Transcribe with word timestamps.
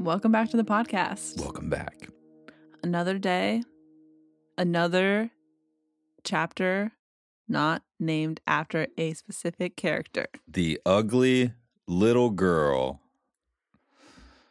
Welcome 0.00 0.32
back 0.32 0.48
to 0.50 0.56
the 0.56 0.64
podcast. 0.64 1.38
Welcome 1.38 1.68
back. 1.68 2.08
Another 2.82 3.18
day, 3.18 3.62
another 4.56 5.30
chapter 6.24 6.92
not 7.48 7.82
named 7.98 8.40
after 8.46 8.86
a 8.96 9.12
specific 9.12 9.76
character. 9.76 10.26
The 10.48 10.80
Ugly 10.86 11.52
Little 11.86 12.30
Girl 12.30 13.00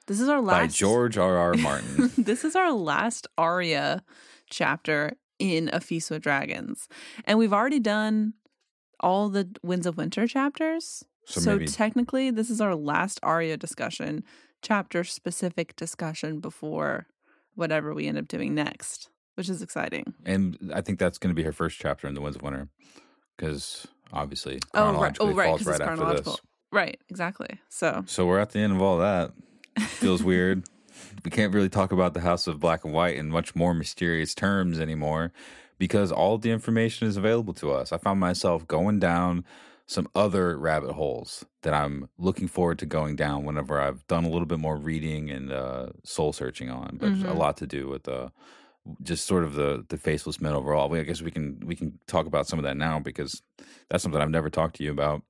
This 0.06 0.20
is 0.20 0.28
our 0.30 0.40
last 0.42 0.60
by 0.60 0.68
George 0.68 1.18
R. 1.18 1.36
R. 1.38 1.54
Martin. 1.58 2.12
this 2.18 2.44
is 2.44 2.56
our 2.56 2.72
last 2.72 3.26
Arya 3.38 4.04
chapter 4.50 5.14
in 5.40 5.70
A 5.74 5.80
Feast 5.80 6.12
with 6.12 6.22
Dragons. 6.22 6.88
And 7.26 7.40
we've 7.40 7.54
already 7.54 7.80
done 7.80 8.34
all 9.00 9.30
the 9.30 9.50
Winds 9.64 9.88
of 9.88 9.98
Winter 9.98 10.28
chapters. 10.28 11.04
So 11.26 11.40
So, 11.42 11.52
maybe- 11.54 11.68
technically, 11.68 12.30
this 12.30 12.50
is 12.52 12.60
our 12.62 12.76
last 12.76 13.20
Arya 13.24 13.56
discussion, 13.58 14.24
chapter 14.62 15.04
specific 15.04 15.76
discussion 15.76 16.40
before 16.40 17.08
whatever 17.56 17.94
we 17.94 18.08
end 18.08 18.18
up 18.18 18.28
doing 18.28 18.54
next, 18.56 19.10
which 19.36 19.50
is 19.50 19.62
exciting. 19.62 20.14
and 20.26 20.72
I 20.74 20.82
think 20.82 21.00
that's 21.00 21.18
going 21.18 21.30
to 21.32 21.36
be 21.36 21.44
her 21.44 21.52
first 21.52 21.80
chapter 21.80 22.08
in 22.08 22.14
The 22.16 22.22
Winds 22.22 22.36
of 22.38 22.42
Winter 22.42 22.70
because 23.38 23.88
obviously 24.12 24.60
Oh, 24.74 24.82
right. 24.86 24.86
chronologically 24.94 25.32
Oh, 25.32 25.34
right. 25.36 25.46
falls 25.48 25.60
Because 25.62 25.74
it's 25.76 25.80
right 25.88 25.90
after 26.00 26.24
this. 26.24 26.38
Right. 26.72 27.00
Exactly. 27.10 27.60
So, 27.70 28.04
So 28.06 28.26
we're 28.28 28.40
at 28.40 28.52
the 28.52 28.60
end 28.60 28.74
of 28.74 28.82
all 28.82 29.00
that. 29.00 29.32
Feels 29.80 30.24
weird. 30.32 30.64
We 31.24 31.32
can't 31.32 31.54
really 31.54 31.70
talk 31.70 31.92
about 31.92 32.14
the 32.14 32.20
House 32.22 32.48
of 32.48 32.60
Black 32.60 32.84
and 32.84 32.94
White 32.94 33.16
in 33.16 33.30
much 33.30 33.56
more 33.56 33.74
mysterious 33.74 34.36
terms 34.36 34.80
anymore 34.80 35.32
because 35.78 36.12
all 36.12 36.38
the 36.38 36.52
information 36.52 37.08
is 37.08 37.18
available 37.18 37.54
to 37.56 37.72
us. 37.72 37.92
I 37.92 37.98
found 37.98 38.20
myself 38.20 38.68
going 38.68 39.00
down 39.00 39.46
some 39.90 40.08
other 40.14 40.56
rabbit 40.56 40.92
holes 40.92 41.44
that 41.64 41.74
I'm 41.74 42.10
looking 42.20 42.48
forward 42.48 42.78
to 42.78 42.86
going 42.86 43.16
down 43.16 43.44
whenever 43.44 43.82
I've 43.82 44.06
done 44.06 44.24
a 44.24 44.30
little 44.30 44.46
bit 44.46 44.60
more 44.60 44.78
reading 44.78 45.32
and 45.32 45.52
uh, 45.52 45.88
soul 46.04 46.32
searching 46.32 46.70
on, 46.70 46.98
but 47.02 47.12
Mhm. 47.12 47.28
a 47.28 47.34
lot 47.34 47.58
to 47.58 47.66
do 47.66 47.88
with 47.88 48.08
uh, 48.08 48.30
just 49.02 49.26
sort 49.26 49.44
of 49.44 49.56
the 49.56 49.84
the 49.90 49.98
faceless 49.98 50.40
men 50.40 50.54
overall. 50.54 50.94
I 50.94 51.02
guess 51.02 51.24
we 51.24 51.32
can 51.32 51.60
we 51.66 51.76
can 51.76 51.98
talk 52.06 52.28
about 52.28 52.46
some 52.48 52.60
of 52.60 52.64
that 52.66 52.78
now 52.78 53.00
because 53.00 53.42
that's 53.90 54.04
something 54.04 54.22
I've 54.22 54.30
never 54.30 54.52
talked 54.52 54.76
to 54.76 54.84
you 54.84 54.92
about 54.92 55.24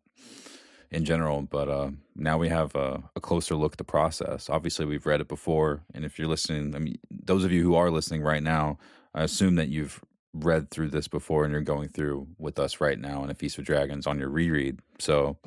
in 0.92 1.06
general. 1.06 1.42
But 1.44 1.70
uh, 1.70 1.92
now 2.16 2.38
we 2.38 2.50
have 2.50 2.76
a, 2.76 3.02
a 3.16 3.22
closer 3.22 3.56
look 3.56 3.74
at 3.74 3.78
the 3.78 3.86
process. 3.86 4.50
Obviously, 4.50 4.86
we've 4.86 5.06
read 5.06 5.22
it 5.22 5.30
before, 5.30 5.84
and 5.94 6.04
if 6.04 6.20
you're 6.20 6.28
listening, 6.28 6.76
I 6.76 6.80
mean, 6.80 6.98
those 7.10 7.46
of 7.46 7.52
you 7.54 7.64
who 7.64 7.76
are 7.76 7.90
listening 7.90 8.24
right 8.24 8.44
now, 8.44 8.78
I 9.16 9.24
assume 9.24 9.56
that 9.56 9.70
you've 9.70 10.02
read 10.34 10.70
through 10.70 10.90
this 10.90 11.08
before 11.08 11.44
and 11.44 11.52
you're 11.52 11.62
going 11.62 11.90
through 11.90 12.28
with 12.38 12.60
us 12.60 12.80
right 12.80 13.00
now 13.00 13.24
in 13.24 13.30
a 13.30 13.34
Feast 13.34 13.58
of 13.58 13.66
Dragons 13.66 14.06
on 14.06 14.20
your 14.20 14.30
reread. 14.30 14.80
So 15.00 15.38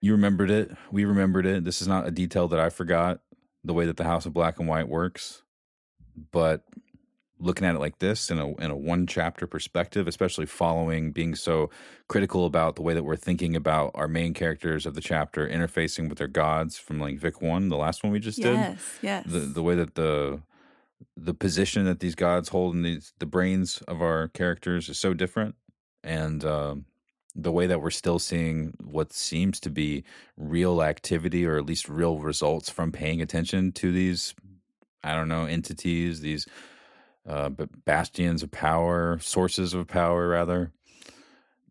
you 0.00 0.12
remembered 0.12 0.50
it. 0.50 0.70
We 0.90 1.04
remembered 1.04 1.46
it. 1.46 1.64
This 1.64 1.80
is 1.80 1.88
not 1.88 2.06
a 2.06 2.10
detail 2.10 2.48
that 2.48 2.60
I 2.60 2.70
forgot. 2.70 3.20
The 3.62 3.72
way 3.72 3.86
that 3.86 3.96
the 3.96 4.04
House 4.04 4.26
of 4.26 4.34
Black 4.34 4.58
and 4.58 4.68
White 4.68 4.88
works, 4.88 5.42
but 6.32 6.64
looking 7.40 7.66
at 7.66 7.74
it 7.74 7.78
like 7.78 7.98
this 7.98 8.30
in 8.30 8.38
a 8.38 8.54
in 8.56 8.70
a 8.70 8.76
one 8.76 9.06
chapter 9.06 9.46
perspective, 9.46 10.06
especially 10.06 10.44
following 10.44 11.12
being 11.12 11.34
so 11.34 11.70
critical 12.08 12.44
about 12.44 12.76
the 12.76 12.82
way 12.82 12.92
that 12.92 13.04
we're 13.04 13.16
thinking 13.16 13.56
about 13.56 13.90
our 13.94 14.06
main 14.06 14.34
characters 14.34 14.84
of 14.84 14.94
the 14.94 15.00
chapter 15.00 15.48
interfacing 15.48 16.10
with 16.10 16.18
their 16.18 16.28
gods 16.28 16.76
from 16.76 17.00
like 17.00 17.18
Vic 17.18 17.40
one, 17.40 17.70
the 17.70 17.76
last 17.76 18.02
one 18.02 18.12
we 18.12 18.18
just 18.20 18.42
did. 18.42 18.54
yes. 18.54 18.98
Yes. 19.00 19.26
The 19.26 19.38
the 19.40 19.62
way 19.62 19.74
that 19.74 19.94
the 19.94 20.40
the 21.16 21.34
position 21.34 21.84
that 21.84 22.00
these 22.00 22.14
gods 22.14 22.48
hold 22.48 22.74
in 22.74 22.82
these 22.82 23.12
the 23.18 23.26
brains 23.26 23.82
of 23.88 24.02
our 24.02 24.28
characters 24.28 24.88
is 24.88 24.98
so 24.98 25.14
different, 25.14 25.54
and 26.02 26.44
um, 26.44 26.84
the 27.34 27.52
way 27.52 27.66
that 27.66 27.80
we're 27.80 27.90
still 27.90 28.18
seeing 28.18 28.74
what 28.82 29.12
seems 29.12 29.60
to 29.60 29.70
be 29.70 30.04
real 30.36 30.82
activity 30.82 31.44
or 31.46 31.56
at 31.56 31.66
least 31.66 31.88
real 31.88 32.18
results 32.18 32.70
from 32.70 32.92
paying 32.92 33.20
attention 33.20 33.72
to 33.72 33.92
these 33.92 34.34
I 35.02 35.14
don't 35.14 35.28
know 35.28 35.44
entities 35.44 36.20
these 36.20 36.46
uh, 37.28 37.48
but 37.48 37.84
bastions 37.84 38.42
of 38.42 38.50
power, 38.50 39.18
sources 39.20 39.74
of 39.74 39.86
power, 39.86 40.28
rather, 40.28 40.72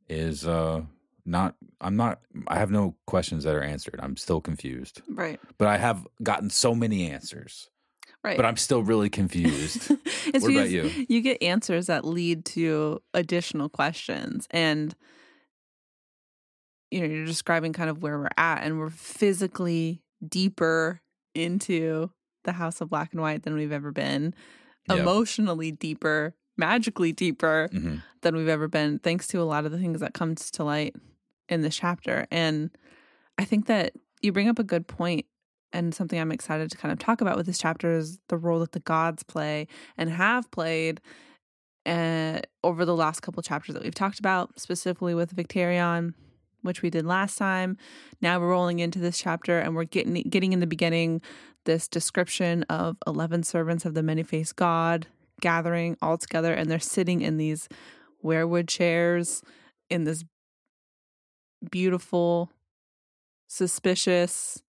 is 0.10 0.48
uh, 0.48 0.82
not. 1.26 1.56
I'm 1.80 1.96
not. 1.96 2.22
I 2.48 2.58
have 2.58 2.72
no 2.72 2.96
questions 3.06 3.44
that 3.44 3.56
are 3.56 3.62
answered. 3.62 4.00
I'm 4.02 4.18
still 4.18 4.42
confused, 4.42 5.02
right. 5.10 5.40
but 5.58 5.68
I 5.68 5.78
have 5.78 6.08
gotten 6.22 6.50
so 6.50 6.74
many 6.74 7.10
answers. 7.10 7.70
Right. 8.24 8.38
But 8.38 8.46
I'm 8.46 8.58
still 8.58 8.84
really 8.84 9.10
confused. 9.10 9.92
What 10.40 10.52
about 10.52 10.70
you? 10.70 10.90
You 11.10 11.20
get 11.22 11.44
answers 11.44 11.88
that 11.88 12.06
lead 12.06 12.46
to 12.46 13.02
additional 13.14 13.68
questions, 13.70 14.48
and 14.52 14.96
you 16.92 17.02
know 17.02 17.06
you're 17.08 17.26
describing 17.26 17.74
kind 17.74 17.90
of 17.90 18.02
where 18.02 18.18
we're 18.18 18.30
at, 18.38 18.64
and 18.64 18.80
we're 18.80 18.90
physically 18.90 20.02
deeper 20.28 21.02
into 21.36 22.10
the 22.46 22.54
House 22.54 22.82
of 22.82 22.90
Black 22.90 23.12
and 23.14 23.22
White 23.22 23.44
than 23.44 23.56
we've 23.56 23.72
ever 23.72 23.92
been, 23.92 24.34
Yeah. 24.88 24.98
emotionally 25.02 25.72
deeper, 25.72 26.36
magically 26.58 27.12
deeper 27.12 27.70
hmm 27.72 27.96
than 28.22 28.38
we've 28.38 28.48
ever 28.48 28.70
been, 28.70 29.00
thanks 29.00 29.28
to 29.28 29.42
a 29.42 29.44
lot 29.44 29.66
of 29.66 29.74
the 29.74 29.78
things 29.78 30.00
that 30.00 30.14
comes 30.14 30.50
to 30.50 30.64
light 30.64 30.96
in 31.50 31.62
this 31.62 31.76
chapter. 31.76 32.26
And 32.32 32.70
I 33.38 33.44
think 33.44 33.66
that 33.66 33.92
you 34.22 34.32
bring 34.32 34.48
up 34.48 34.60
a 34.60 34.64
good 34.64 34.88
point 34.88 35.26
and 35.74 35.94
something 35.94 36.20
I'm 36.20 36.32
excited 36.32 36.72
to 36.72 36.78
kind 36.78 36.92
of 36.92 37.00
talk 37.00 37.20
about 37.20 37.36
with 37.36 37.48
this 37.48 37.58
chapter 37.58 37.92
is 37.98 38.20
the 38.30 38.38
role 38.38 38.60
that 38.60 38.72
the 38.72 38.80
gods 38.80 39.24
play 39.24 39.68
and 39.98 40.10
have 40.10 40.50
played 40.52 41.02
uh, 41.86 42.40
over 42.64 42.86
the 42.86 42.96
last 42.96 43.22
couple 43.22 43.44
chapters 43.44 43.74
that 43.74 43.84
we've 43.84 43.94
talked 43.94 44.20
about, 44.20 44.58
specifically 44.60 45.14
with 45.14 45.36
Victarion, 45.36 46.14
which 46.62 46.82
we 46.82 46.90
did 46.90 47.06
last 47.06 47.38
time. 47.38 47.78
Now 48.22 48.40
we're 48.40 48.50
rolling 48.50 48.80
into 48.80 49.00
this 49.00 49.18
chapter 49.18 49.60
and 49.60 49.76
we're 49.76 49.84
getting 49.84 50.14
getting 50.14 50.54
in 50.54 50.60
the 50.60 50.68
beginning 50.68 51.22
this 51.66 51.88
description 51.88 52.64
of 52.64 52.98
11 53.08 53.44
servants 53.44 53.86
of 53.86 53.94
the 53.94 54.04
many-faced 54.04 54.56
god 54.56 55.08
gathering 55.40 55.98
all 56.02 56.18
together 56.18 56.54
and 56.54 56.70
they're 56.70 56.80
sitting 56.80 57.22
in 57.22 57.38
these 57.38 57.68
weirwood 58.24 58.68
chairs 58.68 59.42
in 59.90 60.04
this 60.04 60.24
beautiful 61.70 62.52
suspicious 63.48 64.62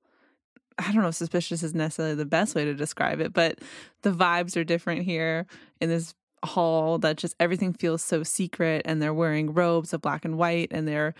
I 0.79 0.93
don't 0.93 1.03
know 1.03 1.09
if 1.09 1.15
suspicious 1.15 1.63
is 1.63 1.75
necessarily 1.75 2.15
the 2.15 2.25
best 2.25 2.55
way 2.55 2.65
to 2.65 2.75
describe 2.75 3.21
it, 3.21 3.33
but 3.33 3.61
the 4.03 4.11
vibes 4.11 4.57
are 4.57 4.65
different 4.65 5.03
here 5.03 5.47
in 5.81 5.89
this 5.89 6.15
hall 6.45 6.99
that 6.99 7.17
just 7.17 7.35
everything 7.41 7.73
feels 7.73 8.03
so 8.03 8.23
secret 8.23 8.83
and 8.85 9.01
they're 9.01 9.15
wearing 9.15 9.55
robes 9.55 9.93
of 9.93 10.03
black 10.03 10.25
and 10.25 10.37
white 10.37 10.69
and 10.71 10.87
they're 10.87 11.15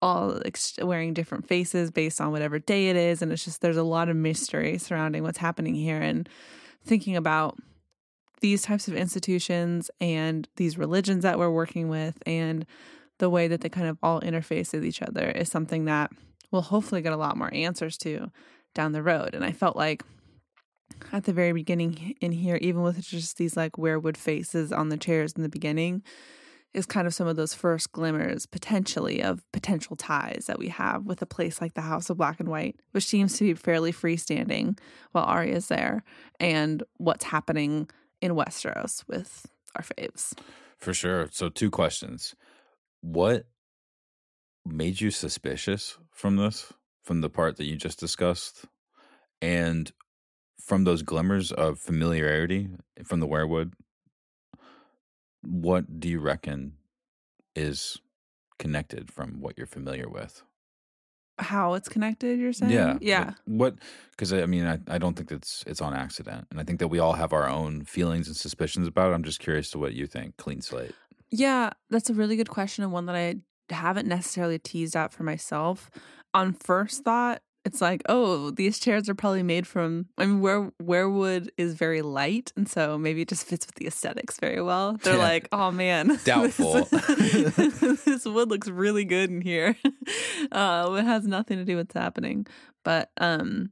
all 0.00 0.40
ex- 0.44 0.78
wearing 0.80 1.14
different 1.14 1.46
faces 1.46 1.90
based 1.90 2.20
on 2.20 2.30
whatever 2.30 2.58
day 2.58 2.88
it 2.88 2.96
is. 2.96 3.22
And 3.22 3.32
it's 3.32 3.44
just 3.44 3.60
there's 3.60 3.76
a 3.76 3.82
lot 3.82 4.08
of 4.08 4.16
mystery 4.16 4.78
surrounding 4.78 5.22
what's 5.22 5.38
happening 5.38 5.74
here 5.74 6.00
and 6.00 6.28
thinking 6.84 7.16
about 7.16 7.56
these 8.40 8.62
types 8.62 8.86
of 8.86 8.94
institutions 8.94 9.90
and 10.00 10.48
these 10.56 10.78
religions 10.78 11.24
that 11.24 11.38
we're 11.38 11.50
working 11.50 11.88
with 11.88 12.22
and 12.24 12.64
the 13.18 13.30
way 13.30 13.48
that 13.48 13.62
they 13.62 13.68
kind 13.68 13.88
of 13.88 13.98
all 14.02 14.20
interface 14.20 14.72
with 14.72 14.84
each 14.84 15.02
other 15.02 15.28
is 15.30 15.50
something 15.50 15.86
that 15.86 16.10
we'll 16.52 16.62
hopefully 16.62 17.02
get 17.02 17.12
a 17.12 17.16
lot 17.16 17.36
more 17.36 17.52
answers 17.52 17.98
to 17.98 18.30
down 18.74 18.92
the 18.92 19.02
road. 19.02 19.34
And 19.34 19.44
I 19.44 19.52
felt 19.52 19.76
like 19.76 20.02
at 21.12 21.24
the 21.24 21.32
very 21.32 21.52
beginning 21.52 22.14
in 22.20 22.32
here, 22.32 22.56
even 22.56 22.82
with 22.82 23.00
just 23.00 23.36
these 23.36 23.56
like 23.56 23.72
weirwood 23.72 24.16
faces 24.16 24.72
on 24.72 24.88
the 24.88 24.96
chairs 24.96 25.32
in 25.32 25.42
the 25.42 25.48
beginning, 25.48 26.02
is 26.74 26.86
kind 26.86 27.06
of 27.06 27.14
some 27.14 27.26
of 27.26 27.36
those 27.36 27.54
first 27.54 27.92
glimmers 27.92 28.46
potentially 28.46 29.22
of 29.22 29.42
potential 29.52 29.96
ties 29.96 30.44
that 30.46 30.58
we 30.58 30.68
have 30.68 31.06
with 31.06 31.22
a 31.22 31.26
place 31.26 31.60
like 31.60 31.74
the 31.74 31.80
House 31.80 32.10
of 32.10 32.18
Black 32.18 32.40
and 32.40 32.48
White, 32.48 32.76
which 32.92 33.06
seems 33.06 33.36
to 33.38 33.44
be 33.44 33.54
fairly 33.54 33.92
freestanding 33.92 34.78
while 35.12 35.24
Arya's 35.24 35.68
there, 35.68 36.04
and 36.38 36.82
what's 36.98 37.24
happening 37.24 37.88
in 38.20 38.32
Westeros 38.32 39.02
with 39.08 39.46
our 39.76 39.82
faves. 39.82 40.34
For 40.76 40.92
sure. 40.92 41.28
So, 41.32 41.48
two 41.48 41.70
questions. 41.70 42.34
What 43.00 43.46
made 44.64 45.00
you 45.00 45.10
suspicious 45.10 45.98
from 46.12 46.36
this, 46.36 46.72
from 47.08 47.22
the 47.22 47.30
part 47.30 47.56
that 47.56 47.64
you 47.64 47.74
just 47.74 47.98
discussed? 47.98 48.66
And 49.40 49.90
from 50.60 50.84
those 50.84 51.02
glimmers 51.02 51.50
of 51.50 51.80
familiarity 51.80 52.68
from 53.02 53.20
the 53.20 53.26
weirwood, 53.26 53.72
what 55.42 55.98
do 55.98 56.08
you 56.08 56.20
reckon 56.20 56.74
is 57.56 57.96
connected 58.58 59.10
from 59.10 59.40
what 59.40 59.56
you're 59.56 59.66
familiar 59.66 60.08
with? 60.08 60.42
How 61.38 61.74
it's 61.74 61.88
connected, 61.88 62.38
you're 62.38 62.52
saying? 62.52 62.72
Yeah, 62.72 62.98
Yeah. 63.00 63.32
What? 63.46 63.76
Because 64.10 64.32
I 64.32 64.44
mean, 64.44 64.66
I, 64.66 64.80
I 64.88 64.98
don't 64.98 65.14
think 65.14 65.30
it's 65.30 65.64
it's 65.66 65.80
on 65.80 65.94
accident, 65.94 66.48
and 66.50 66.60
I 66.60 66.64
think 66.64 66.80
that 66.80 66.88
we 66.88 66.98
all 66.98 67.12
have 67.12 67.32
our 67.32 67.48
own 67.48 67.84
feelings 67.84 68.26
and 68.26 68.36
suspicions 68.36 68.88
about 68.88 69.12
it. 69.12 69.14
I'm 69.14 69.22
just 69.22 69.38
curious 69.38 69.70
to 69.70 69.78
what 69.78 69.94
you 69.94 70.06
think. 70.08 70.36
Clean 70.36 70.60
slate. 70.60 70.92
Yeah, 71.30 71.70
that's 71.90 72.10
a 72.10 72.14
really 72.14 72.36
good 72.36 72.50
question 72.50 72.82
and 72.82 72.92
one 72.92 73.06
that 73.06 73.14
I 73.14 73.36
haven't 73.70 74.08
necessarily 74.08 74.58
teased 74.58 74.96
out 74.96 75.12
for 75.12 75.22
myself. 75.22 75.90
On 76.34 76.52
first 76.52 77.04
thought, 77.04 77.40
it's 77.64 77.80
like, 77.80 78.02
oh, 78.08 78.50
these 78.50 78.78
chairs 78.78 79.08
are 79.08 79.14
probably 79.14 79.42
made 79.42 79.66
from. 79.66 80.06
I 80.16 80.26
mean, 80.26 80.40
where 80.40 80.70
where 80.78 81.08
wood 81.08 81.50
is 81.58 81.74
very 81.74 82.00
light, 82.02 82.52
and 82.56 82.68
so 82.68 82.96
maybe 82.98 83.22
it 83.22 83.28
just 83.28 83.44
fits 83.46 83.66
with 83.66 83.74
the 83.76 83.86
aesthetics 83.86 84.38
very 84.38 84.62
well. 84.62 84.94
They're 85.02 85.16
Yeah. 85.16 85.22
like, 85.22 85.48
oh 85.52 85.70
man, 85.70 86.18
Doubtful. 86.24 86.84
this, 86.84 87.56
this 88.04 88.24
wood 88.24 88.48
looks 88.50 88.68
really 88.68 89.04
good 89.04 89.30
in 89.30 89.40
here. 89.40 89.76
Uh, 90.52 90.94
it 90.98 91.04
has 91.04 91.26
nothing 91.26 91.58
to 91.58 91.64
do 91.64 91.76
with 91.76 91.88
what's 91.88 92.00
happening, 92.00 92.46
but 92.84 93.10
um, 93.18 93.70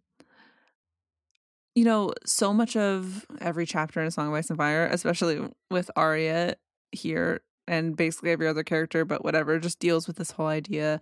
you 1.75 1.85
know, 1.85 2.13
so 2.27 2.53
much 2.53 2.77
of 2.77 3.25
every 3.41 3.65
chapter 3.67 4.01
in 4.01 4.07
A 4.07 4.11
Song 4.11 4.29
of 4.29 4.35
Ice 4.35 4.51
and 4.51 4.57
Fire, 4.59 4.87
especially 4.87 5.41
with 5.71 5.91
Arya 5.97 6.57
here 6.93 7.41
and 7.69 7.97
basically 7.97 8.31
every 8.31 8.49
other 8.49 8.63
character, 8.65 9.05
but 9.05 9.25
whatever, 9.25 9.59
just 9.59 9.79
deals 9.79 10.07
with 10.07 10.17
this 10.17 10.33
whole 10.33 10.47
idea 10.49 11.01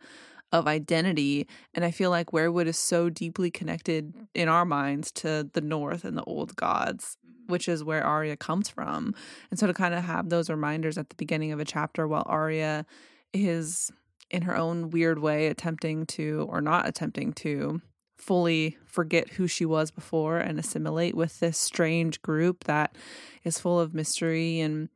of 0.55 0.69
identity. 0.69 1.49
And 1.75 1.85
I 1.85 1.91
feel 1.91 2.11
like 2.11 2.31
Weirwood 2.31 2.67
is 2.67 2.79
so 2.79 3.11
deeply 3.11 3.51
connected 3.51 4.15
in 4.35 4.49
our 4.49 4.65
minds 4.65 5.11
to 5.13 5.51
the 5.53 5.61
North 5.61 6.05
and 6.05 6.17
the 6.17 6.23
old 6.23 6.55
gods, 6.55 7.19
mm-hmm. 7.27 7.53
which 7.53 7.69
is 7.69 7.83
where 7.83 8.05
Arya 8.05 8.37
comes 8.37 8.69
from. 8.69 9.15
And 9.51 9.59
so 9.59 9.67
to 9.67 9.75
kind 9.75 9.95
of 9.95 10.05
have 10.05 10.29
those 10.29 10.49
reminders 10.49 10.97
at 10.97 11.09
the 11.09 11.17
beginning 11.17 11.51
of 11.51 11.59
a 11.59 11.65
chapter 11.65 12.07
while 12.07 12.23
Arya 12.27 12.87
is 13.33 13.91
in 14.31 14.43
her 14.43 14.57
own 14.57 14.91
weird 14.91 15.19
way 15.19 15.49
attempting 15.49 16.07
to, 16.07 16.47
or 16.49 16.61
not 16.61 16.89
attempting 16.89 17.33
to, 17.33 17.83
fully 18.17 18.79
forget 18.87 19.31
who 19.31 19.49
she 19.49 19.65
was 19.67 19.91
before 19.91 20.39
and 20.39 20.61
assimilate 20.61 21.17
with 21.17 21.41
this 21.41 21.59
strange 21.59 22.23
group 22.23 22.63
that 22.65 22.95
is 23.43 23.59
full 23.59 23.81
of 23.81 23.93
mystery 23.93 24.61
and 24.61 24.89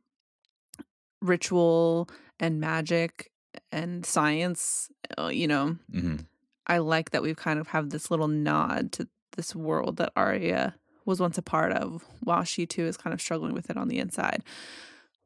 ritual 1.21 2.09
and 2.39 2.61
magic 2.61 3.29
and 3.71 4.05
science 4.05 4.89
you 5.31 5.47
know 5.47 5.75
hmm 5.91 6.17
i 6.67 6.77
like 6.77 7.11
that 7.11 7.21
we've 7.23 7.37
kind 7.37 7.59
of 7.59 7.67
have 7.67 7.89
this 7.89 8.11
little 8.11 8.27
nod 8.27 8.91
to 8.91 9.07
this 9.35 9.55
world 9.55 9.97
that 9.97 10.11
Arya 10.15 10.75
was 11.05 11.19
once 11.19 11.37
a 11.37 11.41
part 11.41 11.71
of 11.71 12.05
while 12.21 12.43
she 12.43 12.65
too 12.65 12.85
is 12.85 12.97
kind 12.97 13.13
of 13.13 13.21
struggling 13.21 13.53
with 13.53 13.69
it 13.69 13.77
on 13.77 13.87
the 13.87 13.99
inside. 13.99 14.43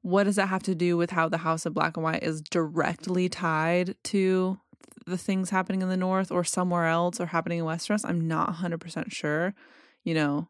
What 0.01 0.25
does 0.25 0.35
that 0.35 0.47
have 0.47 0.63
to 0.63 0.75
do 0.75 0.97
with 0.97 1.11
how 1.11 1.29
the 1.29 1.39
house 1.39 1.65
of 1.65 1.73
black 1.73 1.97
and 1.97 2.03
white 2.03 2.23
is 2.23 2.41
directly 2.41 3.27
tied 3.29 3.95
to 4.05 4.59
the 5.05 5.17
things 5.17 5.49
happening 5.49 5.81
in 5.81 5.89
the 5.89 5.97
north 5.97 6.31
or 6.31 6.43
somewhere 6.43 6.85
else 6.85 7.19
or 7.19 7.27
happening 7.27 7.59
in 7.59 7.65
westeros? 7.65 8.05
I'm 8.05 8.27
not 8.27 8.55
100% 8.55 9.11
sure 9.11 9.53
you 10.03 10.13
know 10.13 10.47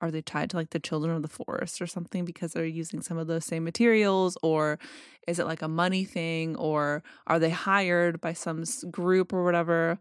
are 0.00 0.10
they 0.10 0.20
tied 0.22 0.50
to 0.50 0.56
like 0.56 0.70
the 0.70 0.78
children 0.80 1.14
of 1.16 1.22
the 1.22 1.28
forest 1.28 1.80
or 1.80 1.86
something 1.86 2.24
because 2.24 2.52
they're 2.52 2.64
using 2.66 3.00
some 3.00 3.16
of 3.16 3.26
those 3.26 3.44
same 3.44 3.64
materials 3.64 4.36
or 4.42 4.78
is 5.26 5.38
it 5.38 5.46
like 5.46 5.62
a 5.62 5.68
money 5.68 6.04
thing 6.04 6.56
or 6.56 7.02
are 7.26 7.38
they 7.38 7.50
hired 7.50 8.20
by 8.20 8.32
some 8.32 8.64
group 8.90 9.32
or 9.32 9.44
whatever 9.44 9.98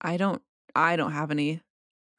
i 0.00 0.16
don't 0.16 0.42
i 0.74 0.96
don't 0.96 1.12
have 1.12 1.30
any 1.30 1.60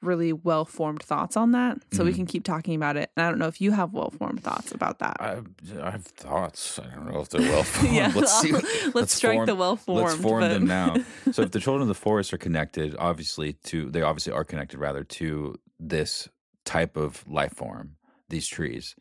really 0.01 0.31
well 0.31 0.63
formed 0.63 1.03
thoughts 1.03 1.35
on 1.35 1.51
that 1.51 1.77
so 1.91 2.06
we 2.06 2.11
Mhm. 2.11 2.15
can 2.15 2.25
keep 2.25 2.45
talking 2.45 2.73
about 2.75 2.95
it 2.95 3.11
and 3.17 3.25
i 3.25 3.29
don't 3.29 3.38
know 3.38 3.47
if 3.47 3.59
you 3.59 3.71
have 3.71 3.91
well 3.91 4.11
formed 4.11 4.41
thoughts 4.41 4.71
about 4.71 5.00
that 5.00 5.17
I, 5.19 5.41
I 5.81 5.91
have 5.91 6.06
thoughts. 6.06 6.79
I 6.79 6.85
don't 6.95 7.11
know 7.11 7.19
if 7.19 7.27
they're 7.29 7.41
well 7.41 7.63
formed. 7.73 7.94
yeah 7.95 8.11
let's 8.15 8.39
see. 8.39 8.53
let's, 8.94 9.13
strike 9.13 9.35
form- 9.35 9.45
the 9.47 9.56
well 9.56 9.75
formed 9.75 10.03
Let's 10.07 10.21
form 10.21 10.41
them 10.41 10.65
now. 10.67 10.95
So 11.33 11.41
if 11.41 11.51
the 11.51 11.59
children 11.59 11.81
of 11.81 11.89
the 11.89 11.95
forest 11.95 12.31
are 12.33 12.38
connected, 12.38 12.95
obviously 12.97 13.53
to 13.65 13.89
they 13.89 14.01
obviously 14.01 14.31
are 14.31 14.45
connected 14.45 14.77
rather 14.79 15.03
to 15.03 15.56
this 15.81 16.29
type 16.69 16.95
of 16.98 17.27
life 17.27 17.56
form, 17.56 17.95
these 18.30 18.48
trees. 18.48 18.95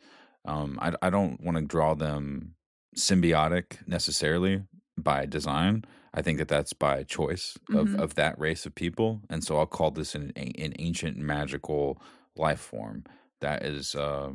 Um, 0.44 0.78
I, 0.80 0.92
I 1.02 1.10
don't 1.10 1.40
want 1.44 1.56
to 1.58 1.64
draw 1.64 1.94
them 1.94 2.54
symbiotic 2.96 3.86
necessarily 3.86 4.64
by 4.96 5.26
design. 5.26 5.84
I 6.14 6.22
think 6.22 6.38
that 6.38 6.48
that's 6.48 6.72
by 6.72 7.04
choice 7.04 7.56
of, 7.70 7.88
Mhm. 7.88 8.00
of 8.00 8.14
that 8.14 8.38
race 8.38 8.66
of 8.66 8.74
people, 8.74 9.20
and 9.30 9.44
so 9.44 9.58
I'll 9.58 9.66
call 9.78 9.90
this 9.90 10.14
an, 10.14 10.32
an 10.36 10.72
ancient 10.78 11.16
magical 11.18 12.00
life 12.34 12.60
form 12.60 13.04
that 13.40 13.62
is 13.64 13.94
uh, 13.94 14.32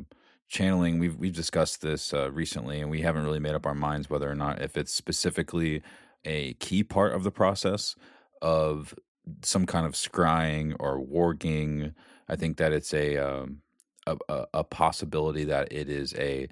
channeling. 0.48 0.98
We've 1.00 1.16
we've 1.16 1.34
discussed 1.34 1.80
this 1.82 2.14
uh, 2.14 2.30
recently, 2.32 2.80
and 2.80 2.90
we 2.90 3.02
haven't 3.02 3.24
really 3.24 3.40
made 3.40 3.54
up 3.56 3.66
our 3.66 3.74
minds 3.74 4.08
whether 4.08 4.30
or 4.30 4.34
not 4.36 4.62
if 4.62 4.76
it's 4.76 4.92
specifically 4.94 5.82
a 6.24 6.54
key 6.54 6.84
part 6.84 7.12
of 7.12 7.24
the 7.24 7.30
process 7.32 7.96
of 8.40 8.94
some 9.42 9.66
kind 9.66 9.86
of 9.86 9.92
scrying 9.94 10.76
or 10.78 10.98
warging. 11.00 11.92
I 12.28 12.36
think 12.36 12.56
that 12.56 12.72
it's 12.72 12.94
a 12.94 13.16
um, 13.18 13.62
a, 14.06 14.46
a, 14.52 14.64
possibility 14.64 15.44
that 15.44 15.72
it 15.72 15.88
is 15.88 16.14
a 16.14 16.48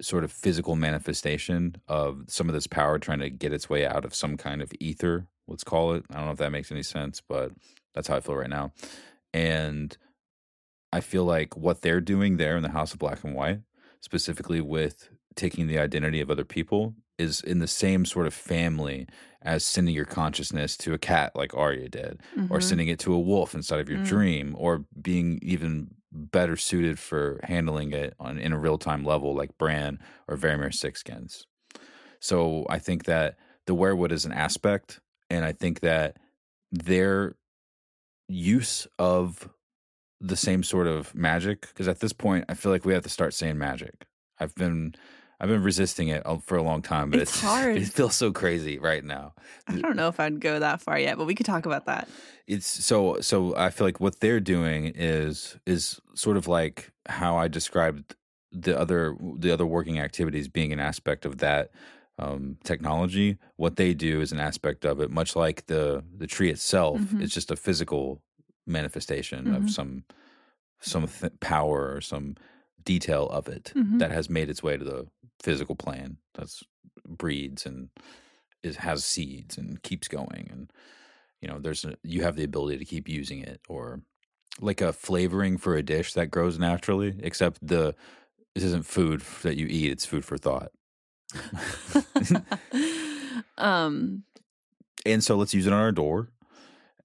sort 0.00 0.24
of 0.24 0.32
physical 0.32 0.76
manifestation 0.76 1.76
of 1.88 2.24
some 2.28 2.48
of 2.48 2.54
this 2.54 2.66
power 2.66 2.98
trying 2.98 3.20
to 3.20 3.30
get 3.30 3.52
its 3.52 3.68
way 3.68 3.86
out 3.86 4.04
of 4.04 4.14
some 4.14 4.36
kind 4.36 4.62
of 4.62 4.72
ether. 4.80 5.26
Let's 5.46 5.64
call 5.64 5.94
it. 5.94 6.04
I 6.10 6.16
don't 6.16 6.26
know 6.26 6.32
if 6.32 6.38
that 6.38 6.52
makes 6.52 6.70
any 6.70 6.82
sense, 6.82 7.20
but 7.20 7.52
that's 7.94 8.08
how 8.08 8.16
I 8.16 8.20
feel 8.20 8.36
right 8.36 8.50
now. 8.50 8.72
And 9.32 9.96
I 10.92 11.00
feel 11.00 11.24
like 11.24 11.56
what 11.56 11.82
they're 11.82 12.00
doing 12.00 12.36
there 12.36 12.56
in 12.56 12.62
the 12.62 12.70
House 12.70 12.92
of 12.92 12.98
Black 12.98 13.24
and 13.24 13.34
White, 13.34 13.60
specifically 14.00 14.60
with 14.60 15.08
taking 15.34 15.66
the 15.66 15.78
identity 15.78 16.20
of 16.20 16.30
other 16.30 16.44
people, 16.44 16.94
is 17.18 17.40
in 17.40 17.58
the 17.58 17.66
same 17.66 18.04
sort 18.04 18.26
of 18.26 18.34
family 18.34 19.06
as 19.42 19.64
sending 19.64 19.94
your 19.94 20.04
consciousness 20.04 20.76
to 20.78 20.94
a 20.94 20.98
cat 20.98 21.34
like 21.36 21.54
Arya 21.54 21.88
did, 21.88 22.20
or 22.50 22.58
Mhm. 22.58 22.62
sending 22.62 22.88
it 22.88 22.98
to 23.00 23.12
a 23.14 23.18
wolf 23.20 23.54
inside 23.54 23.80
of 23.80 23.88
your 23.88 23.98
Mm. 23.98 24.04
dream, 24.04 24.54
or 24.58 24.84
being 25.00 25.38
even 25.42 25.94
better 26.12 26.56
suited 26.56 26.98
for 26.98 27.38
handling 27.44 27.92
it 27.92 28.14
on 28.18 28.38
in 28.38 28.52
a 28.52 28.58
real 28.58 28.78
time 28.78 29.04
level 29.04 29.34
like 29.34 29.56
Bran 29.58 29.98
or 30.26 30.36
Varamir 30.36 30.72
Sixskins. 30.72 31.44
So 32.20 32.66
I 32.68 32.78
think 32.78 33.04
that 33.04 33.38
the 33.66 33.74
weirwood 33.74 34.12
is 34.12 34.24
an 34.24 34.32
aspect, 34.32 35.00
and 35.30 35.44
I 35.44 35.52
think 35.52 35.80
that 35.80 36.16
their 36.72 37.36
use 38.28 38.86
of 38.98 39.48
the 40.20 40.36
same 40.36 40.62
sort 40.62 40.86
of 40.86 41.14
magic 41.14 41.62
because 41.62 41.88
at 41.88 42.00
this 42.00 42.12
point 42.12 42.44
I 42.48 42.54
feel 42.54 42.72
like 42.72 42.84
we 42.84 42.94
have 42.94 43.04
to 43.04 43.08
start 43.08 43.34
saying 43.34 43.58
magic. 43.58 44.06
I've 44.38 44.54
been 44.54 44.94
I've 45.40 45.48
been 45.48 45.62
resisting 45.62 46.08
it 46.08 46.22
uh, 46.26 46.38
for 46.38 46.56
a 46.56 46.62
long 46.62 46.82
time, 46.82 47.10
but 47.10 47.20
It's 47.20 47.30
it's, 47.32 47.40
hard. 47.50 47.76
It 47.76 47.86
feels 47.88 48.16
so 48.16 48.32
crazy 48.32 48.78
right 48.78 49.04
now. 49.04 49.34
i 49.68 49.76
don't 49.78 49.96
know 49.96 50.08
if 50.08 50.18
i'd 50.20 50.40
go 50.40 50.58
that 50.58 50.80
far 50.80 50.98
yet 50.98 51.16
but 51.18 51.26
we 51.26 51.34
could 51.34 51.46
talk 51.46 51.64
about 51.66 51.86
that 51.86 52.08
It's 52.46 52.66
so 52.66 53.20
so 53.20 53.54
I 53.56 53.70
feel 53.70 53.86
like 53.86 54.00
what 54.00 54.20
they're 54.20 54.40
doing 54.40 54.92
is 54.96 55.56
is 55.66 56.00
sort 56.14 56.36
of 56.36 56.48
like 56.48 56.90
how 57.08 57.36
I 57.36 57.46
described 57.48 58.14
the 58.50 58.78
other 58.78 59.14
the 59.38 59.50
other 59.52 59.66
working 59.66 59.98
activities 60.00 60.48
being 60.48 60.72
an 60.72 60.80
aspect 60.80 61.26
of 61.26 61.38
that 61.38 61.70
um, 62.18 62.56
technology. 62.64 63.36
What 63.56 63.76
they 63.76 63.92
do 63.94 64.20
is 64.22 64.32
an 64.32 64.40
aspect 64.40 64.84
of 64.84 65.00
it, 65.00 65.10
much 65.10 65.36
like 65.36 65.66
the 65.66 66.02
the 66.16 66.26
tree 66.26 66.50
itself. 66.50 66.98
Mhm. 67.00 67.22
It's 67.22 67.34
just 67.34 67.50
a 67.50 67.56
physical 67.56 68.22
manifestation 68.66 69.44
Mhm. 69.46 69.56
of 69.56 69.70
some 69.70 70.04
some 70.80 71.06
th- 71.06 71.32
power 71.40 71.92
or 71.94 72.00
some 72.00 72.36
detail 72.84 73.26
of 73.28 73.48
it 73.48 73.72
Mhm. 73.74 73.98
that 73.98 74.10
has 74.10 74.28
made 74.30 74.48
its 74.50 74.62
way 74.62 74.76
to 74.76 74.84
the 74.84 75.06
physical 75.40 75.76
plane. 75.76 76.18
That's 76.34 76.62
breeds 77.06 77.64
and 77.66 77.88
it 78.62 78.76
has 78.76 79.04
seeds 79.04 79.56
and 79.56 79.82
keeps 79.82 80.08
going 80.08 80.48
and 80.50 80.72
you 81.40 81.48
know 81.48 81.58
there's 81.58 81.84
a, 81.84 81.94
you 82.02 82.22
have 82.22 82.36
the 82.36 82.44
ability 82.44 82.76
to 82.76 82.84
keep 82.84 83.08
using 83.08 83.40
it 83.40 83.60
or 83.68 84.02
like 84.60 84.80
a 84.80 84.92
flavoring 84.92 85.56
for 85.56 85.76
a 85.76 85.82
dish 85.82 86.12
that 86.14 86.30
grows 86.30 86.58
naturally 86.58 87.14
except 87.22 87.64
the 87.66 87.94
this 88.54 88.64
isn't 88.64 88.84
food 88.84 89.22
that 89.42 89.56
you 89.56 89.66
eat 89.70 89.90
it's 89.92 90.04
food 90.04 90.24
for 90.24 90.36
thought 90.36 90.72
um 93.58 94.22
and 95.06 95.22
so 95.24 95.36
let's 95.36 95.54
use 95.54 95.66
it 95.66 95.72
on 95.72 95.78
our 95.80 95.92
door 95.92 96.28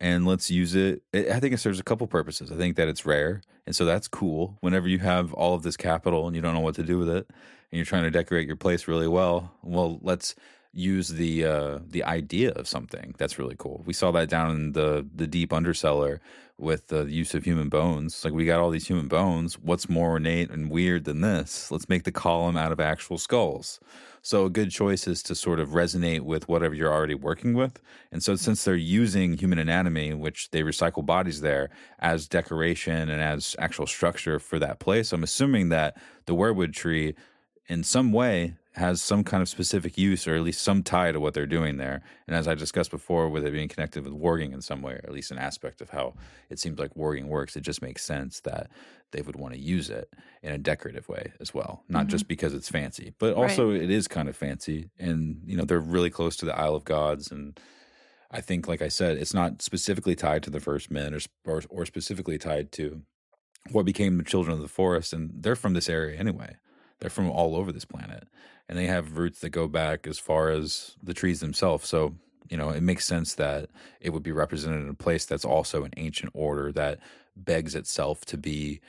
and 0.04 0.28
let's 0.28 0.52
use 0.52 0.76
it 0.76 1.02
i 1.14 1.40
think 1.40 1.54
it 1.54 1.60
serves 1.60 1.80
a 1.80 1.84
couple 1.84 2.06
purposes. 2.06 2.52
I 2.52 2.56
think 2.56 2.76
that 2.76 2.88
it's 2.88 3.06
rare 3.06 3.42
and 3.66 3.74
so 3.74 3.86
that's 3.86 4.10
cool. 4.10 4.58
Whenever 4.60 4.90
you 4.90 5.00
have 5.00 5.34
all 5.34 5.56
of 5.56 5.64
this 5.64 5.78
capital 5.78 6.28
and 6.28 6.36
you 6.36 6.42
don't 6.42 6.54
know 6.54 6.60
what 6.60 6.76
to 6.76 6.84
do 6.84 7.00
with 7.00 7.10
it 7.10 7.26
and 7.30 7.78
you're 7.78 7.86
trying 7.86 8.04
to 8.04 8.12
decorate 8.12 8.46
your 8.46 8.58
place 8.58 8.88
really 8.88 9.08
well 9.08 9.54
well 9.64 10.00
let's 10.02 10.36
use 10.74 11.08
the 11.08 11.46
uh 11.46 11.80
the 11.88 12.04
idea 12.04 12.52
of 12.52 12.68
something. 12.68 13.16
That's 13.18 13.40
really 13.40 13.56
cool. 13.58 13.84
We 13.86 13.94
saw 13.94 14.12
that 14.12 14.30
down 14.30 14.52
in 14.52 14.72
the 14.74 15.08
the 15.16 15.28
deep 15.28 15.52
undercellar 15.52 16.20
with 16.58 16.88
the 16.88 17.06
use 17.06 17.34
of 17.34 17.44
human 17.44 17.70
bones 17.70 18.24
like 18.24 18.34
we 18.34 18.46
got 18.46 18.60
all 18.60 18.70
these 18.70 18.88
human 18.88 19.08
bones 19.08 19.58
what's 19.60 19.90
more 19.90 20.12
ornate 20.12 20.50
and 20.50 20.70
weird 20.70 21.04
than 21.04 21.22
this 21.22 21.72
let's 21.72 21.90
make 21.90 22.04
the 22.04 22.12
column 22.12 22.56
out 22.56 22.72
of 22.72 22.80
actual 22.80 23.18
skulls 23.18 23.80
so 24.26 24.46
a 24.46 24.50
good 24.50 24.72
choice 24.72 25.06
is 25.06 25.22
to 25.24 25.36
sort 25.36 25.60
of 25.60 25.72
resonate 25.72 26.22
with 26.22 26.48
whatever 26.48 26.74
you're 26.74 26.92
already 26.92 27.14
working 27.14 27.56
with. 27.56 27.82
And 28.10 28.24
so 28.24 28.38
since 28.38 28.64
they're 28.64 28.74
using 28.74 29.38
human 29.38 29.60
anatomy, 29.60 30.14
which 30.14 30.50
they 30.52 30.62
recycle 30.62 31.06
bodies 31.06 31.42
there 31.42 31.70
as 32.00 32.30
decoration 32.30 33.10
and 33.10 33.22
as 33.22 33.54
actual 33.60 33.86
structure 33.86 34.40
for 34.40 34.60
that 34.60 34.80
place, 34.80 35.12
I'm 35.12 35.24
assuming 35.24 35.70
that 35.70 35.98
the 36.26 36.34
weirwood 36.34 36.72
tree 36.72 37.16
in 37.68 37.84
some 37.84 38.14
way 38.14 38.56
has 38.76 39.02
some 39.02 39.24
kind 39.24 39.42
of 39.42 39.50
specific 39.50 39.98
use 39.98 40.28
or 40.28 40.36
at 40.36 40.42
least 40.42 40.62
some 40.62 40.82
tie 40.82 41.12
to 41.12 41.20
what 41.20 41.34
they're 41.34 41.46
doing 41.46 41.78
there. 41.78 42.02
And 42.28 42.36
as 42.36 42.48
I 42.48 42.56
discussed 42.56 42.90
before, 42.90 43.30
with 43.30 43.46
it 43.46 43.54
being 43.54 43.68
connected 43.68 44.04
with 44.04 44.14
warging 44.14 44.52
in 44.52 44.62
some 44.62 44.82
way, 44.82 44.94
or 44.94 45.02
at 45.04 45.12
least 45.12 45.32
an 45.32 45.38
aspect 45.38 45.80
of 45.80 45.92
how 45.92 46.16
it 46.50 46.60
seems 46.60 46.80
like 46.80 46.96
warging 46.96 47.28
works, 47.28 47.56
it 47.56 47.62
just 47.62 47.84
makes 47.84 48.04
sense 48.04 48.40
that 48.42 48.70
they 49.12 49.22
would 49.22 49.36
want 49.36 49.54
to 49.54 49.60
use 49.60 49.92
it 49.92 50.12
in 50.42 50.52
a 50.52 50.58
decorative 50.58 51.08
way 51.08 51.34
as 51.40 51.54
well, 51.54 51.84
not 51.88 52.08
just 52.08 52.24
mm-hmm. 52.24 52.30
because 52.30 52.54
it's 52.56 52.70
fancy, 52.70 53.14
but 53.20 53.36
also 53.36 53.70
it 53.72 53.92
is 53.92 54.08
kind 54.08 54.28
of 54.28 54.36
fancy. 54.36 54.90
And, 54.98 55.42
you 55.46 55.56
know, 55.56 55.66
they're 55.66 55.80
really 55.80 56.10
close 56.10 56.36
to 56.38 56.46
the 56.46 56.58
Isle 56.58 56.76
of 56.76 56.84
Gods. 56.84 57.32
And 57.32 57.60
I 58.32 58.42
think, 58.42 58.68
like 58.68 58.82
I 58.82 58.88
said, 58.88 59.18
it's 59.18 59.36
not 59.36 59.62
specifically 59.62 60.16
tied 60.16 60.42
to 60.44 60.50
the 60.50 60.60
first 60.60 60.90
men 60.90 61.14
or, 61.14 61.20
or, 61.46 61.62
or 61.70 61.86
specifically 61.86 62.40
tied 62.40 62.72
to 62.74 63.04
what 63.72 63.86
became 63.86 64.18
the 64.18 64.24
children 64.24 64.56
of 64.56 64.62
the 64.62 64.68
forest. 64.68 65.14
And 65.14 65.30
they're 65.44 65.56
from 65.56 65.74
this 65.74 65.90
area 65.90 66.20
anyway. 66.20 66.56
They're 67.00 67.12
from 67.12 67.30
all 67.30 67.56
over 67.56 67.72
this 67.72 67.86
planet. 67.86 68.28
And 68.70 68.78
they 68.78 68.88
have 68.88 69.18
roots 69.18 69.40
that 69.42 69.50
go 69.50 69.68
back 69.68 70.08
as 70.08 70.20
far 70.20 70.50
as 70.50 70.96
the 71.04 71.14
trees 71.14 71.42
themselves. 71.42 71.88
So, 71.88 72.16
you 72.50 72.58
know, 72.58 72.70
it 72.70 72.82
makes 72.82 73.06
sense 73.06 73.36
that 73.36 73.70
it 74.00 74.12
would 74.12 74.24
be 74.24 74.32
represented 74.32 74.82
in 74.82 74.90
a 74.90 74.94
place 74.94 75.26
that's 75.26 75.46
also 75.46 75.84
an 75.84 75.92
ancient 75.98 76.32
order 76.34 76.72
that 76.72 77.00
begs 77.36 77.76
itself 77.76 78.26
to 78.26 78.38
be 78.38 78.80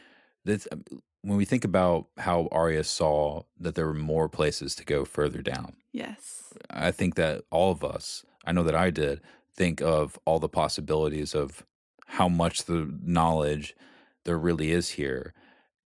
this, 0.44 0.68
um, 0.70 0.84
when 1.22 1.38
we 1.38 1.46
think 1.46 1.64
about 1.64 2.08
how 2.18 2.48
Arya 2.52 2.84
saw 2.84 3.42
that 3.58 3.74
there 3.74 3.86
were 3.86 3.94
more 3.94 4.28
places 4.28 4.74
to 4.76 4.84
go 4.84 5.04
further 5.04 5.40
down, 5.40 5.74
Yes. 5.92 6.52
I 6.70 6.90
think 6.90 7.14
that 7.14 7.44
all 7.50 7.70
of 7.70 7.84
us, 7.84 8.24
I 8.44 8.52
know 8.52 8.64
that 8.64 8.74
I 8.74 8.90
did, 8.90 9.20
think 9.56 9.80
of 9.80 10.18
all 10.24 10.40
the 10.40 10.48
possibilities 10.48 11.34
of 11.34 11.64
how 12.06 12.28
much 12.28 12.64
the 12.64 12.92
knowledge 13.02 13.74
there 14.24 14.38
really 14.38 14.72
is 14.72 14.90
here 14.90 15.32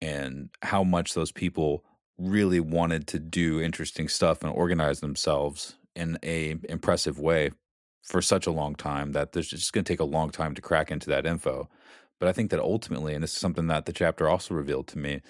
and 0.00 0.48
how 0.62 0.82
much 0.82 1.14
those 1.14 1.30
people 1.30 1.84
really 2.18 2.60
wanted 2.60 3.06
to 3.08 3.18
do 3.18 3.60
interesting 3.60 4.08
stuff 4.08 4.42
and 4.42 4.52
organize 4.52 5.00
themselves 5.00 5.76
in 5.94 6.18
a 6.22 6.56
impressive 6.68 7.18
way 7.18 7.50
for 8.02 8.20
such 8.22 8.46
a 8.46 8.50
long 8.50 8.74
time 8.74 9.12
that 9.12 9.32
there's 9.32 9.48
just 9.48 9.72
going 9.72 9.84
to 9.84 9.92
take 9.92 10.00
a 10.00 10.04
long 10.04 10.30
time 10.30 10.54
to 10.54 10.62
crack 10.62 10.90
into 10.90 11.08
that 11.10 11.26
info. 11.26 11.68
But 12.18 12.28
I 12.28 12.32
think 12.32 12.50
that 12.50 12.60
ultimately, 12.60 13.14
and 13.14 13.22
this 13.22 13.32
is 13.32 13.38
something 13.38 13.66
that 13.68 13.86
the 13.86 13.92
chapter 13.92 14.28
also 14.28 14.54
revealed 14.54 14.88
to 14.88 14.98
me, 14.98 15.20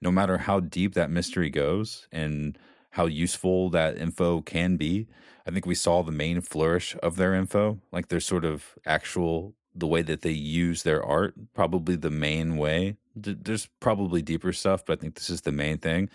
no 0.00 0.10
matter 0.10 0.38
how 0.38 0.60
deep 0.60 0.94
that 0.94 1.10
mystery 1.10 1.50
goes 1.50 2.06
and 2.12 2.56
how 2.90 3.06
useful 3.06 3.68
that 3.70 3.98
info 3.98 4.40
can 4.40 4.76
be, 4.76 5.08
I 5.46 5.50
think 5.50 5.66
we 5.66 5.74
saw 5.74 6.02
the 6.02 6.12
main 6.12 6.40
flourish 6.40 6.96
of 7.02 7.16
their 7.16 7.34
info, 7.34 7.80
like 7.92 8.08
their 8.08 8.20
sort 8.20 8.44
of 8.44 8.74
actual 8.86 9.54
the 9.74 9.86
way 9.86 10.02
that 10.02 10.22
they 10.22 10.30
use 10.30 10.82
their 10.82 11.02
art, 11.02 11.34
probably 11.54 11.96
the 11.96 12.10
main 12.10 12.56
way. 12.56 12.96
There's 13.14 13.68
probably 13.80 14.22
deeper 14.22 14.52
stuff, 14.52 14.84
but 14.84 14.98
I 14.98 15.00
think 15.00 15.14
this 15.14 15.30
is 15.30 15.42
the 15.42 15.52
main 15.52 15.78
thing. 15.78 16.10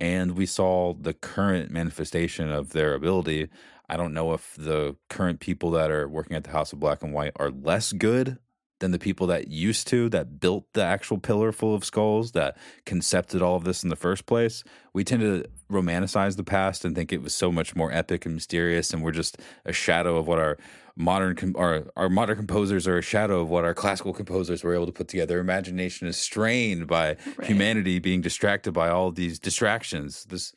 And 0.00 0.36
we 0.36 0.46
saw 0.46 0.94
the 0.94 1.12
current 1.12 1.70
manifestation 1.70 2.50
of 2.50 2.70
their 2.70 2.94
ability. 2.94 3.48
I 3.88 3.96
don't 3.96 4.14
know 4.14 4.32
if 4.32 4.54
the 4.56 4.96
current 5.08 5.40
people 5.40 5.70
that 5.72 5.90
are 5.90 6.08
working 6.08 6.36
at 6.36 6.44
the 6.44 6.50
House 6.50 6.72
of 6.72 6.80
Black 6.80 7.02
and 7.02 7.12
White 7.12 7.32
are 7.36 7.50
less 7.50 7.92
good 7.92 8.38
than 8.78 8.92
the 8.92 8.98
people 8.98 9.26
that 9.26 9.48
used 9.48 9.86
to, 9.88 10.08
that 10.08 10.40
built 10.40 10.64
the 10.72 10.82
actual 10.82 11.18
pillar 11.18 11.52
full 11.52 11.74
of 11.74 11.84
skulls, 11.84 12.32
that 12.32 12.56
concepted 12.86 13.42
all 13.42 13.56
of 13.56 13.64
this 13.64 13.82
in 13.82 13.90
the 13.90 13.96
first 13.96 14.24
place. 14.24 14.64
We 14.94 15.04
tend 15.04 15.20
to 15.20 15.44
romanticize 15.70 16.36
the 16.36 16.44
past 16.44 16.84
and 16.84 16.94
think 16.94 17.12
it 17.12 17.22
was 17.22 17.34
so 17.34 17.52
much 17.52 17.76
more 17.76 17.92
epic 17.92 18.24
and 18.24 18.34
mysterious, 18.34 18.92
and 18.94 19.02
we're 19.02 19.12
just 19.12 19.38
a 19.66 19.72
shadow 19.72 20.16
of 20.16 20.26
what 20.26 20.38
our 20.38 20.56
modern 21.00 21.34
com- 21.36 21.56
our, 21.56 21.84
our 21.96 22.08
modern 22.08 22.36
composers 22.36 22.86
are 22.86 22.98
a 22.98 23.02
shadow 23.02 23.40
of 23.40 23.48
what 23.48 23.64
our 23.64 23.74
classical 23.74 24.12
composers 24.12 24.62
were 24.62 24.74
able 24.74 24.86
to 24.86 24.92
put 24.92 25.08
together. 25.08 25.38
Imagination 25.38 26.06
is 26.06 26.16
strained 26.16 26.86
by 26.86 27.16
Right. 27.36 27.46
humanity 27.48 27.98
being 27.98 28.20
distracted 28.20 28.72
by 28.72 28.88
all 28.90 29.10
these 29.10 29.38
distractions. 29.38 30.24
This 30.26 30.52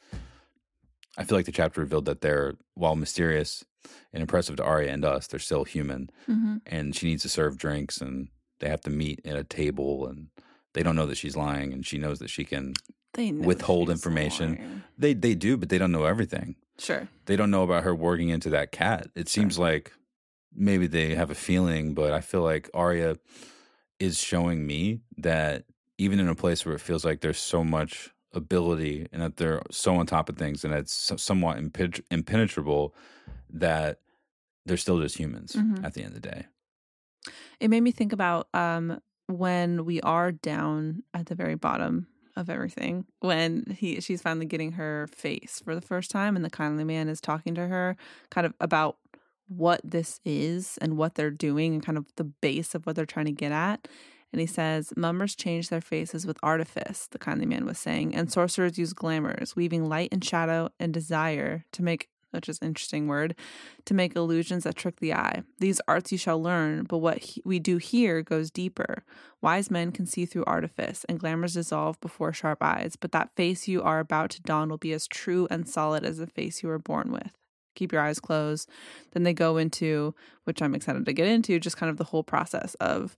I 1.17 1.23
feel 1.23 1.37
like 1.37 1.45
the 1.45 1.51
chapter 1.51 1.81
revealed 1.81 2.05
that 2.05 2.21
they're 2.21 2.55
while 2.73 2.95
mysterious 2.95 3.63
and 4.11 4.21
impressive 4.21 4.55
to 4.57 4.63
Arya 4.63 4.91
and 4.91 5.05
us, 5.05 5.27
they're 5.27 5.39
still 5.39 5.63
human 5.63 6.09
hmm 6.25 6.57
and 6.65 6.95
she 6.95 7.07
needs 7.07 7.23
to 7.23 7.29
serve 7.29 7.57
drinks 7.57 8.01
and 8.01 8.29
they 8.59 8.69
have 8.69 8.81
to 8.81 8.89
meet 8.89 9.19
at 9.25 9.35
a 9.35 9.43
table 9.43 10.07
and 10.07 10.27
they 10.73 10.81
don't 10.83 10.95
know 10.95 11.05
that 11.05 11.17
she's 11.17 11.35
lying 11.35 11.73
and 11.73 11.85
she 11.85 11.97
knows 11.97 12.19
that 12.19 12.29
she 12.29 12.43
can 12.45 12.73
They 13.13 13.31
Withhold 13.31 13.89
information. 13.89 14.55
lying. 14.55 14.83
they 14.97 15.13
they 15.13 15.35
do 15.35 15.57
but 15.57 15.69
they 15.69 15.77
don't 15.77 15.91
know 15.91 16.05
everything 16.05 16.55
Sure. 16.79 17.07
they 17.25 17.35
don't 17.35 17.51
know 17.51 17.63
about 17.63 17.83
her 17.83 17.93
working 17.93 18.29
into 18.29 18.49
that 18.49 18.71
cat 18.71 19.07
it 19.15 19.29
seems 19.29 19.59
like 19.59 19.91
maybe 20.55 20.87
they 20.87 21.15
have 21.15 21.29
a 21.31 21.35
feeling 21.35 21.93
but 21.93 22.13
i 22.13 22.21
feel 22.21 22.41
like 22.41 22.69
Arya 22.73 23.17
is 23.99 24.19
showing 24.19 24.65
me 24.67 24.99
that 25.17 25.65
even 25.97 26.19
in 26.19 26.27
a 26.27 26.35
place 26.35 26.65
where 26.65 26.75
it 26.75 26.81
feels 26.81 27.05
like 27.05 27.21
there's 27.21 27.39
so 27.39 27.63
much 27.63 28.09
ability 28.33 29.07
and 29.11 29.21
that 29.21 29.37
they're 29.37 29.61
so 29.71 29.95
on 29.95 30.05
top 30.07 30.27
of 30.29 30.37
things 30.37 30.65
and 30.65 30.73
it's 30.73 31.11
somewhat 31.21 31.57
impen- 31.57 32.01
impenetrable 32.09 32.93
that 33.49 33.99
they're 34.65 34.77
still 34.77 34.99
just 34.99 35.17
humans 35.17 35.53
Mhm. 35.55 35.83
at 35.85 35.93
the 35.93 36.01
end 36.03 36.15
of 36.15 36.21
the 36.21 36.29
day 36.29 36.45
It 37.59 37.69
made 37.69 37.81
me 37.81 37.91
think 37.91 38.11
about 38.13 38.47
um 38.53 38.99
when 39.27 39.85
we 39.85 40.01
are 40.01 40.31
down 40.31 41.03
at 41.13 41.27
the 41.27 41.35
very 41.35 41.55
bottom 41.55 42.07
of 42.35 42.49
everything 42.49 43.05
when 43.19 43.63
he 43.77 44.01
she's 44.01 44.21
finally 44.21 44.45
getting 44.47 44.73
her 44.73 45.07
face 45.13 45.61
for 45.63 45.75
the 45.75 45.81
first 45.81 46.09
time 46.11 46.35
and 46.35 46.43
the 46.43 46.49
kindly 46.49 46.83
man 46.83 47.07
is 47.07 47.21
talking 47.21 47.53
to 47.55 47.67
her 47.67 47.95
kind 48.31 48.45
of 48.47 48.53
about 48.59 48.97
what 49.47 49.81
this 49.83 50.19
is 50.25 50.77
and 50.81 50.97
what 50.97 51.15
they're 51.15 51.31
doing 51.31 51.73
and 51.73 51.85
kind 51.85 51.97
of 51.97 52.05
the 52.15 52.23
base 52.23 52.73
of 52.75 52.85
what 52.85 52.95
they're 52.95 53.05
trying 53.05 53.25
to 53.25 53.31
get 53.31 53.51
at 53.51 53.87
and 54.31 54.39
he 54.39 54.47
says 54.47 54.93
mummers 54.95 55.35
change 55.35 55.69
their 55.69 55.81
faces 55.81 56.25
with 56.25 56.37
artifice 56.41 57.07
the 57.11 57.19
kindly 57.19 57.45
man 57.45 57.65
was 57.65 57.77
saying 57.77 58.15
and 58.15 58.31
sorcerers 58.31 58.77
use 58.77 58.93
glamours 58.93 59.55
weaving 59.55 59.85
light 59.87 60.09
and 60.11 60.23
shadow 60.23 60.69
and 60.79 60.93
desire 60.93 61.65
to 61.71 61.83
make 61.83 62.09
which 62.33 62.49
is 62.49 62.59
an 62.61 62.67
interesting 62.67 63.07
word 63.07 63.35
to 63.85 63.93
make 63.93 64.15
illusions 64.15 64.63
that 64.63 64.75
trick 64.75 64.99
the 64.99 65.13
eye. 65.13 65.43
These 65.59 65.81
arts 65.87 66.11
you 66.11 66.17
shall 66.17 66.41
learn, 66.41 66.83
but 66.83 66.97
what 66.97 67.19
he- 67.19 67.41
we 67.45 67.59
do 67.59 67.77
here 67.77 68.21
goes 68.21 68.51
deeper. 68.51 69.03
Wise 69.41 69.69
men 69.69 69.91
can 69.91 70.05
see 70.05 70.25
through 70.25 70.45
artifice, 70.45 71.05
and 71.07 71.19
glamours 71.19 71.53
dissolve 71.53 71.99
before 72.01 72.33
sharp 72.33 72.61
eyes, 72.61 72.95
but 72.95 73.11
that 73.11 73.35
face 73.35 73.67
you 73.67 73.81
are 73.83 73.99
about 73.99 74.31
to 74.31 74.41
don 74.41 74.69
will 74.69 74.77
be 74.77 74.93
as 74.93 75.07
true 75.07 75.47
and 75.51 75.69
solid 75.69 76.03
as 76.03 76.17
the 76.17 76.27
face 76.27 76.63
you 76.63 76.69
were 76.69 76.79
born 76.79 77.11
with. 77.11 77.42
Keep 77.75 77.91
your 77.91 78.01
eyes 78.01 78.19
closed. 78.19 78.69
Then 79.11 79.23
they 79.23 79.33
go 79.33 79.57
into, 79.57 80.13
which 80.45 80.61
I'm 80.61 80.75
excited 80.75 81.05
to 81.05 81.13
get 81.13 81.27
into, 81.27 81.59
just 81.59 81.77
kind 81.77 81.89
of 81.89 81.97
the 81.97 82.03
whole 82.05 82.23
process 82.23 82.75
of 82.75 83.15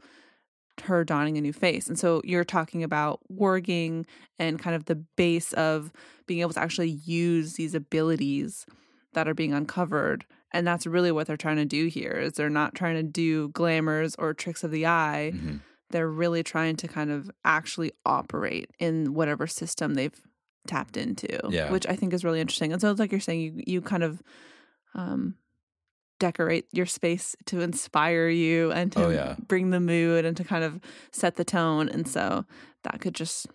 her 0.84 1.04
donning 1.06 1.38
a 1.38 1.42
new 1.42 1.54
face. 1.54 1.88
And 1.88 1.98
so 1.98 2.22
you're 2.26 2.44
talking 2.44 2.84
about 2.84 3.22
warging 3.32 4.06
and 4.38 4.60
kind 4.60 4.76
of 4.76 4.86
the 4.86 4.96
base 4.96 5.54
of 5.54 5.92
being 6.28 6.42
able 6.42 6.52
to 6.54 6.60
actually 6.60 6.90
use 6.90 7.54
these 7.54 7.74
abilities 7.76 8.66
that 9.14 9.28
are 9.28 9.34
being 9.34 9.54
uncovered 9.54 10.26
and 10.52 10.66
that's 10.66 10.86
really 10.88 11.12
what 11.12 11.28
they're 11.28 11.36
trying 11.38 11.56
to 11.58 11.66
do 11.66 11.88
here 11.88 12.12
is 12.12 12.34
they're 12.34 12.50
not 12.50 12.76
trying 12.76 12.96
to 12.96 13.04
do 13.04 13.50
glamours 13.50 14.16
or 14.20 14.34
tricks 14.34 14.64
of 14.64 14.72
the 14.72 14.86
eye 14.86 15.32
Mhm. 15.34 15.62
they're 15.90 16.10
really 16.10 16.44
trying 16.44 16.76
to 16.78 16.88
kind 16.88 17.12
of 17.12 17.32
actually 17.46 17.92
operate 18.06 18.70
in 18.80 19.14
whatever 19.14 19.48
system 19.48 19.94
they've 19.94 20.20
tapped 20.67 20.98
into 20.98 21.27
Yeah. 21.50 21.72
which 21.72 21.86
i 21.88 21.95
think 21.95 22.13
is 22.13 22.24
really 22.24 22.41
interesting 22.41 22.72
and 22.72 22.81
so 22.81 22.89
it's 22.91 23.00
like 23.00 23.12
you're 23.12 23.22
saying 23.22 23.39
you, 23.41 23.63
you 23.67 23.81
kind 23.81 24.03
of 24.03 24.22
um 24.93 25.36
decorate 26.19 26.65
your 26.72 26.86
space 26.86 27.36
to 27.45 27.60
inspire 27.62 28.29
you 28.29 28.72
and 28.72 28.91
to 28.93 29.05
Oh, 29.05 29.10
yeah. 29.10 29.36
bring 29.48 29.72
the 29.72 29.81
mood 29.81 30.24
and 30.24 30.38
to 30.38 30.43
kind 30.45 30.63
of 30.63 30.79
set 31.12 31.36
the 31.36 31.43
tone 31.43 31.89
and 31.89 32.07
so 32.07 32.45
that 32.84 33.01
could 33.01 33.13
just 33.13 33.48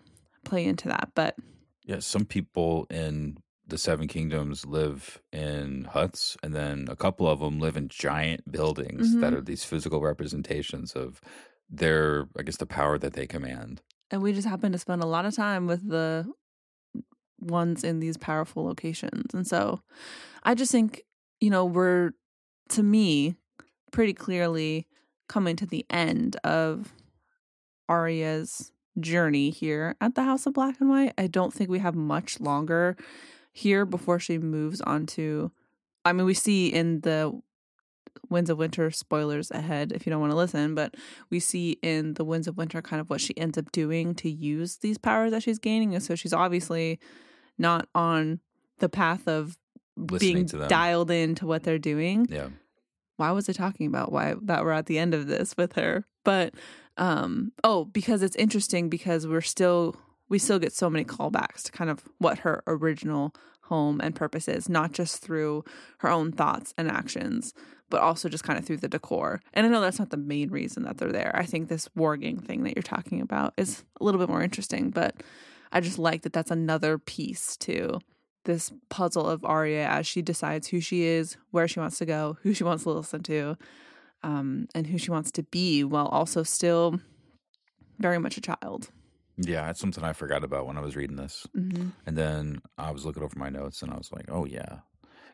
play 0.45 0.65
into 0.65 0.89
that 0.89 1.11
but 1.15 1.37
Yeah, 1.85 2.01
some 2.01 2.27
people 2.27 2.87
in 2.91 3.39
the 3.67 3.79
Seven 3.79 4.09
Kingdoms 4.09 4.67
live 4.67 5.23
in 5.33 5.85
huts, 5.85 6.37
and 6.43 6.53
then 6.53 6.87
a 6.91 6.97
couple 6.97 7.27
of 7.29 7.39
them 7.41 7.59
live 7.61 7.77
in 7.77 7.89
giant 7.89 8.51
buildings 8.51 9.15
that 9.21 9.33
Mhm. 9.33 9.37
are 9.37 9.41
these 9.41 9.65
physical 9.65 10.01
representations 10.01 10.93
of 10.93 11.21
their, 11.69 12.27
I 12.37 12.43
guess, 12.43 12.57
the 12.59 12.67
power 12.67 12.99
that 12.99 13.13
they 13.15 13.27
command. 13.29 13.81
And 14.11 14.23
we 14.23 14.33
just 14.33 14.49
happen 14.49 14.73
to 14.73 14.79
spend 14.79 15.03
a 15.03 15.07
lot 15.07 15.25
of 15.25 15.35
time 15.37 15.67
with 15.69 15.89
the 15.89 16.27
ones 17.41 17.85
in 17.85 18.01
these 18.01 18.17
powerful 18.17 18.65
locations. 18.65 19.35
And 19.35 19.47
so 19.47 19.81
I 20.43 20.55
just 20.55 20.73
think, 20.73 21.03
you 21.41 21.51
know, 21.51 21.65
we're, 21.65 22.13
to 22.71 22.83
me, 22.83 23.37
pretty 23.93 24.13
clearly 24.13 24.87
coming 25.29 25.57
to 25.57 25.67
the 25.67 25.85
end 25.91 26.37
of 26.45 26.93
Arya's 27.89 28.73
journey 28.99 29.51
here 29.51 29.97
at 30.01 30.15
the 30.15 30.25
House 30.25 30.47
of 30.47 30.55
Black 30.55 30.81
and 30.81 30.91
White. 30.91 31.13
I 31.19 31.27
don't 31.27 31.53
think 31.53 31.71
we 31.71 31.79
have 31.79 31.95
much 31.95 32.41
longer 32.41 32.97
here 33.53 33.85
before 33.85 34.19
she 34.19 34.39
moves 34.39 34.81
on 34.81 35.07
to. 35.07 35.51
I 36.05 36.13
mean, 36.13 36.27
we 36.27 36.35
see 36.35 36.69
in 36.69 37.01
the 37.01 37.41
Winds 38.29 38.51
of 38.51 38.59
Winter 38.59 38.91
spoilers 38.91 39.51
ahead 39.51 39.93
if 39.93 40.07
you 40.07 40.11
don't 40.11 40.21
want 40.21 40.33
to 40.33 40.37
listen, 40.37 40.75
but 40.75 40.95
we 41.31 41.41
see 41.41 41.79
in 41.83 42.15
the 42.15 42.25
Winds 42.25 42.49
of 42.49 42.57
Winter 42.57 42.81
kind 42.81 43.01
of 43.01 43.11
what 43.11 43.21
she 43.21 43.37
ends 43.37 43.59
up 43.59 43.71
doing 43.73 44.15
to 44.17 44.31
use 44.31 44.79
these 44.79 44.99
powers 44.99 45.33
that 45.33 45.43
she's 45.43 45.59
gaining. 45.59 45.95
And 45.95 46.03
so 46.03 46.15
she's 46.15 46.33
obviously 46.33 46.99
not 47.59 47.89
on 47.95 48.41
the 48.79 48.89
path 48.89 49.27
of 49.29 49.57
Listening 49.97 50.47
being 50.47 50.69
dialed 50.69 51.11
into 51.11 51.47
what 51.47 51.63
they're 51.63 51.79
doing 51.79 52.27
Yeah. 52.31 52.49
why 53.17 53.33
was 53.33 53.49
I 53.49 53.53
talking 53.53 53.87
about 53.87 54.11
why 54.13 54.35
that 54.43 54.65
we're 54.65 54.73
at 54.73 54.87
the 54.87 54.99
end 54.99 55.13
of 55.15 55.27
this 55.27 55.57
with 55.57 55.75
her? 55.75 56.07
But 56.25 56.55
um 56.97 57.53
oh, 57.65 57.85
because 57.85 58.23
it's 58.23 58.37
interesting 58.37 58.89
because 58.89 59.27
we're 59.27 59.41
still 59.43 59.97
we 60.29 60.39
still 60.39 60.59
get 60.59 60.73
so 60.73 60.89
many 60.89 61.05
callbacks 61.05 61.63
to 61.65 61.73
kind 61.73 61.91
of 61.91 62.05
what 62.19 62.39
her 62.41 62.63
original 62.67 63.35
home 63.65 64.01
and 64.03 64.15
purpose 64.15 64.49
is, 64.49 64.69
not 64.69 64.93
just 64.93 65.23
through 65.23 65.65
her 65.99 66.09
own 66.09 66.33
thoughts 66.33 66.73
and 66.79 66.91
actions, 66.91 67.53
but 67.89 68.01
also 68.01 68.29
just 68.29 68.43
kind 68.45 68.59
of 68.59 68.65
through 68.65 68.77
the 68.79 68.89
decor. 68.89 69.41
And 69.53 69.67
I 69.67 69.69
know 69.69 69.81
that's 69.81 69.99
not 69.99 70.11
the 70.11 70.17
main 70.17 70.51
reason 70.51 70.85
that 70.85 70.99
they're 70.99 71.13
there. 71.13 71.33
I 71.35 71.45
think 71.45 71.69
this 71.69 71.89
warging 71.97 72.43
thing 72.45 72.63
that 72.65 72.75
you're 72.75 72.83
talking 72.83 73.21
about 73.21 73.53
is 73.57 73.85
a 74.01 74.05
little 74.05 74.19
bit 74.21 74.29
more 74.29 74.43
interesting, 74.43 74.91
but 74.91 75.23
I 75.73 75.81
just 75.81 75.99
like 75.99 76.23
that 76.23 76.33
that's 76.33 76.51
another 76.51 76.99
piece 76.99 77.57
to 77.59 78.01
this 78.45 78.73
puzzle 78.89 79.29
of 79.29 79.45
Arya 79.45 79.87
as 79.87 80.07
she 80.07 80.23
decides 80.23 80.69
who 80.69 80.81
she 80.81 81.03
is, 81.03 81.37
where 81.51 81.69
she 81.69 81.81
wants 81.81 81.99
to 81.99 82.07
go, 82.07 82.39
who 82.43 82.55
she 82.55 82.65
wants 82.65 82.85
to 82.85 82.91
listen 82.91 83.23
to, 83.25 83.57
um, 84.23 84.67
and 84.75 84.87
who 84.87 84.99
she 84.99 85.11
wants 85.11 85.31
to 85.33 85.43
be, 85.43 85.85
while 85.85 86.07
also 86.07 86.43
still 86.43 87.01
very 87.99 88.19
much 88.19 88.37
a 88.37 88.41
child. 88.41 88.91
Yeah, 89.37 89.71
it's 89.71 89.81
something 89.81 90.05
I 90.05 90.13
forgot 90.13 90.45
about 90.45 90.67
when 90.67 90.77
I 90.77 90.81
was 90.81 90.97
reading 90.97 91.17
this. 91.17 91.47
Mm-hmm. 91.57 91.91
And 92.07 92.17
then 92.17 92.63
I 92.77 92.91
was 92.91 93.05
looking 93.05 93.23
over 93.23 93.39
my 93.39 93.49
notes 93.49 93.83
and 93.83 93.93
I 93.93 93.97
was 93.97 94.11
like, 94.13 94.27
oh, 94.29 94.45
yeah. 94.45 94.81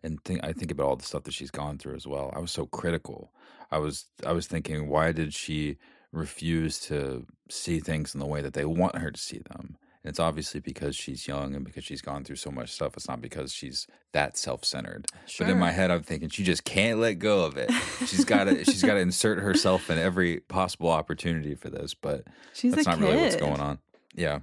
And 0.02 0.22
think, 0.24 0.40
I 0.44 0.52
think 0.52 0.70
about 0.70 0.86
all 0.86 0.96
the 0.96 1.04
stuff 1.04 1.24
that 1.24 1.34
she's 1.34 1.50
gone 1.50 1.78
through 1.78 1.96
as 1.96 2.06
well. 2.06 2.32
I 2.36 2.38
was 2.38 2.52
so 2.52 2.66
critical. 2.66 3.32
I 3.72 3.78
was 3.78 4.06
I 4.24 4.32
was 4.32 4.46
thinking, 4.46 4.88
why 4.88 5.10
did 5.10 5.34
she 5.34 5.78
refuse 6.16 6.80
to 6.80 7.26
see 7.50 7.78
things 7.78 8.14
in 8.14 8.20
the 8.20 8.26
way 8.26 8.40
that 8.40 8.54
they 8.54 8.64
want 8.64 8.96
her 8.96 9.10
to 9.10 9.20
see 9.20 9.40
them. 9.50 9.76
And 10.06 10.12
it's 10.12 10.20
obviously 10.20 10.60
because 10.60 10.94
she's 10.94 11.26
young 11.26 11.56
and 11.56 11.64
because 11.64 11.82
she's 11.82 12.00
gone 12.00 12.22
through 12.22 12.36
so 12.36 12.52
much 12.52 12.70
stuff. 12.70 12.96
It's 12.96 13.08
not 13.08 13.20
because 13.20 13.52
she's 13.52 13.88
that 14.12 14.36
self-centered. 14.36 15.06
But 15.36 15.48
in 15.48 15.58
my 15.58 15.72
head, 15.72 15.90
I'm 15.90 16.04
thinking 16.04 16.28
she 16.28 16.44
just 16.44 16.62
can't 16.62 17.00
let 17.00 17.14
go 17.14 17.44
of 17.44 17.56
it. 17.56 17.72
She's 18.06 18.24
got 18.24 18.44
to. 18.44 18.64
she's 18.64 18.84
got 18.84 18.94
to 18.94 19.00
insert 19.00 19.40
herself 19.40 19.90
in 19.90 19.98
every 19.98 20.38
possible 20.38 20.90
opportunity 20.90 21.56
for 21.56 21.70
this. 21.70 21.92
But 21.92 22.22
She's 22.54 22.72
that's 22.72 22.86
not 22.86 22.98
kid. 22.98 23.04
really 23.04 23.16
what's 23.16 23.34
going 23.34 23.58
on. 23.58 23.80
Yeah. 24.14 24.38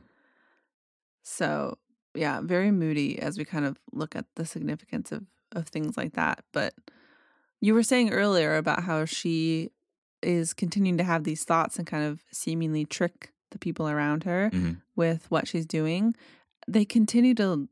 So 1.22 1.78
yeah, 2.14 2.42
very 2.42 2.72
moody 2.72 3.18
as 3.22 3.38
we 3.38 3.46
kind 3.46 3.64
of 3.64 3.78
look 3.94 4.18
at 4.18 4.26
the 4.36 4.46
significance 4.46 5.14
of 5.14 5.24
of 5.54 5.70
things 5.70 5.96
like 5.96 6.12
that. 6.16 6.44
But 6.52 6.74
you 7.62 7.74
were 7.74 7.84
saying 7.84 8.12
earlier 8.12 8.58
about 8.58 8.84
how 8.84 9.06
she 9.06 9.70
is 10.22 10.54
continuing 10.54 10.98
to 10.98 11.06
have 11.06 11.24
these 11.24 11.46
thoughts 11.46 11.78
and 11.78 11.88
kind 11.88 12.04
of 12.04 12.20
seemingly 12.34 12.84
trick 12.84 13.33
the 13.54 13.60
people 13.60 13.88
around 13.88 14.26
her 14.26 14.50
Mhm. 14.52 14.82
with 14.96 15.26
what 15.32 15.48
she's 15.48 15.66
doing. 15.66 16.16
They 16.68 16.84
continue 16.86 17.34
to 17.36 17.70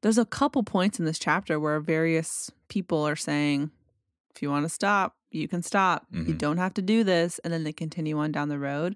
there's 0.00 0.16
a 0.18 0.24
couple 0.24 0.62
points 0.62 1.00
in 1.00 1.04
this 1.06 1.18
chapter 1.18 1.58
where 1.58 1.80
various 1.80 2.52
people 2.68 3.06
are 3.06 3.16
saying, 3.16 3.72
if 4.32 4.40
you 4.40 4.48
want 4.48 4.64
to 4.64 4.68
stop, 4.68 5.16
you 5.32 5.48
can 5.48 5.60
stop. 5.60 6.06
You 6.12 6.34
Mhm. 6.34 6.38
don't 6.38 6.58
have 6.58 6.72
to 6.74 6.82
do 6.82 7.02
this. 7.02 7.40
And 7.40 7.52
then 7.52 7.64
they 7.64 7.72
continue 7.72 8.16
on 8.16 8.30
down 8.30 8.48
the 8.48 8.60
road. 8.60 8.94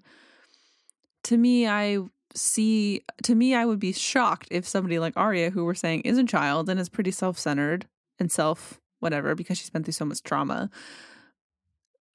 To 1.23 1.37
me, 1.37 1.67
I 1.67 1.99
see, 2.33 3.03
to 3.23 3.35
me, 3.35 3.53
I 3.53 3.65
would 3.65 3.79
be 3.79 3.91
shocked 3.91 4.47
if 4.49 4.65
somebody 4.65 4.97
like 4.97 5.13
Arya, 5.17 5.49
who 5.51 5.65
we're 5.65 5.73
saying 5.73 6.01
is 6.01 6.17
a 6.17 6.23
child 6.23 6.69
and 6.69 6.79
is 6.79 6.87
pretty 6.89 7.11
self 7.11 7.37
centered 7.37 7.85
and 8.17 8.31
self 8.31 8.79
whatever 8.99 9.35
because 9.35 9.57
she's 9.57 9.69
been 9.69 9.83
through 9.83 9.91
so 9.93 10.05
much 10.05 10.23
trauma. 10.23 10.69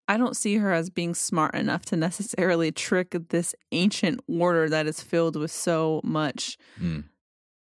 I 0.09 0.17
don't 0.17 0.37
see 0.37 0.57
her 0.57 0.73
as 0.73 0.89
being 0.91 1.15
smart 1.15 1.55
enough 1.55 1.85
to 1.87 1.97
necessarily 1.97 2.73
trick 2.73 3.15
this 3.29 3.55
ancient 3.73 4.21
order 4.27 4.69
that 4.71 4.87
is 4.87 5.03
filled 5.03 5.37
with 5.37 5.51
so 5.51 6.01
much, 6.03 6.57
Mm. 6.81 7.05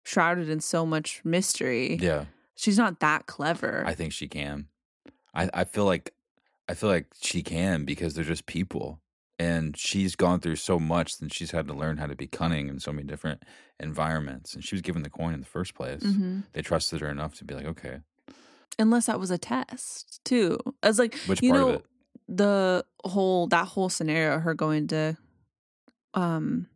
shrouded 0.02 0.48
in 0.48 0.60
so 0.60 0.86
much 0.86 1.20
mystery. 1.24 1.96
Yeah. 2.00 2.24
She's 2.56 2.78
not 2.78 3.00
that 3.00 3.26
clever. 3.26 3.84
I 3.86 3.94
think 3.94 4.12
she 4.12 4.26
can. 4.28 4.66
I, 5.34 5.50
I 5.52 5.64
feel 5.64 5.84
like 5.84 6.14
I 6.70 6.74
feel 6.74 6.88
like 6.90 7.06
she 7.22 7.42
can 7.42 7.84
because 7.84 8.14
they're 8.14 8.24
just 8.24 8.46
people. 8.46 9.00
And 9.38 9.76
she's 9.76 10.16
gone 10.16 10.40
through 10.40 10.56
so 10.56 10.80
much 10.80 11.18
that 11.18 11.32
she's 11.32 11.52
had 11.52 11.68
to 11.68 11.72
learn 11.74 11.98
how 11.98 12.06
to 12.08 12.16
be 12.16 12.26
cunning 12.26 12.68
in 12.68 12.80
so 12.80 12.92
many 12.92 13.06
different 13.06 13.44
environments. 13.78 14.54
And 14.54 14.64
she 14.64 14.74
was 14.74 14.82
given 14.82 15.02
the 15.02 15.10
coin 15.10 15.32
in 15.32 15.40
the 15.40 15.46
first 15.46 15.74
place. 15.74 16.02
Mhm. 16.02 16.44
They 16.54 16.60
trusted 16.62 17.00
her 17.00 17.08
enough 17.08 17.34
to 17.36 17.44
be 17.44 17.54
like, 17.54 17.66
okay, 17.66 18.00
Unless 18.80 19.06
that 19.06 19.18
was 19.20 19.30
a 19.30 19.38
test 19.38 20.20
too. 20.24 20.58
As 20.82 20.98
like 20.98 21.16
which 21.26 21.42
you 21.42 21.50
part 21.50 21.60
know 21.60 21.68
of 21.70 21.74
it? 21.76 21.86
The 22.28 22.84
whole 23.04 23.46
that 23.48 23.66
whole 23.66 23.88
scenario, 23.88 24.38
her 24.38 24.54
going 24.54 24.88
to 24.88 25.16
um 26.14 26.66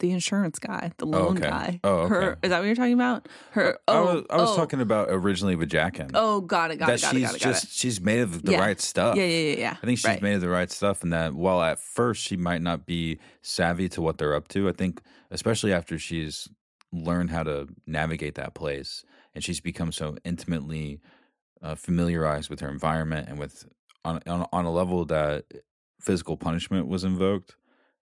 the 0.00 0.10
insurance 0.10 0.58
guy, 0.58 0.92
the 0.98 1.06
loan 1.06 1.38
okay. 1.38 1.48
guy. 1.48 1.80
Oh, 1.84 2.00
okay. 2.00 2.08
Her 2.14 2.38
is 2.42 2.50
that 2.50 2.58
what 2.58 2.66
you're 2.66 2.74
talking 2.74 2.94
about? 2.94 3.28
Her 3.52 3.78
I 3.86 3.92
oh 3.92 4.04
was, 4.04 4.24
I 4.30 4.36
was 4.36 4.50
oh, 4.50 4.56
talking 4.56 4.80
about 4.80 5.08
originally 5.10 5.56
with 5.56 5.70
Jaqen. 5.70 6.10
Oh, 6.14 6.40
got 6.40 6.70
it, 6.70 6.76
got 6.76 6.86
that 6.88 6.98
it, 6.98 7.02
got 7.02 7.12
she's 7.12 7.22
it, 7.22 7.26
got 7.26 7.34
it, 7.36 7.40
got 7.40 7.48
just 7.50 7.64
it. 7.64 7.70
she's 7.70 8.00
made 8.00 8.20
of 8.20 8.42
the 8.42 8.52
Yeah. 8.52 8.60
right 8.60 8.80
stuff. 8.80 9.16
Yeah, 9.16 9.24
yeah, 9.24 9.50
yeah, 9.50 9.58
yeah. 9.58 9.76
I 9.82 9.86
think 9.86 9.98
she's 9.98 10.06
right. 10.06 10.22
made 10.22 10.34
of 10.34 10.40
the 10.40 10.48
right 10.48 10.70
stuff, 10.70 11.02
and 11.02 11.12
that 11.12 11.34
while 11.34 11.62
at 11.62 11.78
first 11.78 12.22
she 12.22 12.36
might 12.36 12.60
not 12.60 12.86
be 12.86 13.18
savvy 13.42 13.88
to 13.90 14.02
what 14.02 14.18
they're 14.18 14.34
up 14.34 14.48
to, 14.48 14.68
I 14.68 14.72
think 14.72 15.00
especially 15.30 15.72
after 15.72 15.98
she's 15.98 16.48
learned 16.92 17.30
how 17.30 17.42
to 17.42 17.68
navigate 17.86 18.34
that 18.36 18.54
place 18.54 19.04
and 19.34 19.42
she's 19.42 19.60
become 19.60 19.92
so 19.92 20.16
intimately 20.24 21.00
uh, 21.62 21.74
familiarized 21.74 22.48
with 22.48 22.60
her 22.60 22.68
environment 22.68 23.28
and 23.28 23.38
with 23.38 23.66
on, 24.04 24.20
on 24.26 24.46
on 24.52 24.64
a 24.64 24.72
level 24.72 25.04
that 25.06 25.44
physical 26.00 26.36
punishment 26.36 26.86
was 26.86 27.04
invoked, 27.04 27.56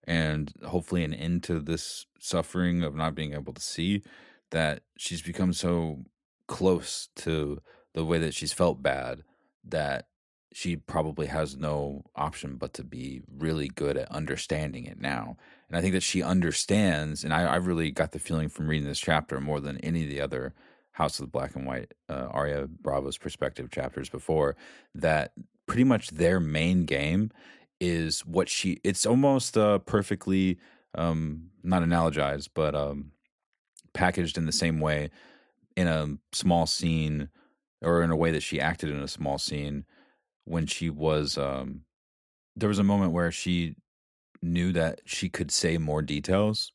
and 0.05 0.53
hopefully 0.65 1.03
an 1.03 1.13
end 1.13 1.43
to 1.43 1.59
this 1.59 2.05
suffering 2.19 2.83
of 2.83 2.95
not 2.95 3.15
being 3.15 3.33
able 3.33 3.53
to 3.53 3.61
see 3.61 4.03
that 4.51 4.83
she's 4.97 5.21
become 5.21 5.53
so 5.53 6.03
close 6.47 7.09
to 7.15 7.59
the 7.93 8.05
way 8.05 8.17
that 8.19 8.33
she's 8.33 8.53
felt 8.53 8.83
bad 8.83 9.23
that 9.63 10.07
she 10.53 10.75
probably 10.75 11.27
has 11.27 11.57
no 11.57 12.03
option 12.15 12.57
but 12.57 12.73
to 12.73 12.83
be 12.83 13.21
really 13.35 13.67
good 13.67 13.97
at 13.97 14.11
understanding 14.11 14.85
it 14.85 14.99
now. 14.99 15.35
And 15.67 15.75
I 15.75 15.81
think 15.81 15.93
that 15.93 16.03
she 16.03 16.21
understands, 16.21 17.23
and 17.23 17.33
I, 17.33 17.43
I 17.43 17.55
really 17.55 17.89
got 17.89 18.11
the 18.11 18.19
feeling 18.19 18.49
from 18.49 18.67
reading 18.67 18.87
this 18.87 18.99
chapter 18.99 19.41
more 19.41 19.59
than 19.59 19.79
any 19.79 20.03
of 20.03 20.09
the 20.09 20.21
other 20.21 20.53
House 20.93 21.19
of 21.19 21.25
the 21.25 21.31
Black 21.31 21.55
and 21.55 21.65
White, 21.65 21.93
uh, 22.09 22.27
Arya 22.31 22.67
Braavos 22.67 23.19
perspective 23.19 23.69
chapters 23.71 24.09
before, 24.09 24.55
that 24.95 25.33
pretty 25.67 25.83
much 25.83 26.09
their 26.11 26.39
main 26.39 26.85
game 26.85 27.31
is 27.79 28.25
what 28.25 28.49
she, 28.49 28.79
it's 28.83 29.05
almost 29.05 29.57
uh, 29.57 29.79
perfectly, 29.79 30.57
um, 30.95 31.49
not 31.63 31.83
analogized, 31.83 32.49
but 32.53 32.75
um, 32.75 33.11
packaged 33.93 34.37
in 34.37 34.45
the 34.45 34.51
same 34.51 34.79
way 34.79 35.09
in 35.75 35.87
a 35.87 36.17
small 36.31 36.65
scene 36.65 37.29
or 37.81 38.01
in 38.03 38.11
a 38.11 38.15
way 38.15 38.31
that 38.31 38.43
she 38.43 38.59
acted 38.59 38.89
in 38.89 39.01
a 39.01 39.07
small 39.07 39.37
scene 39.37 39.85
when 40.45 40.65
she 40.65 40.89
was 40.89 41.37
um 41.37 41.81
there 42.55 42.69
was 42.69 42.79
a 42.79 42.83
moment 42.83 43.11
where 43.11 43.31
she 43.31 43.75
knew 44.41 44.71
that 44.71 45.01
she 45.05 45.29
could 45.29 45.51
say 45.51 45.77
more 45.77 46.01
details 46.01 46.71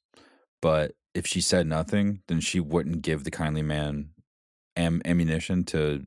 but 0.60 0.92
if 1.18 1.26
she 1.26 1.40
said 1.40 1.66
nothing 1.66 2.22
then 2.28 2.40
she 2.40 2.60
wouldn't 2.60 3.02
give 3.02 3.24
the 3.24 3.30
kindly 3.30 3.62
man 3.62 4.10
am- 4.76 5.02
ammunition 5.04 5.64
to 5.64 6.06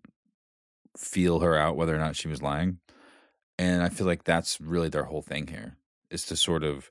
feel 0.97 1.39
her 1.39 1.55
out 1.55 1.75
whether 1.75 1.95
or 1.95 1.99
not 1.99 2.15
she 2.15 2.27
was 2.27 2.41
lying 2.41 2.79
and 3.59 3.83
i 3.83 3.89
feel 3.89 4.07
like 4.07 4.23
that's 4.23 4.59
really 4.59 4.89
their 4.89 5.05
whole 5.05 5.21
thing 5.21 5.47
here 5.47 5.77
is 6.09 6.25
to 6.25 6.35
sort 6.35 6.63
of 6.63 6.89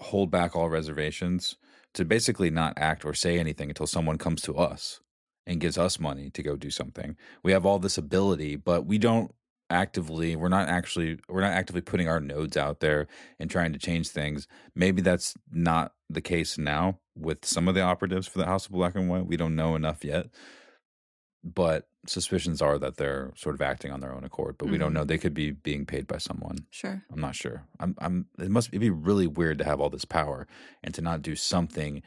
hold 0.00 0.30
back 0.30 0.54
all 0.54 0.68
reservations 0.68 1.56
to 1.94 2.04
basically 2.04 2.50
not 2.50 2.74
act 2.76 3.04
or 3.04 3.14
say 3.14 3.38
anything 3.38 3.70
until 3.70 3.86
someone 3.86 4.18
comes 4.18 4.42
to 4.42 4.54
us 4.56 5.00
and 5.46 5.60
gives 5.60 5.78
us 5.78 6.00
money 6.00 6.30
to 6.30 6.42
go 6.42 6.56
do 6.56 6.70
something. 6.70 7.16
We 7.42 7.52
have 7.52 7.64
all 7.64 7.78
this 7.78 7.96
ability, 7.96 8.56
but 8.56 8.84
we 8.84 8.98
don't 8.98 9.34
actively 9.70 10.36
we're 10.36 10.48
not 10.48 10.68
actually 10.68 11.18
we're 11.28 11.40
not 11.40 11.52
actively 11.52 11.80
putting 11.80 12.08
our 12.08 12.20
nodes 12.20 12.56
out 12.56 12.80
there 12.80 13.06
and 13.40 13.50
trying 13.50 13.72
to 13.72 13.78
change 13.78 14.08
things. 14.08 14.46
Maybe 14.74 15.02
that's 15.02 15.34
not 15.50 15.92
the 16.08 16.20
case 16.20 16.56
now 16.56 16.98
with 17.16 17.44
some 17.44 17.66
of 17.68 17.74
the 17.74 17.80
operatives 17.82 18.26
for 18.28 18.38
the 18.38 18.46
House 18.46 18.66
of 18.66 18.72
Black 18.72 18.94
and 18.94 19.08
White. 19.08 19.26
We 19.26 19.36
don't 19.36 19.56
know 19.56 19.74
enough 19.74 20.04
yet. 20.04 20.28
But 21.44 21.88
suspicions 22.08 22.60
are 22.60 22.76
that 22.78 22.96
they're 22.96 23.32
sort 23.36 23.54
of 23.54 23.62
acting 23.62 23.92
on 23.92 24.00
their 24.00 24.12
own 24.12 24.24
accord, 24.24 24.56
but 24.58 24.68
we 24.68 24.78
don't 24.78 24.90
Mhm. 24.90 24.94
know. 24.94 25.04
They 25.04 25.18
could 25.18 25.34
be 25.34 25.52
being 25.52 25.86
paid 25.86 26.06
by 26.08 26.18
someone. 26.18 26.66
Sure. 26.70 27.04
I'm 27.12 27.20
not 27.20 27.36
sure. 27.36 27.66
I'm. 27.78 27.94
I'm. 27.98 28.26
It 28.38 28.50
must 28.50 28.68
it'd 28.70 28.80
be 28.80 28.90
really 28.90 29.26
weird 29.28 29.58
to 29.58 29.64
have 29.64 29.80
all 29.80 29.90
this 29.90 30.04
power 30.04 30.48
and 30.82 30.92
to 30.94 31.02
not 31.02 31.22
do 31.22 31.36
something 31.36 32.02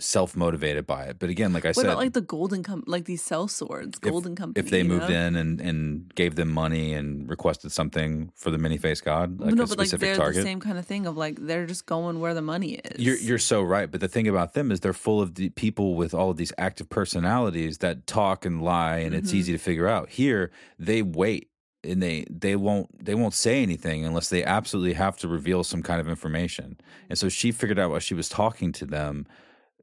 self 0.00 0.34
motivated 0.36 0.86
by 0.86 1.04
it. 1.04 1.18
But 1.20 1.30
again, 1.30 1.52
like 1.52 1.64
I 1.64 1.68
What 1.68 1.76
said, 1.76 1.84
about 1.86 1.98
like 1.98 2.12
the 2.14 2.20
golden 2.20 2.62
com- 2.64 2.82
like 2.86 3.04
these 3.04 3.22
sellswords, 3.22 4.00
golden 4.00 4.34
company? 4.34 4.64
if 4.64 4.70
they 4.70 4.82
moved 4.82 5.08
know? 5.08 5.14
in 5.14 5.36
and 5.36 5.60
and 5.60 6.14
gave 6.14 6.34
them 6.34 6.50
money 6.50 6.92
and 6.94 7.28
requested 7.30 7.70
something 7.70 8.32
for 8.34 8.50
the 8.50 8.58
many 8.58 8.76
faced 8.76 9.04
god, 9.04 9.38
like 9.40 9.54
no, 9.54 9.62
a 9.62 9.66
but 9.66 9.78
like 9.78 9.86
specific 9.88 10.00
they're 10.08 10.16
target. 10.16 10.36
the 10.36 10.42
same 10.42 10.60
kind 10.60 10.78
of 10.78 10.84
thing 10.86 11.06
of 11.06 11.16
like 11.16 11.38
they're 11.40 11.66
just 11.66 11.86
going 11.86 12.18
where 12.20 12.34
the 12.34 12.42
money 12.42 12.74
is. 12.74 13.00
You're 13.00 13.16
you're 13.18 13.38
so 13.38 13.62
right, 13.62 13.90
but 13.90 14.00
the 14.00 14.08
thing 14.08 14.26
about 14.26 14.54
them 14.54 14.72
is 14.72 14.80
they're 14.80 14.92
full 14.92 15.20
of 15.20 15.36
the 15.36 15.50
people 15.50 15.94
with 15.94 16.12
all 16.12 16.30
of 16.30 16.36
these 16.36 16.52
active 16.58 16.88
personalities 16.88 17.78
that 17.78 18.06
talk 18.06 18.44
and 18.44 18.62
lie, 18.62 18.98
and 18.98 19.14
it's 19.14 19.30
Mhm. 19.30 19.34
easy 19.36 19.52
to 19.52 19.58
figure 19.58 19.86
out. 19.88 20.10
Here, 20.10 20.50
they 20.78 21.02
wait 21.02 21.50
and 21.84 22.02
they 22.02 22.24
they 22.30 22.56
won't 22.56 22.88
they 23.04 23.14
won't 23.14 23.34
say 23.34 23.62
anything 23.62 24.04
unless 24.04 24.28
they 24.28 24.42
absolutely 24.42 24.94
have 24.94 25.16
to 25.18 25.28
reveal 25.28 25.62
some 25.62 25.82
kind 25.82 26.00
of 26.00 26.08
information. 26.08 26.78
And 27.08 27.18
so 27.18 27.28
she 27.28 27.52
figured 27.52 27.78
out 27.78 27.90
while 27.90 28.00
she 28.00 28.14
was 28.14 28.28
talking 28.28 28.72
to 28.72 28.86
them 28.86 29.26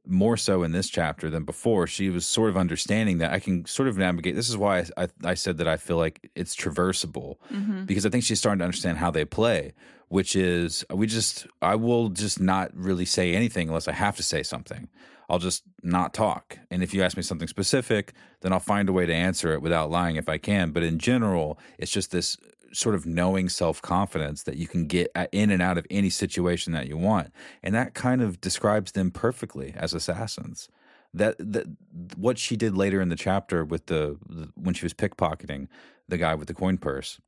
more 0.06 0.36
so 0.36 0.62
in 0.62 0.72
this 0.72 0.88
chapter 0.88 1.30
than 1.30 1.44
before. 1.44 1.86
She 1.86 2.08
was 2.10 2.26
sort 2.26 2.50
of 2.50 2.56
understanding 2.56 3.18
that 3.18 3.32
I 3.32 3.38
can 3.38 3.64
sort 3.66 3.88
of 3.88 3.96
navigate. 3.96 4.34
This 4.34 4.48
is 4.48 4.56
why 4.56 4.80
I, 4.96 5.04
I, 5.04 5.08
I 5.24 5.34
said 5.34 5.58
that 5.58 5.68
I 5.68 5.76
feel 5.76 5.96
like 5.96 6.30
it's 6.34 6.56
traversable 6.56 7.36
Mhm. 7.52 7.86
because 7.86 8.04
I 8.04 8.10
think 8.10 8.24
she's 8.24 8.38
starting 8.40 8.58
to 8.58 8.64
understand 8.64 8.98
how 8.98 9.10
they 9.12 9.24
play, 9.24 9.74
which 10.08 10.34
is 10.34 10.84
we 10.90 11.06
just 11.06 11.46
I 11.60 11.76
will 11.76 12.08
just 12.08 12.40
not 12.40 12.70
really 12.74 13.04
say 13.04 13.34
anything 13.34 13.68
unless 13.68 13.86
I 13.88 13.92
have 13.92 14.16
to 14.16 14.22
say 14.22 14.42
something. 14.42 14.88
I'll 15.30 15.38
just 15.38 15.62
not 15.82 16.12
talk. 16.12 16.58
And 16.70 16.82
if 16.82 16.92
you 16.92 17.02
ask 17.02 17.16
me 17.16 17.22
something 17.22 17.48
specific, 17.48 18.12
then 18.42 18.52
I'll 18.52 18.58
find 18.60 18.88
a 18.88 18.92
way 18.92 19.06
to 19.06 19.14
answer 19.14 19.52
it 19.54 19.62
without 19.62 19.90
lying 19.90 20.16
if 20.16 20.28
I 20.28 20.36
can. 20.36 20.72
But 20.72 20.82
in 20.82 20.98
general, 20.98 21.58
it's 21.78 21.90
just 21.92 22.10
this 22.10 22.36
sort 22.72 22.94
of 22.94 23.04
knowing 23.06 23.48
self 23.48 23.80
confidence 23.82 24.42
that 24.44 24.56
you 24.56 24.66
can 24.66 24.86
get 24.86 25.10
in 25.32 25.50
and 25.50 25.60
out 25.62 25.78
of 25.78 25.86
any 25.90 26.10
situation 26.10 26.72
that 26.72 26.88
you 26.88 26.96
want. 26.96 27.32
And 27.62 27.74
that 27.74 27.94
kind 27.94 28.22
of 28.22 28.40
describes 28.40 28.92
them 28.92 29.10
perfectly 29.10 29.74
as 29.76 29.94
assassins. 29.94 30.68
That, 31.14 31.36
that 31.38 31.66
what 32.16 32.38
she 32.38 32.56
did 32.56 32.74
later 32.74 33.02
in 33.02 33.10
the 33.10 33.16
chapter 33.16 33.64
with 33.66 33.86
the, 33.86 34.16
the 34.28 34.48
when 34.54 34.74
she 34.74 34.84
was 34.86 34.94
pickpocketing 34.94 35.68
the 36.08 36.16
guy 36.16 36.34
with 36.34 36.48
the 36.48 36.54
coin 36.54 36.78
purse 36.78 37.20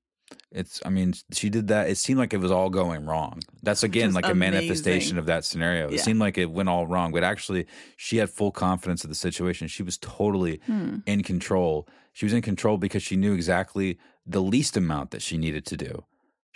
it's 0.51 0.81
i 0.87 0.89
mean 0.89 1.13
she 1.33 1.51
did 1.51 1.69
that 1.69 1.89
it 1.91 1.97
seemed 1.99 2.19
like 2.19 2.33
it 2.33 2.39
was 2.39 2.51
all 2.51 2.71
going 2.71 3.05
wrong 3.05 3.41
that's 3.63 3.83
again 3.83 4.15
like 4.15 4.25
a 4.25 4.35
manifestation 4.35 5.19
of 5.19 5.27
that 5.27 5.45
scenario 5.45 5.91
it 5.91 6.01
seemed 6.01 6.19
like 6.19 6.39
it 6.39 6.51
went 6.51 6.69
all 6.69 6.87
wrong 6.87 7.13
but 7.13 7.23
actually 7.23 7.67
she 7.99 8.17
had 8.17 8.31
full 8.31 8.51
confidence 8.51 9.05
of 9.05 9.11
the 9.11 9.15
situation 9.15 9.69
she 9.69 9.83
was 9.83 9.99
totally 9.99 10.61
Hmm. 10.67 10.97
in 11.07 11.23
control 11.23 11.87
she 12.15 12.25
was 12.25 12.33
in 12.33 12.41
control 12.41 12.79
because 12.79 13.03
she 13.03 13.17
knew 13.17 13.35
exactly 13.35 13.99
the 14.27 14.43
least 14.43 14.77
amount 14.77 15.11
that 15.11 15.23
she 15.23 15.37
needed 15.37 15.67
to 15.67 15.77
do 15.77 16.05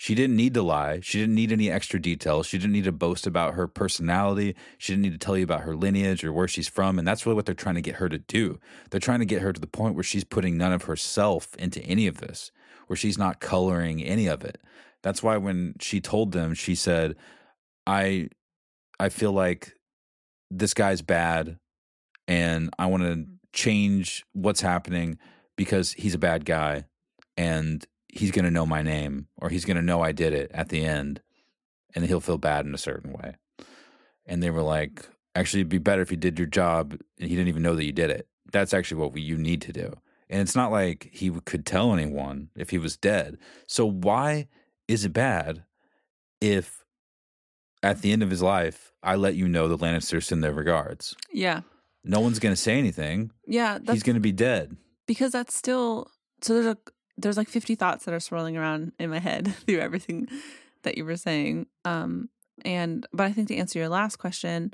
She 0.00 0.14
didn't 0.14 0.36
need 0.36 0.54
to 0.54 0.62
lie. 0.62 1.00
She 1.02 1.18
didn't 1.18 1.34
need 1.34 1.50
any 1.50 1.68
extra 1.68 2.00
details. 2.00 2.46
She 2.46 2.56
didn't 2.56 2.72
need 2.72 2.84
to 2.84 2.92
boast 2.92 3.26
about 3.26 3.54
her 3.54 3.66
personality. 3.66 4.54
She 4.78 4.92
didn't 4.92 5.02
need 5.02 5.12
to 5.12 5.18
tell 5.18 5.36
you 5.36 5.42
about 5.42 5.62
her 5.62 5.74
lineage 5.74 6.22
or 6.22 6.32
where 6.32 6.46
she's 6.46 6.68
from. 6.68 7.00
And 7.00 7.08
that's 7.08 7.26
really 7.26 7.34
what 7.34 7.46
they're 7.46 7.54
trying 7.54 7.74
to 7.74 7.80
get 7.80 7.96
her 7.96 8.08
to 8.08 8.18
do. 8.18 8.60
They're 8.90 9.00
trying 9.00 9.18
to 9.18 9.24
get 9.26 9.42
her 9.42 9.52
to 9.52 9.60
the 9.60 9.66
point 9.66 9.96
where 9.96 10.04
she's 10.04 10.22
putting 10.22 10.56
none 10.56 10.72
of 10.72 10.84
herself 10.84 11.52
into 11.56 11.82
any 11.82 12.06
of 12.06 12.18
this, 12.18 12.52
where 12.86 12.96
she's 12.96 13.18
not 13.18 13.40
coloring 13.40 14.00
any 14.00 14.28
of 14.28 14.44
it. 14.44 14.62
That's 15.02 15.20
why 15.20 15.36
when 15.36 15.74
she 15.80 16.00
told 16.00 16.30
them, 16.30 16.54
she 16.54 16.76
said, 16.76 17.16
I 17.84 18.28
I 19.00 19.08
feel 19.08 19.32
like 19.32 19.72
this 20.48 20.74
guy's 20.74 21.02
bad 21.02 21.58
and 22.28 22.70
I 22.78 22.86
want 22.86 23.02
to 23.02 23.08
mm-hmm. 23.08 23.32
change 23.52 24.24
what's 24.32 24.60
happening 24.60 25.18
because 25.56 25.94
he's 25.94 26.14
a 26.14 26.18
bad 26.18 26.44
guy 26.44 26.84
and 27.38 27.86
he's 28.08 28.32
going 28.32 28.44
to 28.44 28.50
know 28.50 28.66
my 28.66 28.82
name 28.82 29.28
or 29.36 29.48
he's 29.48 29.64
going 29.64 29.76
to 29.76 29.82
know 29.82 30.02
I 30.02 30.12
did 30.12 30.32
it 30.32 30.50
at 30.52 30.70
the 30.70 30.84
end 30.84 31.22
and 31.94 32.04
he'll 32.04 32.20
feel 32.20 32.36
bad 32.36 32.66
in 32.66 32.74
a 32.74 32.78
certain 32.78 33.12
way. 33.12 33.36
And 34.26 34.42
they 34.42 34.50
were 34.50 34.62
like, 34.62 35.08
actually, 35.34 35.60
it'd 35.60 35.68
be 35.70 35.78
better 35.78 36.02
if 36.02 36.10
you 36.10 36.16
did 36.16 36.38
your 36.38 36.48
job 36.48 36.92
and 37.18 37.28
he 37.28 37.36
didn't 37.36 37.48
even 37.48 37.62
know 37.62 37.76
that 37.76 37.84
you 37.84 37.92
did 37.92 38.10
it. 38.10 38.26
That's 38.52 38.74
actually 38.74 39.00
what 39.00 39.12
we, 39.12 39.20
you 39.20 39.38
need 39.38 39.62
to 39.62 39.72
do. 39.72 39.94
And 40.28 40.40
it's 40.42 40.56
not 40.56 40.72
like 40.72 41.08
he 41.12 41.30
could 41.30 41.64
tell 41.64 41.92
anyone 41.94 42.50
if 42.56 42.70
he 42.70 42.78
was 42.78 42.96
dead. 42.96 43.38
So 43.66 43.86
why 43.86 44.48
is 44.88 45.04
it 45.04 45.12
bad 45.12 45.64
if 46.40 46.84
at 47.82 48.02
the 48.02 48.10
end 48.12 48.22
of 48.24 48.30
his 48.30 48.42
life, 48.42 48.92
I 49.02 49.14
let 49.14 49.36
you 49.36 49.46
know 49.48 49.68
the 49.68 49.78
Lannisters 49.78 50.24
send 50.24 50.42
their 50.42 50.52
regards? 50.52 51.14
Yeah. 51.32 51.60
No 52.04 52.20
one's 52.20 52.40
going 52.40 52.54
to 52.54 52.60
say 52.60 52.78
anything. 52.78 53.30
Yeah. 53.46 53.78
He's 53.90 54.02
going 54.02 54.14
to 54.16 54.20
be 54.20 54.32
dead. 54.32 54.76
because 55.06 55.32
that's 55.32 55.54
still 55.54 56.10
so 56.42 56.54
there's 56.54 56.66
a 56.66 56.76
there's 57.18 57.36
like 57.36 57.48
50 57.48 57.74
thoughts 57.74 58.04
that 58.04 58.14
are 58.14 58.20
swirling 58.20 58.56
around 58.56 58.92
in 58.98 59.10
my 59.10 59.18
head 59.18 59.52
through 59.66 59.80
everything 59.80 60.28
that 60.84 60.96
you 60.96 61.04
were 61.04 61.16
saying 61.16 61.66
um 61.84 62.28
and 62.64 63.06
but 63.12 63.26
i 63.26 63.32
think 63.32 63.48
to 63.48 63.56
answer 63.56 63.78
your 63.78 63.88
last 63.88 64.16
question 64.16 64.72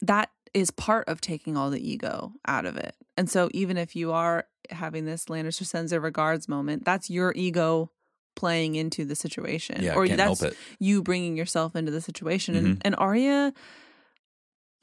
that 0.00 0.30
is 0.54 0.70
part 0.70 1.08
of 1.08 1.20
taking 1.20 1.56
all 1.56 1.70
the 1.70 1.86
ego 1.90 2.32
out 2.46 2.64
of 2.66 2.76
it 2.76 2.94
and 3.16 3.30
so 3.30 3.48
even 3.52 3.76
if 3.76 3.94
you 3.94 4.12
are 4.12 4.46
having 4.70 5.04
this 5.04 5.26
lannister 5.26 5.64
sends 5.64 5.90
their 5.90 6.00
regards 6.00 6.48
moment 6.48 6.84
that's 6.84 7.10
your 7.10 7.32
ego 7.36 7.90
playing 8.34 8.74
into 8.74 9.04
the 9.04 9.16
situation 9.16 9.82
Yeah, 9.82 9.94
or 9.94 10.06
that's 10.08 10.42
you 10.78 11.02
bringing 11.02 11.36
yourself 11.36 11.74
into 11.74 11.90
the 11.90 12.00
situation 12.02 12.54
Mm-hmm. 12.54 12.66
and, 12.66 12.82
and 12.84 12.96
Arya 12.96 13.52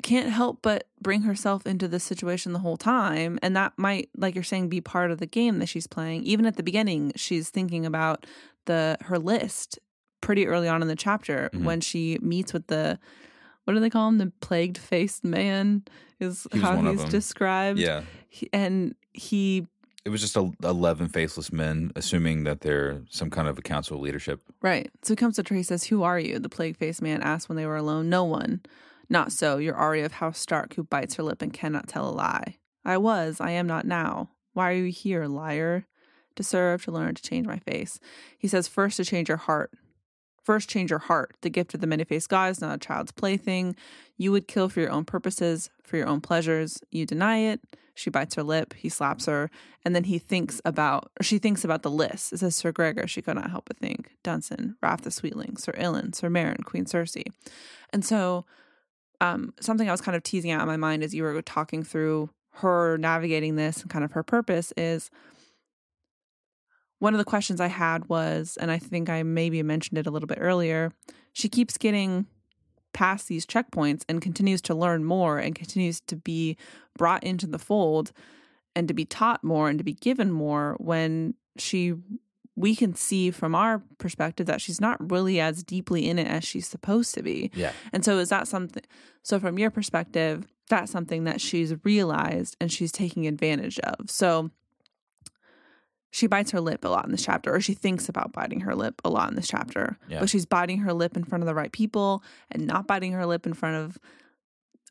can't 0.01 0.29
help 0.29 0.59
but 0.61 0.87
bring 1.01 1.21
herself 1.21 1.65
into 1.67 1.87
this 1.87 2.03
situation 2.03 2.51
the 2.51 2.59
whole 2.59 2.77
time 2.77 3.37
and 3.41 3.55
that 3.55 3.71
might 3.77 4.09
like 4.17 4.33
you're 4.35 4.43
saying 4.43 4.67
be 4.67 4.81
part 4.81 5.11
of 5.11 5.19
the 5.19 5.25
game 5.25 5.59
that 5.59 5.67
she's 5.67 5.87
playing 5.87 6.23
even 6.23 6.45
at 6.45 6.57
the 6.57 6.63
beginning 6.63 7.11
she's 7.15 7.49
thinking 7.49 7.85
about 7.85 8.25
the 8.65 8.97
her 9.01 9.19
list 9.19 9.77
pretty 10.19 10.47
early 10.47 10.67
on 10.67 10.81
in 10.81 10.87
the 10.87 10.95
chapter 10.95 11.49
Mhm. 11.53 11.63
when 11.63 11.79
she 11.79 12.17
meets 12.21 12.51
with 12.53 12.67
the 12.67 12.97
what 13.65 13.73
do 13.75 13.79
they 13.79 13.89
call 13.89 14.07
him 14.09 14.17
the 14.17 14.31
plagued 14.41 14.77
faced 14.77 15.23
man 15.23 15.83
is 16.19 16.47
He 16.51 16.59
how 16.59 16.81
he's 16.81 17.03
described 17.05 17.79
Yeah. 17.79 18.01
He- 18.29 18.49
and 18.51 18.95
he 19.13 19.67
It 20.05 20.09
was 20.09 20.19
just 20.21 20.35
a, 20.35 20.51
11 20.63 21.07
faceless 21.09 21.53
men, 21.53 21.91
assuming 21.95 22.43
that 22.43 22.59
they're 22.61 23.03
some 23.09 23.29
kind 23.29 23.47
of 23.47 23.57
a 23.57 23.61
council 23.61 23.95
of 23.95 24.01
leadership. 24.03 24.41
Right. 24.61 24.91
So 25.03 25.13
he 25.13 25.15
comes 25.15 25.39
up 25.39 25.45
to 25.45 25.53
her, 25.53 25.57
he 25.57 25.63
says, 25.63 25.85
Who 25.85 26.03
are 26.03 26.19
you? 26.19 26.39
The 26.39 26.49
plague 26.49 26.75
faced 26.75 27.01
man 27.01 27.21
asked 27.21 27.47
when 27.47 27.55
they 27.55 27.65
were 27.65 27.77
alone. 27.77 28.09
No 28.09 28.25
one. 28.25 28.59
Not 29.13 29.31
so. 29.31 29.57
You're 29.57 29.75
Arya 29.75 30.05
of 30.05 30.13
House 30.13 30.39
Stark, 30.39 30.73
who 30.73 30.83
bites 30.83 31.15
her 31.15 31.23
lip 31.23 31.43
and 31.43 31.53
cannot 31.53 31.87
tell 31.87 32.09
a 32.09 32.11
lie. 32.11 32.57
I 32.83 32.97
was, 32.97 33.39
I 33.39 33.51
am 33.51 33.67
not 33.67 33.85
now. 33.85 34.31
Why 34.53 34.71
are 34.71 34.75
you 34.75 34.91
here, 34.91 35.27
liar? 35.27 35.85
To 36.35 36.41
serve, 36.41 36.83
to 36.85 36.91
learn, 36.91 37.13
to 37.13 37.21
change 37.21 37.45
my 37.45 37.59
face. 37.59 37.99
He 38.39 38.47
says, 38.47 38.67
First, 38.67 38.97
to 38.97 39.05
change 39.05 39.27
your 39.27 39.37
heart. 39.37 39.69
First, 40.43 40.67
change 40.67 40.89
your 40.89 40.97
heart. 40.97 41.35
The 41.41 41.51
gift 41.51 41.75
of 41.75 41.81
the 41.81 41.85
many 41.85 42.03
faced 42.05 42.29
god 42.29 42.49
is 42.49 42.59
not 42.59 42.73
a 42.73 42.79
child's 42.79 43.11
plaything. 43.11 43.75
You 44.17 44.31
would 44.31 44.47
kill 44.47 44.67
for 44.67 44.79
your 44.79 44.89
own 44.89 45.05
purposes, 45.05 45.69
for 45.83 45.95
your 45.95 46.07
own 46.07 46.19
pleasures. 46.19 46.81
You 46.89 47.05
deny 47.05 47.37
it. 47.37 47.61
She 47.93 48.09
bites 48.09 48.33
her 48.33 48.41
lip. 48.41 48.73
He 48.73 48.89
slaps 48.89 49.27
her. 49.27 49.51
And 49.85 49.95
then 49.95 50.05
he 50.05 50.17
thinks 50.17 50.59
about, 50.65 51.11
or 51.19 51.23
she 51.23 51.37
thinks 51.37 51.63
about 51.63 51.83
the 51.83 51.91
list. 51.91 52.33
It 52.33 52.39
says 52.39 52.55
Sir 52.55 52.71
Gregor. 52.71 53.05
She 53.05 53.21
could 53.21 53.35
not 53.35 53.51
help 53.51 53.65
but 53.65 53.77
think. 53.77 54.15
Dunsen, 54.23 54.73
Raff 54.81 55.01
the 55.01 55.11
Sweetling, 55.11 55.57
Sir 55.57 55.73
Ilyn, 55.73 56.15
Sir 56.15 56.31
Meryn, 56.31 56.65
Queen 56.65 56.85
Cersei. 56.85 57.31
And 57.91 58.03
so, 58.03 58.45
um, 59.23 59.53
something 59.61 59.87
I 59.87 59.91
was 59.91 60.01
kind 60.01 60.17
of 60.17 60.23
teasing 60.23 60.51
out 60.51 60.61
in 60.61 60.67
my 60.67 60.75
mind 60.75 61.01
as 61.01 61.15
you 61.15 61.23
were 61.23 61.41
talking 61.41 61.81
through 61.81 62.29
her 62.55 62.97
navigating 62.97 63.55
this 63.55 63.81
and 63.81 63.89
kind 63.89 64.03
of 64.03 64.11
her 64.11 64.23
purpose 64.23 64.73
is 64.75 65.09
one 66.99 67.13
of 67.13 67.17
the 67.17 67.25
questions 67.25 67.61
I 67.61 67.67
had 67.67 68.09
was, 68.09 68.57
and 68.59 68.69
I 68.69 68.79
think 68.79 69.09
I 69.09 69.23
maybe 69.23 69.63
mentioned 69.63 69.97
it 69.97 70.07
a 70.07 70.11
little 70.11 70.27
bit 70.27 70.39
earlier, 70.41 70.91
she 71.31 71.47
keeps 71.47 71.77
getting 71.77 72.27
past 72.91 73.27
these 73.27 73.45
checkpoints 73.45 74.03
and 74.09 74.21
continues 74.21 74.61
to 74.63 74.75
learn 74.75 75.05
more 75.05 75.39
and 75.39 75.55
continues 75.55 76.01
to 76.01 76.17
be 76.17 76.57
brought 76.97 77.23
into 77.23 77.47
the 77.47 77.59
fold 77.59 78.11
and 78.75 78.87
to 78.89 78.93
be 78.93 79.05
taught 79.05 79.43
more 79.43 79.69
and 79.69 79.77
to 79.77 79.83
be 79.85 79.93
given 79.93 80.31
more 80.31 80.75
when 80.79 81.33
she 81.57 81.93
we 82.55 82.75
can 82.75 82.93
see 82.93 83.31
from 83.31 83.55
our 83.55 83.81
perspective 83.97 84.45
that 84.47 84.61
she's 84.61 84.79
not 84.79 85.11
really 85.11 85.39
as 85.39 85.63
deeply 85.63 86.07
in 86.07 86.19
it 86.19 86.27
as 86.27 86.43
she's 86.43 86.67
supposed 86.67 87.15
to 87.15 87.23
be. 87.23 87.51
Yeah. 87.55 87.71
And 87.91 88.05
so 88.05 88.19
is 88.19 88.29
that 88.29 88.47
something 88.47 88.83
so 89.23 89.39
from 89.39 89.57
your 89.57 89.71
perspective, 89.71 90.45
that's 90.69 90.91
something 90.91 91.23
that 91.23 91.41
she's 91.41 91.73
realized 91.83 92.55
and 92.59 92.71
she's 92.71 92.91
taking 92.91 93.25
advantage 93.25 93.79
of. 93.79 94.11
So 94.11 94.51
she 96.11 96.27
bites 96.27 96.51
her 96.51 96.61
lip 96.61 96.85
a 96.85 96.89
lot 96.89 97.05
in 97.05 97.11
this 97.11 97.23
chapter, 97.25 97.55
or 97.55 97.59
she 97.59 97.73
thinks 97.73 98.07
about 98.07 98.33
biting 98.33 98.59
her 98.61 98.75
lip 98.75 99.01
a 99.03 99.09
lot 99.09 99.29
in 99.29 99.35
this 99.35 99.47
chapter. 99.47 99.97
Yeah. 100.07 100.19
But 100.19 100.29
she's 100.29 100.45
biting 100.45 100.79
her 100.79 100.93
lip 100.93 101.17
in 101.17 101.23
front 101.23 101.41
of 101.41 101.47
the 101.47 101.55
right 101.55 101.71
people 101.71 102.21
and 102.51 102.67
not 102.67 102.85
biting 102.85 103.13
her 103.13 103.25
lip 103.25 103.47
in 103.47 103.53
front 103.53 103.77
of 103.77 103.97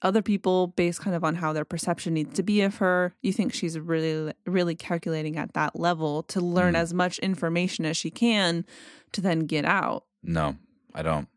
other 0.03 0.21
people 0.23 0.69
based 0.69 1.01
kind 1.01 1.15
of 1.17 1.25
on 1.25 1.37
how 1.37 1.53
their 1.53 1.65
perception 1.65 2.15
needs 2.15 2.35
to 2.35 2.43
be 2.43 2.61
of 2.63 2.77
her. 2.77 3.15
You 3.23 3.33
think 3.33 3.53
she's 3.55 3.79
really, 3.79 4.33
really 4.47 4.75
calculating 4.75 5.37
at 5.37 5.55
that 5.55 5.79
level 5.79 6.23
to 6.25 6.41
learn 6.41 6.75
Mm. 6.75 6.79
as 6.79 6.93
much 6.95 7.19
information 7.21 7.85
as 7.85 7.97
she 7.97 8.11
can 8.11 8.65
to 9.13 9.21
then 9.21 9.41
get 9.41 9.65
out. 9.65 10.05
No, 10.23 10.57
I 10.95 11.03
don't. 11.03 11.29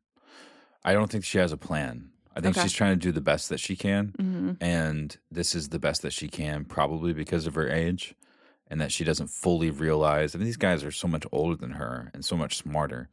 I 0.83 0.93
don't 0.93 1.09
think 1.11 1.23
she 1.23 1.37
has 1.37 1.51
a 1.51 1.57
plan. 1.57 2.09
I 2.35 2.41
think 2.41 2.55
Okay. 2.57 2.63
she's 2.63 2.73
trying 2.73 2.91
to 2.99 3.01
do 3.01 3.11
the 3.11 3.21
best 3.21 3.49
that 3.49 3.59
she 3.59 3.75
can. 3.75 4.13
hmm 4.19 4.51
And 4.59 5.15
this 5.31 5.55
is 5.55 5.69
the 5.69 5.79
best 5.79 6.01
that 6.01 6.11
she 6.13 6.27
can, 6.27 6.65
probably 6.65 7.13
because 7.13 7.47
of 7.47 7.55
her 7.55 7.69
age 7.69 8.13
and 8.69 8.81
that 8.81 8.91
she 8.91 9.03
doesn't 9.03 9.27
fully 9.27 9.69
realize. 9.69 10.35
I 10.35 10.39
mean, 10.39 10.45
these 10.45 10.57
guys 10.57 10.83
are 10.83 10.91
so 10.91 11.07
much 11.07 11.25
older 11.31 11.55
than 11.55 11.71
her 11.71 12.11
and 12.13 12.25
so 12.25 12.35
much 12.35 12.57
smarter 12.57 13.09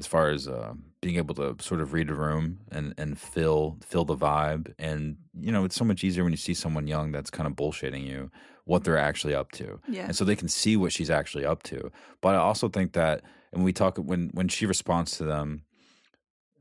as 0.00 0.06
far 0.06 0.30
as 0.30 0.48
uh, 0.48 0.72
being 1.02 1.16
able 1.16 1.34
to 1.34 1.54
sort 1.60 1.82
of 1.82 1.92
read 1.92 2.08
a 2.08 2.14
room 2.14 2.58
and, 2.72 2.94
and 2.96 3.20
feel 3.20 3.76
feel 3.84 4.06
the 4.06 4.16
vibe. 4.16 4.72
And, 4.78 5.18
you 5.38 5.52
know, 5.52 5.66
it's 5.66 5.76
so 5.76 5.84
much 5.84 6.02
easier 6.02 6.24
when 6.24 6.32
you 6.32 6.38
see 6.38 6.54
someone 6.54 6.86
young 6.86 7.12
that's 7.12 7.28
kind 7.28 7.46
of 7.46 7.52
bullshitting 7.52 8.06
you 8.06 8.30
what 8.64 8.82
they're 8.82 8.96
actually 8.96 9.34
up 9.34 9.52
to. 9.52 9.78
Yeah. 9.86 10.06
And 10.06 10.16
so 10.16 10.24
they 10.24 10.36
can 10.36 10.48
see 10.48 10.74
what 10.78 10.92
she's 10.92 11.10
actually 11.10 11.44
up 11.44 11.62
to. 11.64 11.92
But 12.22 12.34
I 12.34 12.38
also 12.38 12.70
think 12.70 12.94
that, 12.94 13.20
and 13.52 13.62
we 13.62 13.74
talk, 13.74 13.98
when, 13.98 14.30
when 14.32 14.48
she 14.48 14.64
responds 14.64 15.18
to 15.18 15.24
them, 15.24 15.64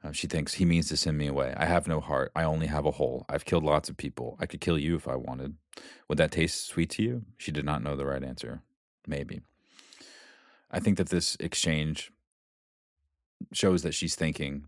uh, 0.04 0.12
she 0.12 0.28
thinks 0.28 0.56
he 0.56 0.66
means 0.66 0.90
to 0.90 0.98
send 0.98 1.18
me 1.18 1.28
away. 1.28 1.54
I 1.56 1.66
have 1.66 1.88
no 1.88 2.02
heart. 2.02 2.32
I 2.36 2.44
only 2.44 2.68
have 2.68 2.86
a 2.86 2.92
hole. 2.92 3.26
I've 3.30 3.46
killed 3.46 3.64
lots 3.64 3.88
of 3.90 3.96
people. 3.96 4.38
I 4.42 4.48
could 4.48 4.60
kill 4.60 4.78
you 4.78 4.96
if 4.96 5.08
I 5.08 5.16
wanted. 5.16 5.56
Would 6.10 6.18
that 6.18 6.32
taste 6.32 6.68
sweet 6.68 6.90
to 6.92 7.04
you? 7.04 7.24
She 7.38 7.54
did 7.54 7.64
not 7.64 7.84
know 7.84 7.96
the 7.96 8.06
right 8.06 8.24
answer. 8.24 8.64
Maybe. 9.08 9.42
I 10.70 10.80
think 10.82 10.98
that 10.98 11.10
this 11.10 11.38
exchange 11.40 12.12
shows 13.54 13.84
that 13.84 13.94
she's 13.94 14.16
thinking 14.16 14.66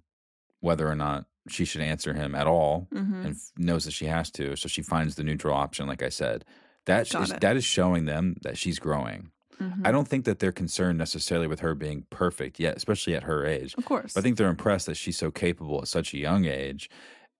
whether 0.59 0.87
or 0.87 0.95
not 0.95 1.25
she 1.47 1.65
should 1.65 1.81
answer 1.81 2.13
him 2.13 2.35
at 2.35 2.47
all 2.47 2.87
hmm 2.91 3.23
and 3.23 3.35
f- 3.35 3.51
knows 3.57 3.85
that 3.85 3.91
she 3.91 4.05
has 4.05 4.29
to. 4.31 4.55
So 4.55 4.67
she 4.67 4.81
finds 4.81 5.15
the 5.15 5.23
neutral 5.23 5.55
option, 5.55 5.87
like 5.87 6.01
I 6.03 6.09
said. 6.09 6.45
That 6.85 7.13
is, 7.13 7.29
that 7.41 7.55
is 7.57 7.63
showing 7.63 8.05
them 8.05 8.35
that 8.41 8.57
she's 8.57 8.79
growing. 8.79 9.31
hmm 9.59 9.85
I 9.85 9.91
don't 9.91 10.07
think 10.07 10.25
that 10.25 10.39
they're 10.39 10.51
concerned 10.51 10.97
necessarily 10.97 11.47
with 11.47 11.59
her 11.59 11.75
being 11.75 12.05
perfect 12.09 12.59
yet, 12.59 12.75
especially 12.77 13.15
at 13.15 13.23
her 13.23 13.45
age. 13.45 13.75
Of 13.77 13.85
course. 13.85 14.13
But 14.13 14.19
I 14.19 14.23
think 14.23 14.37
they're 14.37 14.49
impressed 14.49 14.85
that 14.87 14.97
she's 14.97 15.17
so 15.17 15.29
capable 15.31 15.79
at 15.81 15.87
such 15.87 16.13
a 16.13 16.17
young 16.17 16.45
age 16.45 16.89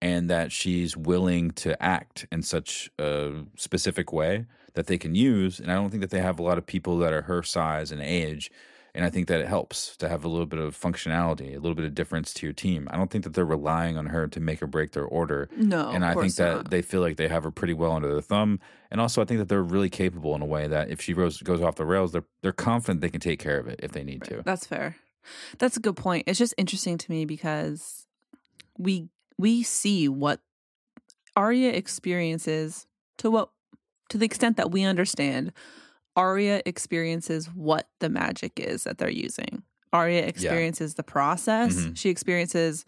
and 0.00 0.28
that 0.30 0.50
she's 0.52 0.96
willing 0.96 1.50
to 1.52 1.80
act 1.82 2.26
in 2.32 2.42
such 2.42 2.90
a 2.98 3.42
specific 3.56 4.12
way 4.12 4.46
that 4.74 4.86
they 4.86 4.98
can 4.98 5.14
use. 5.14 5.60
And 5.60 5.70
I 5.70 5.74
don't 5.74 5.90
think 5.90 6.00
that 6.00 6.10
they 6.10 6.20
have 6.20 6.38
a 6.40 6.42
lot 6.42 6.58
of 6.58 6.66
people 6.66 6.98
that 6.98 7.12
are 7.12 7.22
her 7.22 7.42
size 7.42 7.92
and 7.92 8.00
age. 8.02 8.50
And 8.94 9.06
I 9.06 9.10
think 9.10 9.28
that 9.28 9.40
it 9.40 9.48
helps 9.48 9.96
to 9.96 10.08
have 10.08 10.22
a 10.22 10.28
little 10.28 10.44
bit 10.44 10.58
of 10.58 10.78
functionality, 10.78 11.52
a 11.52 11.58
little 11.58 11.74
bit 11.74 11.86
of 11.86 11.94
difference 11.94 12.34
to 12.34 12.46
your 12.46 12.52
team. 12.52 12.88
I 12.90 12.98
don't 12.98 13.10
think 13.10 13.24
that 13.24 13.32
they're 13.32 13.44
relying 13.44 13.96
on 13.96 14.06
her 14.06 14.28
to 14.28 14.38
make 14.38 14.62
or 14.62 14.66
break 14.66 14.92
their 14.92 15.06
order. 15.06 15.48
no, 15.56 15.90
and 15.90 16.04
I 16.04 16.14
think 16.14 16.34
that 16.34 16.54
not. 16.54 16.70
they 16.70 16.82
feel 16.82 17.00
like 17.00 17.16
they 17.16 17.28
have 17.28 17.44
her 17.44 17.50
pretty 17.50 17.72
well 17.72 17.92
under 17.92 18.12
their 18.12 18.20
thumb. 18.20 18.60
And 18.90 19.00
also, 19.00 19.22
I 19.22 19.24
think 19.24 19.38
that 19.38 19.48
they're 19.48 19.62
really 19.62 19.88
capable 19.88 20.34
in 20.34 20.42
a 20.42 20.46
way 20.46 20.66
that 20.66 20.90
if 20.90 21.00
she 21.00 21.14
goes, 21.14 21.40
goes 21.40 21.62
off 21.62 21.76
the 21.76 21.86
rails, 21.86 22.12
they're, 22.12 22.26
they're 22.42 22.52
confident 22.52 23.00
they 23.00 23.08
can 23.08 23.20
take 23.20 23.40
care 23.40 23.58
of 23.58 23.66
it 23.66 23.80
if 23.82 23.92
they 23.92 24.04
need 24.04 24.24
to. 24.24 24.42
That's 24.44 24.66
fair. 24.66 24.96
That's 25.58 25.76
a 25.76 25.80
good 25.80 25.96
point. 25.96 26.24
It's 26.26 26.38
just 26.38 26.54
interesting 26.58 26.98
to 26.98 27.10
me 27.10 27.24
because 27.24 28.06
we 28.76 29.08
we 29.38 29.62
see 29.62 30.08
what 30.08 30.40
Arya 31.36 31.70
experiences 31.70 32.86
to 33.18 33.30
what 33.30 33.50
to 34.10 34.18
the 34.18 34.26
extent 34.26 34.56
that 34.56 34.70
we 34.70 34.82
understand. 34.82 35.52
Arya 36.16 36.62
experiences 36.66 37.46
what 37.54 37.88
the 38.00 38.08
magic 38.08 38.58
is 38.60 38.84
that 38.84 38.98
they're 38.98 39.10
using. 39.10 39.62
Arya 39.92 40.22
experiences 40.22 40.94
the 40.94 41.02
process. 41.02 41.74
Mhm. 41.76 41.96
She 41.96 42.08
experiences 42.10 42.84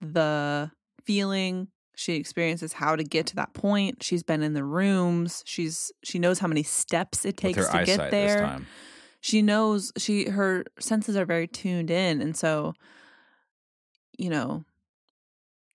the 0.00 0.70
feeling. 1.04 1.68
She 1.96 2.14
experiences 2.14 2.72
how 2.74 2.96
to 2.96 3.04
get 3.04 3.26
to 3.26 3.36
that 3.36 3.52
point. 3.54 4.02
She's 4.02 4.22
been 4.22 4.42
in 4.42 4.54
the 4.54 4.64
rooms. 4.64 5.42
She's 5.46 5.92
she 6.02 6.18
knows 6.18 6.38
how 6.38 6.48
many 6.48 6.62
steps 6.62 7.24
it 7.24 7.36
takes 7.36 7.56
to 7.66 7.78
get 7.86 7.96
there. 8.10 8.38
She 9.20 9.42
knows 9.42 9.92
she 9.98 10.30
her 10.30 10.64
senses 10.78 11.16
are 11.16 11.26
very 11.26 11.46
tuned 11.46 11.90
in 11.90 12.22
and 12.22 12.34
so 12.36 12.72
you 14.18 14.30
know 14.30 14.64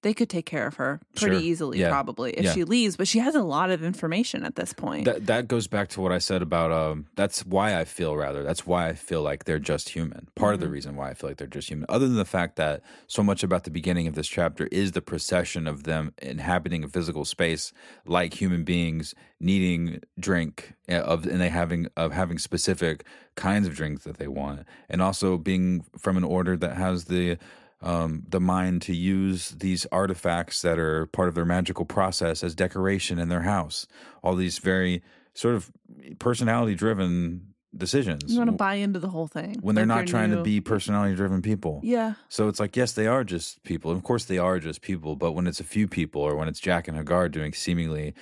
they 0.05 0.13
could 0.13 0.29
take 0.29 0.45
care 0.45 0.67
of 0.67 0.75
her 0.75 0.99
pretty 1.15 1.37
Sure. 1.37 1.43
easily 1.43 1.79
Yeah. 1.79 1.89
probably 1.89 2.31
if 2.33 2.45
Yeah. 2.45 2.53
she 2.53 2.63
leaves, 2.63 2.95
but 2.95 3.07
she 3.07 3.17
has 3.19 3.33
a 3.33 3.41
lot 3.41 3.71
of 3.71 3.83
information 3.83 4.43
at 4.45 4.55
this 4.55 4.71
point. 4.71 5.05
That 5.05 5.25
that 5.25 5.47
goes 5.47 5.65
back 5.67 5.87
to 5.89 6.01
what 6.01 6.11
I 6.11 6.19
said 6.19 6.41
about 6.43 6.71
um 6.71 7.07
that's 7.15 7.43
why 7.45 7.77
I 7.79 7.85
feel 7.85 8.15
rather 8.15 8.43
that's 8.43 8.67
why 8.67 8.87
I 8.87 8.93
feel 8.93 9.23
like 9.23 9.45
they're 9.45 9.57
just 9.73 9.89
human. 9.89 10.27
Part 10.35 10.53
of 10.53 10.59
the 10.59 10.67
Mhm. 10.67 10.71
reason 10.77 10.95
why 10.95 11.09
I 11.09 11.13
feel 11.15 11.29
like 11.31 11.37
they're 11.37 11.47
just 11.59 11.69
human. 11.69 11.87
Other 11.89 12.07
than 12.07 12.17
the 12.17 12.23
fact 12.39 12.55
that 12.57 12.81
so 13.07 13.23
much 13.23 13.43
about 13.43 13.63
the 13.63 13.71
beginning 13.71 14.05
of 14.07 14.13
this 14.13 14.27
chapter 14.27 14.67
is 14.71 14.91
the 14.91 15.01
procession 15.01 15.65
of 15.67 15.83
them 15.83 16.13
inhabiting 16.21 16.83
a 16.83 16.87
physical 16.87 17.25
space 17.25 17.73
like 18.05 18.39
human 18.39 18.63
beings 18.63 19.15
needing 19.39 20.01
drink 20.19 20.73
uh, 20.87 20.93
of 21.11 21.25
and 21.25 21.41
they 21.41 21.49
having 21.49 21.87
of 21.97 22.11
having 22.11 22.37
specific 22.37 23.03
kinds 23.35 23.65
of 23.67 23.73
drinks 23.75 24.03
that 24.03 24.17
they 24.17 24.27
want 24.27 24.59
and 24.87 25.01
also 25.01 25.37
being 25.37 25.83
from 25.97 26.15
an 26.15 26.23
order 26.23 26.55
that 26.55 26.77
has 26.77 27.05
the 27.05 27.37
um, 27.85 28.23
the 28.27 28.41
mind 28.41 28.81
to 28.81 28.95
use 28.95 29.51
these 29.51 29.85
artifacts 29.91 30.61
that 30.63 30.79
are 30.79 31.05
part 31.05 31.29
of 31.29 31.35
their 31.35 31.45
magical 31.45 31.85
process 31.85 32.43
as 32.43 32.55
decoration 32.55 33.19
in 33.19 33.29
their 33.29 33.43
house. 33.43 33.85
All 34.23 34.35
these 34.35 34.57
very 34.57 35.03
sort 35.33 35.53
of 35.55 35.71
personality 36.17 36.73
driven 36.73 37.53
decisions. 37.77 38.31
you 38.31 38.39
want 38.39 38.49
to 38.49 38.55
buy 38.55 38.75
into 38.75 38.99
the 38.99 39.09
whole 39.09 39.27
thing 39.27 39.57
when 39.61 39.75
they're 39.75 39.85
Like 39.85 39.99
not 39.99 40.07
trying 40.07 40.31
to 40.31 40.41
be 40.41 40.61
personality 40.61 41.13
driven 41.13 41.41
people. 41.41 41.81
Yeah. 41.83 42.13
So 42.27 42.47
it's 42.47 42.59
like, 42.59 42.75
yes, 42.75 42.93
they 42.93 43.05
are 43.05 43.23
just 43.23 43.63
people. 43.63 43.91
Of 43.91 44.01
course, 44.01 44.25
they 44.25 44.39
are 44.39 44.59
just 44.59 44.81
people. 44.81 45.15
But 45.15 45.33
when 45.33 45.45
it's 45.45 45.59
a 45.59 45.65
few 45.65 45.87
people, 45.87 46.21
or 46.21 46.35
when 46.35 46.47
it's 46.47 46.61
Jaqen 46.61 47.01
H'ghar 47.03 47.29
doing 47.29 47.53
seemingly 47.53 48.15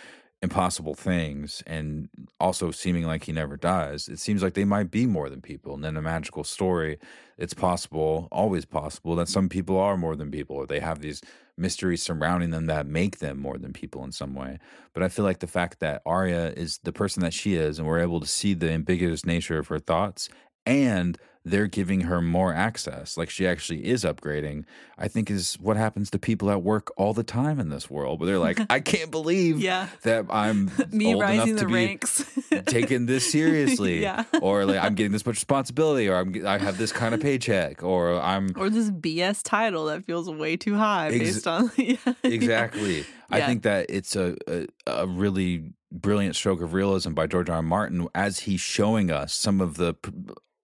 impossible 0.44 0.94
things, 0.94 1.64
and 1.66 2.10
also 2.38 2.70
seeming 2.70 3.06
like 3.06 3.24
he 3.24 3.32
never 3.32 3.56
dies, 3.56 4.10
it 4.10 4.20
seems 4.20 4.44
like 4.44 4.54
they 4.54 4.66
might 4.66 4.92
be 4.92 5.06
more 5.06 5.30
than 5.30 5.42
people. 5.42 5.74
And 5.74 5.86
in 5.86 5.96
a 5.96 6.02
magical 6.02 6.44
story, 6.44 7.00
it's 7.38 7.54
possible, 7.54 8.28
always 8.30 8.66
possible, 8.66 9.16
that 9.16 9.30
some 9.30 9.48
people 9.48 9.80
are 9.80 9.96
more 9.96 10.18
than 10.18 10.30
people, 10.30 10.58
or 10.58 10.68
they 10.68 10.82
have 10.82 11.00
these 11.00 11.22
mysteries 11.58 12.04
surrounding 12.04 12.50
them 12.50 12.66
that 12.66 12.86
make 12.86 13.20
them 13.20 13.40
more 13.40 13.58
than 13.58 13.72
people 13.72 14.04
in 14.04 14.12
some 14.12 14.36
way. 14.36 14.60
But 14.94 15.02
I 15.02 15.08
feel 15.08 15.24
like 15.24 15.40
the 15.40 15.48
fact 15.48 15.80
that 15.80 16.02
Arya 16.06 16.54
is 16.58 16.80
the 16.84 16.92
person 16.92 17.24
that 17.24 17.34
she 17.34 17.56
is, 17.56 17.80
and 17.80 17.88
we're 17.88 18.02
able 18.02 18.20
to 18.20 18.28
see 18.28 18.54
the 18.54 18.70
ambiguous 18.70 19.26
nature 19.26 19.58
of 19.58 19.70
her 19.70 19.80
thoughts, 19.80 20.28
and 20.66 21.18
they're 21.46 21.68
giving 21.68 22.02
her 22.02 22.22
more 22.22 22.54
access, 22.54 23.18
like 23.18 23.30
she 23.30 23.46
actually 23.46 23.86
is 23.86 24.04
upgrading, 24.06 24.64
I 24.98 25.08
think 25.10 25.30
is 25.30 25.56
what 25.60 25.76
happens 25.76 26.10
to 26.12 26.20
people 26.20 26.50
at 26.50 26.64
work 26.64 26.92
all 26.96 27.14
the 27.14 27.24
time 27.24 27.60
in 27.60 27.68
this 27.70 27.90
world, 27.90 28.20
where 28.22 28.28
they're 28.28 28.40
like, 28.40 28.60
I 28.70 28.80
can't 28.80 29.12
believe 29.12 29.60
Yeah. 29.60 29.88
that 30.04 30.26
I'm 30.30 30.72
Me 30.92 31.14
old 31.14 31.22
rising 31.22 31.50
enough 31.50 31.60
the 31.60 31.68
ranks. 31.68 32.26
taking 32.68 33.08
this 33.08 33.30
seriously 33.32 34.02
Yeah. 34.02 34.24
or 34.42 34.66
like 34.66 34.78
i'm 34.82 34.94
getting 34.94 35.12
this 35.12 35.26
much 35.26 35.36
responsibility 35.38 36.08
or 36.08 36.16
i'm 36.18 36.46
i 36.46 36.58
have 36.60 36.78
this 36.78 36.92
kind 36.92 37.16
of 37.16 37.20
paycheck 37.20 37.82
or 37.84 38.20
i'm 38.22 38.54
or 38.56 38.70
this 38.70 38.90
BS 38.92 39.42
title 39.44 39.86
that 39.86 40.06
feels 40.06 40.30
way 40.30 40.56
too 40.56 40.76
high 40.76 41.08
Ex- 41.08 41.18
based 41.20 41.48
on 41.48 41.72
yeah. 41.78 41.96
exactly 42.24 43.06
i 43.32 43.42
think 43.42 43.64
that 43.64 43.88
it's 43.90 44.16
a, 44.16 44.36
a 44.48 44.68
a 44.86 45.08
really 45.08 45.74
brilliant 45.92 46.36
stroke 46.36 46.62
of 46.62 46.74
realism 46.74 47.14
by 47.14 47.26
george 47.28 47.50
r. 47.50 47.56
R. 47.58 47.62
martin 47.64 48.08
as 48.14 48.40
he's 48.42 48.62
showing 48.62 49.10
us 49.12 49.34
some 49.34 49.60
of 49.60 49.76
the 49.78 49.96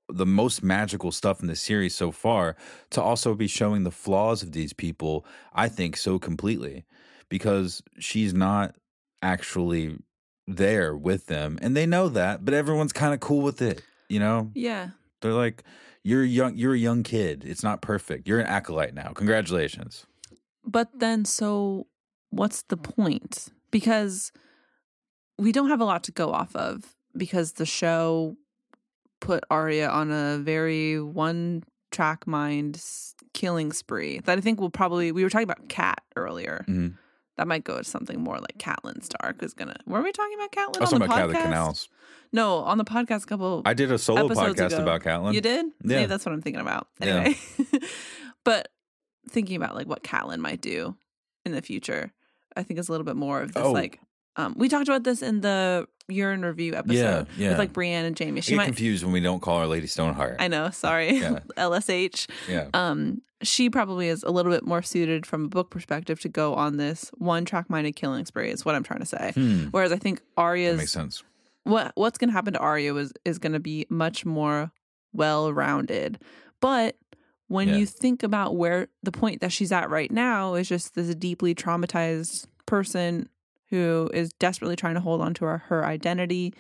the 0.10 0.26
most 0.26 0.64
magical 0.64 1.12
stuff 1.12 1.42
in 1.42 1.48
the 1.48 1.56
series 1.56 1.96
so 1.96 2.12
far 2.12 2.56
to 2.90 3.02
also 3.02 3.36
be 3.36 3.48
showing 3.48 3.84
the 3.84 3.92
flaws 3.92 4.44
of 4.44 4.52
these 4.52 4.74
people 4.74 5.26
i 5.54 5.68
think 5.68 5.96
so 5.96 6.18
completely 6.18 6.86
because 7.30 7.84
she's 8.00 8.34
not 8.34 8.76
actually 9.22 9.98
there 10.48 10.96
with 10.96 11.28
them 11.28 11.60
and 11.62 11.78
they 11.78 11.86
know 11.86 12.10
that 12.10 12.44
but 12.44 12.54
everyone's 12.54 12.94
kind 12.94 13.14
of 13.14 13.20
cool 13.20 13.42
with 13.42 13.62
it 13.62 13.84
you 14.10 14.20
know? 14.20 14.52
Yeah. 14.56 14.90
they're 15.22 15.34
like 15.34 15.64
you're 16.04 16.24
young 16.24 16.56
you're 16.58 16.74
a 16.74 16.78
young 16.78 17.04
kid. 17.04 17.44
It's 17.46 17.64
not 17.64 17.82
perfect. 17.82 18.28
You're 18.28 18.40
an 18.40 18.48
acolyte 18.48 18.94
now. 18.94 19.12
Congratulations. 19.14 20.06
But 20.66 20.90
then, 20.94 21.26
so 21.26 21.88
what's 22.30 22.64
the 22.64 22.78
point? 22.78 23.50
Because 23.72 24.32
we 25.38 25.52
don't 25.52 25.70
have 25.70 25.82
a 25.82 25.86
lot 25.86 26.04
to 26.04 26.12
go 26.12 26.32
off 26.32 26.56
of 26.56 26.96
because 27.16 27.54
the 27.54 27.66
show 27.66 28.38
put 29.20 29.44
Arya 29.50 29.88
on 29.90 30.12
a 30.12 30.38
very 30.40 31.00
one 31.02 31.64
track 31.92 32.26
mind 32.28 32.82
killing 33.34 33.72
spree 33.74 34.20
that 34.26 34.38
I 34.38 34.42
think 34.42 34.60
will 34.62 34.70
probably, 34.70 35.12
we 35.12 35.24
were 35.24 35.30
talking 35.30 35.44
about 35.50 35.68
Cat 35.70 36.02
earlier. 36.16 36.66
Mhm. 36.68 36.98
That 37.38 37.48
might 37.48 37.64
go 37.64 37.78
to 37.78 37.84
something 37.86 38.22
more 38.22 38.38
like 38.38 38.58
Catelyn 38.58 39.02
Stark 39.04 39.42
is 39.42 39.54
gonna. 39.54 39.76
Were 39.88 40.02
we 40.02 40.12
talking 40.12 40.34
about 40.36 40.52
Catelyn 40.52 40.78
I 40.78 40.80
was 40.82 40.94
on 40.94 41.00
talking 41.00 41.00
the 41.00 41.06
about 41.06 41.16
Cat 41.16 41.24
of 41.26 41.32
the 41.32 41.38
podcast? 41.38 41.44
Canals. 41.44 41.90
No, 42.34 42.58
on 42.58 42.78
the 42.78 42.84
podcast 42.84 43.24
a 43.24 43.28
couple. 43.28 43.62
I 43.66 43.74
did 43.74 43.92
a 43.94 43.98
solo 43.98 44.28
podcast 44.28 44.74
ago. 44.74 44.84
about 44.84 45.02
Catelyn. 45.04 45.34
You 45.34 45.42
did? 45.42 45.66
Yeah. 45.66 45.72
Maybe 45.84 46.06
that's 46.08 46.26
what 46.26 46.34
I'm 46.34 46.42
thinking 46.42 46.62
about. 46.62 46.88
Yeah. 47.00 47.08
Anyway. 47.16 47.38
but 48.44 48.68
thinking 49.30 49.56
about 49.56 49.76
like 49.76 49.88
what 49.88 50.04
Catelyn 50.04 50.40
might 50.40 50.60
do 50.62 50.96
in 51.46 51.54
the 51.54 51.62
future, 51.62 52.12
I 52.58 52.64
think 52.64 52.80
is 52.80 52.90
a 52.90 52.92
little 52.92 53.06
bit 53.06 53.16
more 53.16 53.42
of 53.42 53.54
this 53.54 53.64
Oh. 53.64 53.72
like 53.72 54.00
um 54.36 54.54
we 54.58 54.70
talked 54.70 54.88
about 54.88 55.04
this 55.04 55.22
in 55.22 55.42
the 55.42 55.88
urine 56.08 56.44
review 56.44 56.74
episode 56.76 56.96
Yeah, 56.96 57.24
yeah. 57.38 57.50
with 57.50 57.60
like 57.60 57.74
Brienne 57.74 58.06
and 58.06 58.18
Jaime. 58.18 58.40
I 58.40 58.42
She 58.42 58.52
get 58.52 58.58
might 58.58 58.66
confused 58.66 59.04
when 59.04 59.14
we 59.14 59.20
don't 59.20 59.42
call 59.42 59.60
her 59.60 59.68
Lady 59.68 59.86
Stoneheart. 59.88 60.38
I 60.40 60.48
know, 60.48 60.70
sorry. 60.72 61.18
Yeah. 61.18 61.40
LSH. 61.58 62.28
yeah. 62.48 62.70
Um 62.74 63.22
she 63.42 63.70
probably 63.70 64.08
is 64.10 64.24
a 64.24 64.32
little 64.32 64.52
bit 64.52 64.66
more 64.66 64.82
suited 64.82 65.26
from 65.26 65.46
a 65.46 65.48
book 65.48 65.70
perspective 65.70 66.20
to 66.22 66.28
go 66.30 66.56
on 66.56 66.76
this 66.78 67.10
one 67.18 67.46
track 67.46 67.70
minded 67.70 67.96
killing 67.96 68.26
spree 68.26 68.50
is 68.50 68.66
what 68.66 68.76
I'm 68.76 68.84
trying 68.84 69.00
to 69.00 69.06
say. 69.06 69.32
Hmm. 69.34 69.66
Whereas 69.72 69.92
I 69.94 69.98
think 69.98 70.20
That 70.20 70.42
Arya's 70.42 70.78
makes 70.78 70.92
sense. 70.92 71.24
what 71.64 71.92
what's 71.96 72.18
going 72.18 72.30
to 72.30 72.34
happen 72.34 72.54
to 72.54 72.60
Arya 72.60 72.96
is 72.96 73.14
is 73.24 73.38
going 73.40 73.54
to 73.54 73.60
be 73.60 73.86
much 73.90 74.26
more 74.26 74.72
well 75.14 75.54
rounded. 75.54 76.20
But 76.60 76.98
when 77.48 77.70
Yeah. 77.70 77.78
you 77.78 77.86
think 77.86 78.24
about 78.24 78.56
where 78.58 78.88
the 79.04 79.12
point 79.12 79.42
that 79.42 79.52
she's 79.52 79.72
at 79.72 79.90
right 79.90 80.12
now 80.12 80.56
is 80.56 80.68
just 80.68 80.96
this 80.96 81.14
deeply 81.16 81.54
traumatized 81.56 82.46
person 82.66 83.30
who 83.70 84.10
is 84.14 84.32
desperately 84.34 84.76
trying 84.76 84.96
to 84.96 85.02
hold 85.02 85.22
on 85.22 85.34
to 85.36 85.46
her, 85.46 85.60
her 85.68 85.86
identity, 85.86 86.54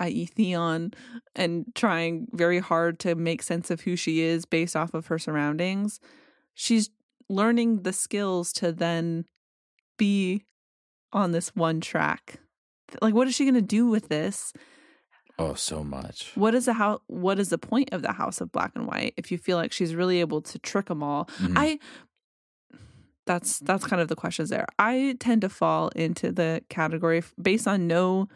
i.e., 0.00 0.26
Theon, 0.26 0.92
and 1.34 1.66
trying 1.74 2.28
very 2.32 2.58
hard 2.58 2.98
to 3.00 3.14
make 3.14 3.42
sense 3.42 3.70
of 3.70 3.82
who 3.82 3.96
she 3.96 4.20
is 4.20 4.44
based 4.44 4.76
off 4.76 4.94
of 4.94 5.06
her 5.06 5.18
surroundings. 5.18 6.00
She's 6.54 6.90
learning 7.28 7.82
the 7.82 7.92
skills 7.92 8.52
to 8.54 8.72
then 8.72 9.24
be 9.98 10.44
on 11.12 11.32
this 11.32 11.54
one 11.56 11.80
track. 11.80 12.38
Like, 13.00 13.14
what 13.14 13.26
is 13.26 13.34
she 13.34 13.44
going 13.44 13.54
to 13.54 13.62
do 13.62 13.86
with 13.88 14.08
this? 14.08 14.52
Oh, 15.38 15.54
so 15.54 15.84
much. 15.84 16.32
What 16.34 16.54
is 16.54 16.64
the 16.64 16.72
how? 16.72 17.02
What 17.08 17.38
is 17.38 17.50
the 17.50 17.58
point 17.58 17.90
of 17.92 18.00
the 18.00 18.12
House 18.12 18.40
of 18.40 18.50
Black 18.52 18.72
and 18.74 18.86
White 18.86 19.12
if 19.18 19.30
you 19.30 19.36
feel 19.36 19.58
like 19.58 19.70
she's 19.70 19.94
really 19.94 20.20
able 20.20 20.40
to 20.40 20.58
trick 20.58 20.86
them 20.86 21.02
all? 21.02 21.26
Mhm. 21.40 21.52
I 21.56 21.78
that's 23.26 23.56
mm-hmm. 23.56 23.66
that's 23.66 23.86
kind 23.86 24.00
of 24.00 24.08
the 24.08 24.16
questions 24.16 24.50
there. 24.50 24.66
I 24.78 25.16
tend 25.20 25.42
to 25.42 25.48
fall 25.48 25.88
into 25.90 26.32
the 26.32 26.62
category 26.68 27.22
based 27.40 27.68
on 27.68 27.86
no 27.86 28.28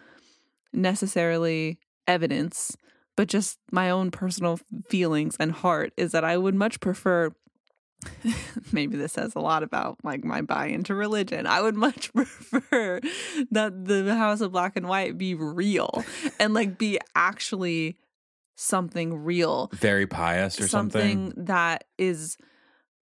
necessarily 0.73 1.79
evidence, 2.07 2.77
but 3.17 3.29
just 3.29 3.59
my 3.73 3.91
own 3.91 4.11
personal 4.11 4.59
feelings 4.89 5.37
and 5.41 5.53
heart 5.53 5.93
is 5.97 6.13
that 6.13 6.25
I 6.25 6.37
would 6.37 6.55
much 6.55 6.81
prefer 6.81 7.33
maybe 8.73 8.97
this 8.97 9.13
says 9.13 9.35
a 9.35 9.41
lot 9.41 9.63
about 9.63 9.99
like 10.03 10.25
my 10.25 10.41
buy 10.41 10.67
into 10.67 10.95
religion. 10.95 11.47
I 11.47 11.61
would 11.61 11.75
much 11.75 12.13
prefer 12.15 13.01
that 13.51 13.85
the 13.85 14.15
House 14.15 14.41
of 14.41 14.53
Black 14.53 14.77
and 14.77 14.89
White 14.89 15.19
be 15.19 15.35
real 15.35 16.05
and 16.39 16.55
like 16.55 16.79
be 16.79 16.99
actually 17.15 17.99
something 18.57 19.25
real 19.25 19.71
Very 19.75 20.07
pious 20.07 20.61
or 20.61 20.69
something. 20.69 21.33
that 21.37 21.85
is 21.99 22.37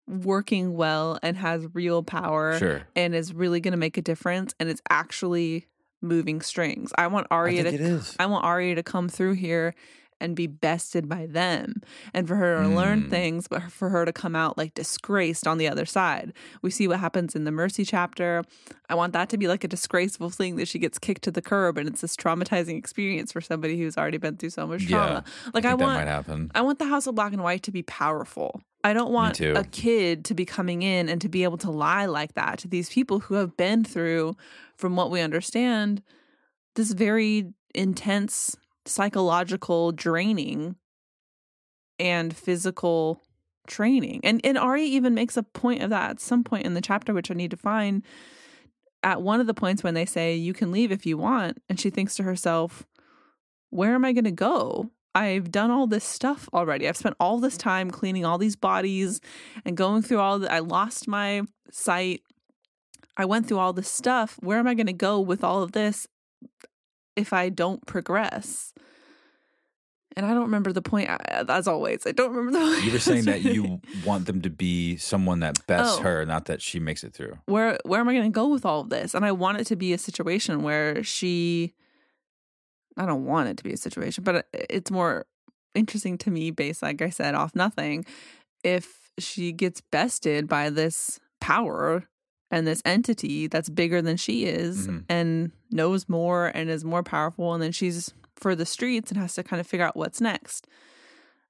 working 0.07 0.75
well 0.75 1.19
and 1.21 1.35
has 1.37 1.65
real 1.73 2.01
power 2.03 2.57
Sure. 2.57 2.81
and 2.95 3.13
is 3.13 3.33
really 3.33 3.59
going 3.59 3.73
to 3.73 3.77
make 3.77 3.97
a 3.97 4.01
difference 4.01 4.55
and 4.59 4.69
it's 4.69 4.81
actually 4.89 5.67
moving 6.01 6.41
strings. 6.41 6.91
I 6.97 7.07
want 7.07 7.27
I 7.31 7.35
Arya 7.35 7.63
think 7.63 7.77
to 7.77 7.83
it 7.83 7.87
is. 7.87 8.15
I 8.19 8.25
want 8.27 8.45
Arya 8.45 8.75
to 8.75 8.83
come 8.83 9.09
through 9.09 9.33
here 9.33 9.73
and 10.19 10.35
be 10.35 10.47
bested 10.47 11.07
by 11.07 11.27
them 11.27 11.79
and 12.11 12.27
for 12.27 12.35
her 12.37 12.63
to 12.63 12.67
learn 12.69 13.03
Mm. 13.03 13.09
things 13.11 13.47
but 13.47 13.71
for 13.71 13.89
her 13.89 14.03
to 14.03 14.11
come 14.11 14.35
out 14.35 14.57
like 14.57 14.73
disgraced 14.73 15.45
on 15.45 15.59
the 15.59 15.67
other 15.67 15.85
side. 15.85 16.33
We 16.63 16.71
see 16.71 16.87
what 16.87 16.99
happens 16.99 17.35
in 17.35 17.43
the 17.43 17.51
Mercy 17.51 17.85
chapter. 17.85 18.43
I 18.89 18.95
want 18.95 19.13
that 19.13 19.29
to 19.29 19.37
be 19.37 19.47
like 19.47 19.63
a 19.63 19.67
disgraceful 19.67 20.31
thing 20.31 20.55
that 20.55 20.67
she 20.67 20.79
gets 20.79 20.97
kicked 20.97 21.23
to 21.25 21.31
the 21.31 21.41
curb 21.41 21.77
and 21.77 21.87
it's 21.87 22.01
this 22.01 22.15
traumatizing 22.15 22.77
experience 22.77 23.31
for 23.31 23.41
somebody 23.41 23.77
who's 23.77 23.95
already 23.97 24.17
been 24.17 24.37
through 24.37 24.49
so 24.51 24.65
much 24.65 24.83
Yeah. 24.83 24.97
trauma. 24.97 25.23
Like 25.53 25.65
I 25.65 25.71
I, 25.71 25.73
want 25.75 25.93
that 25.99 26.05
might 26.05 26.11
happen. 26.11 26.51
I 26.55 26.61
want 26.61 26.79
the 26.79 26.85
House 26.87 27.05
of 27.05 27.13
Black 27.13 27.33
and 27.33 27.43
White 27.43 27.61
to 27.63 27.71
be 27.71 27.83
powerful. 27.83 28.61
I 28.87 28.93
don't 28.93 29.11
want 29.11 29.41
a 29.41 29.65
kid 29.69 30.23
to 30.25 30.33
be 30.33 30.45
coming 30.45 30.81
in 30.81 31.09
and 31.09 31.19
to 31.19 31.27
be 31.27 31.43
able 31.43 31.57
to 31.57 31.69
lie 31.69 32.05
like 32.05 32.35
that 32.35 32.59
to 32.59 32.69
these 32.69 32.89
people 32.89 33.19
who 33.19 33.35
have 33.35 33.57
been 33.57 33.83
through, 33.83 34.37
from 34.77 34.95
what 34.95 35.11
we 35.11 35.19
understand, 35.19 36.01
this 36.75 36.93
very 36.93 37.51
intense 37.75 38.55
psychological 38.85 39.91
draining 39.91 40.77
and 41.99 42.33
physical 42.33 43.21
training. 43.67 44.21
And 44.23 44.39
and 44.45 44.57
Ari 44.57 44.85
even 44.85 45.13
makes 45.13 45.35
a 45.35 45.43
point 45.43 45.83
of 45.83 45.89
that 45.89 46.11
at 46.11 46.19
some 46.21 46.45
point 46.45 46.65
in 46.65 46.73
the 46.73 46.79
chapter, 46.79 47.13
which 47.13 47.29
I 47.29 47.33
need 47.33 47.51
to 47.51 47.57
find. 47.57 48.03
At 49.03 49.21
one 49.21 49.41
of 49.41 49.47
the 49.47 49.53
points 49.53 49.83
when 49.83 49.95
they 49.95 50.05
say 50.05 50.33
you 50.33 50.53
can 50.53 50.71
leave 50.71 50.93
if 50.93 51.05
you 51.05 51.17
want, 51.17 51.61
and 51.67 51.77
she 51.77 51.89
thinks 51.89 52.15
to 52.15 52.23
herself, 52.23 52.87
"Where 53.69 53.95
am 53.95 54.05
I 54.05 54.13
going 54.13 54.23
to 54.23 54.31
go? 54.31 54.91
I've 55.17 55.51
done 55.51 55.71
all 55.71 55.87
this 55.87 56.03
stuff 56.03 56.47
already. 56.53 56.87
I've 56.87 56.97
spent 56.97 57.15
all 57.19 57.39
this 57.39 57.57
time 57.57 57.89
cleaning 57.91 58.25
all 58.25 58.37
these 58.37 58.55
bodies 58.55 59.19
and 59.65 59.75
going 59.75 60.01
through 60.03 60.19
all 60.19 60.39
the. 60.39 60.51
I 60.51 60.59
lost 60.59 61.07
my 61.07 61.41
sight. 61.71 62.21
I 63.17 63.25
went 63.25 63.47
through 63.47 63.59
all 63.59 63.73
this 63.73 63.89
stuff. 63.91 64.37
Where 64.41 64.59
am 64.59 64.67
I 64.67 64.73
going 64.75 64.87
to 64.87 64.93
go 64.93 65.19
with 65.19 65.43
all 65.43 65.63
of 65.63 65.71
this 65.71 66.07
if 67.15 67.33
I 67.33 67.49
don't 67.49 67.85
progress?" 67.85 68.73
and 70.15 70.25
I 70.25 70.33
don't 70.33 70.43
remember 70.45 70.73
the 70.73 70.81
point. 70.81 71.09
As 71.29 71.67
always, 71.67 72.07
I 72.07 72.11
don't 72.11 72.33
remember 72.33 72.57
the. 72.59 72.65
Point. 72.65 72.83
You 72.85 72.91
were 72.91 72.99
saying 72.99 73.25
that 73.25 73.43
you 73.43 73.79
want 74.03 74.25
them 74.25 74.41
to 74.41 74.49
be 74.49 74.97
someone 74.97 75.41
that 75.41 75.65
bests 75.67 75.99
Oh. 75.99 76.01
her, 76.01 76.25
not 76.25 76.45
that 76.45 76.59
she 76.61 76.79
makes 76.79 77.03
it 77.03 77.13
through. 77.13 77.37
where 77.45 77.77
where 77.85 77.99
am 77.99 78.09
I 78.09 78.13
going 78.13 78.31
to 78.31 78.35
go 78.35 78.47
with 78.47 78.65
all 78.65 78.81
of 78.81 78.89
this? 78.89 79.13
And 79.13 79.23
I 79.23 79.31
want 79.31 79.59
it 79.61 79.67
to 79.67 79.75
be 79.75 79.93
a 79.93 79.97
situation 79.97 80.63
where 80.63 81.03
she. 81.03 81.73
I 82.97 83.05
don't 83.05 83.25
want 83.25 83.49
it 83.49 83.57
to 83.57 83.63
be 83.63 83.73
a 83.73 83.77
situation, 83.77 84.23
but 84.23 84.47
it's 84.53 84.91
more 84.91 85.25
interesting 85.75 86.17
to 86.19 86.31
me, 86.31 86.51
based 86.51 86.81
like 86.81 87.01
I 87.01 87.09
said, 87.09 87.35
off 87.35 87.55
nothing. 87.55 88.05
If 88.63 89.11
she 89.19 89.51
gets 89.51 89.81
bested 89.81 90.47
by 90.47 90.69
this 90.69 91.19
power 91.39 92.05
and 92.49 92.65
this 92.65 92.81
entity 92.85 93.47
that's 93.47 93.69
bigger 93.69 94.01
than 94.01 94.17
she 94.17 94.45
is 94.45 94.87
Mhm. 94.87 95.03
and 95.09 95.51
knows 95.69 96.07
more 96.09 96.47
and 96.47 96.69
is 96.69 96.83
more 96.85 97.03
powerful, 97.03 97.53
and 97.53 97.61
then 97.61 97.71
she's 97.71 98.13
for 98.35 98.55
the 98.55 98.65
streets 98.65 99.11
and 99.11 99.19
has 99.19 99.33
to 99.35 99.43
kind 99.43 99.59
of 99.59 99.67
figure 99.67 99.85
out 99.85 99.95
what's 99.95 100.21
next. 100.21 100.67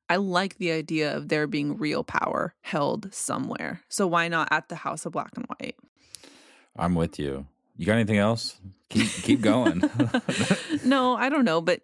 I 0.10 0.16
like 0.16 0.58
the 0.58 0.72
idea 0.72 1.16
of 1.16 1.28
there 1.28 1.48
being 1.48 1.78
real 1.78 2.04
power 2.04 2.56
held 2.62 3.14
somewhere. 3.14 3.82
So 3.90 4.08
why 4.08 4.30
not 4.30 4.48
at 4.52 4.70
the 4.70 4.78
House 4.78 5.06
of 5.06 5.12
Black 5.12 5.32
and 5.36 5.46
White? 5.48 5.76
I'm 6.78 6.96
with 6.96 7.20
you. 7.20 7.46
You 7.78 7.86
got 7.86 7.94
anything 7.94 8.18
else? 8.18 8.60
Keep 8.90 9.08
keep 9.24 9.42
going. 9.42 9.84
no, 10.84 11.16
I 11.16 11.30
don't 11.30 11.46
know, 11.46 11.62
but 11.62 11.82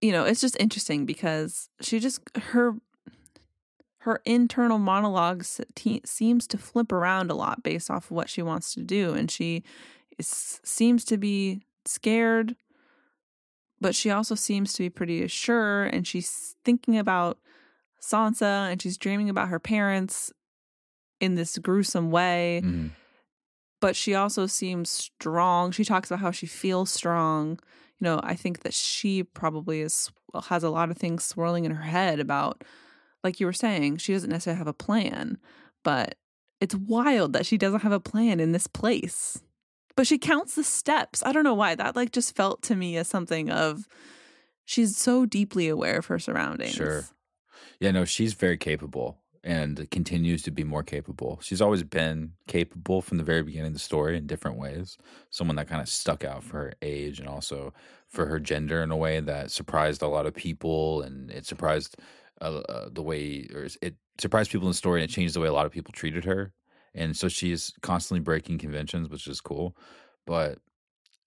you 0.00 0.12
know, 0.12 0.24
it's 0.24 0.40
just 0.40 0.56
interesting 0.58 1.04
because 1.06 1.68
she 1.80 2.00
just 2.00 2.20
her 2.36 2.74
her 3.98 4.22
internal 4.24 4.78
monologues 4.78 5.60
te- 5.74 6.00
seems 6.06 6.46
to 6.46 6.56
flip 6.56 6.90
around 6.90 7.30
a 7.30 7.34
lot 7.34 7.62
based 7.62 7.90
off 7.90 8.06
of 8.06 8.12
what 8.12 8.30
she 8.30 8.40
wants 8.42 8.72
to 8.74 8.82
do, 8.82 9.12
and 9.12 9.30
she 9.30 9.62
is, 10.18 10.60
seems 10.64 11.04
to 11.04 11.18
be 11.18 11.60
scared, 11.84 12.56
but 13.80 13.94
she 13.94 14.10
also 14.10 14.34
seems 14.34 14.72
to 14.72 14.82
be 14.84 14.88
pretty 14.90 15.26
sure, 15.26 15.84
and 15.84 16.06
she's 16.06 16.56
thinking 16.64 16.96
about 16.96 17.38
Sansa, 18.02 18.70
and 18.72 18.80
she's 18.80 18.96
dreaming 18.96 19.28
about 19.28 19.48
her 19.48 19.58
parents 19.58 20.32
in 21.20 21.34
this 21.34 21.58
gruesome 21.58 22.10
way 22.10 22.62
Mhm. 22.64 22.90
But 23.80 23.96
she 23.96 24.14
also 24.14 24.46
seems 24.46 24.90
strong. 24.90 25.72
She 25.72 25.84
talks 25.84 26.10
about 26.10 26.20
how 26.20 26.30
she 26.30 26.46
feels 26.46 26.90
strong. 26.90 27.58
You 27.98 28.04
know, 28.04 28.20
I 28.22 28.34
think 28.34 28.60
that 28.60 28.74
she 28.74 29.22
probably 29.22 29.80
is 29.80 30.10
has 30.48 30.62
a 30.62 30.70
lot 30.70 30.90
of 30.90 30.96
things 30.96 31.24
swirling 31.24 31.64
in 31.64 31.72
her 31.72 31.82
head 31.82 32.20
about 32.20 32.62
like 33.24 33.40
you 33.40 33.46
were 33.46 33.52
saying, 33.52 33.98
she 33.98 34.12
doesn't 34.12 34.30
necessarily 34.30 34.58
have 34.58 34.66
a 34.66 34.72
plan, 34.72 35.38
but 35.82 36.14
it's 36.60 36.74
wild 36.74 37.32
that 37.32 37.46
she 37.46 37.58
doesn't 37.58 37.80
have 37.80 37.92
a 37.92 38.00
plan 38.00 38.40
in 38.40 38.52
this 38.52 38.66
place. 38.66 39.42
But 39.96 40.06
she 40.06 40.18
counts 40.18 40.54
the 40.54 40.64
steps. 40.64 41.22
I 41.24 41.32
don't 41.32 41.44
know 41.44 41.54
why. 41.54 41.74
That 41.74 41.96
like 41.96 42.12
just 42.12 42.36
felt 42.36 42.62
to 42.62 42.76
me 42.76 42.96
as 42.96 43.08
something 43.08 43.50
of 43.50 43.86
she's 44.64 44.96
so 44.96 45.26
deeply 45.26 45.68
aware 45.68 45.98
of 45.98 46.06
her 46.06 46.18
surroundings. 46.18 46.74
Sure. 46.74 47.04
Yeah, 47.80 47.90
no, 47.90 48.04
she's 48.04 48.34
very 48.34 48.56
capable 48.56 49.19
and 49.42 49.88
continues 49.90 50.42
to 50.42 50.50
be 50.50 50.64
more 50.64 50.82
capable. 50.82 51.38
She's 51.42 51.62
always 51.62 51.82
been 51.82 52.32
capable 52.46 53.00
from 53.00 53.18
the 53.18 53.24
very 53.24 53.42
beginning 53.42 53.68
of 53.68 53.72
the 53.72 53.78
story 53.78 54.16
in 54.16 54.26
different 54.26 54.58
ways. 54.58 54.98
Someone 55.30 55.56
that 55.56 55.68
kind 55.68 55.80
of 55.80 55.88
stuck 55.88 56.24
out 56.24 56.44
for 56.44 56.58
her 56.58 56.72
age 56.82 57.20
and 57.20 57.28
also 57.28 57.72
for 58.08 58.26
her 58.26 58.38
gender 58.38 58.82
in 58.82 58.90
a 58.90 58.96
way 58.96 59.20
that 59.20 59.50
surprised 59.50 60.02
a 60.02 60.08
lot 60.08 60.26
of 60.26 60.34
people 60.34 61.00
and 61.02 61.30
it 61.30 61.46
surprised 61.46 61.96
uh, 62.42 62.60
uh, 62.68 62.88
the 62.92 63.02
way 63.02 63.48
or 63.54 63.66
it 63.80 63.94
surprised 64.18 64.50
people 64.50 64.66
in 64.66 64.70
the 64.72 64.74
story 64.74 65.00
and 65.00 65.10
it 65.10 65.14
changed 65.14 65.34
the 65.34 65.40
way 65.40 65.48
a 65.48 65.52
lot 65.52 65.66
of 65.66 65.72
people 65.72 65.92
treated 65.92 66.24
her. 66.24 66.52
And 66.94 67.16
so 67.16 67.28
she's 67.28 67.72
constantly 67.82 68.20
breaking 68.20 68.58
conventions, 68.58 69.08
which 69.08 69.26
is 69.26 69.40
cool. 69.40 69.76
But 70.26 70.58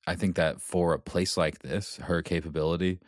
I 0.06 0.15
think 0.15 0.36
that 0.36 0.62
for 0.62 0.93
a 0.93 0.99
place 0.99 1.38
like 1.38 1.60
this, 1.60 1.97
her 1.97 2.21
capability, 2.21 2.99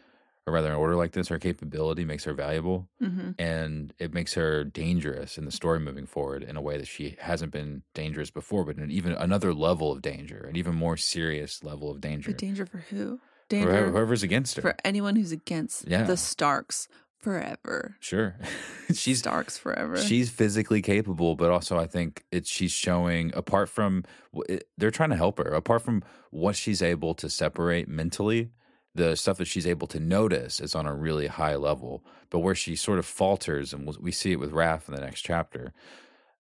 or 0.47 0.53
rather 0.53 0.69
an 0.69 0.75
order 0.75 0.95
like 0.95 1.11
this, 1.13 1.27
her 1.29 1.39
capability 1.39 2.05
makes 2.05 2.23
her 2.23 2.33
valuable 2.33 2.87
hmm 2.99 3.31
and 3.39 3.93
it 3.99 4.13
makes 4.13 4.33
her 4.35 4.63
dangerous 4.63 5.37
in 5.37 5.45
the 5.45 5.51
story 5.51 5.79
moving 5.79 6.05
forward 6.05 6.43
in 6.43 6.55
a 6.55 6.61
way 6.61 6.77
that 6.77 6.87
she 6.87 7.15
hasn't 7.19 7.51
been 7.51 7.81
dangerous 7.93 8.29
before, 8.31 8.63
but 8.63 8.77
in 8.77 8.91
even 8.91 9.11
another 9.13 9.53
level 9.53 9.91
of 9.91 10.01
danger, 10.01 10.45
an 10.49 10.55
even 10.55 10.75
more 10.75 10.97
serious 10.97 11.63
level 11.63 11.89
of 11.91 11.99
danger. 12.01 12.31
But 12.31 12.37
danger 12.39 12.65
for 12.65 12.79
who? 12.89 13.17
For 13.17 13.49
Danger 13.49 13.69
whoever- 13.71 13.91
whoever's 13.91 14.23
against 14.23 14.55
her. 14.55 14.61
for 14.61 14.75
anyone 14.83 15.15
who's 15.15 15.31
against 15.31 15.87
Yeah. 15.87 16.03
the 16.03 16.17
Starks 16.17 16.87
forever. 17.19 17.95
sure. 17.99 18.35
she's 18.93 19.19
Starks 19.19 19.57
forever. 19.57 19.97
she's 19.97 20.29
physically 20.29 20.81
capable, 20.81 21.35
but 21.35 21.49
also 21.51 21.77
I 21.77 21.87
think 21.87 22.23
it's 22.31 22.49
she's 22.49 22.71
showing 22.71 23.31
apart 23.35 23.67
from 23.69 24.03
it, 24.47 24.67
they're 24.77 24.91
trying 24.91 25.09
to 25.09 25.15
help 25.15 25.37
her. 25.39 25.45
Apart 25.53 25.81
from 25.81 26.03
what 26.31 26.55
she's 26.55 26.81
able 26.81 27.13
to 27.15 27.29
separate 27.29 27.87
mentally, 27.87 28.51
the 28.95 29.15
stuff 29.15 29.37
that 29.37 29.45
she's 29.47 29.67
able 29.67 29.87
to 29.87 29.99
notice 29.99 30.59
is 30.59 30.73
on 30.73 30.85
a 30.87 30.93
really 30.95 31.27
high 31.27 31.55
level. 31.55 32.03
But 32.29 32.39
where 32.39 32.55
she 32.55 32.75
sort 32.75 32.97
of 32.97 33.05
falters, 33.05 33.71
and 33.73 33.85
we'll- 33.85 34.11
see 34.11 34.31
it 34.31 34.39
with 34.39 34.51
Raff 34.51 34.87
in 34.89 34.95
the 34.95 35.01
next 35.01 35.21
chapter, 35.21 35.73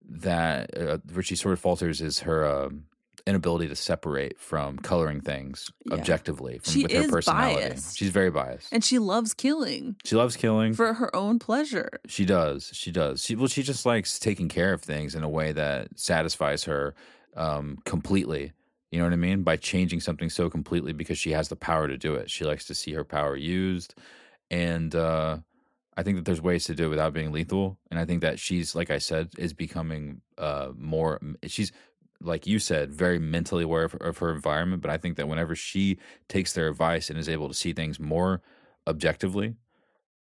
that 0.09 0.77
uh, 0.77 0.99
where 1.13 1.23
she 1.23 1.37
sort 1.37 1.53
of 1.55 1.61
falters 1.61 2.01
is 2.01 2.21
her. 2.21 2.47
Um, 2.47 2.85
inability 3.25 3.69
to 3.69 3.77
separate 3.77 4.37
from 4.41 4.77
coloring 4.79 5.21
things 5.21 5.71
Yeah. 5.87 5.95
objectively 5.95 6.59
from, 6.59 6.73
She 6.73 6.83
with 6.83 6.91
her 6.91 7.09
personality 7.09 7.69
biased. 7.69 7.97
she's 7.97 8.11
very 8.11 8.31
biased 8.33 8.67
and 8.73 8.83
she 8.83 8.99
loves 8.99 9.33
killing 9.33 9.95
she 10.05 10.17
loves 10.17 10.35
killing 10.37 10.75
for 10.75 10.95
her 10.95 11.15
own 11.15 11.39
pleasure. 11.39 12.01
she 12.09 12.25
does. 12.25 12.71
She 12.73 12.91
does. 12.91 13.23
She 13.25 13.37
well, 13.37 13.47
she 13.47 13.63
just 13.63 13.87
likes 13.87 14.19
taking 14.19 14.49
care 14.49 14.73
of 14.73 14.83
things 14.83 15.15
in 15.15 15.23
a 15.23 15.29
way 15.29 15.53
that 15.53 15.97
satisfies 16.01 16.65
her 16.65 16.97
um, 17.37 17.79
completely. 17.85 18.51
You 18.93 18.99
know 18.99 19.05
what 19.05 19.15
I 19.15 19.17
mean? 19.17 19.43
By 19.43 19.57
changing 19.57 20.01
something 20.01 20.31
so 20.31 20.49
completely 20.49 20.93
because 20.93 21.19
she 21.19 21.33
has 21.33 21.49
the 21.49 21.57
power 21.57 21.89
to 21.89 21.97
do 21.97 22.15
it. 22.15 22.31
She 22.31 22.45
likes 22.45 22.67
to 22.67 22.75
see 22.75 22.93
her 22.93 23.05
power 23.05 23.35
used, 23.35 23.95
and 24.51 24.95
uh, 24.95 25.39
I 25.97 26.03
think 26.03 26.19
that 26.19 26.27
there's 26.27 26.43
ways 26.43 26.65
to 26.67 26.75
do 26.75 26.87
it 26.87 26.91
without 26.91 27.15
being 27.15 27.33
lethal. 27.33 27.79
And 27.91 27.99
I 27.99 28.05
think 28.05 28.21
that 28.21 28.39
she's, 28.39 28.75
like 28.75 28.91
I 28.91 28.99
said, 28.99 29.31
is 29.39 29.55
becoming 29.55 30.21
uh, 30.37 30.69
more. 30.77 31.19
She's 31.47 31.73
like 32.21 32.47
you 32.47 32.61
said, 32.61 32.93
very 32.93 33.19
mentally 33.19 33.65
aware 33.65 33.83
of, 33.83 33.95
of 33.95 34.19
her 34.19 34.33
environment. 34.33 34.81
But 34.81 34.93
I 34.93 34.97
think 34.97 35.17
that 35.17 35.27
whenever 35.27 35.57
she 35.57 35.99
takes 36.29 36.53
their 36.53 36.69
advice 36.69 37.11
and 37.11 37.19
is 37.19 37.29
able 37.29 37.49
to 37.49 37.55
see 37.55 37.73
things 37.73 37.99
more 37.99 38.43
objectively, 38.87 39.55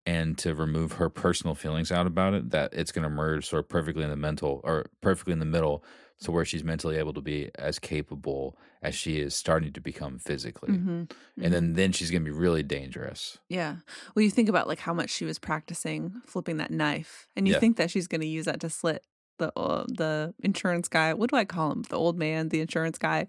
and 0.06 0.36
to 0.38 0.54
remove 0.54 0.92
her 0.92 1.08
personal 1.08 1.54
feelings 1.54 1.90
out 1.90 2.06
about 2.06 2.34
it, 2.34 2.50
that 2.50 2.74
it's 2.74 2.92
going 2.92 3.04
to 3.04 3.08
merge 3.08 3.46
sort 3.46 3.60
of 3.60 3.68
perfectly 3.68 4.04
in 4.04 4.10
the 4.10 4.16
mental 4.16 4.60
or 4.64 4.86
perfectly 5.00 5.32
in 5.32 5.38
the 5.38 5.44
middle 5.46 5.82
to 6.22 6.30
where 6.32 6.44
she's 6.44 6.64
mentally 6.64 6.96
able 6.96 7.12
to 7.12 7.20
be 7.20 7.50
as 7.56 7.78
capable 7.78 8.56
as 8.82 8.94
she 8.94 9.18
is 9.18 9.34
starting 9.34 9.72
to 9.72 9.80
become 9.80 10.18
physically. 10.18 10.70
hmm 10.72 11.04
And 11.40 11.52
then, 11.52 11.72
then 11.74 11.92
she's 11.92 12.10
going 12.10 12.24
to 12.24 12.30
be 12.30 12.36
really 12.36 12.62
dangerous. 12.62 13.38
Yeah. 13.48 13.76
Well, 14.14 14.22
you 14.22 14.30
think 14.30 14.48
about 14.48 14.68
like 14.68 14.78
how 14.80 14.94
much 14.94 15.10
she 15.10 15.24
was 15.24 15.38
practicing 15.38 16.22
flipping 16.26 16.58
that 16.58 16.70
knife, 16.70 17.26
and 17.36 17.46
you 17.48 17.54
Yeah. 17.54 17.60
think 17.60 17.76
that 17.76 17.90
she's 17.90 18.06
going 18.06 18.20
to 18.20 18.26
use 18.26 18.44
that 18.46 18.60
to 18.60 18.70
slit 18.70 19.02
the 19.38 19.52
uh, 19.58 19.84
the 19.88 20.32
insurance 20.42 20.88
guy. 20.88 21.12
What 21.14 21.30
do 21.30 21.36
I 21.36 21.44
call 21.44 21.72
him? 21.72 21.82
The 21.88 21.98
old 21.98 22.16
man, 22.16 22.50
the 22.50 22.60
insurance 22.60 22.98
guy, 22.98 23.26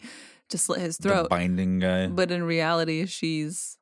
to 0.50 0.58
slit 0.58 0.80
his 0.80 0.98
The 0.98 1.10
throat. 1.10 1.30
binding 1.30 1.80
guy. 1.80 2.08
But 2.08 2.30
in 2.32 2.43
reality, 2.43 3.06
she's 3.08 3.78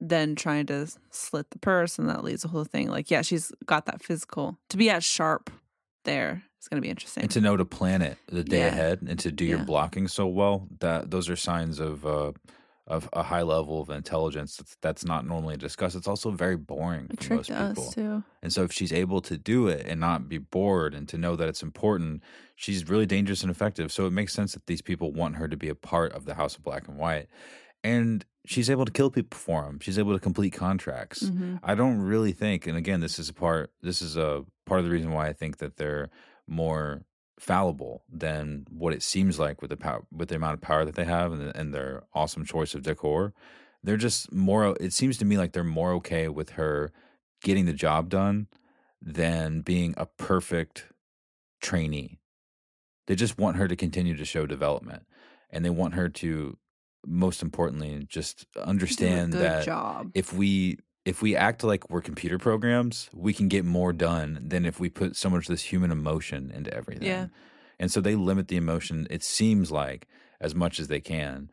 then 0.00 0.34
trying 0.36 0.66
to 0.66 0.86
slit 1.10 1.50
the 1.50 1.58
purse, 1.58 1.98
and 1.98 2.08
that 2.08 2.22
leads 2.22 2.42
the 2.42 2.48
whole 2.48 2.64
thing. 2.64 2.88
Like, 2.88 3.10
yeah, 3.10 3.22
she's 3.22 3.50
got 3.64 3.86
that 3.86 4.02
physical 4.02 4.58
to 4.68 4.76
be 4.76 4.90
as 4.90 5.04
sharp. 5.04 5.50
There, 6.04 6.44
it's 6.58 6.68
going 6.68 6.76
to 6.80 6.86
be 6.86 6.90
interesting. 6.90 7.22
and 7.22 7.30
to 7.30 7.40
know 7.40 7.56
to 7.56 7.64
plan 7.64 8.02
it 8.02 8.18
the 8.30 8.44
day 8.44 8.58
Yeah. 8.60 8.66
ahead 8.68 9.00
and 9.06 9.18
to 9.20 9.32
do 9.32 9.44
your 9.44 9.64
blocking 9.64 10.08
so 10.08 10.26
well 10.26 10.68
that 10.80 11.10
those 11.10 11.28
are 11.28 11.36
signs 11.36 11.78
of 11.80 12.04
uh 12.04 12.32
of 12.86 13.06
a 13.12 13.22
high 13.22 13.42
level 13.42 13.82
of 13.82 13.90
intelligence 13.90 14.56
that's, 14.56 14.76
that's 14.80 15.04
not 15.04 15.26
normally 15.26 15.58
discussed 15.58 15.94
it's 15.94 16.08
also 16.08 16.30
very 16.30 16.56
boring 16.56 17.06
it 17.10 17.22
for 17.22 17.34
most 17.34 17.48
people 17.50 17.88
us 17.88 17.94
too. 17.94 18.24
And 18.42 18.50
so 18.52 18.62
if 18.62 18.72
she's 18.72 18.92
able 18.92 19.20
to 19.22 19.36
do 19.36 19.68
it 19.68 19.84
and 19.86 20.00
not 20.00 20.26
be 20.28 20.38
bored 20.38 20.94
and 20.94 21.06
to 21.08 21.18
know 21.18 21.36
that 21.36 21.48
it's 21.48 21.62
important, 21.62 22.22
she's 22.56 22.88
really 22.88 23.04
dangerous 23.04 23.42
and 23.42 23.50
effective. 23.50 23.90
So 23.92 24.06
it 24.06 24.12
makes 24.12 24.32
sense 24.32 24.52
that 24.54 24.66
these 24.66 24.80
people 24.80 25.12
want 25.12 25.36
her 25.36 25.48
to 25.48 25.56
be 25.56 25.68
a 25.68 25.74
part 25.74 26.12
of 26.12 26.24
the 26.24 26.34
House 26.34 26.56
of 26.56 26.62
Black 26.62 26.86
and 26.88 26.96
White. 26.96 27.26
And 27.84 28.24
she's 28.46 28.70
able 28.70 28.84
to 28.84 28.92
kill 28.92 29.10
people 29.10 29.36
for 29.36 29.64
them. 29.64 29.80
She's 29.80 29.98
able 29.98 30.12
to 30.14 30.20
complete 30.20 30.52
contracts. 30.52 31.28
hmm 31.28 31.56
I 31.62 31.74
don't 31.74 31.98
really 32.00 32.32
think, 32.32 32.66
and 32.66 32.76
again, 32.78 33.00
this 33.00 33.18
is 33.18 33.28
a 33.28 33.34
part. 33.34 33.72
This 33.82 34.00
is 34.00 34.16
a 34.16 34.44
part 34.64 34.78
of 34.80 34.86
the 34.86 34.92
reason 34.92 35.10
why 35.12 35.26
I 35.28 35.32
think 35.32 35.58
that 35.58 35.76
they're 35.76 36.08
more 36.48 37.04
fallible 37.38 38.02
than 38.10 38.66
what 38.70 38.92
it 38.92 39.02
seems 39.02 39.38
like 39.38 39.60
with 39.62 39.70
the 39.70 39.76
power, 39.76 40.04
with 40.10 40.28
the 40.28 40.36
amount 40.36 40.54
of 40.54 40.60
power 40.60 40.84
that 40.84 40.94
they 40.94 41.04
have, 41.04 41.32
and, 41.32 41.54
and 41.54 41.74
their 41.74 42.04
awesome 42.14 42.44
choice 42.44 42.74
of 42.74 42.82
decor. 42.82 43.32
They're 43.82 43.96
just 43.96 44.32
more. 44.32 44.76
It 44.80 44.92
seems 44.92 45.18
to 45.18 45.24
me 45.24 45.38
like 45.38 45.52
they're 45.52 45.64
more 45.64 45.92
okay 45.94 46.28
with 46.28 46.50
her 46.50 46.92
getting 47.42 47.66
the 47.66 47.72
job 47.72 48.08
done 48.08 48.48
than 49.00 49.60
being 49.60 49.94
a 49.96 50.06
perfect 50.06 50.86
trainee. 51.60 52.18
They 53.06 53.14
just 53.14 53.38
want 53.38 53.56
her 53.56 53.68
to 53.68 53.76
continue 53.76 54.16
to 54.16 54.24
show 54.24 54.46
development 54.46 55.04
and 55.50 55.64
they 55.64 55.70
want 55.70 55.94
her 55.94 56.08
to 56.08 56.58
most 57.06 57.42
importantly 57.42 58.04
just 58.08 58.46
understand 58.56 59.32
that 59.32 59.64
job. 59.64 60.10
if 60.14 60.32
we 60.32 60.78
if 61.08 61.22
we 61.22 61.34
act 61.34 61.64
like 61.64 61.88
we're 61.88 62.02
computer 62.02 62.38
programs, 62.38 63.08
we 63.14 63.32
can 63.32 63.48
get 63.48 63.64
more 63.64 63.94
done 63.94 64.38
than 64.42 64.66
if 64.66 64.78
we 64.78 64.90
put 64.90 65.16
so 65.16 65.30
much 65.30 65.44
of 65.44 65.48
this 65.48 65.62
human 65.62 65.90
emotion 65.90 66.52
into 66.54 66.72
everything. 66.72 67.08
Yeah. 67.08 67.28
And 67.80 67.90
so 67.90 68.02
they 68.02 68.14
limit 68.14 68.48
the 68.48 68.56
emotion, 68.58 69.06
it 69.08 69.22
seems 69.22 69.70
like, 69.70 70.06
as 70.38 70.54
much 70.54 70.78
as 70.78 70.88
they 70.88 71.00
can. 71.00 71.50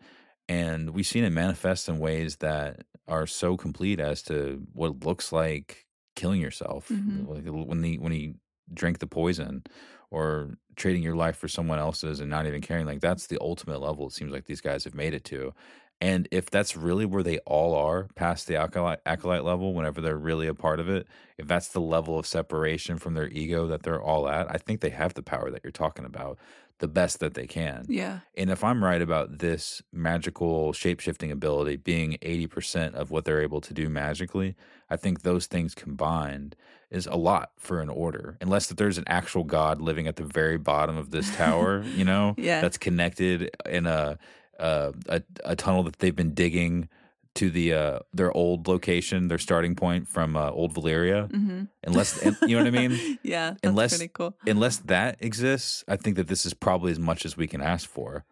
And 0.50 0.90
we've 0.90 1.08
seen 1.08 1.24
it 1.24 1.30
manifest 1.30 1.88
in 1.88 2.00
ways 2.00 2.36
that 2.38 2.84
are 3.08 3.26
so 3.26 3.56
complete 3.56 4.02
as 4.02 4.22
to 4.24 4.62
what 4.74 5.06
looks 5.06 5.32
like 5.32 5.86
killing 6.18 6.42
yourself. 6.42 6.90
Mhm. 6.90 7.28
Like 7.28 7.46
when 7.46 7.82
he 7.82 7.98
when 7.98 8.12
he 8.12 8.36
drank 8.74 9.00
the 9.00 9.08
poison 9.08 9.64
or 10.12 10.58
trading 10.76 11.02
your 11.04 11.16
life 11.16 11.38
for 11.38 11.48
someone 11.48 11.80
else's 11.80 12.20
and 12.20 12.30
not 12.30 12.46
even 12.46 12.62
caring. 12.62 12.86
Like 12.86 13.00
that's 13.00 13.28
the 13.28 13.38
ultimate 13.40 13.80
level 13.80 14.08
it 14.08 14.14
seems 14.14 14.32
like 14.34 14.46
these 14.46 14.62
guys 14.62 14.84
have 14.84 14.96
made 14.96 15.14
it 15.14 15.24
to. 15.26 15.54
And 16.02 16.28
if 16.32 16.50
that's 16.50 16.76
really 16.76 17.06
where 17.06 17.24
they 17.24 17.40
all 17.40 17.74
are 17.74 18.08
past 18.16 18.48
the 18.48 18.58
acolyte, 18.58 19.00
acolyte 19.06 19.46
level, 19.46 19.74
whenever 19.74 20.02
they're 20.02 20.18
really 20.18 20.48
a 20.48 20.54
part 20.54 20.80
of 20.80 20.90
it, 20.90 21.08
if 21.38 21.48
that's 21.48 21.70
the 21.70 21.80
level 21.82 22.20
of 22.20 22.28
separation 22.28 22.98
from 22.98 23.14
their 23.14 23.30
ego 23.30 23.66
that 23.68 23.84
they're 23.84 24.02
all 24.02 24.28
at, 24.28 24.50
I 24.54 24.58
think 24.58 24.82
they 24.82 24.90
have 24.90 25.14
the 25.14 25.24
power 25.24 25.50
that 25.50 25.62
you're 25.64 25.72
talking 25.72 26.04
about, 26.06 26.38
the 26.80 26.90
best 26.90 27.22
that 27.22 27.34
they 27.34 27.48
can. 27.48 27.86
Yeah. 27.88 28.20
And 28.36 28.50
if 28.50 28.62
I'm 28.62 28.84
right 28.84 29.02
about 29.02 29.40
this 29.40 29.82
magical 29.94 30.74
shape 30.74 31.00
shifting 31.00 31.32
ability 31.32 31.78
being 31.78 32.18
80% 32.22 32.94
of 32.94 33.10
what 33.10 33.24
they're 33.24 33.42
able 33.42 33.62
to 33.62 33.74
do 33.74 33.88
magically, 33.88 34.56
I 34.90 34.98
think 34.98 35.22
those 35.22 35.48
things 35.48 35.74
combined 35.74 36.58
is 36.92 37.08
a 37.08 37.16
lot 37.16 37.52
for 37.58 37.80
an 37.80 37.90
order. 37.90 38.38
Unless 38.42 38.68
that 38.68 38.78
there's 38.78 38.98
an 38.98 39.06
actual 39.08 39.44
god 39.46 39.82
living 39.82 40.08
at 40.08 40.18
the 40.18 40.24
very 40.26 40.58
bottom 40.58 40.98
of 40.98 41.12
this 41.12 41.34
tower, 41.38 41.84
you 41.84 42.04
know, 42.04 42.36
Yeah. 42.38 42.60
that's 42.60 42.78
connected 42.78 43.50
in 43.66 43.86
a, 43.88 44.18
uh, 44.60 44.92
a 45.10 45.22
a 45.44 45.56
tunnel 45.56 45.84
that 45.84 46.00
they've 46.00 46.16
been 46.16 46.34
digging 46.34 46.90
to 47.36 47.50
the 47.50 47.74
uh, 47.74 48.00
their 48.14 48.32
old 48.32 48.68
location, 48.68 49.28
their 49.28 49.38
starting 49.38 49.76
point 49.76 50.08
from 50.08 50.38
uh, 50.38 50.50
old 50.52 50.74
Valyria. 50.74 51.30
hmm 51.30 51.64
Unless 51.86 52.24
you 52.48 52.56
know 52.58 52.64
what 52.64 52.68
I 52.68 52.88
mean 52.88 53.20
yeah. 53.24 53.52
That's 53.52 53.60
Unless- 53.64 53.98
pretty 53.98 54.12
cool. 54.14 54.36
unless 54.48 54.78
that 54.78 55.18
exists, 55.20 55.84
I 55.88 55.98
think 55.98 56.16
that 56.16 56.28
this 56.28 56.46
is 56.46 56.54
probably 56.54 56.92
as 56.92 57.00
much 57.00 57.26
as 57.26 57.36
we 57.38 57.48
can 57.48 57.62
ask 57.62 57.90
for. 57.90 58.24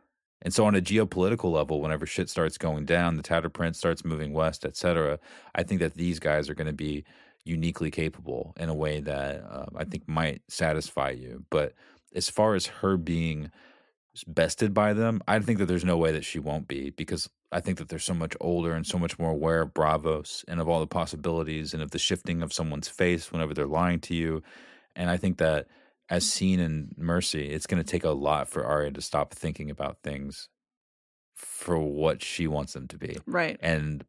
And 0.42 0.54
so, 0.54 0.66
on 0.66 0.76
a 0.76 0.82
geopolitical 0.82 1.52
level, 1.54 1.80
whenever 1.82 2.06
shit 2.06 2.30
starts 2.30 2.58
going 2.58 2.84
down, 2.86 3.16
the 3.16 3.24
Tattered 3.24 3.54
Prince 3.54 3.78
starts 3.78 4.04
moving 4.04 4.34
west, 4.34 4.66
et 4.66 4.76
cetera, 4.76 5.18
I 5.56 5.64
think 5.64 5.80
that 5.80 5.94
these 5.96 6.20
guys 6.20 6.50
are 6.50 6.54
going 6.54 6.68
to 6.68 6.74
be 6.74 7.06
uniquely 7.46 7.90
capable 7.92 8.54
in 8.58 8.68
a 8.70 8.74
way 8.74 9.00
that 9.02 9.42
um, 9.50 9.70
I 9.78 9.86
think 9.86 10.08
might 10.08 10.42
satisfy 10.50 11.12
you. 11.12 11.46
But 11.50 11.74
as 12.16 12.30
far 12.30 12.56
as 12.56 12.66
her 12.68 12.98
being 12.98 13.52
bested 14.28 14.74
by 14.74 14.94
them, 14.94 15.22
I 15.28 15.40
think 15.40 15.60
that 15.60 15.66
there's 15.66 15.86
no 15.86 15.98
way 15.98 16.12
that 16.12 16.26
she 16.26 16.40
won't 16.40 16.68
be 16.68 16.92
because 16.92 17.30
I 17.52 17.60
think 17.60 17.80
that 17.80 17.90
they're 17.90 18.00
so 18.00 18.14
much 18.14 18.36
older 18.40 18.74
and 18.74 18.86
so 18.86 19.00
much 19.00 19.18
more 19.18 19.32
aware 19.32 19.62
of 19.62 19.74
Braavos 19.74 20.44
and 20.48 20.60
of 20.60 20.70
all 20.70 20.80
the 20.80 20.88
possibilities 20.88 21.74
and 21.74 21.82
of 21.82 21.92
the 21.92 22.00
shifting 22.00 22.42
of 22.44 22.54
someone's 22.54 22.88
face 22.88 23.32
whenever 23.32 23.54
they're 23.54 23.66
lying 23.66 24.00
to 24.02 24.16
you. 24.16 24.44
And 24.96 25.10
I 25.10 25.18
think 25.18 25.38
that 25.38 25.68
as 26.10 26.30
seen 26.30 26.60
in 26.60 26.94
Mercy, 26.98 27.50
it's 27.50 27.66
going 27.66 27.84
to 27.84 27.90
take 27.90 28.04
a 28.04 28.12
lot 28.12 28.48
for 28.50 28.64
Arya 28.66 28.92
to 28.92 29.02
stop 29.02 29.34
thinking 29.34 29.72
about 29.72 29.98
things 30.04 30.50
for 31.36 31.80
what 31.80 32.22
she 32.22 32.46
wants 32.48 32.74
them 32.74 32.88
to 32.90 32.98
be. 32.98 33.18
Right. 33.26 33.58
And 33.62 34.06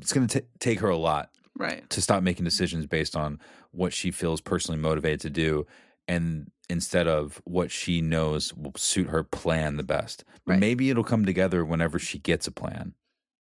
it's 0.00 0.12
going 0.12 0.26
to 0.28 0.44
take 0.58 0.80
her 0.80 0.88
a 0.88 0.96
lot 0.96 1.30
Right. 1.58 1.88
to 1.90 2.02
stop 2.02 2.22
making 2.22 2.44
decisions 2.44 2.86
based 2.86 3.16
on 3.16 3.40
what 3.70 3.92
she 3.92 4.10
feels 4.10 4.40
personally 4.40 4.80
motivated 4.80 5.20
to 5.20 5.30
do 5.30 5.66
and 6.08 6.50
instead 6.68 7.06
of 7.06 7.40
what 7.44 7.70
she 7.70 8.00
knows 8.00 8.52
will 8.54 8.72
suit 8.76 9.08
her 9.08 9.22
plan 9.22 9.76
the 9.76 9.82
best. 9.84 10.24
But 10.44 10.52
Right. 10.52 10.60
maybe 10.60 10.90
it'll 10.90 11.04
come 11.04 11.24
together 11.24 11.64
whenever 11.64 11.98
she 11.98 12.18
gets 12.18 12.46
a 12.46 12.52
plan. 12.52 12.94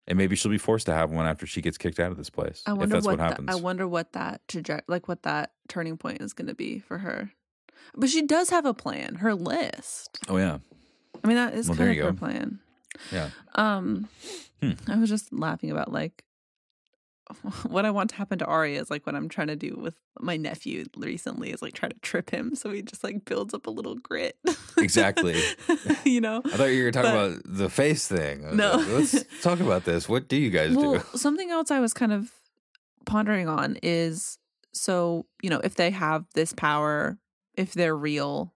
And 0.06 0.16
maybe 0.16 0.34
she'll 0.36 0.50
be 0.50 0.58
forced 0.58 0.86
to 0.86 0.94
have 0.94 1.10
one 1.10 1.26
after 1.26 1.46
she 1.46 1.60
gets 1.60 1.78
kicked 1.78 2.00
out 2.00 2.10
of 2.10 2.16
this 2.16 2.30
place. 2.30 2.62
I 2.66 2.72
if 2.72 2.78
wonder 2.78 2.96
that's 2.96 3.06
what, 3.06 3.18
what, 3.18 3.28
happens. 3.28 3.48
I 3.50 3.54
wonder 3.56 3.86
what 3.86 4.12
that 4.12 4.40
trajectory, 4.48 4.84
like 4.88 5.06
what 5.08 5.22
that 5.24 5.52
turning 5.68 5.96
point 5.96 6.20
is 6.20 6.32
going 6.32 6.48
to 6.48 6.54
be 6.54 6.78
for 6.80 6.98
her. 6.98 7.30
But 7.96 8.08
she 8.08 8.22
does 8.22 8.50
have 8.50 8.64
a 8.64 8.74
plan. 8.74 9.16
Her 9.16 9.34
list. 9.34 10.18
oh 10.28 10.36
yeah. 10.36 10.58
I 11.22 11.26
mean, 11.26 11.36
that 11.36 11.54
is 11.54 11.68
Well, 11.68 11.76
kind 11.78 11.90
of 11.90 11.96
you 11.96 12.02
her 12.04 12.12
go. 12.12 12.18
plan. 12.18 12.60
Yeah. 13.12 13.30
Um, 13.54 14.08
Hmm. 14.62 14.72
I 14.88 14.96
was 14.96 15.08
just 15.08 15.32
laughing 15.32 15.70
about 15.70 15.90
like 15.92 16.22
what 17.68 17.84
I 17.84 17.90
want 17.90 18.10
to 18.10 18.16
happen 18.16 18.38
to 18.38 18.44
Arya 18.46 18.80
is 18.80 18.90
like 18.90 19.06
what 19.06 19.14
I'm 19.14 19.28
trying 19.28 19.48
to 19.48 19.56
do 19.56 19.76
with 19.80 19.94
my 20.18 20.36
nephew 20.36 20.84
recently 20.96 21.50
is 21.50 21.62
like 21.62 21.74
try 21.74 21.88
to 21.88 21.98
trip 22.00 22.30
him 22.30 22.54
so 22.54 22.70
he 22.70 22.82
just 22.82 23.02
like 23.04 23.24
builds 23.24 23.54
up 23.54 23.66
a 23.66 23.70
little 23.70 23.94
grit. 23.96 24.36
Exactly. 24.78 25.40
you 26.04 26.20
know. 26.20 26.42
I 26.44 26.56
thought 26.56 26.64
you 26.66 26.84
were 26.84 26.90
talking 26.90 27.10
But- 27.12 27.30
about 27.32 27.42
the 27.44 27.68
face 27.70 28.06
thing. 28.08 28.56
No. 28.56 28.76
like, 28.76 28.88
Let's 28.88 29.24
talk 29.42 29.60
about 29.60 29.84
this. 29.84 30.08
What 30.08 30.28
do 30.28 30.36
you 30.36 30.50
guys 30.50 30.74
Well, 30.76 30.94
do? 30.98 31.18
something 31.18 31.50
else 31.50 31.70
I 31.70 31.80
was 31.80 31.92
kind 31.94 32.12
of 32.12 32.30
pondering 33.06 33.48
on 33.48 33.76
is 33.82 34.38
so, 34.72 35.26
you 35.42 35.50
know, 35.50 35.60
if 35.64 35.74
they 35.74 35.90
have 35.90 36.24
this 36.34 36.52
power, 36.52 37.18
if 37.54 37.72
they're 37.74 37.96
real, 37.96 38.52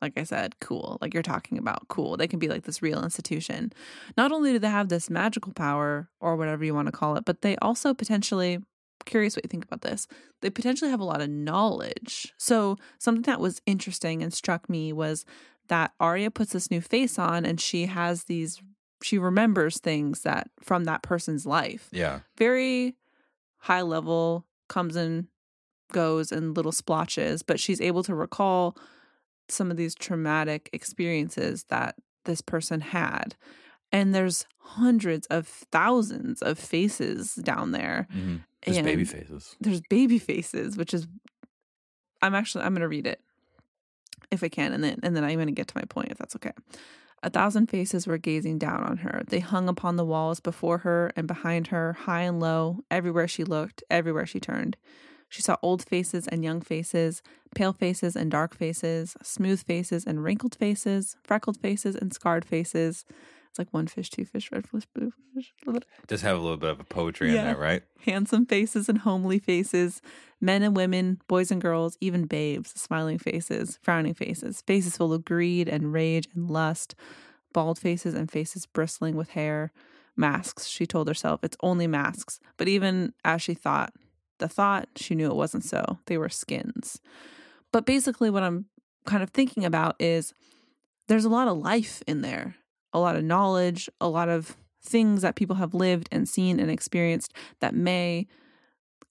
like 0.00 0.18
I 0.18 0.22
said, 0.24 0.58
cool. 0.60 0.98
Like 1.00 1.12
you're 1.14 1.22
talking 1.22 1.58
about, 1.58 1.88
cool. 1.88 2.16
They 2.16 2.28
can 2.28 2.38
be 2.38 2.48
like 2.48 2.64
this 2.64 2.82
real 2.82 3.02
institution. 3.02 3.72
Not 4.16 4.32
only 4.32 4.52
do 4.52 4.58
they 4.58 4.68
have 4.68 4.88
this 4.88 5.10
magical 5.10 5.52
power 5.52 6.08
or 6.20 6.36
whatever 6.36 6.64
you 6.64 6.74
want 6.74 6.86
to 6.86 6.92
call 6.92 7.16
it, 7.16 7.24
but 7.24 7.42
they 7.42 7.56
also 7.56 7.94
potentially 7.94 8.58
curious 9.04 9.34
what 9.34 9.44
you 9.44 9.48
think 9.48 9.64
about 9.64 9.82
this. 9.82 10.06
They 10.40 10.50
potentially 10.50 10.90
have 10.90 11.00
a 11.00 11.04
lot 11.04 11.20
of 11.20 11.30
knowledge. 11.30 12.32
So, 12.36 12.76
something 12.98 13.22
that 13.22 13.40
was 13.40 13.60
interesting 13.66 14.22
and 14.22 14.32
struck 14.32 14.68
me 14.68 14.92
was 14.92 15.24
that 15.68 15.92
Arya 16.00 16.30
puts 16.30 16.52
this 16.52 16.70
new 16.70 16.80
face 16.80 17.18
on 17.18 17.44
and 17.44 17.60
she 17.60 17.86
has 17.86 18.24
these 18.24 18.60
she 19.02 19.18
remembers 19.18 19.78
things 19.78 20.22
that 20.22 20.50
from 20.60 20.84
that 20.84 21.02
person's 21.02 21.46
life. 21.46 21.88
Yeah. 21.92 22.20
Very 22.36 22.96
high 23.58 23.82
level, 23.82 24.44
comes 24.68 24.96
and 24.96 25.26
goes 25.92 26.32
in 26.32 26.54
little 26.54 26.72
splotches, 26.72 27.42
but 27.42 27.60
she's 27.60 27.80
able 27.80 28.02
to 28.02 28.14
recall 28.14 28.76
some 29.48 29.70
of 29.70 29.76
these 29.76 29.94
traumatic 29.94 30.68
experiences 30.72 31.64
that 31.68 31.96
this 32.24 32.40
person 32.40 32.80
had. 32.80 33.36
And 33.90 34.14
there's 34.14 34.46
hundreds 34.58 35.26
of 35.28 35.46
thousands 35.46 36.42
of 36.42 36.58
faces 36.58 37.34
down 37.34 37.72
there. 37.72 38.06
Mm-hmm. 38.14 38.36
Just 38.62 38.82
baby 38.82 39.04
faces. 39.04 39.56
There's 39.60 39.80
baby 39.80 40.18
faces, 40.18 40.76
which 40.76 40.92
is 40.92 41.06
I'm 42.20 42.34
actually 42.34 42.64
I'm 42.64 42.74
gonna 42.74 42.88
read 42.88 43.06
it 43.06 43.20
if 44.30 44.42
I 44.42 44.48
can, 44.48 44.72
and 44.72 44.82
then 44.84 44.98
and 45.02 45.16
then 45.16 45.24
I'm 45.24 45.38
gonna 45.38 45.52
get 45.52 45.68
to 45.68 45.76
my 45.76 45.84
point 45.84 46.10
if 46.10 46.18
that's 46.18 46.36
okay. 46.36 46.52
A 47.22 47.30
thousand 47.30 47.68
faces 47.68 48.06
were 48.06 48.18
gazing 48.18 48.58
down 48.58 48.84
on 48.84 48.98
her. 48.98 49.22
They 49.26 49.40
hung 49.40 49.68
upon 49.68 49.96
the 49.96 50.04
walls 50.04 50.38
before 50.38 50.78
her 50.78 51.10
and 51.16 51.26
behind 51.26 51.68
her, 51.68 51.94
high 51.94 52.22
and 52.22 52.38
low, 52.38 52.80
everywhere 52.90 53.26
she 53.26 53.42
looked, 53.42 53.82
everywhere 53.90 54.26
she 54.26 54.38
turned. 54.38 54.76
She 55.28 55.42
saw 55.42 55.56
old 55.62 55.82
faces 55.84 56.26
and 56.28 56.42
young 56.42 56.60
faces, 56.60 57.22
pale 57.54 57.72
faces 57.72 58.16
and 58.16 58.30
dark 58.30 58.54
faces, 58.54 59.16
smooth 59.22 59.62
faces 59.62 60.04
and 60.06 60.22
wrinkled 60.24 60.54
faces, 60.54 61.16
freckled 61.22 61.58
faces 61.58 61.94
and 61.94 62.12
scarred 62.12 62.44
faces. 62.44 63.04
It's 63.50 63.58
like 63.58 63.72
one 63.72 63.86
fish, 63.86 64.10
two 64.10 64.24
fish, 64.24 64.50
red 64.52 64.66
fish, 64.66 64.84
blue 64.94 65.12
fish. 65.34 65.52
Just 66.06 66.22
have 66.22 66.36
a 66.36 66.40
little 66.40 66.56
bit 66.56 66.70
of 66.70 66.80
a 66.80 66.84
poetry 66.84 67.32
Yeah. 67.32 67.38
in 67.40 67.44
there, 67.46 67.56
right? 67.56 67.82
Handsome 68.04 68.46
faces 68.46 68.88
and 68.88 68.98
homely 68.98 69.38
faces, 69.38 70.00
men 70.40 70.62
and 70.62 70.76
women, 70.76 71.20
boys 71.28 71.50
and 71.50 71.60
girls, 71.60 71.96
even 72.00 72.24
babes, 72.26 72.70
smiling 72.78 73.18
faces, 73.18 73.78
frowning 73.82 74.14
faces, 74.14 74.62
faces 74.66 74.96
full 74.96 75.12
of 75.12 75.24
greed 75.24 75.68
and 75.68 75.92
rage 75.92 76.28
and 76.34 76.50
lust, 76.50 76.94
bald 77.52 77.78
faces 77.78 78.14
and 78.14 78.30
faces 78.30 78.66
bristling 78.66 79.16
with 79.16 79.30
hair. 79.30 79.72
Masks, 80.16 80.66
she 80.66 80.84
told 80.86 81.06
herself. 81.08 81.40
It's 81.42 81.56
only 81.62 81.86
masks. 81.86 82.40
But 82.56 82.68
even 82.68 83.12
as 83.24 83.40
she 83.40 83.54
thought, 83.54 83.92
the 84.38 84.48
thought, 84.48 84.88
she 84.96 85.14
knew 85.14 85.26
it 85.30 85.36
wasn't 85.36 85.64
so. 85.64 85.98
They 86.06 86.18
were 86.18 86.28
skins. 86.28 87.00
But 87.72 87.84
basically, 87.86 88.30
what 88.30 88.42
I'm 88.42 88.66
kind 89.04 89.22
of 89.22 89.30
thinking 89.30 89.64
about 89.64 89.96
is 89.98 90.32
there's 91.08 91.24
a 91.24 91.30
lot 91.30 91.48
of 91.48 91.58
life 91.58 92.02
in 92.06 92.20
there, 92.22 92.56
a 92.92 92.98
lot 92.98 93.16
of 93.16 93.24
knowledge, 93.24 93.88
a 94.00 94.08
lot 94.08 94.28
of 94.28 94.56
things 94.82 95.22
that 95.22 95.34
people 95.34 95.56
have 95.56 95.74
lived 95.74 96.08
and 96.12 96.28
seen 96.28 96.60
and 96.60 96.70
experienced 96.70 97.32
that 97.60 97.74
may 97.74 98.26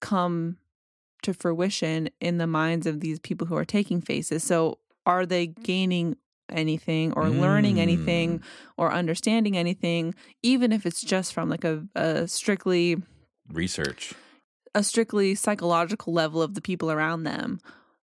come 0.00 0.56
to 1.22 1.34
fruition 1.34 2.08
in 2.20 2.38
the 2.38 2.46
minds 2.46 2.86
of 2.86 3.00
these 3.00 3.18
people 3.18 3.46
who 3.48 3.56
are 3.56 3.64
taking 3.64 4.00
faces. 4.00 4.42
So, 4.44 4.78
are 5.04 5.26
they 5.26 5.46
gaining 5.48 6.16
anything 6.50 7.12
or 7.12 7.28
learning 7.28 7.78
anything 7.78 8.38
Mm. 8.38 8.42
or 8.76 8.92
understanding 8.92 9.56
anything, 9.56 10.14
even 10.42 10.72
if 10.72 10.86
it's 10.86 11.02
just 11.02 11.32
from 11.34 11.48
like 11.50 11.64
a, 11.64 11.86
a 11.94 12.26
strictly 12.28 13.02
Research. 13.52 14.14
A 14.78 14.82
strictly 14.84 15.34
psychological 15.34 16.12
level 16.12 16.40
of 16.40 16.54
the 16.54 16.60
people 16.60 16.88
around 16.88 17.24
them, 17.24 17.58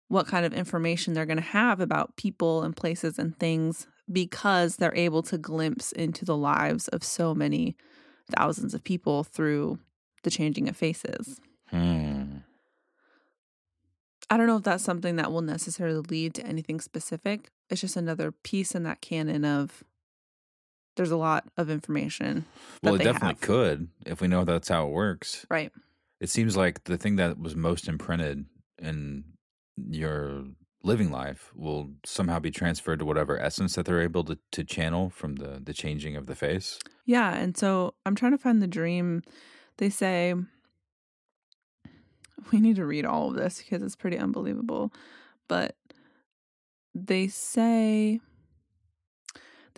what 0.10 0.28
kind 0.28 0.46
of 0.46 0.54
information 0.54 1.14
they're 1.14 1.26
going 1.26 1.38
to 1.38 1.42
have 1.42 1.80
about 1.80 2.18
people 2.18 2.62
and 2.62 2.76
places 2.76 3.18
and 3.18 3.40
things 3.40 3.88
because 4.12 4.76
they're 4.76 4.94
able 4.94 5.24
to 5.24 5.38
glimpse 5.38 5.94
into 5.94 6.26
the 6.26 6.36
lives 6.36 6.90
of 6.90 7.06
so 7.06 7.34
many 7.34 7.78
thousands 8.36 8.74
of 8.74 8.84
people 8.84 9.24
through 9.24 9.80
the 10.24 10.30
changing 10.30 10.68
of 10.68 10.76
faces. 10.76 11.40
Hmm. 11.70 12.40
I 14.30 14.36
don't 14.36 14.48
know 14.48 14.58
if 14.58 14.64
that's 14.64 14.84
something 14.84 15.16
that 15.16 15.32
will 15.32 15.42
necessarily 15.42 16.02
lead 16.10 16.34
to 16.34 16.46
anything 16.46 16.82
specific. 16.82 17.50
It's 17.70 17.80
just 17.80 17.96
another 17.96 18.34
piece 18.34 18.76
in 18.76 18.84
that 18.84 19.00
canon 19.00 19.46
of 19.46 19.86
there's 20.98 21.12
a 21.12 21.18
lot 21.18 21.46
of 21.56 21.70
information. 21.70 22.44
Well, 22.84 22.96
it 22.96 23.04
definitely 23.04 23.30
have. 23.30 23.40
could 23.40 23.88
if 24.06 24.20
we 24.20 24.28
know 24.28 24.44
that's 24.44 24.68
how 24.68 24.88
it 24.88 24.92
works. 24.92 25.46
Right. 25.50 25.72
It 26.20 26.30
seems 26.30 26.58
like 26.58 26.86
the 26.86 26.98
thing 26.98 27.16
that 27.18 27.40
was 27.40 27.56
most 27.56 27.88
imprinted 27.88 28.46
in 28.80 29.24
your 29.90 30.46
living 30.84 31.12
life 31.12 31.52
will 31.56 31.92
somehow 32.06 32.40
be 32.40 32.52
transferred 32.52 33.00
to 33.00 33.06
whatever 33.06 33.40
essence 33.40 33.76
that 33.76 33.86
they're 33.86 34.02
able 34.02 34.24
to, 34.24 34.38
to 34.52 34.64
channel 34.64 35.10
from 35.10 35.36
the 35.36 35.62
the 35.64 35.74
changing 35.74 36.16
of 36.16 36.28
the 36.28 36.36
face. 36.36 36.80
Yeah. 37.06 37.36
And 37.36 37.58
so 37.58 37.94
I'm 38.06 38.16
trying 38.16 38.32
to 38.32 38.38
find 38.38 38.62
the 38.62 38.68
dream. 38.68 39.24
They 39.78 39.90
say 39.90 40.34
we 42.52 42.60
need 42.60 42.78
to 42.78 42.86
read 42.86 43.06
all 43.06 43.30
of 43.30 43.36
this 43.36 43.62
because 43.62 43.84
it's 43.84 43.96
pretty 43.96 44.18
unbelievable. 44.18 44.92
But 45.48 45.76
they 46.94 47.28
say 47.28 48.20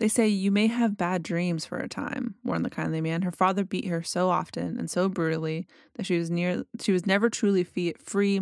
they 0.00 0.08
say 0.08 0.26
you 0.26 0.50
may 0.50 0.66
have 0.66 0.96
bad 0.96 1.22
dreams 1.22 1.66
for 1.66 1.76
a 1.76 1.86
time, 1.86 2.34
warned 2.42 2.64
the 2.64 2.70
kindly 2.70 3.02
man. 3.02 3.20
Her 3.20 3.30
father 3.30 3.64
beat 3.64 3.86
her 3.86 4.02
so 4.02 4.30
often 4.30 4.78
and 4.78 4.90
so 4.90 5.10
brutally 5.10 5.66
that 5.94 6.06
she 6.06 6.18
was 6.18 6.30
near 6.30 6.64
she 6.80 6.90
was 6.90 7.06
never 7.06 7.28
truly 7.28 7.64
fe- 7.64 7.92
free 8.02 8.40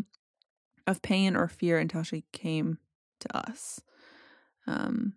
of 0.86 1.02
pain 1.02 1.34
or 1.34 1.48
fear 1.48 1.78
until 1.78 2.04
she 2.04 2.22
came 2.32 2.78
to 3.20 3.36
us. 3.36 3.80
Um 4.68 5.14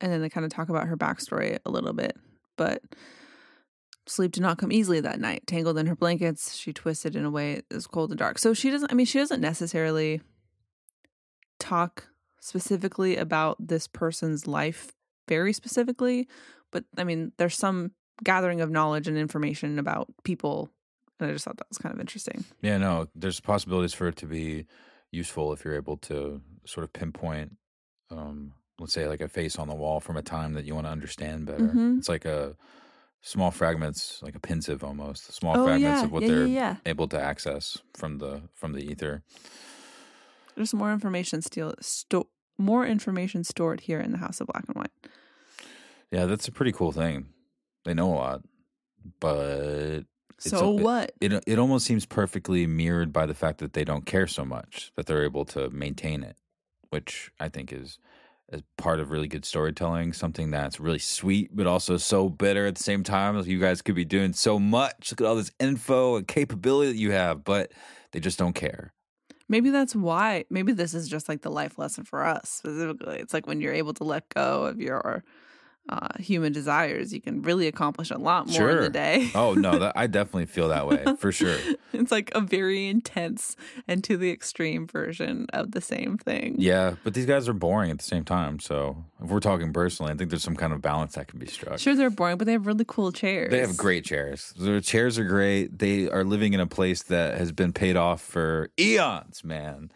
and 0.00 0.12
then 0.12 0.20
they 0.20 0.28
kind 0.28 0.44
of 0.44 0.50
talk 0.50 0.68
about 0.68 0.88
her 0.88 0.96
backstory 0.96 1.58
a 1.64 1.70
little 1.70 1.92
bit, 1.92 2.16
but 2.56 2.82
sleep 4.06 4.32
did 4.32 4.42
not 4.42 4.58
come 4.58 4.72
easily 4.72 4.98
that 4.98 5.20
night. 5.20 5.46
Tangled 5.46 5.78
in 5.78 5.86
her 5.86 5.94
blankets, 5.94 6.56
she 6.56 6.72
twisted 6.72 7.14
in 7.14 7.24
a 7.24 7.30
way 7.30 7.62
that 7.68 7.76
was 7.76 7.86
cold 7.86 8.10
and 8.10 8.18
dark. 8.18 8.40
So 8.40 8.52
she 8.52 8.68
doesn't 8.68 8.90
I 8.90 8.96
mean 8.96 9.06
she 9.06 9.20
doesn't 9.20 9.40
necessarily 9.40 10.22
talk 11.60 12.08
specifically 12.40 13.16
about 13.16 13.56
this 13.64 13.86
person's 13.86 14.48
life 14.48 14.90
very 15.28 15.52
specifically, 15.52 16.28
but 16.70 16.84
I 16.96 17.04
mean 17.04 17.32
there's 17.38 17.56
some 17.56 17.92
gathering 18.22 18.60
of 18.60 18.70
knowledge 18.70 19.08
and 19.08 19.18
information 19.18 19.78
about 19.78 20.08
people 20.24 20.70
and 21.20 21.30
I 21.30 21.32
just 21.32 21.44
thought 21.44 21.56
that 21.58 21.68
was 21.68 21.78
kind 21.78 21.94
of 21.94 22.00
interesting. 22.00 22.44
Yeah, 22.60 22.76
no, 22.78 23.06
there's 23.14 23.40
possibilities 23.40 23.94
for 23.94 24.08
it 24.08 24.16
to 24.16 24.26
be 24.26 24.66
useful 25.12 25.52
if 25.52 25.64
you're 25.64 25.76
able 25.76 25.96
to 25.98 26.40
sort 26.66 26.82
of 26.84 26.92
pinpoint, 26.92 27.56
um, 28.10 28.52
let's 28.80 28.92
say, 28.92 29.06
like 29.06 29.20
a 29.20 29.28
face 29.28 29.56
on 29.58 29.68
the 29.68 29.74
wall 29.76 30.00
from 30.00 30.16
a 30.16 30.22
time 30.22 30.54
that 30.54 30.64
you 30.64 30.74
want 30.74 30.86
to 30.86 30.90
understand 30.90 31.46
better. 31.46 31.68
Mhm. 31.68 31.98
It's 31.98 32.08
like 32.08 32.24
a 32.24 32.56
small 33.22 33.52
fragments, 33.52 34.20
like 34.22 34.34
a 34.34 34.40
pensieve 34.40 34.82
almost, 34.82 35.32
small 35.32 35.56
Oh, 35.56 35.64
fragments 35.64 36.00
yeah. 36.00 36.04
of 36.04 36.10
what 36.12 36.22
yeah, 36.22 36.28
they're 36.28 36.46
yeah. 36.46 36.76
able 36.84 37.06
to 37.08 37.20
access 37.20 37.78
from 37.94 38.18
the 38.18 38.42
from 38.54 38.72
the 38.72 38.80
ether. 38.84 39.22
There's 40.56 40.74
more 40.74 40.92
information 40.92 41.42
still 41.42 41.74
sto- 41.80 42.28
more 42.58 42.86
information 42.86 43.44
stored 43.44 43.80
here 43.80 44.00
in 44.00 44.12
the 44.12 44.18
House 44.18 44.40
of 44.40 44.46
Black 44.48 44.64
and 44.68 44.76
White. 44.76 44.92
Yeah, 46.10 46.26
that's 46.26 46.48
a 46.48 46.52
pretty 46.52 46.72
cool 46.72 46.92
thing. 46.92 47.28
They 47.84 47.94
know 47.94 48.12
a 48.12 48.14
lot, 48.14 48.42
but 49.20 50.04
It's 50.38 50.50
So 50.50 50.70
what? 50.70 51.12
it 51.20 51.32
it 51.46 51.58
almost 51.58 51.86
seems 51.86 52.06
perfectly 52.06 52.66
mirrored 52.66 53.12
by 53.12 53.26
the 53.26 53.34
fact 53.34 53.58
that 53.58 53.72
they 53.72 53.84
don't 53.84 54.06
care 54.06 54.26
so 54.26 54.44
much 54.44 54.92
that 54.96 55.06
they're 55.06 55.24
able 55.24 55.44
to 55.46 55.70
maintain 55.70 56.22
it, 56.22 56.36
which 56.90 57.30
I 57.40 57.48
think 57.48 57.72
is 57.72 57.98
is 58.52 58.62
part 58.76 59.00
of 59.00 59.10
really 59.10 59.26
good 59.28 59.44
storytelling. 59.44 60.12
Something 60.12 60.50
that's 60.50 60.78
really 60.78 60.98
sweet, 60.98 61.54
but 61.54 61.66
also 61.66 61.96
so 61.96 62.28
bitter 62.28 62.66
at 62.66 62.76
the 62.76 62.82
same 62.82 63.02
time. 63.02 63.38
You 63.44 63.58
guys 63.60 63.82
could 63.82 63.94
be 63.94 64.04
doing 64.04 64.32
so 64.34 64.58
much. 64.58 65.10
Look 65.10 65.20
at 65.20 65.26
all 65.26 65.36
this 65.36 65.50
info 65.58 66.16
and 66.16 66.28
capability 66.28 66.92
that 66.92 66.98
you 66.98 67.10
have, 67.12 67.42
but 67.44 67.72
they 68.12 68.20
just 68.20 68.38
don't 68.38 68.54
care. 68.54 68.92
Maybe 69.54 69.70
that's 69.70 69.94
why. 69.94 70.46
Maybe 70.50 70.72
this 70.72 70.94
is 70.94 71.08
just 71.08 71.28
like 71.28 71.42
the 71.42 71.48
life 71.48 71.78
lesson 71.78 72.02
for 72.02 72.24
us 72.24 72.50
specifically. 72.50 73.20
It's 73.20 73.32
like 73.32 73.46
when 73.46 73.60
you're 73.60 73.72
able 73.72 73.94
to 73.94 74.02
let 74.02 74.28
go 74.30 74.64
of 74.64 74.80
your 74.80 75.22
uh, 75.88 76.08
human 76.18 76.52
desires, 76.52 77.12
you 77.12 77.20
can 77.20 77.42
really 77.42 77.66
accomplish 77.66 78.10
a 78.10 78.16
lot 78.16 78.48
more 78.48 78.70
in 78.70 78.78
a 78.78 78.88
day. 78.88 79.30
Oh 79.34 79.54
no, 79.54 79.78
that, 79.78 79.92
I 79.96 80.06
definitely 80.18 80.46
feel 80.46 80.68
that 80.68 80.86
way 80.86 81.04
for 81.18 81.30
sure. 81.32 81.56
it's 81.92 82.10
like 82.10 82.30
a 82.34 82.40
very 82.40 82.88
intense 82.88 83.56
and 83.86 84.02
to 84.04 84.16
the 84.16 84.30
extreme 84.30 84.86
version 84.86 85.46
of 85.52 85.72
the 85.72 85.80
same 85.80 86.16
thing. 86.16 86.56
Yeah, 86.58 86.94
but 87.04 87.14
these 87.14 87.26
guys 87.26 87.48
are 87.48 87.52
boring 87.52 87.90
at 87.90 87.98
the 87.98 88.04
same 88.04 88.24
time. 88.24 88.60
So 88.60 89.04
if 89.22 89.28
we're 89.28 89.40
talking 89.40 89.72
personally, 89.72 90.12
I 90.12 90.16
think 90.16 90.30
there's 90.30 90.42
some 90.42 90.56
kind 90.56 90.72
of 90.72 90.80
balance 90.80 91.14
that 91.14 91.28
can 91.28 91.38
be 91.38 91.46
struck. 91.46 91.78
Sure, 91.78 91.94
they're 91.94 92.10
boring, 92.10 92.38
but 92.38 92.46
they 92.46 92.52
have 92.52 92.66
really 92.66 92.84
cool 92.86 93.12
chairs. 93.12 93.50
They 93.50 93.60
have 93.60 93.76
great 93.76 94.04
chairs. 94.04 94.54
Their 94.58 94.80
chairs 94.80 95.18
are 95.18 95.24
great. 95.24 95.78
They 95.78 96.08
are 96.08 96.24
living 96.24 96.54
in 96.54 96.60
a 96.60 96.66
place 96.66 97.02
that 97.04 97.38
has 97.38 97.52
been 97.52 97.72
paid 97.72 97.96
off 97.96 98.22
for 98.22 98.70
eons, 98.78 99.44
man. 99.44 99.90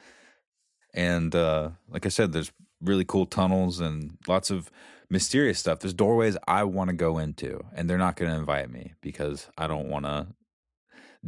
And 0.92 1.34
uh, 1.34 1.70
like 1.88 2.04
I 2.06 2.08
said, 2.08 2.32
there's 2.32 2.52
really 2.80 3.04
cool 3.04 3.26
tunnels 3.26 3.80
and 3.80 4.18
lots 4.26 4.50
of 4.50 4.70
mysterious 5.10 5.58
stuff. 5.58 5.80
There's 5.80 5.94
doorways 5.94 6.36
I 6.46 6.64
want 6.64 6.90
to 6.90 6.96
go 6.96 7.18
into, 7.18 7.60
and 7.74 7.88
they're 7.88 7.98
not 7.98 8.16
going 8.16 8.30
to 8.30 8.36
invite 8.38 8.70
me 8.70 8.94
because 9.00 9.48
I 9.56 9.66
don't 9.66 9.88
want 9.88 10.04
to 10.04 10.28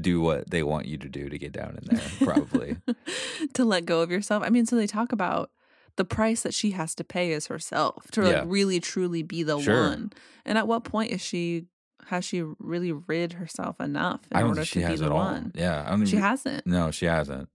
do 0.01 0.21
what 0.21 0.51
they 0.51 0.63
want 0.63 0.87
you 0.87 0.97
to 0.99 1.09
do 1.09 1.29
to 1.29 1.39
get 1.39 1.53
down 1.53 1.77
in 1.81 1.85
there, 1.97 2.03
probably. 2.21 2.77
to 3.55 3.65
let 3.65 3.87
go 3.87 4.03
of 4.03 4.11
yourself. 4.11 4.43
I 4.45 4.51
mean, 4.51 4.67
so 4.67 4.77
they 4.77 4.87
talk 4.87 5.13
about 5.13 5.51
the 5.97 6.05
price 6.05 6.43
that 6.43 6.55
she 6.55 6.71
has 6.71 6.95
to 6.95 7.05
pay 7.05 7.33
is 7.33 7.49
herself 7.49 8.11
to 8.13 8.23
like 8.23 8.33
Yeah. 8.33 8.45
really 8.47 8.79
truly 8.81 9.23
be 9.23 9.43
the 9.43 9.59
Sure. 9.61 9.83
one. 9.89 10.13
And 10.45 10.57
at 10.57 10.69
what 10.69 10.85
point 10.85 11.11
is 11.11 11.21
she 11.21 11.67
has 12.07 12.25
she 12.25 12.43
really 12.59 12.93
rid 12.93 13.35
herself 13.35 13.81
enough 13.81 14.21
in 14.31 14.37
I 14.37 14.41
don't 14.41 14.51
order 14.51 14.65
to 14.65 14.75
be 14.79 14.83
has 14.83 15.01
the 15.01 15.07
at 15.07 15.13
all. 15.13 15.19
one? 15.19 15.53
Yeah, 15.55 15.85
I 15.87 15.91
don't 15.91 16.07
She 16.07 16.17
hasn't. 16.17 16.67
No, 16.67 16.91
she 16.91 17.07
hasn't. 17.07 17.49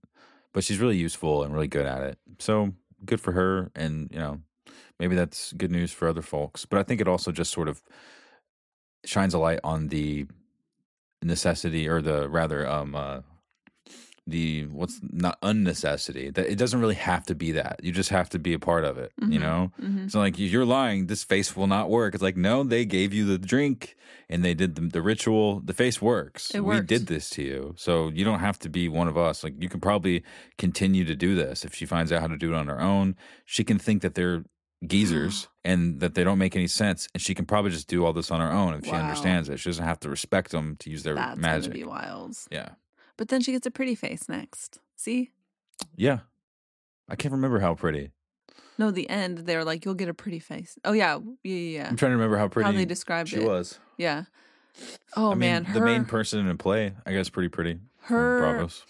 But 0.52 0.62
she's 0.64 0.78
really 0.78 0.96
useful 0.96 1.42
and 1.42 1.52
really 1.52 1.66
good 1.68 1.84
at 1.86 2.02
it. 2.02 2.18
So 2.38 2.72
good 3.04 3.20
for 3.20 3.32
her. 3.32 3.70
And, 3.74 4.08
you 4.12 4.18
know, 4.18 4.40
maybe 4.98 5.14
that's 5.16 5.52
good 5.54 5.70
news 5.70 5.92
for 5.92 6.08
other 6.08 6.22
folks. 6.22 6.64
But 6.66 6.78
I 6.78 6.82
think 6.82 7.00
it 7.00 7.08
also 7.08 7.32
just 7.32 7.52
sort 7.52 7.68
of 7.68 7.82
shines 9.04 9.34
a 9.34 9.38
light 9.38 9.60
on 9.64 9.88
the 9.88 10.26
necessity 11.22 11.88
or 11.88 12.00
the 12.02 12.28
rather, 12.28 12.68
um, 12.68 12.94
uh, 12.94 13.20
the 14.28 14.66
what's 14.66 14.98
not 15.12 15.38
unnecessity 15.42 16.30
that 16.30 16.50
it 16.50 16.56
doesn't 16.58 16.80
really 16.80 16.96
have 16.96 17.24
to 17.24 17.32
be 17.32 17.52
that 17.52 17.78
you 17.84 17.92
just 17.92 18.10
have 18.10 18.28
to 18.28 18.40
be 18.40 18.52
a 18.54 18.58
part 18.58 18.84
of 18.84 18.98
it 18.98 19.12
you 19.28 19.38
Mhm. 19.38 19.40
know 19.40 19.72
Mhm. 19.80 20.10
so 20.10 20.18
like 20.18 20.36
you're 20.36 20.64
lying 20.64 21.06
this 21.06 21.22
face 21.22 21.54
will 21.54 21.68
not 21.68 21.88
work 21.88 22.12
it's 22.12 22.24
like 22.24 22.36
no 22.36 22.64
they 22.64 22.84
gave 22.84 23.14
you 23.14 23.24
the 23.24 23.38
drink 23.38 23.94
and 24.28 24.44
they 24.44 24.52
did 24.52 24.74
the, 24.74 24.80
the 24.80 25.00
ritual 25.00 25.60
the 25.60 25.72
face 25.72 26.02
works 26.02 26.52
we 26.54 26.80
did 26.88 27.06
this 27.06 27.30
to 27.30 27.42
you 27.44 27.74
so 27.76 28.08
you 28.08 28.24
don't 28.24 28.40
have 28.40 28.58
to 28.58 28.68
be 28.68 28.88
one 28.88 29.06
of 29.06 29.16
us 29.16 29.44
like 29.44 29.54
you 29.60 29.68
can 29.68 29.80
probably 29.80 30.24
continue 30.58 31.04
to 31.04 31.14
do 31.14 31.36
this 31.36 31.64
if 31.64 31.72
she 31.72 31.86
finds 31.86 32.10
out 32.10 32.20
how 32.20 32.26
to 32.26 32.36
do 32.36 32.52
it 32.52 32.56
on 32.56 32.66
her 32.66 32.80
own 32.80 33.14
she 33.44 33.62
can 33.62 33.78
think 33.78 34.02
that 34.02 34.16
they're 34.16 34.42
geezers 34.86 35.42
mm-hmm. 35.42 35.50
and 35.72 36.00
that 36.00 36.14
they 36.14 36.22
don't 36.24 36.38
make 36.38 36.54
any 36.56 36.66
sense 36.66 37.08
and 37.14 37.20
she 37.22 37.34
can 37.34 37.46
probably 37.46 37.70
just 37.70 37.88
do 37.88 38.04
all 38.04 38.12
this 38.12 38.30
on 38.30 38.40
her 38.40 38.50
own 38.52 38.74
if 38.74 38.84
she 38.84 38.90
Wow. 38.92 39.00
understands 39.02 39.48
it 39.48 39.58
she 39.58 39.68
doesn't 39.70 39.84
have 39.84 40.00
to 40.00 40.10
respect 40.10 40.50
them 40.50 40.76
to 40.80 40.90
use 40.90 41.02
their 41.02 41.14
That's 41.14 41.38
magic 41.38 41.72
gonna 41.72 41.84
be 41.84 41.84
wild. 41.84 42.36
yeah 42.50 42.70
But 43.16 43.28
then 43.28 43.40
she 43.40 43.52
gets 43.52 43.66
a 43.66 43.70
pretty 43.70 43.94
face 43.94 44.28
next. 44.28 44.78
See? 44.96 45.30
yeah 45.96 46.20
i 47.08 47.16
can't 47.16 47.32
remember 47.32 47.60
how 47.60 47.74
pretty 47.74 48.10
No, 48.78 48.90
the 48.90 49.08
end. 49.08 49.38
They're 49.46 49.64
like, 49.64 49.86
you'll 49.86 49.94
get 49.94 50.10
a 50.10 50.14
pretty 50.14 50.38
face. 50.38 50.78
Oh 50.84 50.92
yeah, 50.92 51.18
yeah, 51.42 51.54
yeah. 51.54 51.78
yeah. 51.80 51.88
i'm 51.88 51.96
trying 51.96 52.10
to 52.12 52.16
remember 52.16 52.36
how 52.36 52.48
pretty 52.48 52.66
How 52.66 52.72
they 52.72 52.84
described 52.84 53.30
she 53.30 53.36
it. 53.36 53.44
was 53.46 53.78
Yeah. 53.96 54.24
Oh 55.16 55.28
I 55.28 55.30
mean, 55.30 55.38
man, 55.38 55.64
her 55.64 55.78
the 55.80 55.84
main 55.86 56.04
person 56.04 56.38
in 56.40 56.46
the 56.48 56.54
play 56.54 56.92
i 57.06 57.12
guess 57.12 57.30
pretty 57.30 57.48
pretty 57.48 57.78
from 58.02 58.16
her 58.16 58.40
Braavos. 58.42 58.82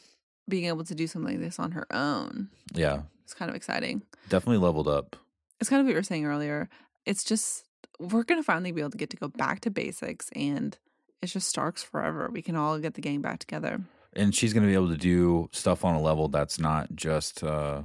being 0.49 0.65
able 0.67 0.83
to 0.85 0.95
do 0.97 1.07
something 1.07 1.35
like 1.35 1.41
this 1.41 1.61
on 1.61 1.71
her 1.73 1.87
own 1.93 2.49
yeah 2.75 3.03
It's 3.23 3.35
kind 3.35 3.49
of 3.49 3.55
exciting. 3.55 4.03
definitely 4.29 4.59
leveled 4.59 4.89
up 4.89 5.15
it's 5.61 5.71
kind 5.71 5.81
of 5.81 5.87
what 5.87 5.91
you 5.91 5.97
were 5.97 6.03
saying 6.03 6.27
earlier. 6.27 6.69
It's 7.05 7.25
just 7.25 7.65
we're 7.99 8.25
gonna 8.25 8.43
finally 8.43 8.73
be 8.73 8.81
able 8.81 8.91
to 8.91 8.99
get 8.99 9.11
to 9.11 9.17
go 9.17 9.29
back 9.29 9.61
to 9.61 9.71
basics, 9.71 10.29
and 10.35 10.77
it's 11.23 11.33
just 11.33 11.49
Starks 11.49 11.83
forever. 11.83 12.29
We 12.33 12.43
can 12.43 12.57
all 12.57 12.79
get 12.79 12.95
the 12.95 13.01
gang 13.01 13.21
back 13.23 13.39
together. 13.39 13.81
and 14.15 14.35
she's 14.35 14.53
to 14.63 14.69
be 14.69 14.75
able 14.75 14.89
to 14.89 14.97
do 14.97 15.49
stuff 15.53 15.85
on 15.85 15.95
a 15.95 16.01
level 16.01 16.29
that's 16.29 16.59
not 16.59 16.95
just 16.95 17.43
uh 17.45 17.83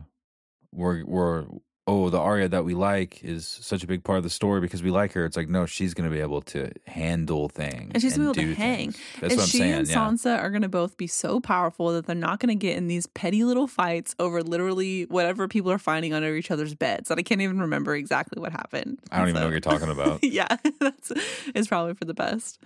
we're 0.72 1.04
we're 1.06 1.46
oh 1.88 2.10
the 2.10 2.20
Arya 2.20 2.48
that 2.50 2.64
we 2.64 2.74
like 2.76 3.24
is 3.24 3.48
such 3.48 3.84
a 3.84 3.88
big 3.88 4.04
part 4.04 4.18
of 4.18 4.24
the 4.24 4.30
story 4.30 4.62
because 4.62 4.84
we 4.84 4.92
like 4.92 5.14
her. 5.14 5.26
It's 5.26 5.36
like 5.36 5.50
no, 5.50 5.66
she's 5.66 5.94
going 5.94 6.10
to 6.10 6.16
be 6.16 6.22
able 6.22 6.42
to 6.44 6.72
handle 6.88 7.50
things 7.50 7.92
And 7.94 8.02
she's 8.02 8.18
be 8.18 8.24
able 8.24 8.34
to 8.36 8.54
hang. 8.54 8.92
things. 8.92 9.00
That's 9.20 9.34
and 9.34 9.40
what 9.40 9.44
I'm 9.44 9.50
she 9.50 9.58
saying. 9.58 9.74
and 9.74 9.88
yeah. 9.90 9.96
Sansa 9.96 10.40
are 10.40 10.50
gonna 10.52 10.70
both 10.70 10.96
be 10.98 11.08
so 11.08 11.40
powerful 11.40 11.92
that 11.94 12.06
they're 12.06 12.16
not 12.16 12.40
gonna 12.40 12.56
get 12.56 12.78
in 12.78 12.88
these 12.88 13.08
petty 13.08 13.44
little 13.44 13.68
fights 13.68 14.16
over 14.20 14.44
literally 14.44 15.04
whatever 15.06 15.48
people 15.48 15.72
are 15.72 15.80
finding 15.80 16.14
under 16.14 16.36
each 16.36 16.52
other's 16.52 16.76
beds. 16.76 17.10
That 17.10 17.18
I 17.18 17.24
can't 17.24 17.42
even 17.42 17.60
remember 17.60 17.96
exactly 17.96 18.40
what 18.40 18.52
happened. 18.52 19.00
I 19.12 19.18
don't 19.20 19.30
even 19.30 19.42
know 19.42 19.48
what 19.48 19.52
you're 19.52 19.60
talking 19.60 19.90
about. 19.90 20.20
yeah, 20.24 20.56
that's 20.80 21.12
it's 21.56 21.68
probably 21.68 21.94
for 21.96 22.06
the 22.06 22.14
best. 22.14 22.60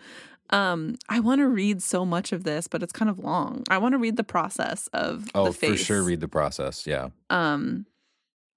Um, 0.51 0.97
I 1.09 1.21
want 1.21 1.39
to 1.39 1.47
read 1.47 1.81
so 1.81 2.05
much 2.05 2.31
of 2.31 2.43
this, 2.43 2.67
but 2.67 2.83
it's 2.83 2.93
kind 2.93 3.09
of 3.09 3.17
long. 3.17 3.63
I 3.69 3.79
want 3.79 3.93
to 3.93 3.97
read 3.97 4.15
the 4.15 4.23
process 4.23 4.87
of 4.93 5.27
Oh, 5.33 5.45
the 5.45 5.53
face. 5.53 5.71
for 5.71 5.77
sure. 5.85 6.03
Read 6.03 6.19
the 6.19 6.27
process. 6.27 6.85
Yeah, 6.85 7.09
Um, 7.31 7.87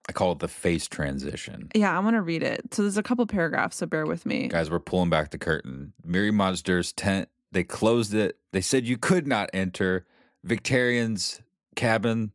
I 0.09 0.13
call 0.13 0.33
it 0.33 0.39
the 0.39 0.49
face 0.49 0.89
transition. 0.89 1.69
yeah, 1.75 1.95
I 1.95 2.01
want 2.01 2.17
to 2.17 2.23
read 2.23 2.43
it. 2.43 2.73
So 2.73 2.83
there's 2.83 2.97
a 2.97 3.03
couple 3.03 3.27
paragraphs, 3.27 3.77
so 3.77 3.87
bear 3.87 4.07
with 4.07 4.25
me. 4.25 4.49
Guys, 4.49 4.71
we're 4.71 4.79
pulling 4.81 5.11
back 5.11 5.31
the 5.31 5.39
curtain. 5.39 5.93
Mirri 6.07 6.33
Maz 6.33 6.63
Duur's 6.63 6.93
tent. 6.93 7.29
They 7.53 7.63
closed 7.65 8.15
it. 8.15 8.39
They 8.53 8.61
said 8.63 8.87
you 8.87 8.97
could 8.97 9.27
not 9.27 9.51
enter 9.53 10.07
Victarion's 10.45 11.43
cabin. 11.77 12.33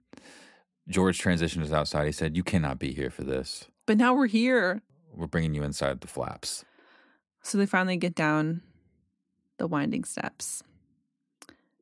George 0.88 1.19
transitioned 1.21 1.63
us 1.63 1.71
outside. 1.71 2.05
He 2.05 2.11
said, 2.11 2.36
"You 2.38 2.43
cannot 2.43 2.78
be 2.78 2.93
here 2.93 3.09
for 3.09 3.24
this. 3.24 3.65
But 3.86 3.97
now 3.97 4.13
we're 4.13 4.28
here. 4.28 4.82
We're 5.11 5.28
bringing 5.28 5.53
you 5.55 5.63
inside 5.63 6.01
the 6.01 6.07
flaps." 6.07 6.63
So 7.41 7.57
they 7.57 7.65
finally 7.65 7.97
get 7.97 8.15
down 8.15 8.61
the 9.57 9.67
winding 9.67 10.03
steps. 10.03 10.63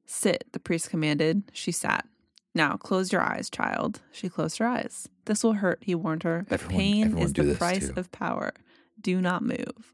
Sit, 0.06 0.46
the 0.52 0.60
priest 0.60 0.89
commanded. 0.89 1.44
She 1.54 1.72
sat. 1.72 2.06
Now 2.54 2.76
close 2.76 3.12
your 3.12 3.22
eyes, 3.22 3.49
child. 3.49 4.02
She 4.12 4.28
closed 4.30 4.58
her 4.58 4.68
eyes. 4.68 5.08
This 5.26 5.43
will 5.43 5.54
hurt, 5.54 5.80
he 5.82 5.95
warned 5.95 6.24
her. 6.24 6.45
But 6.49 6.56
Everyone- 6.62 6.76
pain 6.78 7.04
everyone 7.06 7.24
is 7.26 7.34
the 7.34 7.56
price 7.56 7.88
too. 7.88 7.93
of 7.95 8.12
power. 8.12 8.52
Do 8.99 9.22
not 9.22 9.43
move. 9.43 9.93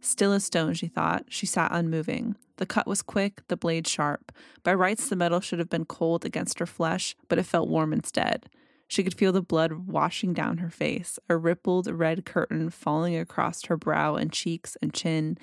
Still 0.00 0.32
as 0.32 0.44
stone, 0.44 0.74
she 0.74 0.86
thought. 0.86 1.24
She 1.30 1.46
sat 1.46 1.70
unmoving. 1.72 2.36
The 2.58 2.66
cut 2.66 2.86
was 2.86 3.00
quick, 3.00 3.40
the 3.48 3.56
blade 3.56 3.86
sharp. 3.88 4.32
By 4.62 4.74
rights, 4.74 5.08
the 5.08 5.16
metal 5.16 5.40
should 5.40 5.58
have 5.58 5.70
been 5.70 5.86
cold 5.86 6.26
against 6.26 6.58
her 6.58 6.66
flesh, 6.66 7.16
but 7.28 7.38
it 7.38 7.44
felt 7.46 7.68
warm 7.70 7.92
instead. 7.92 8.50
She 8.86 9.02
could 9.02 9.14
feel 9.14 9.32
the 9.32 9.40
blood 9.40 9.88
washing 9.88 10.34
down 10.34 10.58
her 10.58 10.68
face, 10.68 11.18
a 11.30 11.38
rippled 11.38 11.86
red 11.90 12.26
curtain 12.26 12.68
falling 12.68 13.16
across 13.16 13.64
her 13.64 13.78
brow 13.78 14.14
and 14.16 14.30
cheeks 14.30 14.76
and 14.82 14.92
chin, 14.92 15.38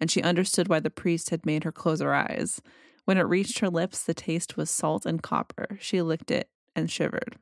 and 0.00 0.10
she 0.10 0.22
understood 0.22 0.68
why 0.68 0.80
the 0.80 0.88
priest 0.90 1.28
had 1.28 1.44
made 1.44 1.64
her 1.64 1.72
close 1.72 2.00
her 2.00 2.14
eyes. 2.14 2.62
When 3.06 3.18
it 3.18 3.22
reached 3.22 3.60
her 3.60 3.70
lips, 3.70 4.02
the 4.02 4.14
taste 4.14 4.56
was 4.56 4.68
salt 4.68 5.06
and 5.06 5.22
copper. 5.22 5.78
She 5.80 6.02
licked 6.02 6.32
it 6.32 6.50
and 6.74 6.90
shivered. 6.90 7.36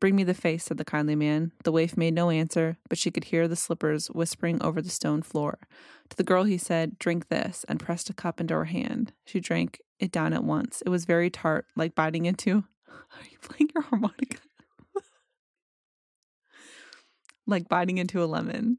Bring 0.00 0.14
me 0.14 0.22
the 0.22 0.34
face, 0.34 0.64
said 0.64 0.76
the 0.76 0.84
kindly 0.84 1.16
man. 1.16 1.50
The 1.64 1.72
waif 1.72 1.96
made 1.96 2.12
no 2.14 2.28
answer, 2.28 2.76
but 2.90 2.98
she 2.98 3.10
could 3.10 3.24
hear 3.24 3.48
the 3.48 3.56
slippers 3.56 4.08
whispering 4.08 4.62
over 4.62 4.82
the 4.82 4.90
stone 4.90 5.22
floor. 5.22 5.58
To 6.10 6.16
the 6.16 6.22
girl, 6.22 6.44
he 6.44 6.58
said, 6.58 6.98
Drink 6.98 7.28
this, 7.28 7.64
and 7.68 7.80
pressed 7.80 8.10
a 8.10 8.14
cup 8.14 8.38
into 8.38 8.52
her 8.54 8.66
hand. 8.66 9.14
She 9.24 9.40
drank 9.40 9.80
it 9.98 10.12
down 10.12 10.34
at 10.34 10.44
once. 10.44 10.82
It 10.84 10.90
was 10.90 11.06
very 11.06 11.30
tart, 11.30 11.64
like 11.74 11.94
biting 11.94 12.26
into. 12.26 12.64
Are 12.88 13.24
you 13.30 13.38
playing 13.40 13.70
your 13.74 13.84
harmonica? 13.84 14.38
like 17.46 17.66
biting 17.66 17.96
into 17.96 18.22
a 18.22 18.26
lemon. 18.26 18.76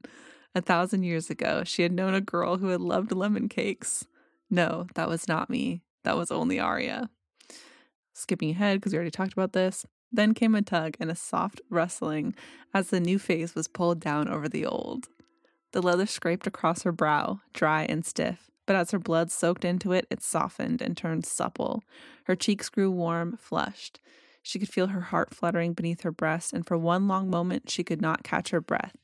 A 0.54 0.62
thousand 0.62 1.04
years 1.04 1.32
ago, 1.32 1.64
she 1.66 1.82
had 1.82 1.92
known 1.92 2.14
a 2.14 2.22
girl 2.22 2.58
who 2.58 2.68
had 2.68 2.82
loved 2.82 3.12
lemon 3.12 3.50
cakes. 3.50 4.06
No, 4.48 4.86
that 4.94 5.10
was 5.10 5.28
not 5.28 5.50
me. 5.50 5.82
That 6.04 6.18
was 6.18 6.32
only 6.32 6.60
Arya. 6.60 7.10
Skipping 8.14 8.52
ahead, 8.52 8.80
because 8.80 8.93
we 8.93 8.97
already 8.97 9.12
talked 9.12 9.34
about 9.34 9.54
this. 9.54 9.86
Then 10.12 10.34
came 10.34 10.56
a 10.56 10.62
tug 10.62 10.95
and 11.00 11.12
a 11.12 11.16
soft 11.16 11.62
rustling 11.70 12.36
as 12.74 12.89
the 12.89 13.00
new 13.00 13.20
face 13.20 13.54
was 13.54 13.68
pulled 13.68 14.00
down 14.00 14.28
over 14.28 14.50
the 14.50 14.66
old. 14.66 15.08
The 15.72 15.82
leather 15.82 16.08
scraped 16.08 16.47
across 16.47 16.82
her 16.84 16.91
brow, 16.91 17.41
dry 17.54 17.84
and 17.84 18.04
stiff, 18.04 18.50
but 18.66 18.76
as 18.76 18.91
her 18.91 19.00
blood 19.00 19.32
soaked 19.32 19.64
into 19.64 19.91
it, 19.91 20.08
it 20.10 20.24
softened 20.24 20.82
and 20.82 20.97
turned 20.97 21.26
supple. 21.26 21.84
Her 22.26 22.36
cheeks 22.36 22.70
grew 22.70 22.89
warm, 22.89 23.38
flushed. 23.38 24.00
She 24.41 24.58
could 24.58 24.70
feel 24.70 24.88
her 24.88 25.02
heart 25.02 25.34
fluttering 25.34 25.74
beneath 25.74 26.02
her 26.02 26.12
breast, 26.12 26.54
and 26.54 26.66
for 26.66 26.78
one 26.78 27.08
long 27.08 27.30
moment 27.30 27.70
she 27.70 27.84
could 27.84 28.02
not 28.02 28.24
catch 28.24 28.50
her 28.50 28.62
breath. 28.62 28.95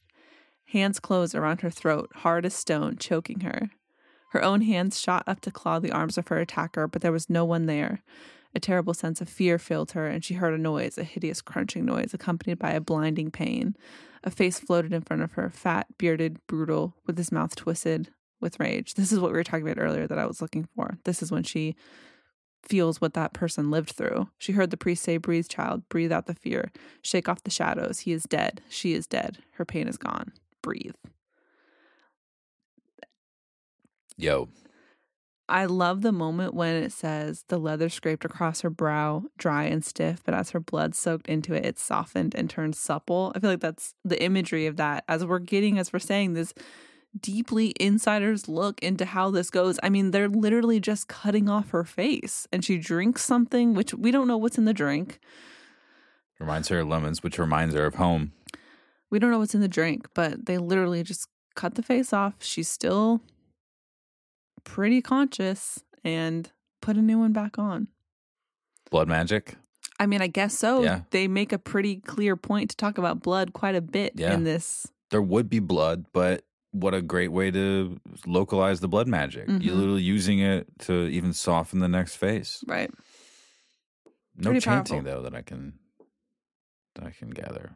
Hands 0.69 0.99
closed 0.99 1.35
around 1.35 1.61
her 1.61 1.69
throat, 1.69 2.09
hard 2.15 2.45
as 2.45 2.55
stone, 2.55 2.97
choking 2.97 3.41
her. 3.41 3.69
Her 4.35 4.43
own 4.43 4.63
hands 4.63 4.99
shot 4.99 5.23
up 5.27 5.39
to 5.41 5.49
claw 5.49 5.79
the 5.79 5.93
arms 5.93 6.17
of 6.17 6.27
her 6.27 6.39
attacker, 6.39 6.89
but 6.89 7.01
there 7.01 7.13
was 7.13 7.29
no 7.29 7.45
one 7.45 7.67
there. 7.67 8.01
A 8.53 8.59
terrible 8.59 8.93
sense 8.93 9.21
of 9.21 9.29
fear 9.29 9.57
filled 9.57 9.93
her, 9.93 10.07
and 10.07 10.25
she 10.25 10.33
heard 10.33 10.53
a 10.53 10.57
noise, 10.57 10.97
a 10.97 11.05
hideous 11.05 11.41
crunching 11.41 11.85
noise, 11.85 12.13
accompanied 12.13 12.59
by 12.59 12.71
a 12.71 12.81
blinding 12.81 13.31
pain. 13.31 13.77
A 14.25 14.29
face 14.29 14.59
floated 14.59 14.91
in 14.91 15.03
front 15.03 15.23
of 15.23 15.31
her, 15.33 15.49
fat, 15.49 15.87
bearded, 15.97 16.45
brutal, 16.47 16.95
with 17.07 17.17
his 17.17 17.31
mouth 17.31 17.55
twisted 17.55 18.09
with 18.41 18.59
rage. 18.59 18.95
This 18.95 19.13
is 19.13 19.21
what 19.21 19.31
we 19.31 19.37
were 19.37 19.43
talking 19.45 19.65
about 19.65 19.81
earlier 19.81 20.05
that 20.05 20.19
I 20.19 20.25
was 20.25 20.41
looking 20.41 20.67
for. 20.75 20.97
This 21.05 21.23
is 21.23 21.31
when 21.31 21.43
she 21.43 21.77
feels 22.61 22.99
what 22.99 23.13
that 23.13 23.31
person 23.31 23.71
lived 23.71 23.91
through. 23.91 24.27
She 24.37 24.51
heard 24.51 24.69
the 24.69 24.75
priest 24.75 25.03
say, 25.03 25.15
Breathe, 25.15 25.47
child, 25.47 25.87
breathe 25.87 26.11
out 26.11 26.25
the 26.25 26.35
fear. 26.35 26.73
Shake 27.01 27.29
off 27.29 27.43
the 27.43 27.51
shadows. 27.51 28.01
He 28.01 28.11
is 28.11 28.23
dead. 28.23 28.59
She 28.67 28.95
is 28.95 29.07
dead. 29.07 29.37
Her 29.51 29.63
pain 29.63 29.87
is 29.87 29.95
gone. 29.95 30.33
Breathe. 30.61 30.95
Yo, 34.17 34.49
I 35.47 35.65
love 35.65 36.01
the 36.01 36.11
moment 36.11 36.55
when 36.55 36.75
it 36.75 36.91
says 36.91 37.45
the 37.49 37.59
leather 37.59 37.89
scraped 37.89 38.25
across 38.25 38.61
her 38.61 38.69
brow, 38.69 39.25
dry 39.37 39.65
and 39.65 39.85
stiff, 39.85 40.23
but 40.23 40.33
as 40.33 40.51
her 40.51 40.59
blood 40.59 40.95
soaked 40.95 41.27
into 41.27 41.53
it, 41.53 41.65
it 41.65 41.77
softened 41.77 42.33
and 42.33 42.49
turned 42.49 42.75
supple. 42.75 43.31
I 43.35 43.39
feel 43.39 43.51
like 43.51 43.59
that's 43.59 43.93
the 44.03 44.21
imagery 44.21 44.65
of 44.65 44.77
that 44.77 45.03
as 45.07 45.23
we're 45.23 45.39
getting, 45.39 45.77
as 45.77 45.93
we're 45.93 45.99
saying, 45.99 46.33
this 46.33 46.53
deeply 47.19 47.73
insider's 47.79 48.49
look 48.49 48.81
into 48.81 49.05
how 49.05 49.29
this 49.29 49.51
goes. 49.51 49.79
I 49.83 49.89
mean, 49.89 50.11
they're 50.11 50.27
literally 50.27 50.79
just 50.79 51.07
cutting 51.07 51.47
off 51.47 51.69
her 51.69 51.83
face 51.83 52.47
and 52.51 52.65
she 52.65 52.77
drinks 52.77 53.23
something, 53.23 53.75
which 53.75 53.93
we 53.93 54.09
don't 54.09 54.27
know 54.27 54.37
what's 54.37 54.57
in 54.57 54.65
the 54.65 54.73
drink. 54.73 55.19
reminds 56.39 56.69
her 56.69 56.79
of 56.79 56.87
lemons, 56.87 57.21
which 57.21 57.37
reminds 57.37 57.75
her 57.75 57.85
of 57.85 57.95
home. 57.95 58.33
We 59.11 59.19
don't 59.19 59.29
know 59.29 59.39
what's 59.39 59.55
in 59.55 59.61
the 59.61 59.67
drink, 59.67 60.07
but 60.15 60.47
they 60.47 60.57
literally 60.57 61.03
just 61.03 61.29
cut 61.55 61.75
the 61.75 61.83
face 61.83 62.11
off. 62.11 62.33
She's 62.39 62.67
still 62.67 63.21
pretty 64.65 65.01
conscious 65.01 65.81
and 66.03 66.51
put 66.81 66.97
a 66.97 67.01
new 67.01 67.17
one 67.19 67.31
back 67.31 67.57
on. 67.57 67.87
Blood 68.91 69.07
magic. 69.07 69.55
I 69.99 70.05
mean, 70.07 70.21
I 70.21 70.27
guess 70.27 70.57
so. 70.57 70.83
Yeah. 70.83 71.01
They 71.11 71.27
make 71.29 71.53
a 71.53 71.57
pretty 71.57 71.97
clear 72.01 72.35
point 72.35 72.69
to 72.71 72.75
talk 72.75 72.97
about 72.97 73.21
blood 73.21 73.53
quite 73.53 73.75
a 73.75 73.81
bit 73.81 74.13
Yeah. 74.15 74.33
in 74.33 74.43
this. 74.43 74.85
There 75.11 75.21
would 75.21 75.49
be 75.49 75.59
blood, 75.59 76.05
but 76.11 76.43
what 76.71 76.93
a 76.93 77.01
great 77.01 77.31
way 77.31 77.49
to 77.51 77.97
localize 78.25 78.81
the 78.81 78.89
blood 78.89 79.07
magic. 79.07 79.47
Mhm. 79.47 79.63
You're 79.63 79.75
literally 79.75 80.01
using 80.01 80.39
it 80.39 80.67
to 80.79 81.07
even 81.07 81.31
soften 81.31 81.79
the 81.79 81.87
next 81.87 82.15
face. 82.17 82.61
Right. 82.67 82.91
No 84.35 84.49
Pretty 84.49 84.59
chanting 84.59 85.03
powerful. 85.03 85.21
though 85.21 85.29
that 85.29 85.33
I 85.35 85.41
can 85.41 85.79
that 86.95 87.05
I 87.05 87.11
can 87.11 87.29
gather. 87.29 87.71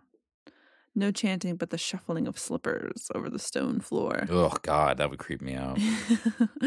No 1.00 1.12
chanting, 1.12 1.56
but 1.56 1.70
the 1.70 1.78
shuffling 1.78 2.28
of 2.28 2.38
slippers 2.38 3.10
over 3.16 3.30
the 3.30 3.40
stone 3.40 3.80
floor. 3.80 4.28
Oh 4.30 4.54
God, 4.64 4.98
that 4.98 5.10
would 5.10 5.18
creep 5.20 5.42
me 5.42 5.56
out. 5.56 5.80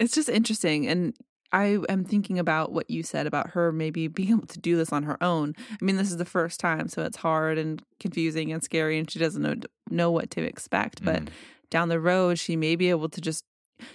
it's 0.00 0.14
just 0.14 0.28
interesting. 0.28 0.86
And 0.86 1.14
I 1.52 1.78
am 1.88 2.04
thinking 2.04 2.38
about 2.38 2.72
what 2.72 2.90
you 2.90 3.02
said 3.02 3.26
about 3.26 3.50
her 3.50 3.72
maybe 3.72 4.08
being 4.18 4.30
able 4.30 4.46
to 4.48 4.58
do 4.58 4.76
this 4.76 4.92
on 4.92 5.04
her 5.04 5.22
own. 5.22 5.54
I 5.70 5.84
mean, 5.84 5.96
this 5.96 6.10
is 6.10 6.16
the 6.18 6.24
first 6.24 6.60
time, 6.60 6.88
so 6.88 7.02
it's 7.02 7.16
hard 7.18 7.58
and 7.58 7.82
confusing 8.00 8.52
and 8.52 8.62
scary, 8.62 8.98
and 8.98 9.10
she 9.10 9.18
doesn't 9.18 9.42
know 9.42 9.54
know 9.90 10.10
what 10.10 10.30
to 10.32 10.42
expect. 10.42 11.04
But 11.04 11.22
Mm. 11.24 11.28
down 11.70 11.88
the 11.88 12.00
road, 12.00 12.38
she 12.38 12.56
may 12.56 12.76
be 12.76 12.90
able 12.90 13.08
to 13.08 13.20
just 13.20 13.44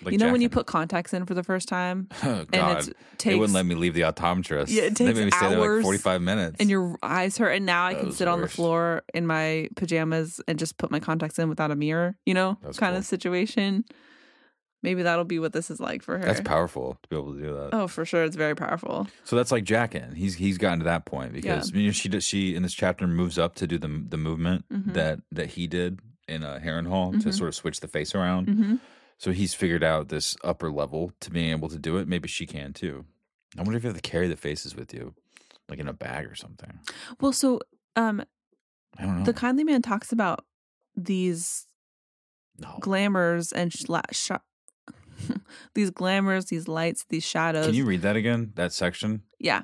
Like 0.03 0.11
you 0.13 0.17
know 0.17 0.31
when 0.31 0.41
you 0.41 0.49
put 0.49 0.65
contacts 0.65 1.13
in 1.13 1.25
for 1.25 1.33
the 1.33 1.43
first 1.43 1.67
time, 1.67 2.07
oh, 2.23 2.39
and 2.39 2.49
God, 2.51 2.77
it's 2.87 3.23
they 3.23 3.35
wouldn't 3.35 3.53
let 3.53 3.65
me 3.65 3.75
leave 3.75 3.93
the 3.93 4.01
optometrist. 4.01 4.67
Yeah, 4.69 4.83
it 4.83 4.95
they 4.95 5.05
takes 5.05 5.17
made 5.19 5.25
me 5.25 5.31
stay 5.31 5.47
there 5.49 5.59
like 5.59 5.67
hours, 5.69 5.81
forty 5.83 5.97
five 5.97 6.21
minutes. 6.21 6.57
and 6.59 6.69
your 6.69 6.97
eyes 7.03 7.37
hurt, 7.37 7.51
and 7.51 7.65
now 7.65 7.85
I 7.85 7.93
can 7.93 8.11
sit 8.11 8.27
on 8.27 8.41
the 8.41 8.47
floor 8.47 9.03
in 9.13 9.25
my 9.27 9.69
pajamas 9.75 10.41
and 10.47 10.57
just 10.59 10.77
put 10.77 10.91
my 10.91 10.99
contacts 10.99 11.39
in 11.39 11.49
without 11.49 11.71
a 11.71 11.75
mirror. 11.75 12.15
You 12.25 12.33
know, 12.33 12.57
That's 12.63 12.77
kind 12.79 12.91
cool. 12.93 12.99
of 12.99 13.05
situation. 13.05 13.85
Maybe 14.81 15.01
that'll 15.03 15.23
be 15.23 15.39
what 15.39 15.53
this 15.53 15.71
is 15.71 15.79
like 15.79 16.03
for 16.03 16.17
her. 16.17 16.25
That's 16.25 16.41
powerful 16.41 16.97
to 17.03 17.09
be 17.09 17.15
able 17.15 17.33
to 17.35 17.41
do 17.41 17.53
that. 17.53 17.69
Oh, 17.71 17.87
for 17.87 18.03
sure, 18.03 18.25
it's 18.25 18.35
very 18.35 18.53
powerful. 18.53 19.07
So 19.23 19.37
that's 19.37 19.49
like 19.49 19.63
Jaqen. 19.63 20.13
He's 20.17 20.35
he's 20.35 20.57
gotten 20.57 20.79
to 20.79 20.85
that 20.85 21.05
point 21.05 21.31
because 21.31 21.71
you 21.71 21.85
know, 21.85 21.91
she 21.93 22.09
does 22.09 22.25
she 22.25 22.53
in 22.53 22.63
this 22.63 22.73
chapter 22.73 23.07
moves 23.07 23.39
up 23.39 23.55
to 23.55 23.67
do 23.67 23.77
the 23.77 24.03
the 24.09 24.17
movement 24.17 24.65
Mhm. 24.69 24.93
that 24.93 25.19
that 25.31 25.51
he 25.51 25.67
did 25.67 25.99
in 26.27 26.43
uh, 26.43 26.59
Hall 26.83 27.11
to 27.13 27.17
Mhm. 27.29 27.33
sort 27.33 27.47
of 27.47 27.55
switch 27.55 27.79
the 27.79 27.87
face 27.87 28.13
around. 28.13 28.47
hmm 28.49 28.75
So 29.23 29.31
he's 29.31 29.53
figured 29.53 29.85
out 29.85 30.09
this 30.09 30.35
upper 30.43 30.69
level 30.69 31.13
to 31.21 31.31
being 31.31 31.51
able 31.51 31.69
to 31.69 31.79
do 31.79 31.95
it. 31.95 32.09
Maybe 32.09 32.27
she 32.27 32.45
can 32.45 32.73
too. 32.73 33.05
I 33.57 33.61
wonder 33.61 33.77
if 33.77 33.83
you 33.85 33.87
have 33.87 33.95
to 33.95 34.01
carry 34.01 34.27
the 34.27 34.35
faces 34.35 34.75
with 34.75 34.93
you, 34.93 35.13
like 35.69 35.79
in 35.79 35.87
a 35.87 35.93
bag 35.93 36.25
or 36.25 36.35
something. 36.35 36.79
Well, 37.21 37.31
so 37.31 37.61
um, 37.95 38.21
I 38.99 39.03
don't 39.03 39.19
know. 39.19 39.23
the 39.23 39.33
kindly 39.33 39.63
man 39.63 39.81
talks 39.81 40.11
about 40.11 40.43
these 40.97 41.67
no. 42.57 42.75
glamours 42.81 43.53
and 43.53 43.71
sh- 43.71 43.85
sh- 44.11 44.31
these 45.73 45.89
glamours, 45.89 46.47
these 46.47 46.67
lights, 46.67 47.05
these 47.07 47.23
shadows. 47.23 47.67
Can 47.67 47.75
you 47.75 47.85
read 47.85 48.01
that 48.01 48.17
again? 48.17 48.51
That 48.55 48.73
section. 48.73 49.21
Yeah. 49.39 49.61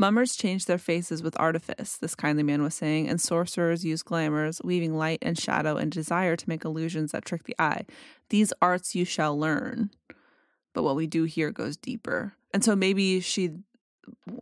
Mummers 0.00 0.34
change 0.34 0.64
their 0.64 0.78
faces 0.78 1.22
with 1.22 1.38
artifice, 1.38 1.98
this 1.98 2.14
kindly 2.14 2.42
man 2.42 2.62
was 2.62 2.74
saying, 2.74 3.06
and 3.08 3.20
sorcerers 3.20 3.84
use 3.84 4.02
glamours, 4.02 4.60
weaving 4.64 4.94
light 4.96 5.18
and 5.20 5.38
shadow 5.38 5.76
and 5.76 5.92
desire 5.92 6.36
to 6.36 6.48
make 6.48 6.64
illusions 6.64 7.12
that 7.12 7.24
trick 7.26 7.44
the 7.44 7.54
eye. 7.58 7.84
These 8.30 8.52
arts 8.62 8.94
you 8.94 9.04
shall 9.04 9.38
learn. 9.38 9.90
But 10.72 10.84
what 10.84 10.96
we 10.96 11.06
do 11.06 11.24
here 11.24 11.50
goes 11.50 11.76
deeper. 11.76 12.32
And 12.54 12.64
so 12.64 12.74
maybe 12.74 13.20
she 13.20 13.50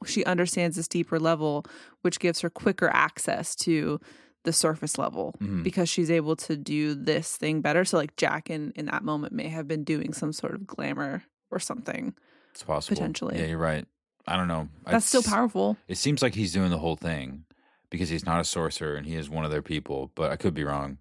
she 0.07 0.25
understands 0.25 0.77
this 0.77 0.89
deeper 0.89 1.19
level, 1.19 1.65
which 2.03 2.21
gives 2.21 2.41
her 2.41 2.49
quicker 2.49 2.89
access 2.95 3.55
to 3.57 4.01
the 4.45 4.53
surface 4.53 4.97
level 4.97 5.35
Mhm. 5.43 5.63
because 5.63 5.89
she's 5.91 6.11
able 6.11 6.37
to 6.37 6.57
do 6.57 6.95
this 6.95 7.37
thing 7.37 7.61
better. 7.61 7.85
So 7.85 7.99
like 7.99 8.15
Jaqen, 8.17 8.73
in 8.77 8.87
that 8.87 9.03
moment 9.03 9.33
may 9.35 9.49
have 9.49 9.67
been 9.67 9.85
doing 9.85 10.13
some 10.15 10.33
sort 10.33 10.55
of 10.55 10.67
glamour 10.67 11.25
or 11.51 11.59
something. 11.59 12.15
It's 12.53 12.63
possible. 12.63 12.97
Potentially. 12.97 13.39
Yeah, 13.39 13.47
you're 13.47 13.59
right. 13.59 13.85
I 14.29 14.37
don't 14.37 14.49
know. 14.49 14.68
That's 14.87 15.07
still 15.07 15.22
powerful. 15.22 15.76
It 15.89 15.97
seems 15.99 16.20
like 16.22 16.35
he's 16.35 16.53
doing 16.53 16.70
the 16.70 16.79
whole 16.79 16.97
thing 16.97 17.45
because 17.91 18.09
he's 18.11 18.26
not 18.26 18.41
a 18.41 18.45
sorcerer 18.45 18.95
and 18.95 19.07
he 19.07 19.14
is 19.16 19.31
one 19.31 19.45
of 19.45 19.51
their 19.51 19.62
people, 19.62 20.11
but 20.14 20.31
I 20.31 20.37
could 20.37 20.53
be 20.55 20.64
wrong. 20.64 20.99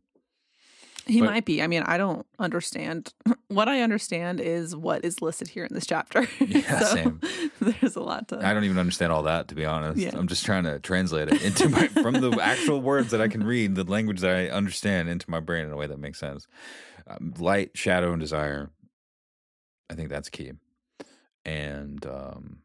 He 1.05 1.19
But- 1.21 1.28
might 1.28 1.45
be. 1.45 1.61
I 1.61 1.67
mean, 1.67 1.84
I 1.84 1.97
don't 1.97 2.25
understand. 2.39 3.13
What 3.49 3.69
I 3.69 3.80
understand 3.82 4.41
is 4.41 4.75
what 4.75 5.05
is 5.05 5.21
listed 5.21 5.47
here 5.47 5.63
in 5.63 5.73
this 5.73 5.86
chapter. 5.86 6.28
Yeah, 6.45 6.80
so 6.84 6.86
same. 6.95 7.21
there's 7.61 7.95
a 7.95 8.01
lot 8.01 8.28
to. 8.28 8.45
I 8.45 8.53
don't 8.53 8.65
even 8.65 8.78
understand 8.78 9.13
all 9.13 9.23
that 9.23 9.47
to 9.47 9.55
be 9.55 9.63
honest. 9.63 9.97
Yeah. 10.01 10.11
I'm 10.17 10.28
just 10.28 10.45
trying 10.45 10.65
to 10.65 10.80
translate 10.80 11.30
it 11.32 11.41
into 11.41 11.69
my 11.69 11.88
from 11.88 12.15
the 12.15 12.38
actual 12.41 12.82
words 12.82 13.11
that 13.11 13.21
I 13.21 13.30
can 13.30 13.43
read, 13.45 13.75
the 13.75 13.86
language 13.86 14.19
that 14.19 14.36
I 14.36 14.49
understand 14.49 15.07
into 15.07 15.32
my 15.32 15.39
brain 15.39 15.63
in 15.65 15.71
a 15.71 15.78
way 15.78 15.88
that 15.88 15.97
makes 15.97 16.19
sense. 16.19 16.45
Um, 17.07 17.34
light, 17.39 17.71
shadow, 17.75 18.11
and 18.11 18.19
desire. 18.19 18.69
I 19.89 19.93
think 19.95 20.09
that's 20.09 20.28
key. 20.30 20.51
And 21.45 22.05
um, 22.05 22.59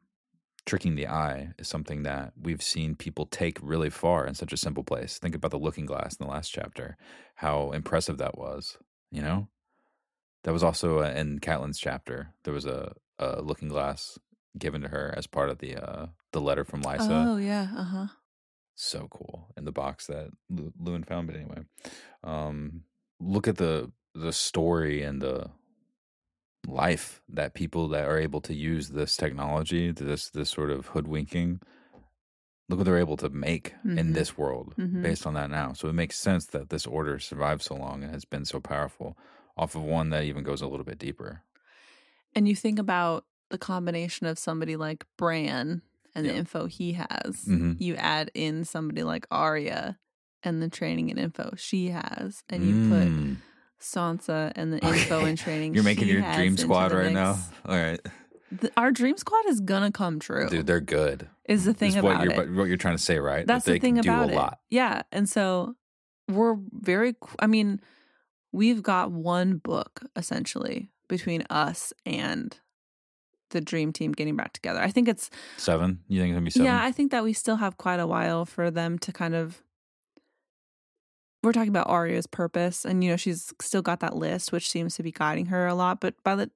tricking 0.66 0.94
the 0.94 1.08
eye 1.08 1.50
is 1.58 1.68
something 1.68 2.02
that 2.04 2.32
we've 2.40 2.62
seen 2.62 2.94
people 2.94 3.26
take 3.26 3.58
really 3.62 3.90
far 3.90 4.26
in 4.26 4.34
such 4.34 4.52
a 4.52 4.56
simple 4.56 4.84
place. 4.84 5.18
Think 5.18 5.34
about 5.34 5.50
the 5.50 5.58
looking 5.58 5.86
glass 5.86 6.16
in 6.16 6.24
the 6.26 6.30
last 6.32 6.50
chapter, 6.50 6.96
how 7.36 7.70
impressive 7.72 8.18
that 8.18 8.38
was. 8.38 8.78
You 9.10 9.22
know, 9.22 9.48
that 10.44 10.52
was 10.52 10.62
also 10.62 11.00
uh, 11.00 11.12
in 11.14 11.38
Catelyn's 11.40 11.78
chapter. 11.78 12.34
There 12.44 12.54
was 12.54 12.64
a, 12.64 12.94
a 13.18 13.42
looking 13.42 13.68
glass 13.68 14.18
given 14.58 14.82
to 14.82 14.88
her 14.88 15.14
as 15.16 15.26
part 15.26 15.50
of 15.50 15.58
the 15.58 15.76
uh, 15.76 16.06
the 16.32 16.40
letter 16.40 16.64
from 16.64 16.82
Lysa. 16.82 17.26
oh 17.28 17.36
yeah. 17.36 17.68
Uh 17.76 17.84
huh. 17.84 18.06
So 18.74 19.06
cool 19.10 19.48
in 19.56 19.64
the 19.64 19.72
box 19.72 20.06
that 20.06 20.30
Lu- 20.48 20.72
Luwin 20.82 21.06
found. 21.06 21.26
But 21.26 21.36
anyway, 21.36 21.58
um, 22.24 22.84
look 23.20 23.46
at 23.48 23.56
the 23.56 23.92
the 24.14 24.32
story 24.32 25.02
and 25.02 25.20
the 25.20 25.50
life 26.66 27.20
that 27.28 27.54
people 27.54 27.88
that 27.88 28.06
are 28.08 28.18
able 28.18 28.40
to 28.42 28.54
use 28.54 28.88
this 28.90 29.16
technology, 29.16 29.90
this 29.92 30.30
this 30.30 30.50
sort 30.50 30.70
of 30.70 30.86
hoodwinking. 30.88 31.60
Look 32.68 32.78
what 32.78 32.84
they're 32.84 32.98
able 32.98 33.16
to 33.18 33.28
make 33.28 33.74
in 33.84 33.96
Mhm. 34.10 34.14
this 34.14 34.38
world 34.38 34.74
Mhm. 34.78 35.02
based 35.02 35.26
on 35.26 35.34
that 35.34 35.50
now. 35.50 35.72
So 35.72 35.88
it 35.88 35.92
makes 35.94 36.16
sense 36.18 36.46
that 36.46 36.70
this 36.70 36.86
order 36.86 37.18
survived 37.18 37.62
so 37.62 37.74
long 37.74 38.02
and 38.02 38.12
has 38.12 38.24
been 38.24 38.44
so 38.44 38.60
powerful 38.60 39.18
off 39.56 39.74
of 39.74 39.82
one 39.82 40.10
that 40.10 40.24
even 40.24 40.42
goes 40.44 40.62
a 40.62 40.66
little 40.68 40.84
bit 40.84 40.98
deeper. 40.98 41.42
And 42.34 42.48
you 42.48 42.56
think 42.56 42.78
about 42.78 43.26
the 43.50 43.58
combination 43.58 44.26
of 44.26 44.38
somebody 44.38 44.76
like 44.76 45.04
Bran 45.18 45.82
and 46.14 46.24
the 46.26 46.34
info 46.34 46.66
he 46.66 46.92
has. 46.94 47.44
Mhm. 47.46 47.78
You 47.78 47.96
add 47.96 48.30
in 48.32 48.64
somebody 48.64 49.02
like 49.02 49.26
Arya 49.30 49.98
and 50.42 50.62
the 50.62 50.70
training 50.70 51.10
and 51.10 51.18
info 51.20 51.54
she 51.56 51.88
has, 51.88 52.42
and 52.48 52.64
you 52.64 52.88
put 52.88 53.08
Mm. 53.08 53.36
Sansa 53.82 54.52
and 54.56 54.72
the 54.72 54.78
Okay. 54.78 54.98
info 55.02 55.24
and 55.24 55.36
training. 55.44 55.74
You're 55.74 55.84
making 55.84 56.08
your 56.08 56.22
dream 56.34 56.56
squad 56.56 56.92
right 56.92 57.12
now. 57.12 57.38
All 57.66 57.76
right, 57.76 58.00
The- 58.50 58.70
our 58.76 58.90
dream 58.92 59.16
squad 59.18 59.46
is 59.46 59.60
gonna 59.60 59.92
come 59.92 60.18
true. 60.18 60.48
dude, 60.48 60.66
they're 60.66 60.80
good. 60.80 61.28
is 61.48 61.64
the 61.64 61.74
thing 61.74 61.88
Is 61.90 61.96
about 61.96 62.18
what 62.18 62.24
you're 62.24 62.42
it. 62.44 62.52
what 62.54 62.64
you're 62.68 62.76
trying 62.76 62.96
to 62.96 63.02
say, 63.02 63.18
right? 63.18 63.46
That's 63.46 63.64
that 63.64 63.72
they 63.72 63.78
the 63.78 63.82
thing 63.82 63.98
about 63.98 64.30
it. 64.30 64.34
lot. 64.36 64.60
Yeah, 64.70 65.02
and 65.12 65.28
so 65.28 65.74
we're 66.28 66.56
very. 66.72 67.16
I 67.40 67.46
mean, 67.48 67.80
we've 68.52 68.82
got 68.82 69.10
one 69.10 69.56
book 69.58 70.02
essentially 70.16 70.90
between 71.08 71.42
us 71.50 71.92
and 72.06 72.56
the 73.50 73.60
dream 73.60 73.92
team 73.92 74.12
getting 74.12 74.36
back 74.36 74.52
together. 74.54 74.80
I 74.80 74.90
think 74.90 75.08
it's 75.08 75.28
Seven? 75.58 76.00
You 76.08 76.20
think 76.20 76.30
it's 76.30 76.36
gonna 76.36 76.44
be 76.44 76.50
seven? 76.50 76.66
yeah. 76.66 76.82
I 76.82 76.90
think 76.92 77.10
that 77.10 77.22
we 77.24 77.32
still 77.34 77.56
have 77.56 77.76
quite 77.76 78.00
a 78.00 78.06
while 78.06 78.46
for 78.46 78.70
them 78.70 78.98
to 79.00 79.12
kind 79.12 79.34
of. 79.34 79.62
We're 81.42 81.52
talking 81.52 81.70
about 81.70 81.88
Arya's 81.88 82.26
purpose, 82.26 82.84
and 82.84 83.02
you 83.02 83.10
know 83.10 83.16
she's 83.16 83.52
still 83.60 83.82
got 83.82 84.00
that 84.00 84.16
list, 84.16 84.52
which 84.52 84.70
seems 84.70 84.94
to 84.96 85.02
be 85.02 85.10
guiding 85.10 85.46
her 85.46 85.66
a 85.66 85.74
lot. 85.74 86.00
But 86.00 86.14
by 86.22 86.36
the, 86.36 86.50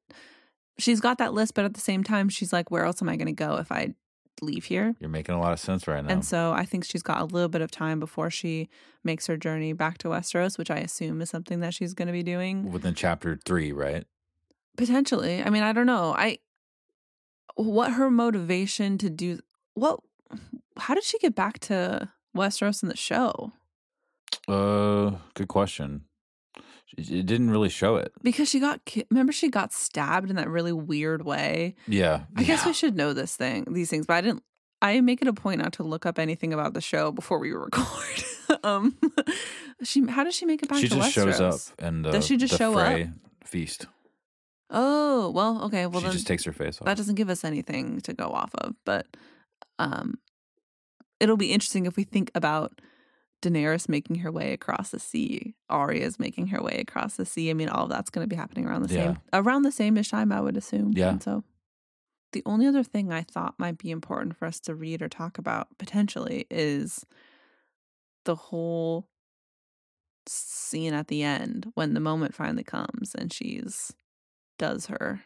she's 0.78 1.00
got 1.00 1.18
that 1.18 1.34
list, 1.34 1.54
but 1.54 1.64
at 1.64 1.74
the 1.74 1.80
same 1.80 2.04
time, 2.04 2.28
she's 2.28 2.52
like, 2.52 2.70
"Where 2.70 2.84
else 2.84 3.02
am 3.02 3.08
I 3.08 3.16
going 3.16 3.26
to 3.26 3.32
go 3.32 3.56
if 3.56 3.72
I 3.72 3.94
leave 4.40 4.66
here?" 4.66 4.94
You're 5.00 5.10
making 5.10 5.34
a 5.34 5.40
lot 5.40 5.52
of 5.52 5.58
sense 5.58 5.88
right 5.88 6.04
now. 6.04 6.12
And 6.12 6.24
so 6.24 6.52
I 6.52 6.64
think 6.64 6.84
she's 6.84 7.02
got 7.02 7.20
a 7.20 7.24
little 7.24 7.48
bit 7.48 7.62
of 7.62 7.70
time 7.70 7.98
before 7.98 8.30
she 8.30 8.68
makes 9.02 9.26
her 9.26 9.36
journey 9.36 9.72
back 9.72 9.98
to 9.98 10.08
Westeros, 10.08 10.56
which 10.56 10.70
I 10.70 10.78
assume 10.78 11.20
is 11.20 11.30
something 11.30 11.60
that 11.60 11.74
she's 11.74 11.94
going 11.94 12.06
to 12.06 12.12
be 12.12 12.22
doing. 12.22 12.70
Within 12.70 12.94
chapter 12.94 13.38
three, 13.44 13.72
right? 13.72 14.04
Potentially. 14.76 15.42
I 15.42 15.50
mean, 15.50 15.62
I 15.62 15.72
don't 15.72 15.86
know. 15.86 16.14
I 16.16 16.38
what 17.56 17.92
her 17.92 18.10
motivation 18.10 18.98
to 18.98 19.10
do 19.10 19.40
what 19.74 20.00
how 20.76 20.94
did 20.94 21.04
she 21.04 21.18
get 21.18 21.34
back 21.34 21.58
to 21.58 22.10
Westeros 22.36 22.82
in 22.82 22.88
the 22.88 22.96
show? 22.96 23.52
Uh, 24.48 25.12
good 25.34 25.48
question. 25.48 26.04
It 26.96 27.26
didn't 27.26 27.50
really 27.50 27.68
show 27.68 27.96
it. 27.96 28.12
Because 28.22 28.48
she 28.48 28.60
got 28.60 28.84
ki- 28.84 29.04
remember 29.10 29.32
she 29.32 29.50
got 29.50 29.72
stabbed 29.72 30.30
in 30.30 30.36
that 30.36 30.48
really 30.48 30.72
weird 30.72 31.24
way. 31.24 31.74
Yeah, 31.86 32.22
I 32.36 32.44
guess 32.44 32.64
we 32.64 32.72
should 32.72 32.96
know 32.96 33.12
this 33.12 33.36
thing, 33.36 33.66
these 33.70 33.90
things, 33.90 34.06
but 34.06 34.14
I 34.14 34.20
didn't. 34.20 34.42
I 34.80 35.00
make 35.00 35.20
it 35.22 35.28
a 35.28 35.32
point 35.32 35.60
not 35.60 35.72
to 35.74 35.82
look 35.82 36.06
up 36.06 36.18
anything 36.18 36.52
about 36.52 36.74
the 36.74 36.80
show 36.80 37.10
before 37.10 37.38
we 37.38 37.50
record. 37.52 38.24
um, 38.62 38.96
she 39.82 40.06
how 40.06 40.22
does 40.24 40.34
she 40.34 40.46
make 40.46 40.62
it 40.62 40.68
back 40.68 40.78
she 40.78 40.88
to 40.88 40.94
just 40.96 41.12
shows 41.12 41.40
up 41.40 41.60
and 41.78 42.04
the, 42.04 42.12
Does 42.12 42.26
she 42.26 42.36
just 42.36 42.52
the 42.52 42.58
show 42.58 42.78
up? 42.78 42.86
Frey 42.92 43.10
feast. 43.44 43.86
Oh 44.70 45.30
well, 45.30 45.64
okay. 45.64 45.86
Well 45.86 46.02
she 46.02 46.10
just 46.10 46.26
takes 46.26 46.44
her 46.44 46.52
face 46.52 46.80
off. 46.80 46.86
that 46.86 46.96
doesn't 46.96 47.14
give 47.16 47.28
us 47.30 47.44
anything 47.44 48.00
to 48.02 48.12
go 48.14 48.28
off 48.30 48.54
of. 48.54 48.74
But 48.84 49.06
um, 49.78 50.18
it'll 51.20 51.36
be 51.36 51.52
interesting 51.52 51.86
if 51.86 51.96
we 51.96 52.04
think 52.04 52.30
about 52.34 52.80
Daenerys 53.42 53.88
making 53.88 54.16
her 54.16 54.32
way 54.32 54.52
across 54.52 54.90
the 54.90 54.98
sea, 54.98 55.54
Arya's 55.68 56.18
making 56.18 56.48
her 56.48 56.62
way 56.62 56.78
across 56.80 57.16
the 57.16 57.26
sea. 57.26 57.50
I 57.50 57.54
mean, 57.54 57.68
all 57.68 57.84
of 57.84 57.90
that's 57.90 58.10
going 58.10 58.24
to 58.24 58.28
be 58.28 58.36
happening 58.36 58.66
around 58.66 58.82
the 58.88 58.94
Yeah. 58.94 59.14
same 59.14 59.18
around 59.32 59.62
the 59.62 59.72
same 59.72 59.96
ish 59.98 60.10
time, 60.10 60.32
I 60.32 60.40
would 60.40 60.56
assume. 60.56 60.92
Yeah. 60.94 61.10
And 61.10 61.22
so, 61.22 61.44
the 62.32 62.42
only 62.46 62.66
other 62.66 62.82
thing 62.82 63.12
I 63.12 63.22
thought 63.22 63.54
might 63.58 63.78
be 63.78 63.90
important 63.90 64.36
for 64.36 64.46
us 64.46 64.58
to 64.60 64.74
read 64.74 65.00
or 65.02 65.08
talk 65.08 65.38
about 65.38 65.68
potentially 65.78 66.46
is 66.50 67.04
the 68.24 68.34
whole 68.34 69.08
scene 70.26 70.92
at 70.92 71.06
the 71.08 71.22
end 71.22 71.70
when 71.74 71.94
the 71.94 72.00
moment 72.00 72.34
finally 72.34 72.64
comes 72.64 73.14
and 73.14 73.32
she's 73.32 73.92
does 74.58 74.86
her 74.86 75.22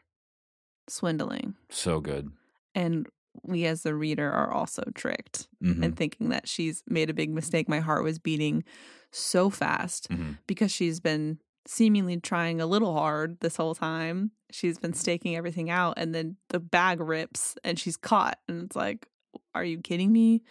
swindling 0.89 1.55
so 1.71 2.01
good. 2.01 2.31
and 2.75 3.09
we 3.43 3.65
as 3.65 3.83
the 3.83 3.95
reader 3.95 4.31
are 4.31 4.53
also 4.53 4.83
tricked 4.95 5.49
Mhm, 5.63 5.85
and 5.85 5.97
thinking 5.97 6.29
that 6.31 6.49
she's 6.49 6.83
made 6.89 7.11
a 7.11 7.15
big 7.15 7.31
mistake. 7.31 7.69
My 7.69 7.81
heart 7.81 8.05
was 8.05 8.19
beating 8.19 8.65
so 9.11 9.51
fast 9.51 10.09
mhm. 10.11 10.39
because 10.47 10.71
she's 10.71 11.01
been 11.01 11.39
seemingly 11.67 12.19
trying 12.19 12.61
a 12.61 12.67
little 12.67 12.95
hard 12.95 13.39
this 13.41 13.57
whole 13.57 13.75
time. 13.75 14.33
She's 14.51 14.79
been 14.79 14.95
staking 14.95 15.37
everything 15.37 15.71
out 15.71 15.95
and 15.97 16.15
then 16.15 16.37
the 16.49 16.61
bag 16.61 17.01
rips 17.01 17.57
and 17.65 17.79
she's 17.79 17.97
caught 17.97 18.39
and 18.49 18.65
it's 18.65 18.77
like 18.77 19.07
are 19.55 19.65
you 19.65 19.79
kidding 19.79 20.13
me? 20.13 20.43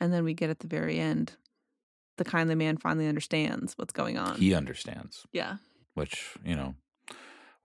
And 0.00 0.12
then 0.12 0.24
we 0.24 0.32
get 0.32 0.48
at 0.48 0.60
the 0.60 0.66
very 0.66 0.98
end 0.98 1.36
the 2.16 2.24
kindly 2.24 2.54
man 2.54 2.76
finally 2.76 3.06
understands 3.06 3.74
what's 3.76 3.92
going 3.92 4.18
on. 4.18 4.36
He 4.36 4.54
understands, 4.54 5.26
yeah. 5.32 5.56
Which 5.94 6.36
you 6.44 6.56
know, 6.56 6.74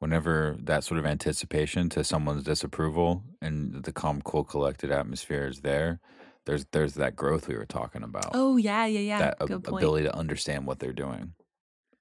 whenever 0.04 0.58
that 0.60 0.84
sort 0.84 1.00
of 1.00 1.06
anticipation 1.06 1.88
to 1.88 2.04
someone's 2.04 2.44
disapproval 2.44 3.24
and 3.42 3.84
the 3.86 3.94
calm, 3.94 4.22
cool, 4.22 4.44
collected 4.44 4.92
atmosphere 4.92 5.48
is 5.48 5.62
there, 5.62 6.02
there's 6.46 6.66
there's 6.74 6.96
that 6.96 7.16
growth 7.16 7.48
we 7.48 7.56
were 7.56 7.66
talking 7.66 8.04
about. 8.04 8.32
oh 8.34 8.58
yeah 8.58 8.86
yeah 8.86 9.00
yeah 9.00 9.20
that 9.20 9.38
ab- 9.40 9.48
good 9.48 9.64
point 9.64 9.82
ability 9.82 10.04
to 10.06 10.14
understand 10.14 10.68
what 10.68 10.80
they're 10.80 10.92
doing 10.92 11.34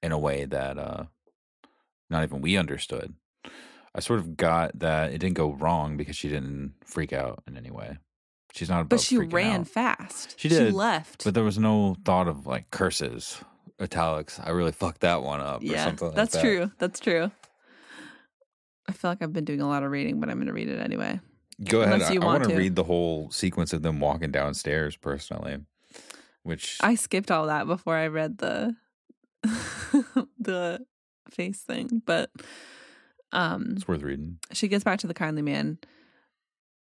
in 0.01 0.11
a 0.11 0.19
way 0.19 0.43
that 0.43 0.77
uh 0.77 1.03
not 2.09 2.23
even 2.23 2.41
we 2.41 2.57
understood. 2.57 3.13
I 3.95 4.01
sort 4.01 4.19
of 4.19 4.35
got 4.35 4.77
that 4.79 5.13
it 5.13 5.19
didn't 5.19 5.35
go 5.37 5.53
wrong 5.53 5.95
because 5.95 6.17
she 6.17 6.27
didn't 6.27 6.73
freak 6.83 7.13
out 7.13 7.41
in 7.47 7.55
any 7.57 7.71
way. 7.71 7.97
She's 8.53 8.69
not 8.69 8.81
about 8.81 8.89
but 8.89 8.99
she 8.99 9.17
ran 9.17 9.61
out. 9.61 9.67
fast 9.67 10.37
She 10.37 10.49
did, 10.49 10.67
She 10.67 10.71
left 10.73 11.23
but 11.23 11.33
there 11.35 11.45
was 11.45 11.57
no 11.57 11.95
thought 12.03 12.27
of 12.27 12.45
like 12.45 12.69
curses, 12.69 13.39
italics. 13.79 14.41
I 14.43 14.49
really 14.49 14.73
fucked 14.73 15.01
that 15.01 15.23
one 15.23 15.39
up 15.39 15.61
or 15.61 15.65
yeah 15.65 15.85
something 15.85 16.07
like 16.09 16.17
that's 16.17 16.33
that. 16.33 16.41
true 16.41 16.69
that's 16.79 16.99
true 16.99 17.31
i 18.87 18.91
feel 18.91 19.11
like 19.11 19.21
i've 19.21 19.33
been 19.33 19.45
doing 19.45 19.61
a 19.61 19.67
lot 19.67 19.83
of 19.83 19.91
reading 19.91 20.19
but 20.19 20.29
i'm 20.29 20.39
gonna 20.39 20.53
read 20.53 20.69
it 20.69 20.79
anyway 20.79 21.19
Go 21.63 21.81
ahead. 21.83 22.01
I, 22.01 22.15
I 22.15 22.17
want 22.17 22.43
to 22.45 22.49
to. 22.49 22.55
read 22.57 22.75
the 22.75 22.83
whole 22.83 23.29
sequence 23.29 23.73
of 23.73 23.83
them 23.83 23.99
walking 23.99 24.31
downstairs 24.31 24.95
personally, 24.97 25.57
which 26.41 26.77
i 26.81 26.95
skipped 26.95 27.29
all 27.29 27.45
that 27.47 27.67
before 27.67 27.95
i 27.95 28.07
read 28.07 28.39
the 28.39 28.75
the 30.39 30.85
face 31.29 31.61
thing 31.61 32.01
but 32.05 32.31
um 33.31 33.73
it's 33.75 33.87
worth 33.87 34.01
reading. 34.01 34.39
she 34.51 34.67
gets 34.67 34.83
back 34.83 34.99
to 34.99 35.07
the 35.07 35.13
kindly 35.13 35.41
man 35.41 35.77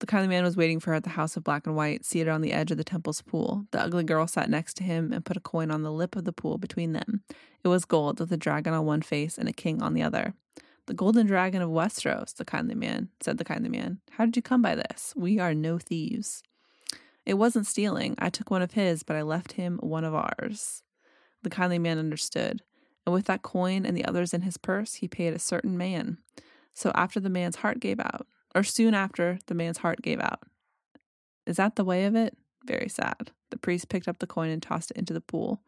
the 0.01 0.07
kindly 0.07 0.29
man 0.29 0.45
was 0.45 0.57
waiting 0.57 0.81
for 0.81 0.91
her 0.91 0.97
at 0.97 1.05
the 1.05 1.11
house 1.11 1.37
of 1.37 1.45
black 1.45 1.67
and 1.67 1.77
white 1.77 2.05
seated 2.05 2.29
on 2.29 2.41
the 2.41 2.53
edge 2.53 2.71
of 2.71 2.77
the 2.77 2.85
temple's 2.85 3.23
pool 3.23 3.65
the 3.71 3.81
ugly 3.81 4.05
girl 4.05 4.27
sat 4.27 4.51
next 4.51 4.75
to 4.75 4.85
him 4.85 5.13
and 5.13 5.25
put 5.25 5.37
a 5.37 5.41
coin 5.41 5.71
on 5.71 5.83
the 5.83 5.93
lip 5.93 6.17
of 6.17 6.25
the 6.25 6.33
pool 6.33 6.59
between 6.59 6.93
them 6.93 7.23
it 7.63 7.69
was 7.69 7.85
gold 7.85 8.21
with 8.21 8.33
a 8.33 8.37
dragon 8.37 8.73
on 8.75 8.85
one 8.87 9.03
face 9.03 9.39
and 9.39 9.49
a 9.49 9.53
king 9.53 9.83
on 9.83 9.95
the 9.95 10.03
other 10.03 10.35
the 10.87 10.95
golden 10.95 11.27
dragon 11.27 11.63
of 11.63 11.71
westeros 11.71 12.35
the 12.37 12.45
kindly 12.45 12.75
man 12.75 13.09
said 13.21 13.39
the 13.39 13.45
kindly 13.45 13.71
man 13.71 14.01
how 14.13 14.25
did 14.25 14.37
you 14.37 14.43
come 14.43 14.63
by 14.63 14.75
this 14.75 15.13
we 15.17 15.39
are 15.39 15.55
no 15.55 15.79
thieves 15.79 16.43
it 17.25 17.35
wasn't 17.35 17.67
stealing 17.67 18.15
i 18.19 18.29
took 18.29 18.51
one 18.51 18.63
of 18.63 18.73
his 18.73 19.03
but 19.03 19.17
i 19.17 19.23
left 19.23 19.53
him 19.53 19.79
one 19.83 20.05
of 20.05 20.15
ours 20.15 20.83
the 21.43 21.51
kindly 21.51 21.79
man 21.79 21.99
understood 21.99 22.63
and 23.07 23.13
with 23.13 23.27
that 23.27 23.43
coin 23.43 23.85
and 23.85 23.97
the 23.97 24.05
others 24.05 24.33
in 24.33 24.43
his 24.43 24.57
purse 24.57 24.95
he 24.95 25.09
paid 25.09 25.35
a 25.35 25.39
certain 25.39 25.77
man 25.77 26.19
so 26.75 26.91
after 26.95 27.21
the 27.21 27.31
man's 27.31 27.57
heart 27.57 27.81
gave 27.81 28.01
out, 28.01 28.27
or 28.55 28.65
soon 28.65 28.95
after 28.95 29.39
the 29.47 29.55
man's 29.55 29.79
heart 29.79 30.03
gave 30.03 30.21
out. 30.21 30.43
Is 31.47 31.57
that 31.57 31.77
the 31.77 31.85
way 31.85 32.05
of 32.05 32.17
it? 32.17 32.37
Very 32.65 32.89
sad. 32.89 33.31
The 33.51 33.57
priest 33.57 33.89
picked 33.89 34.09
up 34.09 34.19
the 34.19 34.27
coin 34.27 34.51
and 34.51 34.61
tossed 34.61 34.91
it 34.91 34.97
into 34.97 35.13
the 35.13 35.21
pool. 35.21 35.63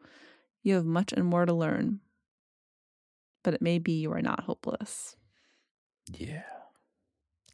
You 0.63 0.75
have 0.75 0.85
much 0.85 1.13
and 1.13 1.25
more 1.25 1.45
to 1.45 1.53
learn. 1.53 2.01
But 3.47 3.53
it 3.53 3.61
may 3.61 3.79
be 3.79 3.93
you 3.93 4.11
are 4.11 4.21
not 4.21 4.41
hopeless. 4.41 5.15
Yeah. 6.11 6.43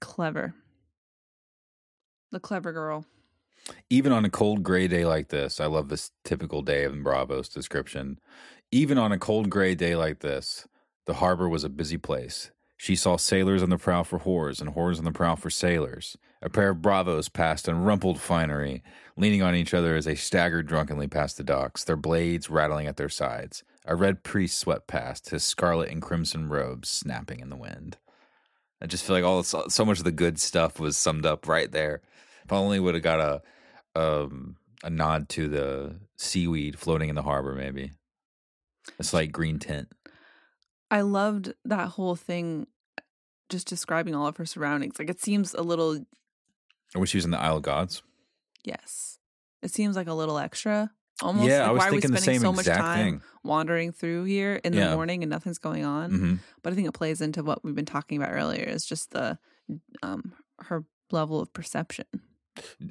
Clever. 0.01 0.55
The 2.31 2.39
clever 2.39 2.73
girl. 2.73 3.05
Even 3.91 4.11
on 4.11 4.25
a 4.25 4.31
cold 4.31 4.63
gray 4.63 4.87
day 4.87 5.05
like 5.05 5.27
this, 5.27 5.59
I 5.59 5.67
love 5.67 5.89
this 5.89 6.09
typical 6.23 6.63
day 6.63 6.83
of 6.85 6.93
Braavos 6.93 7.53
description. 7.53 8.19
Even 8.71 8.97
on 8.97 9.11
a 9.11 9.19
cold 9.19 9.51
gray 9.51 9.75
day 9.75 9.95
like 9.95 10.21
this, 10.21 10.67
the 11.05 11.13
harbor 11.13 11.47
was 11.47 11.63
a 11.63 11.69
busy 11.69 11.99
place. 11.99 12.49
She 12.75 12.95
saw 12.95 13.15
sailors 13.15 13.61
on 13.61 13.69
the 13.69 13.77
prow 13.77 14.01
for 14.01 14.21
whores 14.21 14.61
and 14.61 14.73
whores 14.73 14.97
on 14.97 15.05
the 15.05 15.11
prow 15.11 15.35
for 15.35 15.51
sailors. 15.51 16.17
A 16.41 16.49
pair 16.49 16.69
of 16.69 16.81
bravos 16.81 17.29
passed 17.29 17.67
in 17.67 17.83
rumpled 17.83 18.19
finery, 18.19 18.81
leaning 19.15 19.43
on 19.43 19.53
each 19.53 19.75
other 19.75 19.95
as 19.95 20.05
they 20.05 20.15
staggered 20.15 20.65
drunkenly 20.65 21.07
past 21.07 21.37
the 21.37 21.43
docks, 21.43 21.83
their 21.83 21.95
blades 21.95 22.49
rattling 22.49 22.87
at 22.87 22.97
their 22.97 23.09
sides. 23.09 23.63
A 23.85 23.95
red 23.95 24.23
priest 24.23 24.57
swept 24.59 24.87
past, 24.87 25.29
his 25.29 25.43
scarlet 25.43 25.89
and 25.89 26.01
crimson 26.01 26.47
robes 26.47 26.89
snapping 26.89 27.39
in 27.39 27.49
the 27.49 27.55
wind. 27.55 27.97
I 28.81 28.85
just 28.85 29.05
feel 29.05 29.15
like 29.15 29.25
all 29.25 29.43
so 29.43 29.85
much 29.85 29.99
of 29.99 30.03
the 30.03 30.11
good 30.11 30.39
stuff 30.39 30.79
was 30.79 30.97
summed 30.97 31.25
up 31.25 31.47
right 31.47 31.71
there. 31.71 32.01
If 32.43 32.51
I 32.51 32.57
only 32.57 32.79
would 32.79 32.95
have 32.95 33.03
got 33.03 33.19
a 33.19 33.41
um, 33.95 34.57
a 34.83 34.89
nod 34.89 35.29
to 35.29 35.47
the 35.47 35.95
seaweed 36.17 36.77
floating 36.77 37.09
in 37.09 37.15
the 37.15 37.21
harbor, 37.21 37.53
maybe 37.55 37.91
a 38.99 39.03
slight 39.03 39.31
green 39.31 39.59
tint. 39.59 39.89
I 40.91 41.01
loved 41.01 41.53
that 41.65 41.89
whole 41.89 42.15
thing, 42.15 42.67
just 43.49 43.67
describing 43.67 44.13
all 44.13 44.27
of 44.27 44.37
her 44.37 44.45
surroundings. 44.45 44.99
Like 44.99 45.09
it 45.09 45.21
seems 45.21 45.53
a 45.53 45.61
little. 45.61 46.05
I 46.95 46.99
wish 46.99 47.11
she 47.11 47.17
was 47.17 47.25
in 47.25 47.31
the 47.31 47.39
Isle 47.39 47.57
of 47.57 47.63
Gods. 47.63 48.03
Yes, 48.63 49.19
it 49.61 49.71
seems 49.71 49.95
like 49.95 50.07
a 50.07 50.13
little 50.13 50.37
extra. 50.37 50.91
Almost. 51.23 51.47
Yeah, 51.47 51.59
like, 51.61 51.69
I 51.69 51.71
was 51.71 51.79
why 51.79 51.89
thinking 51.89 52.09
are 52.09 52.11
we 52.11 52.15
the 52.15 52.21
spending 52.21 52.41
same 52.41 52.47
so 52.47 52.51
much 52.53 52.67
exact 52.67 52.79
time 52.81 53.03
thing. 53.05 53.21
wandering 53.43 53.91
through 53.93 54.25
here 54.25 54.59
in 54.63 54.73
Yeah. 54.73 54.89
the 54.89 54.95
morning 54.95 55.23
and 55.23 55.29
nothing's 55.29 55.57
going 55.57 55.85
on? 55.85 56.11
hmm 56.11 56.35
But 56.61 56.73
I 56.73 56.75
think 56.75 56.87
it 56.87 56.91
plays 56.93 57.21
into 57.21 57.43
what 57.43 57.63
we've 57.63 57.75
been 57.75 57.85
talking 57.85 58.21
about 58.21 58.33
earlier. 58.33 58.63
Is 58.65 58.85
just 58.85 59.11
the 59.11 59.37
um 60.03 60.33
her 60.59 60.83
level 61.11 61.39
of 61.39 61.51
perception. 61.53 62.05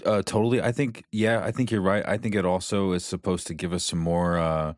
Uh, 0.04 0.22
totally. 0.22 0.60
I 0.60 0.72
think. 0.72 1.04
Yeah, 1.12 1.44
I 1.44 1.52
think 1.52 1.70
you're 1.70 1.80
right. 1.82 2.02
I 2.08 2.16
think 2.18 2.34
it 2.34 2.44
also 2.44 2.92
is 2.92 3.04
supposed 3.04 3.46
to 3.48 3.54
give 3.54 3.72
us 3.72 3.84
some 3.84 3.98
more 4.00 4.36
uh, 4.38 4.74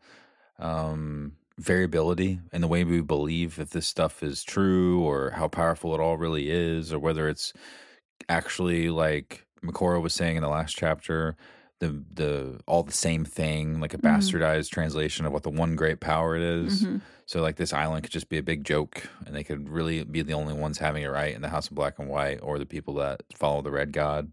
um, 0.59 1.33
variability 1.57 2.39
in 2.53 2.61
the 2.61 2.67
way 2.67 2.83
we 2.83 3.01
believe 3.01 3.57
if 3.59 3.71
this 3.71 3.87
stuff 3.87 4.21
is 4.21 4.43
true 4.43 5.01
or 5.01 5.31
how 5.31 5.47
powerful 5.47 5.93
it 5.95 5.99
all 5.99 6.17
really 6.17 6.49
is, 6.51 6.93
or 6.93 6.99
whether 6.99 7.27
it's 7.27 7.51
actually 8.29 8.89
like 8.89 9.45
Makora 9.63 10.01
was 10.01 10.13
saying 10.13 10.35
in 10.37 10.43
the 10.43 10.49
last 10.49 10.75
chapter. 10.77 11.35
The 11.79 12.03
the 12.13 12.61
all 12.67 12.83
the 12.83 12.93
same 12.93 13.25
thing, 13.25 13.81
like 13.81 13.93
a 13.93 13.97
Mhm. 13.97 14.03
bastardized 14.03 14.69
translation 14.71 15.25
of 15.25 15.33
what 15.33 15.43
the 15.43 15.49
one 15.49 15.75
great 15.75 15.99
power 15.99 16.35
it 16.37 16.41
is. 16.41 16.83
Mhm. 16.83 17.01
So 17.25 17.41
like 17.41 17.57
this 17.57 17.73
island 17.73 18.03
could 18.03 18.13
just 18.13 18.29
be 18.29 18.37
a 18.37 18.43
big 18.43 18.63
joke, 18.63 19.09
and 19.25 19.35
they 19.35 19.43
could 19.43 19.67
really 19.69 20.03
be 20.05 20.21
the 20.21 20.33
only 20.33 20.53
ones 20.53 20.77
having 20.77 21.03
it 21.03 21.07
right 21.07 21.35
in 21.35 21.41
the 21.41 21.49
House 21.49 21.67
of 21.67 21.75
Black 21.75 21.99
and 21.99 22.07
White, 22.07 22.39
or 22.41 22.57
the 22.59 22.65
people 22.65 22.93
that 22.95 23.23
follow 23.35 23.61
the 23.61 23.71
Red 23.71 23.91
God. 23.91 24.31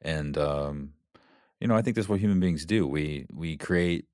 And 0.00 0.38
um, 0.38 0.94
you 1.60 1.68
know, 1.68 1.76
I 1.76 1.82
think 1.82 1.96
that's 1.96 2.08
what 2.08 2.20
human 2.20 2.40
beings 2.40 2.64
do. 2.66 2.86
We 2.86 3.26
we 3.32 3.56
create 3.58 4.06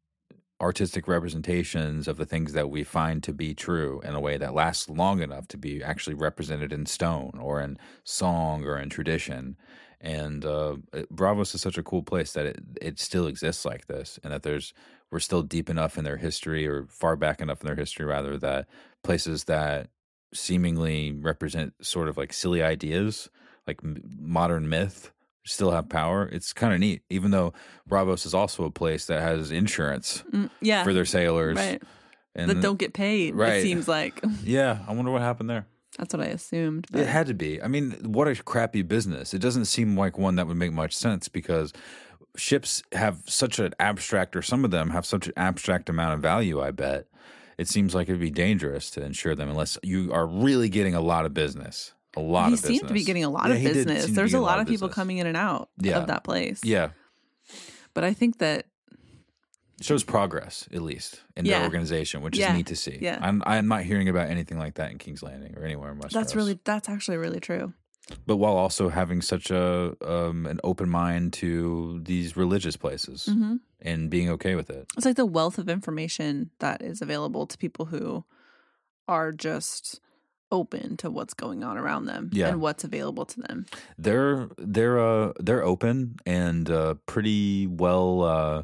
artistic 0.61 1.07
representations 1.07 2.09
of 2.09 2.17
the 2.17 2.27
things 2.27 2.53
that 2.55 2.71
we 2.71 2.83
find 2.83 3.23
to 3.23 3.33
be 3.33 3.55
true 3.55 4.01
in 4.05 4.15
a 4.15 4.21
way 4.21 4.37
that 4.39 4.55
lasts 4.55 4.89
long 4.89 5.23
enough 5.23 5.47
to 5.49 5.57
be 5.59 5.83
actually 5.85 6.15
represented 6.15 6.73
in 6.73 6.87
stone 6.87 7.39
or 7.41 7.61
in 7.61 7.79
song 8.05 8.65
or 8.65 8.79
in 8.79 8.89
tradition. 8.91 9.57
And 10.01 10.45
uh, 10.45 10.77
Braavos 11.13 11.55
is 11.55 11.61
such 11.61 11.77
a 11.77 11.83
cool 11.83 12.03
place 12.03 12.33
that 12.35 12.47
it 12.47 12.61
it 12.81 12.99
still 13.01 13.27
exists 13.27 13.65
like 13.65 13.87
this, 13.89 14.19
and 14.23 14.33
that 14.33 14.43
there's 14.45 14.73
we're 15.11 15.19
still 15.19 15.43
deep 15.43 15.69
enough 15.69 15.99
in 15.99 16.05
their 16.05 16.19
history 16.19 16.67
or 16.69 16.87
far 16.89 17.17
back 17.17 17.41
enough 17.41 17.61
in 17.63 17.67
their 17.67 17.75
history 17.77 18.05
rather 18.07 18.37
that 18.39 18.69
places 19.03 19.45
that 19.45 19.89
seemingly 20.35 21.13
represent 21.13 21.73
sort 21.81 22.09
of 22.09 22.17
like 22.17 22.33
silly 22.33 22.63
ideas 22.63 23.31
like 23.67 23.81
m- 23.83 24.03
modern 24.21 24.69
myth 24.69 25.11
still 25.47 25.71
have 25.71 25.89
power 25.89 26.29
it's 26.31 26.53
kind 26.53 26.75
of 26.75 26.79
neat 26.81 27.01
even 27.09 27.31
though 27.31 27.53
braavos 27.89 28.27
is 28.27 28.35
also 28.35 28.65
a 28.65 28.71
place 28.71 29.07
that 29.07 29.23
has 29.23 29.51
insurance 29.51 30.23
Mm, 30.31 30.51
yeah, 30.61 30.85
for 30.85 30.93
their 30.93 31.07
sailors 31.07 31.57
right. 31.57 31.83
and 32.35 32.51
that 32.51 32.61
don't 32.61 32.79
get 32.79 32.93
paid. 32.93 33.35
Right. 33.35 33.55
It 33.55 33.63
seems 33.63 33.89
like 33.89 34.23
yeah 34.45 34.81
i 34.87 34.93
wonder 34.93 35.11
what 35.11 35.23
happened 35.23 35.49
there 35.49 35.67
that's 35.99 36.15
what 36.15 36.23
I 36.23 36.31
assumed. 36.31 36.87
it 36.95 37.07
had 37.07 37.27
to 37.27 37.35
be 37.35 37.61
i 37.63 37.69
mean 37.69 37.91
what 38.05 38.29
a 38.29 38.35
crappy 38.43 38.83
business 38.83 39.35
it 39.35 39.41
doesn't 39.41 39.65
seem 39.67 39.97
like 39.99 40.17
one 40.19 40.37
that 40.37 40.47
would 40.47 40.57
make 40.57 40.73
much 40.73 40.97
sense 40.97 41.29
because 41.29 41.73
ships 42.37 42.83
have 42.93 43.23
such 43.27 43.59
an 43.59 43.75
abstract 43.81 44.37
or 44.37 44.43
some 44.43 44.65
of 44.65 44.71
them 44.71 44.91
have 44.91 45.05
such 45.05 45.27
an 45.27 45.33
abstract 45.37 45.89
amount 45.89 46.15
of 46.15 46.21
value 46.21 46.61
i 46.63 46.71
bet 46.71 47.07
it 47.59 47.67
seems 47.67 47.95
like 47.95 48.09
it'd 48.09 48.21
be 48.21 48.31
dangerous 48.31 48.91
to 48.91 49.03
insure 49.05 49.35
them 49.35 49.49
unless 49.51 49.77
you 49.83 50.13
are 50.13 50.27
really 50.27 50.69
getting 50.69 50.95
a 50.95 51.01
lot 51.01 51.27
of 51.27 51.35
business 51.35 51.93
a 52.17 52.21
lot 52.21 52.49
he 52.49 52.55
of 52.55 52.63
business 52.63 52.79
seemed 52.79 52.89
to 52.89 52.95
be 52.95 53.05
getting 53.05 53.25
a 53.25 53.29
lot 53.31 53.49
Yeah, 53.49 53.57
of 53.57 53.63
business. 53.63 53.85
seem 53.85 54.01
to 54.03 54.07
be 54.09 54.15
There's 54.15 54.31
a 54.31 54.37
getting 54.37 54.43
lot 54.47 54.61
of 54.61 54.67
people 54.67 54.89
business. 54.89 54.95
coming 54.95 55.19
in 55.19 55.27
and 55.27 55.37
out 55.37 55.69
Yeah. 55.81 55.99
of 55.99 56.07
that 56.07 56.23
place. 56.25 56.61
yeah 56.65 56.91
But 57.95 58.05
I 58.05 58.13
think 58.15 58.39
that 58.39 58.61
It 58.61 58.67
shows 59.81 60.03
progress 60.05 60.69
at 60.73 60.83
least 60.83 61.23
in 61.37 61.45
Yeah. 61.47 61.59
their 61.59 61.65
organization, 61.65 62.21
which 62.23 62.37
Yeah. 62.37 62.51
is 62.51 62.57
neat 62.57 62.67
to 62.67 62.77
see. 62.77 62.99
Yeah. 63.01 63.19
I'm 63.21 63.43
I'm 63.47 63.69
not 63.69 63.83
hearing 63.83 64.09
about 64.09 64.29
anything 64.31 64.59
like 64.59 64.75
that 64.75 64.91
in 64.91 64.99
King's 64.99 65.23
Landing 65.23 65.57
or 65.57 65.65
anywhere 65.65 65.93
in 65.93 65.99
Westeros. 65.99 66.11
that's 66.13 66.35
really 66.37 66.59
that's 66.65 66.89
actually 66.89 67.17
really 67.19 67.41
true. 67.41 67.73
but 68.27 68.37
while 68.39 68.57
also 68.57 68.89
having 68.89 69.21
such 69.21 69.51
a 69.51 69.95
um, 70.01 70.47
an 70.47 70.59
open 70.65 70.89
mind 70.89 71.31
to 71.35 72.01
these 72.05 72.37
religious 72.37 72.77
places 72.77 73.27
hmm 73.27 73.57
and 73.81 74.11
being 74.11 74.29
okay 74.31 74.55
with 74.57 74.71
it. 74.71 74.87
It's 74.97 75.07
like 75.07 75.15
the 75.17 75.27
wealth 75.27 75.57
of 75.59 75.69
information 75.69 76.51
that 76.59 76.83
is 76.83 77.01
available 77.03 77.47
to 77.47 77.57
people 77.59 77.85
who 77.87 78.25
are 79.07 79.31
just 79.31 80.01
open 80.51 80.97
to 80.97 81.11
what's 81.11 81.35
going 81.35 81.63
on 81.63 81.77
around 81.79 82.07
them 82.07 82.31
Yeah. 82.33 82.49
and 82.49 82.61
what's 82.61 82.83
available 82.83 83.27
to 83.27 83.41
them. 83.41 83.67
They're 83.99 84.49
they're 84.57 84.99
uh 84.99 85.33
they're 85.39 85.63
open 85.63 86.17
and 86.27 86.69
uh, 86.71 86.95
pretty 87.07 87.67
well 87.69 88.23
uh, 88.23 88.63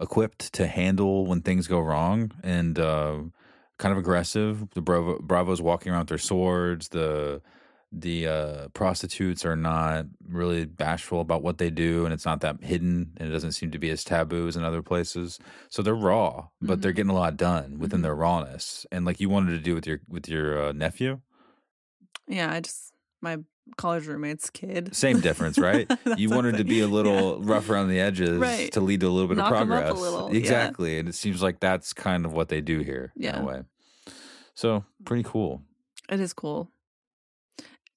equipped 0.00 0.52
to 0.54 0.66
handle 0.66 1.26
when 1.26 1.42
things 1.42 1.66
go 1.66 1.80
wrong 1.80 2.32
and 2.42 2.78
uh, 2.78 3.20
kind 3.78 3.92
of 3.92 3.98
aggressive. 3.98 4.70
The 4.70 4.82
Bravo, 4.82 5.18
Bravos 5.20 5.60
walking 5.62 5.92
around 5.92 6.00
with 6.02 6.08
their 6.08 6.18
swords. 6.18 6.88
The 6.88 7.42
the 7.90 8.26
uh, 8.26 8.68
prostitutes 8.74 9.46
are 9.46 9.56
not 9.56 10.04
really 10.28 10.66
bashful 10.66 11.22
about 11.22 11.42
what 11.42 11.56
they 11.56 11.70
do, 11.70 12.04
and 12.04 12.12
it's 12.12 12.26
not 12.26 12.42
that 12.42 12.62
hidden, 12.62 13.14
and 13.16 13.28
it 13.28 13.32
doesn't 13.32 13.52
seem 13.52 13.70
to 13.70 13.78
be 13.78 13.88
as 13.88 14.04
taboo 14.04 14.46
as 14.46 14.56
in 14.56 14.62
other 14.62 14.82
places. 14.82 15.38
So 15.70 15.80
they're 15.82 15.94
raw, 15.94 16.48
but 16.60 16.82
they're 16.82 16.92
getting 16.92 17.10
a 17.10 17.14
lot 17.14 17.38
done 17.38 17.78
within 17.78 18.00
Mhm. 18.00 18.02
their 18.02 18.14
rawness. 18.14 18.84
And 18.92 19.06
like 19.06 19.20
you 19.20 19.30
wanted 19.30 19.52
to 19.52 19.60
do 19.60 19.74
with 19.74 19.86
your 19.86 20.00
with 20.06 20.28
your 20.28 20.66
uh, 20.68 20.72
nephew, 20.72 21.22
Yeah, 22.26 22.52
I 22.52 22.60
just 22.60 22.92
my 23.20 23.38
college 23.76 24.06
roommate's 24.06 24.50
kid. 24.50 24.94
same 24.94 25.20
difference, 25.20 25.58
right? 25.70 25.90
You 26.16 26.30
wanted 26.30 26.56
to 26.56 26.64
be 26.64 26.80
a 26.80 26.86
Yeah. 26.86 26.92
little 26.92 27.40
rough 27.42 27.68
around 27.70 27.88
the 27.88 28.00
edges 28.00 28.38
Right. 28.38 28.72
to 28.72 28.80
lead 28.80 29.00
to 29.00 29.08
a 29.08 29.10
little 29.10 29.28
bit 29.28 29.36
Knock 29.36 29.52
of 29.52 29.60
'em 29.60 29.72
up 29.72 29.78
a 29.78 29.86
progress. 29.88 30.00
little, 30.02 30.30
yeah. 30.32 30.38
exactly, 30.38 30.98
and 30.98 31.08
it 31.08 31.14
seems 31.14 31.42
like 31.42 31.60
that's 31.60 31.92
kind 31.92 32.24
of 32.26 32.32
what 32.32 32.48
they 32.48 32.60
do 32.60 32.80
here 32.80 33.12
in 33.16 33.22
Yeah. 33.22 33.40
a 33.40 33.44
way. 33.44 33.62
So 34.54 34.84
pretty 35.04 35.22
cool. 35.24 35.62
It 36.10 36.20
is 36.20 36.32
cool. 36.32 36.70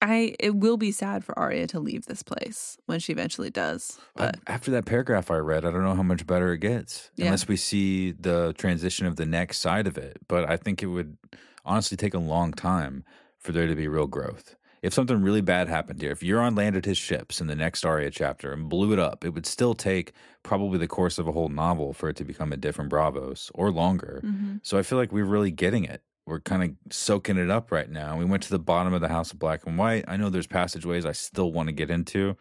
I 0.03 0.35
it 0.39 0.55
will 0.55 0.77
be 0.77 0.91
sad 0.91 1.23
for 1.23 1.37
Arya 1.37 1.67
to 1.67 1.79
leave 1.79 2.05
this 2.07 2.23
place 2.23 2.77
when 2.87 2.99
she 2.99 3.11
eventually 3.13 3.51
does. 3.51 3.99
I- 4.17 4.25
But 4.25 4.39
after 4.47 4.71
that 4.71 4.85
paragraph 4.85 5.29
I 5.29 5.37
read, 5.37 5.63
I 5.63 5.69
don't 5.71 5.83
know 5.83 5.93
how 5.95 6.01
much 6.03 6.25
better 6.25 6.51
it 6.53 6.57
gets 6.59 7.11
Yeah. 7.15 7.25
unless 7.25 7.47
we 7.47 7.55
see 7.55 8.11
the 8.11 8.53
transition 8.57 9.05
of 9.05 9.15
the 9.17 9.27
next 9.27 9.59
side 9.59 9.85
of 9.87 9.97
it. 9.99 10.17
But 10.27 10.49
I 10.49 10.57
think 10.57 10.81
it 10.81 10.87
would 10.87 11.17
honestly 11.63 11.97
take 11.97 12.15
a 12.15 12.19
long 12.19 12.51
time 12.51 13.03
for 13.37 13.51
there 13.51 13.67
to 13.67 13.75
be 13.75 13.87
real 13.87 14.07
growth. 14.07 14.55
If 14.81 14.93
something 14.95 15.21
really 15.21 15.41
bad 15.41 15.67
happened 15.67 16.01
here, 16.01 16.11
if 16.11 16.21
Euron 16.21 16.57
landed 16.57 16.85
his 16.85 16.97
ships 16.97 17.39
in 17.39 17.45
the 17.47 17.55
next 17.55 17.85
Arya 17.85 18.09
chapter 18.09 18.51
and 18.51 18.67
blew 18.67 18.93
it 18.93 18.99
up, 18.99 19.23
it 19.23 19.29
would 19.29 19.45
still 19.45 19.75
take 19.75 20.11
probably 20.41 20.79
the 20.79 20.87
course 20.87 21.19
of 21.19 21.27
a 21.27 21.31
whole 21.31 21.49
novel 21.49 21.93
for 21.93 22.09
it 22.09 22.15
to 22.15 22.23
become 22.25 22.51
a 22.51 22.57
different 22.57 22.91
Braavos 22.91 23.51
or 23.53 23.71
longer. 23.71 24.21
Mhm. 24.25 24.59
So 24.63 24.79
I 24.79 24.81
feel 24.83 24.97
like 24.97 25.11
we're 25.11 25.25
really 25.25 25.51
getting 25.51 25.83
it. 25.83 26.01
We're 26.25 26.39
kind 26.39 26.63
of 26.63 26.93
soaking 26.93 27.37
it 27.37 27.51
up 27.51 27.71
right 27.71 27.89
now. 27.89 28.17
We 28.17 28.25
went 28.25 28.41
to 28.43 28.49
the 28.49 28.59
bottom 28.59 28.93
of 28.93 29.01
the 29.01 29.07
House 29.07 29.31
of 29.31 29.37
Black 29.39 29.67
and 29.67 29.77
White. 29.77 30.05
I 30.07 30.17
know 30.17 30.29
there's 30.29 30.47
passageways 30.47 31.05
I 31.05 31.11
still 31.11 31.51
want 31.51 31.67
to 31.67 31.73
get 31.73 31.91
into, 31.91 32.35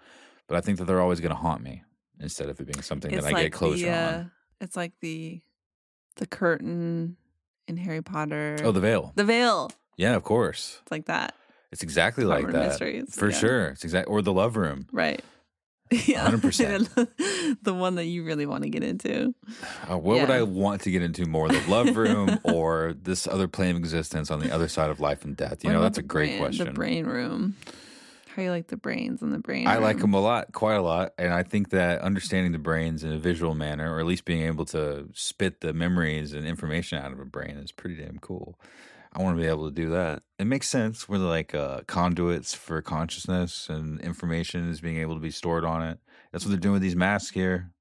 but 0.46 0.56
I 0.56 0.60
think 0.62 0.78
that 0.78 0.84
they're 0.86 1.00
always 1.00 1.20
going 1.20 1.30
to 1.34 1.40
haunt 1.40 1.62
me 1.62 1.82
instead 2.18 2.48
of 2.48 2.58
it 2.58 2.64
being 2.66 2.82
something 2.82 3.10
it's 3.12 3.24
that 3.24 3.34
I 3.34 3.42
get 3.42 3.52
closure 3.52 3.86
the, 3.86 3.92
uh, 3.92 4.12
on. 4.18 4.30
It's 4.62 4.76
like 4.76 4.92
the 5.00 5.42
the 6.16 6.26
curtain 6.26 7.16
in 7.68 7.76
Harry 7.78 8.02
Potter. 8.02 8.56
Oh, 8.62 8.72
the 8.72 8.80
veil. 8.80 9.12
the 9.14 9.24
veil. 9.24 9.70
Yeah, 9.96 10.14
of 10.14 10.24
course. 10.24 10.78
It's 10.82 10.90
like 10.90 11.06
that. 11.06 11.34
It's 11.72 11.82
exactly 11.82 12.24
like 12.24 12.46
that. 12.46 12.68
mysteries, 12.68 13.14
For 13.14 13.30
yeah. 13.30 13.36
sure. 13.38 13.66
It's 13.68 13.84
exactly 13.84 14.10
or 14.12 14.22
the 14.22 14.32
love 14.32 14.56
room. 14.56 14.86
Right. 14.92 15.22
Yeah. 16.06 16.30
100%. 16.30 17.58
the 17.64 17.74
one 17.74 17.96
that 17.96 18.04
you 18.04 18.22
really 18.22 18.46
want 18.46 18.62
to 18.62 18.70
get 18.70 18.84
into. 18.84 19.34
Uh, 19.90 19.98
what 19.98 20.20
would 20.20 20.30
I 20.30 20.42
want 20.42 20.82
to 20.82 20.90
get 20.92 21.02
into 21.02 21.26
more? 21.26 21.48
The 21.48 21.60
love 21.68 21.96
room 21.96 22.38
or 22.44 22.94
this 23.02 23.26
other 23.26 23.48
plane 23.48 23.72
of 23.72 23.76
existence 23.78 24.30
on 24.30 24.38
the 24.38 24.54
other 24.54 24.68
side 24.68 24.90
of 24.90 25.00
life 25.00 25.24
and 25.24 25.36
death? 25.36 25.64
You 25.64 25.70
What 25.70 25.74
know, 25.74 25.82
that's 25.82 25.98
a 25.98 26.02
great 26.02 26.28
brain- 26.30 26.38
question. 26.38 26.66
The 26.66 26.72
brain 26.74 27.06
room. 27.06 27.56
How 28.36 28.42
you 28.42 28.50
like 28.50 28.68
the 28.68 28.76
brains 28.76 29.20
and 29.22 29.32
the 29.32 29.40
brain? 29.40 29.66
I 29.66 29.78
like 29.78 29.98
them 29.98 30.14
a 30.14 30.20
lot, 30.20 30.52
quite 30.52 30.76
a 30.76 30.82
lot, 30.82 31.12
and 31.18 31.34
I 31.34 31.42
think 31.42 31.70
that 31.70 32.00
understanding 32.02 32.52
the 32.52 32.58
brains 32.58 33.02
in 33.02 33.10
a 33.12 33.18
visual 33.18 33.56
manner, 33.56 33.92
or 33.92 33.98
at 33.98 34.06
least 34.06 34.24
being 34.24 34.42
able 34.42 34.64
to 34.66 35.08
spit 35.14 35.60
the 35.60 35.72
memories 35.72 36.32
and 36.32 36.46
information 36.46 36.98
out 36.98 37.10
of 37.10 37.18
a 37.18 37.24
brain, 37.24 37.56
is 37.56 37.72
pretty 37.72 37.96
damn 37.96 38.18
cool. 38.20 38.56
I 39.12 39.22
want 39.22 39.36
to 39.36 39.42
be 39.42 39.48
able 39.48 39.68
to 39.68 39.74
do 39.74 39.90
that. 39.90 40.22
It 40.38 40.46
makes 40.46 40.68
sense. 40.68 41.08
We're 41.08 41.18
like 41.18 41.54
uh, 41.54 41.80
conduits 41.86 42.54
for 42.54 42.80
consciousness 42.80 43.68
and 43.68 44.00
information 44.00 44.70
is 44.70 44.80
being 44.80 44.98
able 44.98 45.14
to 45.14 45.20
be 45.20 45.32
stored 45.32 45.64
on 45.64 45.82
it. 45.82 45.98
That's 46.30 46.44
what 46.44 46.50
they're 46.50 46.60
doing 46.60 46.74
with 46.74 46.82
these 46.82 46.96
masks 46.96 47.30
here. 47.30 47.72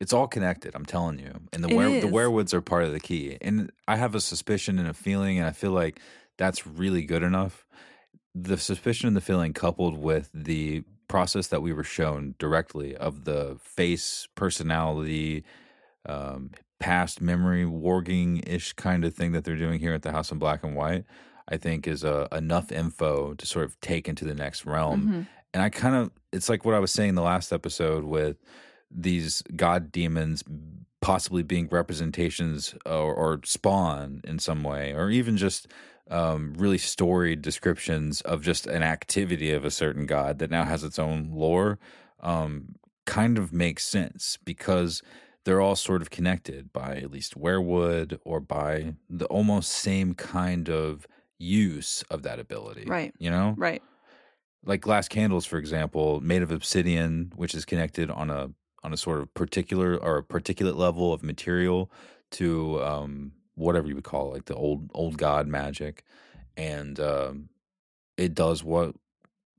It's 0.00 0.12
all 0.12 0.26
connected. 0.26 0.74
I'm 0.74 0.84
telling 0.84 1.20
you, 1.20 1.32
and 1.52 1.62
the 1.62 1.68
It 1.68 1.76
were 1.76 2.00
the 2.00 2.08
weirwoods 2.08 2.52
are 2.52 2.60
part 2.60 2.82
of 2.82 2.92
the 2.92 2.98
key. 2.98 3.38
And 3.40 3.70
I 3.86 3.96
have 3.96 4.16
a 4.16 4.20
suspicion 4.20 4.80
and 4.80 4.88
a 4.88 4.94
feeling, 4.94 5.38
and 5.38 5.46
I 5.46 5.52
feel 5.52 5.70
like 5.70 6.00
that's 6.38 6.66
really 6.66 7.04
good 7.04 7.22
enough. 7.22 7.64
The 8.34 8.58
suspicion 8.58 9.06
and 9.06 9.16
the 9.16 9.20
feeling, 9.20 9.52
coupled 9.52 9.96
with 9.96 10.28
the 10.34 10.82
process 11.06 11.46
that 11.48 11.62
we 11.62 11.72
were 11.72 11.84
shown 11.84 12.34
directly 12.40 12.96
of 12.96 13.24
the 13.24 13.58
face, 13.62 14.26
personality, 14.34 15.44
um, 16.06 16.50
past 16.82 17.20
memory 17.20 17.64
warging 17.64 18.42
ish 18.44 18.72
kind 18.72 19.04
of 19.04 19.14
thing 19.14 19.30
that 19.32 19.44
they're 19.44 19.56
doing 19.56 19.78
here 19.78 19.94
at 19.94 20.02
the 20.02 20.10
House 20.10 20.32
in 20.32 20.38
Black 20.38 20.64
and 20.64 20.74
White, 20.74 21.04
I 21.48 21.56
think 21.56 21.86
is 21.86 22.02
uh, 22.04 22.26
enough 22.32 22.72
info 22.72 23.34
to 23.34 23.46
sort 23.46 23.64
of 23.64 23.80
take 23.80 24.08
into 24.08 24.24
the 24.24 24.34
next 24.34 24.66
realm. 24.66 25.06
Mhm. 25.06 25.26
And 25.54 25.62
I 25.62 25.68
kind 25.70 25.94
of, 25.94 26.10
it's 26.32 26.48
like 26.48 26.64
what 26.64 26.74
I 26.74 26.80
was 26.80 26.90
saying 26.90 27.10
in 27.10 27.14
the 27.14 27.22
last 27.22 27.52
episode 27.52 28.04
with 28.04 28.36
these 28.90 29.42
god 29.54 29.92
demons 29.92 30.42
possibly 31.00 31.42
being 31.42 31.68
representations 31.70 32.74
or, 32.84 33.14
or 33.14 33.40
spawn 33.44 34.20
in 34.24 34.38
some 34.38 34.62
way, 34.62 34.92
or 34.92 35.10
even 35.10 35.36
just 35.36 35.68
um, 36.10 36.54
really 36.56 36.78
storied 36.78 37.42
descriptions 37.42 38.20
of 38.22 38.42
just 38.42 38.66
an 38.66 38.82
activity 38.82 39.52
of 39.52 39.64
a 39.64 39.70
certain 39.70 40.04
god 40.06 40.38
that 40.40 40.50
now 40.50 40.64
has 40.64 40.84
its 40.84 40.98
own 40.98 41.30
lore, 41.32 41.78
um, 42.20 42.74
kind 43.04 43.38
of 43.38 43.52
makes 43.52 43.84
sense 43.84 44.38
because 44.44 45.02
they're 45.44 45.60
all 45.60 45.76
sort 45.76 46.02
of 46.02 46.10
connected 46.10 46.72
by 46.72 46.96
at 46.96 47.10
least 47.10 47.38
weirwood 47.38 48.18
or 48.24 48.40
by 48.40 48.94
the 49.10 49.26
almost 49.26 49.70
same 49.72 50.14
kind 50.14 50.68
of 50.70 51.06
use 51.38 52.02
of 52.10 52.22
that 52.22 52.38
ability. 52.38 52.84
Right. 52.86 53.12
You 53.18 53.30
know? 53.30 53.54
Right. 53.56 53.82
like 54.64 54.80
glass 54.80 55.08
candles 55.08 55.44
for 55.44 55.58
example 55.58 56.20
made 56.20 56.42
of 56.42 56.52
obsidian 56.52 57.32
which 57.34 57.52
is 57.54 57.64
connected 57.64 58.10
on 58.10 58.30
a 58.30 58.50
on 58.84 58.92
a 58.92 58.96
sort 58.96 59.20
of 59.20 59.32
particular 59.34 59.96
or 59.96 60.18
a 60.18 60.22
particulate 60.22 60.76
level 60.76 61.12
of 61.12 61.22
material 61.24 61.90
to 62.30 62.80
um 62.82 63.32
whatever 63.54 63.86
you 63.88 63.94
would 63.94 64.04
call 64.04 64.30
it, 64.30 64.34
like 64.34 64.44
the 64.46 64.54
old 64.54 64.88
old 64.94 65.18
god 65.18 65.46
magic 65.48 66.04
and 66.56 67.00
um 67.00 67.48
it 68.16 68.34
does 68.34 68.62
what 68.62 68.94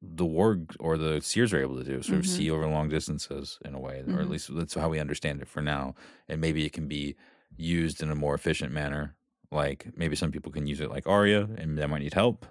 the 0.05 0.25
warg 0.25 0.75
or 0.79 0.97
the 0.97 1.21
seers 1.21 1.53
are 1.53 1.61
able 1.61 1.77
to 1.77 1.83
do 1.83 2.01
sort 2.01 2.19
of 2.19 2.25
Mhm. 2.25 2.35
see 2.35 2.51
over 2.51 2.67
long 2.67 2.89
distances 2.89 3.57
in 3.63 3.73
a 3.73 3.79
way 3.79 4.03
or 4.07 4.19
at 4.19 4.27
Mhm. 4.27 4.29
least 4.29 4.53
that's 4.55 4.73
how 4.73 4.89
we 4.89 4.99
understand 4.99 5.41
it 5.41 5.47
for 5.47 5.61
now 5.61 5.95
and 6.27 6.41
maybe 6.41 6.65
it 6.65 6.73
can 6.73 6.87
be 6.87 7.15
used 7.55 8.03
in 8.03 8.09
a 8.11 8.15
more 8.15 8.35
efficient 8.35 8.73
manner 8.73 9.15
like 9.51 9.87
maybe 9.95 10.15
some 10.15 10.31
people 10.31 10.51
can 10.51 10.67
use 10.67 10.81
it 10.81 10.89
like 10.89 11.07
Arya 11.07 11.49
and 11.57 11.77
that 11.77 11.89
might 11.89 12.01
need 12.01 12.15
help 12.15 12.45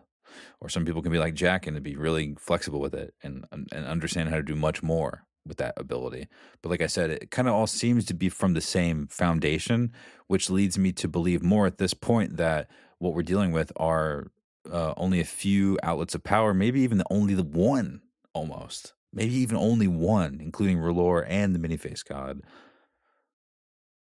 or 0.60 0.70
some 0.70 0.86
people 0.86 1.02
can 1.02 1.12
be 1.12 1.18
like 1.18 1.34
Jaqen 1.34 1.74
and 1.76 1.82
be 1.82 1.94
really 1.96 2.34
flexible 2.38 2.80
with 2.80 2.94
it 2.94 3.14
and 3.22 3.44
and 3.52 3.70
understand 3.86 4.30
how 4.30 4.36
to 4.36 4.42
do 4.42 4.56
much 4.56 4.82
more 4.82 5.26
with 5.44 5.58
that 5.58 5.74
ability. 5.76 6.28
But 6.62 6.68
like 6.70 6.80
I 6.80 6.86
said, 6.86 7.10
it 7.10 7.30
kind 7.32 7.48
of 7.48 7.54
all 7.54 7.66
seems 7.66 8.04
to 8.06 8.14
be 8.14 8.28
from 8.28 8.54
the 8.54 8.60
same 8.60 9.08
foundation, 9.08 9.90
which 10.28 10.48
leads 10.48 10.78
me 10.78 10.92
to 10.92 11.08
believe 11.08 11.42
more 11.42 11.66
at 11.66 11.78
this 11.78 11.94
point 11.94 12.36
that 12.36 12.70
what 12.98 13.12
we're 13.12 13.22
dealing 13.22 13.50
with 13.50 13.72
are 13.76 14.28
uh, 14.70 14.94
only 14.96 15.20
a 15.20 15.24
few 15.24 15.78
outlets 15.82 16.14
of 16.14 16.24
power, 16.24 16.54
maybe 16.54 16.80
even 16.80 16.98
the 16.98 17.06
only 17.10 17.34
the 17.34 17.42
one 17.42 18.02
almost, 18.32 18.94
maybe 19.12 19.34
even 19.34 19.56
only 19.56 19.88
one, 19.88 20.38
including 20.40 20.78
R'hllor 20.78 21.24
and 21.28 21.54
the 21.54 21.58
Many-Faced 21.58 22.08
God, 22.08 22.42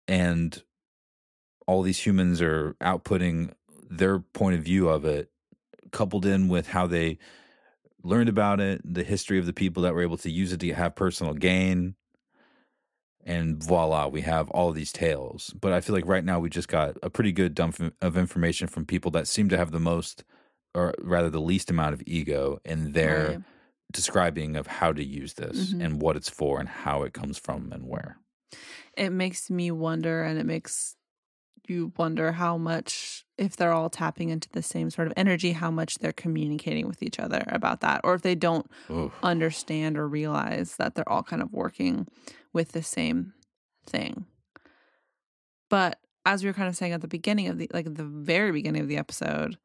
and 0.09 0.63
all 1.67 1.83
these 1.83 2.05
humans 2.05 2.43
are 2.43 2.75
outputting 2.83 3.53
their 3.89 4.19
point 4.19 4.57
of 4.57 4.65
view 4.65 4.89
of 4.89 5.05
it 5.05 5.31
coupled 5.93 6.27
in 6.27 6.49
with 6.49 6.69
how 6.69 6.87
they 6.87 7.19
learned 8.03 8.29
about 8.29 8.61
it, 8.61 8.81
the 8.85 9.05
history 9.05 9.39
of 9.39 9.47
the 9.47 9.53
people 9.53 9.83
that 9.83 9.95
were 9.95 10.03
able 10.03 10.17
to 10.17 10.31
use 10.31 10.53
it 10.53 10.61
to 10.61 10.73
have 10.73 10.97
personal 10.97 11.35
gain. 11.35 11.95
And 13.25 13.63
voila, 13.63 14.09
we 14.09 14.23
have 14.23 14.51
all 14.51 14.73
these 14.73 14.91
tales. 14.93 15.55
But 15.61 15.73
I 15.73 15.81
feel 15.81 15.95
like 15.95 16.07
right 16.07 16.25
now 16.25 16.41
we 16.41 16.51
just 16.51 16.69
got 16.69 16.97
a 17.03 17.11
pretty 17.11 17.33
good 17.33 17.55
dump 17.55 17.79
of 18.01 18.17
information 18.17 18.67
from 18.67 18.85
people 18.85 19.11
that 19.13 19.29
seem 19.29 19.49
to 19.51 19.57
have 19.57 19.71
the 19.71 19.79
most, 19.81 20.25
or 20.75 20.93
rather 20.99 21.31
the 21.31 21.41
least 21.41 21.71
amount 21.71 21.95
of 21.95 22.03
ego 22.07 22.59
in 22.65 22.93
their 22.93 23.27
Right. 23.29 23.43
describing 23.93 24.57
of 24.57 24.67
how 24.67 24.93
to 24.93 25.05
use 25.05 25.35
this 25.35 25.73
Mhm. 25.75 25.85
and 25.85 26.03
what 26.03 26.17
it's 26.17 26.31
for 26.31 26.59
and 26.59 26.69
how 26.69 27.03
it 27.05 27.13
comes 27.13 27.39
from 27.39 27.71
and 27.73 27.87
where. 27.87 28.19
It 28.97 29.11
makes 29.11 29.51
me 29.51 29.71
wonder, 29.71 30.23
and 30.25 30.39
it 30.39 30.47
makes 30.47 30.97
you 31.69 31.93
wonder 31.97 32.33
how 32.33 32.59
much, 32.59 33.25
if 33.39 33.57
they're 33.57 33.73
all 33.73 33.89
tapping 33.89 34.31
into 34.31 34.49
the 34.51 34.63
same 34.63 34.91
sort 34.91 35.07
of 35.07 35.15
energy, 35.17 35.53
how 35.53 35.71
much 35.71 35.99
they're 35.99 36.13
communicating 36.13 36.89
with 36.89 37.03
each 37.05 37.21
other 37.21 37.45
about 37.47 37.81
that, 37.83 38.01
or 38.03 38.15
if 38.15 38.23
they 38.23 38.35
don't 38.35 38.69
Oof. 38.91 39.13
understand 39.23 39.97
or 39.97 40.09
realize 40.09 40.77
that 40.77 40.95
they're 40.97 41.09
all 41.09 41.23
kind 41.23 41.41
of 41.41 41.53
working 41.53 42.09
with 42.53 42.73
the 42.73 42.83
same 42.83 43.35
thing. 43.87 44.27
But 45.69 45.99
as 46.25 46.43
we 46.43 46.51
were 46.51 46.55
kind 46.55 46.69
of 46.69 46.77
saying 46.77 46.93
at 46.93 47.01
the 47.01 47.09
beginning 47.09 47.49
of 47.49 47.59
the 47.59 47.71
like 47.73 47.95
the 47.95 48.05
very 48.05 48.53
beginning 48.53 48.83
of 48.83 48.89
the 48.89 48.97
episode, 48.97 49.59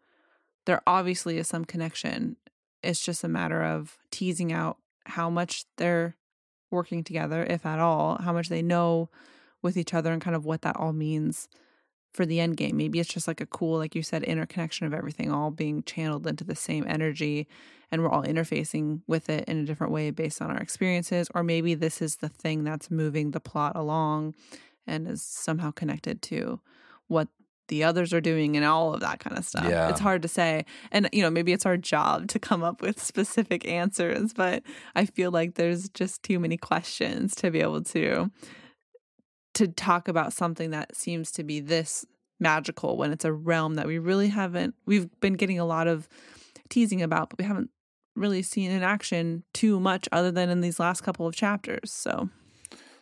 there 0.66 0.82
obviously 0.88 1.38
is 1.38 1.48
some 1.48 1.66
connection. 1.66 2.38
It's 2.84 3.04
just 3.04 3.24
a 3.24 3.28
matter 3.28 3.64
of 3.64 3.98
teasing 4.12 4.52
out 4.52 4.78
how 5.06 5.30
much 5.30 5.66
they're 5.78 6.16
working 6.72 7.04
together, 7.04 7.44
if 7.44 7.66
at 7.66 7.80
all, 7.80 8.18
how 8.22 8.34
much 8.34 8.50
they 8.50 8.62
know 8.62 9.10
with 9.62 9.78
each 9.78 9.94
other 9.94 10.12
and 10.12 10.22
kind 10.22 10.36
of 10.36 10.46
what 10.46 10.62
that 10.62 10.78
all 10.78 10.94
means 10.94 11.48
for 12.14 12.26
the 12.26 12.39
end 12.39 12.58
game. 12.58 12.78
Maybe 12.78 12.99
it's 12.99 13.14
just 13.14 13.28
like 13.28 13.41
a 13.41 13.45
cool, 13.45 13.78
like 13.78 13.95
you 13.95 14.01
said, 14.01 14.24
interconnection 14.24 14.88
of 14.88 14.93
everything 14.93 15.32
all 15.32 15.51
being 15.51 15.84
channeled 15.84 16.26
into 16.28 16.43
the 16.43 16.55
same 16.55 16.86
energy 16.88 17.47
and 17.91 18.01
we're 18.01 18.10
all 18.10 18.24
interfacing 18.24 19.01
with 19.08 19.30
it 19.30 19.45
in 19.47 19.58
a 19.60 19.66
different 19.66 19.93
way 19.93 20.12
based 20.12 20.41
on 20.41 20.51
our 20.51 20.58
experiences. 20.58 21.30
Or 21.34 21.43
maybe 21.43 21.74
this 21.74 22.01
is 22.01 22.18
the 22.18 22.30
thing 22.30 22.64
that's 22.64 22.91
moving 22.91 23.32
the 23.32 23.39
plot 23.39 23.76
along 23.76 24.36
and 24.86 25.08
is 25.08 25.22
somehow 25.22 25.72
connected 25.72 26.22
to 26.24 26.60
what 27.08 27.30
the 27.68 27.84
others 27.84 28.14
are 28.14 28.22
doing 28.22 28.55
and 28.55 28.66
all 28.66 28.93
of 28.93 29.01
that 29.01 29.20
kind 29.20 29.38
of 29.38 29.45
stuff. 29.45 29.66
Yeah. 29.68 29.89
It's 29.89 29.99
hard 29.99 30.22
to 30.22 30.28
say. 30.28 30.66
And, 30.91 31.10
you 31.12 31.22
know, 31.22 31.30
maybe 31.30 31.51
it's 31.51 31.66
our 31.66 31.78
job 31.78 32.28
to 32.30 32.39
come 32.39 32.64
up 32.64 32.82
with 32.82 33.01
specific 33.03 33.68
answers, 33.68 34.34
but 34.34 34.64
I 34.95 35.05
feel 35.05 35.32
like 35.32 35.55
there's 35.55 35.89
just 35.89 36.24
too 36.24 36.39
many 36.39 36.58
questions 36.58 37.36
to 37.36 37.51
be 37.51 37.60
able 37.60 37.84
to 37.84 38.32
to 39.58 39.68
talk 39.68 40.08
about 40.08 40.34
something 40.34 40.72
that 40.72 40.95
seems 40.95 41.32
to 41.32 41.43
be 41.43 41.60
this 41.60 42.05
magical 42.39 42.97
when 42.97 43.12
it's 43.12 43.26
a 43.26 43.34
realm 43.34 43.76
that 43.76 43.88
we 43.88 43.97
really 43.97 44.28
haven't 44.28 44.76
we've 44.86 45.08
been 45.20 45.34
getting 45.34 45.58
a 45.58 45.66
lot 45.66 45.88
of 45.88 46.08
teasing 46.70 47.01
about 47.01 47.30
but 47.30 47.39
we 47.39 47.45
haven't 47.45 47.72
really 48.16 48.41
seen 48.41 48.70
in 48.70 48.84
action 48.84 49.43
too 49.53 49.80
much 49.80 50.08
other 50.12 50.32
than 50.32 50.49
in 50.49 50.62
these 50.62 50.80
last 50.80 51.01
couple 51.01 51.26
of 51.28 51.36
chapters 51.36 51.91
so. 51.91 52.30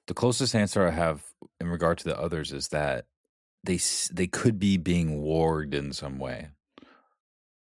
The 0.07 0.13
closest 0.13 0.53
answer 0.53 0.87
I 0.87 0.91
have 0.91 1.23
in 1.59 1.67
regard 1.67 1.97
to 1.99 2.03
the 2.03 2.19
others 2.19 2.51
is 2.51 2.67
that 2.67 3.05
they 3.63 3.79
they 4.11 4.27
could 4.27 4.59
be 4.59 4.77
being 4.77 5.21
warged 5.21 5.73
in 5.73 5.93
some 5.93 6.19
way. 6.19 6.49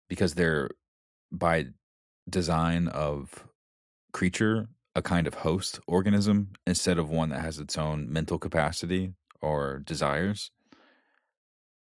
Because 0.08 0.34
they're 0.34 0.70
by 1.30 1.66
design 2.28 2.88
of 2.88 3.46
creature 4.12 4.68
a 4.94 5.02
kind 5.02 5.26
of 5.26 5.34
host 5.34 5.80
organism 5.86 6.52
instead 6.66 6.98
of 6.98 7.10
one 7.10 7.30
that 7.30 7.40
has 7.42 7.58
its 7.58 7.78
own 7.78 8.12
mental 8.12 8.38
capacity 8.38 9.14
or 9.40 9.80
desires. 9.80 10.50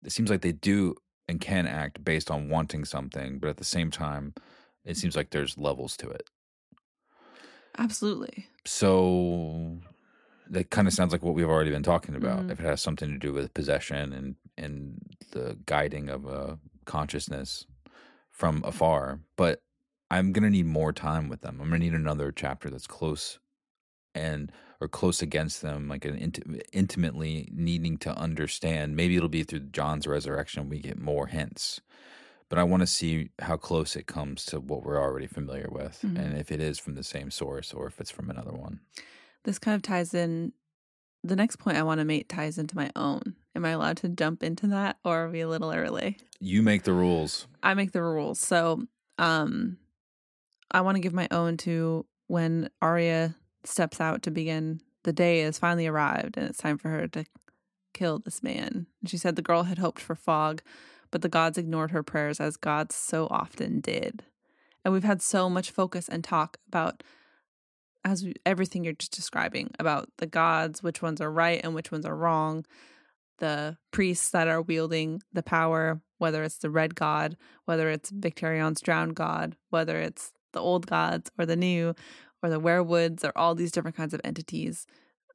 It 0.04 0.12
seems 0.12 0.30
like 0.30 0.42
they 0.42 0.52
do 0.52 0.96
and 1.28 1.40
can 1.40 1.66
act 1.68 2.04
based 2.04 2.30
on 2.32 2.50
wanting 2.50 2.84
something, 2.86 3.40
but 3.40 3.50
at 3.50 3.58
the 3.58 3.64
same 3.64 3.92
time, 3.92 4.34
it 4.84 4.98
seems 4.98 5.16
like 5.16 5.30
there's 5.30 5.58
levels 5.58 5.96
to 5.98 6.10
it. 6.10 6.30
absolutely 7.78 8.48
So 8.66 9.80
that 10.50 10.72
kind 10.72 10.88
of 10.88 10.94
sounds 10.94 11.12
like 11.12 11.24
what 11.24 11.36
we've 11.36 11.50
already 11.50 11.72
been 11.72 11.84
talking 11.84 12.16
about. 12.16 12.46
Mhm. 12.46 12.50
If 12.50 12.60
it 12.60 12.66
has 12.66 12.82
something 12.82 13.10
to 13.12 13.18
do 13.20 13.34
with 13.34 13.54
possession 13.54 14.14
and 14.14 14.36
and 14.58 15.00
the 15.32 15.58
guiding 15.66 16.10
of 16.10 16.26
a 16.26 16.60
consciousness 16.86 17.66
from 18.32 18.64
afar, 18.66 19.22
but 19.38 19.64
I'm 20.12 20.32
gonna 20.34 20.50
need 20.50 20.66
more 20.66 20.92
time 20.94 21.30
with 21.30 21.42
them. 21.42 21.60
I'm 21.62 21.68
gonna 21.70 21.80
need 21.80 21.94
another 21.94 22.32
chapter 22.32 22.70
that's 22.70 22.88
close 22.88 23.40
and 24.16 24.52
or 24.82 24.88
close 24.88 25.22
against 25.22 25.62
them, 25.62 25.88
like 25.88 26.06
an 26.06 26.18
inti- 26.18 26.62
intimately 26.72 27.50
needing 27.52 27.98
to 28.00 28.16
understand. 28.18 28.96
Maybe 28.96 29.16
it'll 29.18 29.30
be 29.30 29.44
through 29.44 29.60
Jon's 29.72 30.08
resurrection 30.08 30.70
we 30.70 30.80
get 30.80 30.98
more 31.00 31.28
hints. 31.28 31.82
But 32.50 32.58
I 32.58 32.64
want 32.64 32.82
to 32.82 32.88
see 32.88 33.30
how 33.40 33.58
close 33.58 33.96
it 33.96 34.08
comes 34.08 34.46
to 34.48 34.60
what 34.60 34.84
we're 34.84 35.00
already 35.00 35.28
familiar 35.28 35.68
with, 35.70 36.00
Mhm. 36.04 36.18
and 36.18 36.38
if 36.38 36.52
it 36.52 36.60
is 36.60 36.80
from 36.80 36.96
the 36.96 37.04
same 37.04 37.30
source 37.30 37.74
or 37.74 37.86
if 37.88 38.00
it's 38.02 38.10
from 38.10 38.30
another 38.30 38.54
one. 38.54 38.80
this 39.44 39.60
kind 39.60 39.76
of 39.76 39.82
ties 39.82 40.14
in 40.14 40.52
the 41.24 41.36
next 41.36 41.58
point 41.58 41.78
i 41.78 41.84
want 41.84 42.00
to 42.00 42.06
make 42.06 42.28
ties 42.28 42.58
into 42.58 42.76
my 42.76 42.90
own 42.96 43.36
am 43.56 43.64
i 43.66 43.70
allowed 43.70 43.96
to 43.98 44.08
jump 44.10 44.42
into 44.44 44.68
that 44.68 44.98
or 45.06 45.26
are 45.26 45.30
we 45.30 45.40
a 45.42 45.48
little 45.48 45.72
early 45.72 46.18
You 46.42 46.62
make 46.62 46.84
the 46.84 46.94
rules. 46.94 47.48
I 47.64 47.74
make 47.74 47.92
the 47.94 48.02
rules. 48.04 48.40
So, 48.40 48.88
um, 49.18 49.78
I 50.72 50.82
want 50.82 50.96
to 50.96 51.02
give 51.02 51.14
my 51.14 51.28
own 51.32 51.58
to 51.58 52.06
when 52.28 52.70
Arya 52.82 53.36
steps 53.64 54.00
out 54.00 54.22
to 54.24 54.32
begin. 54.32 54.82
The 55.04 55.14
day 55.14 55.40
has 55.40 55.58
finally 55.58 55.88
arrived, 55.88 56.38
and 56.38 56.48
it's 56.48 56.60
time 56.60 56.78
for 56.78 56.90
her 56.90 57.08
to 57.08 57.26
kill 57.94 58.20
this 58.20 58.44
man. 58.44 58.88
She 59.06 59.18
said 59.18 59.36
the 59.36 59.42
girl 59.42 59.64
had 59.64 59.80
hoped 59.80 60.02
for 60.02 60.16
fog, 60.16 60.62
but 61.12 61.22
the 61.22 61.30
gods 61.30 61.58
ignored 61.58 61.92
her 61.92 62.04
prayers 62.04 62.40
as 62.40 62.58
gods 62.58 62.96
so 62.96 63.28
often 63.32 63.80
did. 63.80 64.24
And 64.84 64.94
we've 64.94 65.04
had 65.04 65.22
so 65.22 65.50
much 65.50 65.72
focus 65.72 66.08
and 66.08 66.24
talk 66.24 66.58
about 66.68 67.04
as 68.06 68.24
we, 68.24 68.34
everything 68.46 68.84
you're 68.84 68.94
just 68.94 69.12
describing 69.12 69.72
about 69.80 70.10
the 70.18 70.26
gods, 70.26 70.82
which 70.82 71.02
ones 71.02 71.20
are 71.20 71.32
right 71.32 71.60
and 71.64 71.76
which 71.76 71.92
ones 71.92 72.06
are 72.06 72.16
wrong, 72.16 72.66
the 73.40 73.78
priests 73.92 74.30
that 74.32 74.48
are 74.48 74.62
wielding 74.62 75.22
the 75.34 75.44
power, 75.44 76.02
whether 76.18 76.44
it's 76.44 76.58
the 76.58 76.70
red 76.70 76.96
god, 76.96 77.36
whether 77.66 77.90
it's 77.90 78.10
Victarion's 78.10 78.82
drowned 78.82 79.16
god, 79.16 79.56
whether 79.70 79.98
it's 79.98 80.32
the 80.54 80.60
old 80.60 80.88
gods 80.88 81.32
or 81.38 81.46
the 81.46 81.56
new, 81.56 81.94
or 82.42 82.50
the 82.50 82.60
weirwoods, 82.60 83.24
or 83.24 83.32
all 83.36 83.56
these 83.56 83.72
different 83.72 83.98
kinds 83.98 84.14
of 84.14 84.22
entities, 84.24 84.86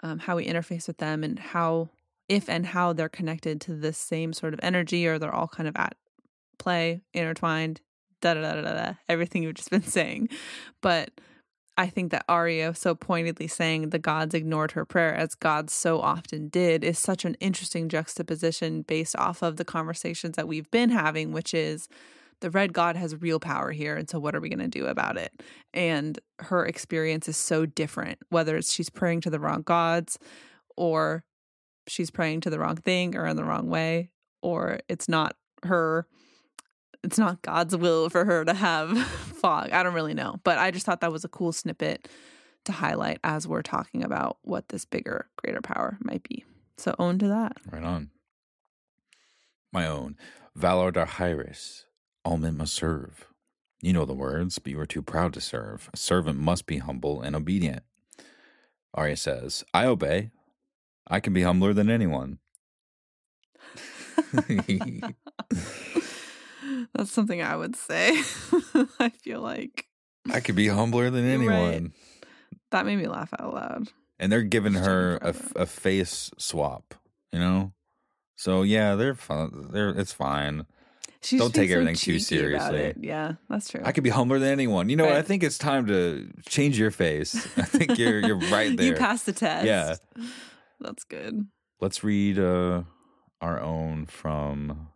um, 0.02 0.18
how 0.18 0.36
we 0.36 0.46
interface 0.46 0.86
with 0.86 0.98
them 0.98 1.22
and 1.22 1.38
how, 1.38 1.90
if 2.28 2.48
and 2.48 2.66
how 2.66 2.92
they're 2.92 3.08
connected 3.08 3.60
to 3.62 3.74
this 3.74 3.98
same 3.98 4.32
sort 4.32 4.54
of 4.54 4.60
energy, 4.62 5.06
or 5.06 5.18
they're 5.18 5.34
all 5.34 5.48
kind 5.48 5.68
of 5.68 5.76
at 5.76 5.96
play, 6.58 7.02
intertwined, 7.12 7.80
da 8.20 8.34
da 8.34 8.40
da 8.40 8.62
da 8.62 8.74
da, 8.74 8.92
everything 9.08 9.42
you've 9.42 9.54
just 9.54 9.70
been 9.70 9.82
saying. 9.82 10.28
But 10.80 11.10
I 11.76 11.88
think 11.88 12.12
that 12.12 12.24
Arya 12.28 12.74
so 12.74 12.94
pointedly 12.94 13.48
saying 13.48 13.90
the 13.90 13.98
gods 13.98 14.34
ignored 14.34 14.72
her 14.72 14.84
prayer 14.84 15.14
as 15.14 15.34
gods 15.34 15.72
so 15.72 16.00
often 16.00 16.48
did 16.48 16.84
is 16.84 16.98
such 16.98 17.24
an 17.24 17.34
interesting 17.40 17.88
juxtaposition 17.88 18.82
based 18.82 19.16
off 19.16 19.42
of 19.42 19.56
the 19.56 19.64
conversations 19.64 20.36
that 20.36 20.46
we've 20.46 20.70
been 20.70 20.90
having, 20.90 21.32
which 21.32 21.52
is 21.52 21.88
the 22.44 22.50
red 22.50 22.74
god 22.74 22.94
has 22.94 23.16
real 23.22 23.40
power 23.40 23.72
here. 23.72 23.96
And 23.96 24.08
so 24.08 24.18
what 24.18 24.36
are 24.36 24.40
we 24.40 24.50
going 24.50 24.58
to 24.58 24.68
do 24.68 24.84
about 24.84 25.16
it? 25.16 25.32
And 25.72 26.18
her 26.40 26.66
experience 26.66 27.26
is 27.26 27.38
so 27.38 27.64
different, 27.64 28.18
whether 28.28 28.58
it's 28.58 28.70
she's 28.70 28.90
praying 28.90 29.22
to 29.22 29.30
the 29.30 29.40
wrong 29.40 29.62
gods 29.62 30.18
or 30.76 31.24
she's 31.88 32.10
praying 32.10 32.42
to 32.42 32.50
the 32.50 32.58
wrong 32.58 32.76
thing 32.76 33.16
or 33.16 33.26
in 33.26 33.36
the 33.36 33.44
wrong 33.44 33.70
way, 33.70 34.10
or 34.42 34.80
it's 34.90 35.08
not 35.08 35.36
her 35.62 36.06
it's 37.02 37.16
not 37.16 37.40
God's 37.40 37.74
will 37.74 38.10
for 38.10 38.26
her 38.26 38.44
to 38.44 38.52
have 38.52 38.98
fog. 39.40 39.70
I 39.72 39.82
don't 39.82 39.94
really 39.94 40.12
know, 40.12 40.38
but 40.44 40.58
I 40.58 40.70
just 40.70 40.84
thought 40.84 41.00
that 41.00 41.12
was 41.12 41.24
a 41.24 41.28
cool 41.28 41.52
snippet 41.52 42.08
to 42.66 42.72
highlight 42.72 43.20
as 43.24 43.48
we're 43.48 43.62
talking 43.62 44.04
about 44.04 44.36
what 44.42 44.68
this 44.68 44.84
bigger, 44.84 45.28
greater 45.36 45.62
power 45.62 45.96
might 46.02 46.22
be. 46.22 46.44
So 46.76 46.94
own 46.98 47.18
to 47.20 47.28
that. 47.28 47.56
Right 47.70 47.82
on. 47.82 48.10
My 49.72 49.86
own. 49.86 50.16
Valar 50.58 50.92
Dohaeris. 50.92 51.84
All 52.24 52.36
men 52.38 52.56
must 52.56 52.74
serve. 52.74 53.26
You 53.80 53.92
know 53.92 54.04
the 54.04 54.14
words, 54.14 54.58
but 54.58 54.72
you 54.72 54.80
are 54.80 54.86
too 54.86 55.02
proud 55.02 55.34
to 55.34 55.40
serve. 55.40 55.90
A 55.92 55.96
servant 55.96 56.38
must 56.38 56.66
be 56.66 56.78
humble 56.78 57.20
and 57.20 57.36
obedient. 57.36 57.82
Arya 58.94 59.16
says, 59.16 59.64
I 59.74 59.84
obey. 59.86 60.30
I 61.06 61.20
can 61.20 61.34
be 61.34 61.42
humbler 61.42 61.74
than 61.74 61.90
anyone. 61.90 62.38
That's 66.94 67.10
something 67.10 67.42
I 67.42 67.56
would 67.56 67.76
say. 67.76 68.10
I 68.98 69.10
feel 69.10 69.40
like 69.40 69.86
I 70.32 70.40
could 70.40 70.56
be 70.56 70.68
humbler 70.68 71.10
than 71.10 71.28
anyone. 71.28 71.52
right. 71.52 71.92
that 72.70 72.86
made 72.86 72.96
me 72.96 73.06
laugh 73.06 73.34
out 73.38 73.52
loud. 73.52 73.88
And 74.18 74.32
they're 74.32 74.42
giving 74.42 74.72
Just 74.72 74.86
her 74.86 75.18
a, 75.20 75.34
a 75.56 75.66
face 75.66 76.30
swap, 76.38 76.94
you 77.32 77.38
know? 77.38 77.72
So 78.36 78.62
yeah, 78.62 78.94
they're 78.94 79.14
fun. 79.14 79.68
They're 79.72 79.90
it's 79.90 80.12
fine. 80.12 80.66
She's 81.24 81.40
Don't 81.40 81.54
take 81.54 81.70
everything 81.70 81.94
too 81.94 82.18
seriously. 82.18 82.94
Yeah, 83.00 83.34
that's 83.48 83.70
true. 83.70 83.80
I 83.82 83.92
could 83.92 84.04
be 84.04 84.10
humbler 84.10 84.38
than 84.38 84.50
anyone. 84.50 84.90
You 84.90 84.96
know 84.96 85.06
what? 85.06 85.14
I 85.16 85.22
think 85.22 85.42
it's 85.42 85.56
time 85.56 85.86
to 85.86 86.30
change 86.46 86.78
your 86.78 86.90
face. 86.90 87.34
I 87.56 87.62
think 87.62 87.98
you're 87.98 88.20
you're 88.20 88.36
right 88.50 88.76
there. 88.76 88.86
you 88.86 88.94
passed 88.94 89.24
the 89.24 89.32
test. 89.32 89.64
Yeah. 89.66 89.94
That's 90.80 91.04
good. 91.04 91.46
Let's 91.80 92.04
read 92.04 92.38
uh 92.38 92.82
our 93.40 93.58
own 93.60 94.04
from 94.06 94.88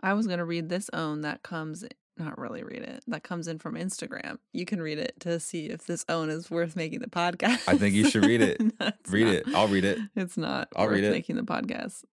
I 0.00 0.14
was 0.14 0.26
gonna 0.26 0.46
read 0.46 0.70
this 0.70 0.88
own 0.94 1.20
that 1.22 1.42
comes 1.42 1.84
not 2.16 2.38
really 2.38 2.62
read 2.62 2.82
it. 2.82 3.02
That 3.08 3.22
comes 3.22 3.46
in 3.48 3.58
from 3.58 3.74
Instagram. 3.74 4.38
You 4.52 4.64
can 4.64 4.80
read 4.80 4.98
it 4.98 5.14
to 5.20 5.40
see 5.40 5.66
if 5.66 5.84
this 5.84 6.04
own 6.08 6.30
is 6.30 6.50
worth 6.50 6.74
making 6.76 7.00
the 7.00 7.08
podcast. 7.08 7.68
I 7.68 7.76
think 7.76 7.94
you 7.94 8.08
should 8.08 8.24
read 8.24 8.40
it. 8.40 8.60
No, 8.80 8.90
read 9.10 9.26
not. 9.26 9.34
it. 9.34 9.44
I'll 9.54 9.68
read 9.68 9.84
it. 9.84 9.98
It's 10.16 10.36
not 10.38 10.68
I'll 10.74 10.86
worth 10.86 10.94
read 10.94 11.04
it. 11.04 11.10
making 11.10 11.36
the 11.36 11.42
podcast. 11.42 12.04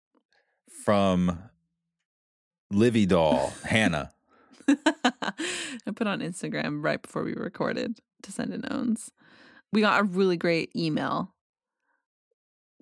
From 0.83 1.37
Livy 2.71 3.05
Doll, 3.05 3.53
Hannah. 3.65 4.11
I 4.67 5.91
put 5.95 6.07
on 6.07 6.19
Instagram 6.21 6.83
right 6.83 7.01
before 7.01 7.23
we 7.23 7.33
recorded 7.33 7.99
to 8.23 8.31
send 8.31 8.53
in 8.53 8.63
owns. 8.71 9.11
We 9.73 9.81
got 9.81 9.99
a 10.01 10.03
really 10.03 10.37
great 10.37 10.71
email 10.75 11.33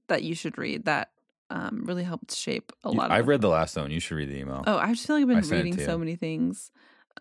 that 0.08 0.24
you 0.24 0.36
should 0.36 0.58
read 0.58 0.86
that 0.86 1.12
um, 1.50 1.84
really 1.86 2.04
helped 2.04 2.34
shape 2.36 2.72
a 2.84 2.92
You- 2.92 2.98
lot 2.98 3.06
of 3.08 3.12
I've 3.12 3.28
read 3.28 3.42
the 3.42 3.48
last 3.50 3.76
one. 3.76 3.92
You 3.92 4.00
should 4.00 4.16
read 4.18 4.30
the 4.30 4.38
email. 4.38 4.64
Oh, 4.68 4.78
I 4.78 4.92
just 4.94 5.08
feel 5.08 5.16
like 5.16 5.24
I've 5.36 5.50
been 5.50 5.58
reading 5.64 5.80
so 5.86 5.98
many 5.98 6.16
things. 6.16 6.72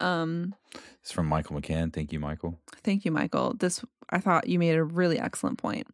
Um, 0.01 0.55
It's 1.03 1.13
from 1.13 1.27
Michael 1.27 1.61
McCann. 1.61 1.93
Thank 1.93 2.13
you, 2.13 2.21
Michael. 2.21 2.59
Thank 2.85 3.05
you, 3.05 3.11
Michael. 3.11 3.55
This 3.59 3.83
I 4.11 4.19
thought 4.19 4.49
you 4.49 4.59
made 4.59 4.77
a 4.77 4.85
really 4.85 5.19
excellent 5.19 5.59
point. 5.59 5.87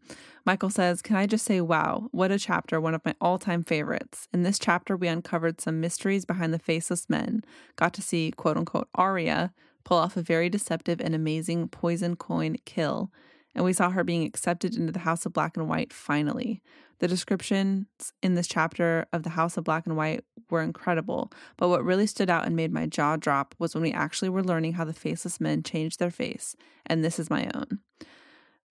Michael 0.47 0.71
says, 0.71 1.03
"Can 1.03 1.17
I 1.17 1.27
just 1.27 1.45
say, 1.45 1.61
wow, 1.61 2.09
what 2.13 2.31
a 2.31 2.39
chapter! 2.39 2.81
One 2.81 2.95
of 2.95 3.05
my 3.05 3.15
all-time 3.21 3.65
favorites. 3.65 4.29
In 4.33 4.43
this 4.43 4.59
chapter, 4.59 4.97
we 4.97 5.09
uncovered 5.09 5.61
some 5.61 5.81
mysteries 5.81 6.25
behind 6.25 6.53
the 6.53 6.59
faceless 6.59 7.09
men. 7.09 7.43
Got 7.77 7.95
to 7.95 8.03
see 8.03 8.31
quote 8.31 8.57
unquote 8.57 8.89
Arya 8.95 9.53
pull 9.85 9.99
off 9.99 10.17
a 10.17 10.23
very 10.23 10.49
deceptive 10.49 11.01
and 11.01 11.15
amazing 11.15 11.69
poison 11.69 12.17
coin 12.17 12.57
kill, 12.65 13.11
and 13.55 13.65
we 13.65 13.73
saw 13.73 13.91
her 13.91 14.05
being 14.05 14.25
accepted 14.25 14.77
into 14.77 14.93
the 14.93 15.01
House 15.01 15.25
of 15.25 15.33
Black 15.33 15.57
and 15.57 15.69
White 15.69 15.93
finally." 15.93 16.63
The 17.01 17.09
descriptions 17.09 17.87
in 18.23 18.35
this 18.35 18.47
chapter 18.47 19.07
of 19.13 19.25
the 19.25 19.31
House 19.31 19.57
of 19.57 19.65
Black 19.65 19.85
and 19.85 19.97
White 19.97 20.25
were 20.49 20.63
incredible, 20.63 21.31
but 21.57 21.69
what 21.69 21.85
really 21.85 22.07
stood 22.07 22.31
out 22.31 22.47
and 22.47 22.55
made 22.55 22.73
my 22.73 22.87
jaw 22.87 23.17
drop 23.17 23.55
was 23.59 23.75
when 23.75 23.83
we 23.83 23.93
actually 23.93 24.29
were 24.29 24.45
learning 24.45 24.75
how 24.75 24.85
the 24.85 24.93
faceless 24.93 25.41
men 25.41 25.63
changed 25.63 25.99
their 25.99 26.13
face, 26.13 26.55
and 26.87 27.03
this 27.03 27.19
is 27.19 27.29
my 27.29 27.51
own. 27.53 27.81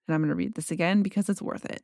And 0.07 0.15
I'm 0.15 0.21
going 0.21 0.29
to 0.29 0.35
read 0.35 0.55
this 0.55 0.71
again 0.71 1.01
because 1.01 1.29
it's 1.29 1.41
worth 1.41 1.65
it. 1.65 1.83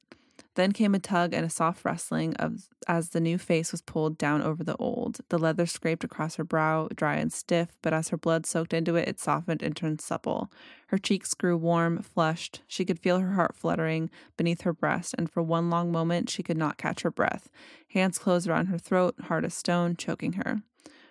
Then 0.56 0.72
came 0.72 0.96
a 0.96 1.00
tug 1.00 1.34
and 1.34 1.46
a 1.46 1.50
soft 1.50 1.86
rustling 1.86 2.36
of 2.36 2.68
as 2.88 3.10
the 3.10 3.22
new 3.22 3.38
face 3.38 3.72
was 3.72 3.82
pulled 3.82 4.18
down 4.18 4.42
over 4.42 4.64
the 4.64 4.76
old. 4.76 5.20
The 5.30 5.38
leather 5.38 5.66
scraped 5.66 6.04
across 6.04 6.36
her 6.36 6.44
brow, 6.44 6.90
dry 6.94 7.16
and 7.16 7.32
stiff, 7.32 7.70
but 7.82 7.94
as 7.94 8.10
her 8.10 8.18
blood 8.18 8.46
soaked 8.46 8.74
into 8.74 8.96
it, 8.96 9.08
it 9.08 9.20
softened 9.20 9.62
and 9.62 9.76
turned 9.76 10.02
supple. 10.02 10.52
Her 10.88 10.98
cheeks 10.98 11.34
grew 11.34 11.56
warm, 11.56 12.02
flushed. 12.02 12.62
She 12.68 12.84
could 12.84 13.00
feel 13.00 13.20
her 13.20 13.34
heart 13.34 13.56
fluttering 13.56 14.10
beneath 14.38 14.62
her 14.62 14.74
breast, 14.74 15.16
and 15.18 15.32
for 15.32 15.44
one 15.44 15.70
long 15.70 15.92
moment 15.92 16.30
she 16.30 16.44
could 16.44 16.58
not 16.58 16.78
catch 16.78 17.04
her 17.04 17.12
breath. 17.12 17.48
Hands 17.90 18.18
closed 18.18 18.48
around 18.50 18.66
her 18.66 18.78
throat, 18.78 19.16
hard 19.26 19.46
as 19.46 19.54
stone, 19.54 19.96
choking 19.96 20.34
her. 20.34 20.64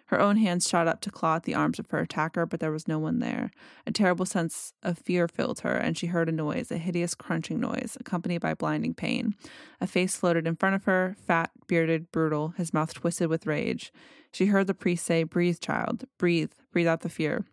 Her 0.09 0.21
own 0.21 0.39
hands 0.39 0.67
shot 0.67 0.89
up 0.89 1.03
to 1.03 1.11
claw 1.11 1.37
at 1.37 1.43
the 1.43 1.55
arms 1.55 1.79
of 1.79 1.91
her 1.91 1.99
attacker, 1.99 2.47
but 2.47 2.61
there 2.61 2.73
was 2.73 2.89
no 2.89 2.99
one 2.99 3.19
there. 3.19 3.51
A 3.87 3.93
terrible 3.93 4.25
sense 4.25 4.73
of 4.83 4.99
fear 4.99 5.29
filled 5.29 5.61
her, 5.61 5.75
and 5.75 5.99
she 5.99 6.07
heard 6.07 6.31
a 6.31 6.33
noise, 6.33 6.71
a 6.71 6.79
hideous 6.79 7.15
crunching 7.15 7.61
noise, 7.61 7.97
accompanied 8.01 8.41
by 8.41 8.55
blinding 8.55 8.95
pain. 8.95 9.35
A 9.83 9.87
face 9.87 10.17
floated 10.17 10.47
in 10.47 10.57
front 10.57 10.75
of 10.75 10.85
her, 10.85 11.15
fat, 11.27 11.51
bearded, 11.67 12.11
brutal, 12.11 12.55
his 12.57 12.73
mouth 12.73 12.95
twisted 12.95 13.29
with 13.29 13.47
rage. 13.47 13.93
She 14.33 14.47
heard 14.47 14.67
the 14.67 14.75
priest 14.75 15.05
say, 15.05 15.25
Breathe, 15.25 15.61
child, 15.61 16.05
breathe, 16.17 16.53
breathe 16.73 16.89
out 16.89 17.01
the 17.01 17.11
fear. 17.11 17.45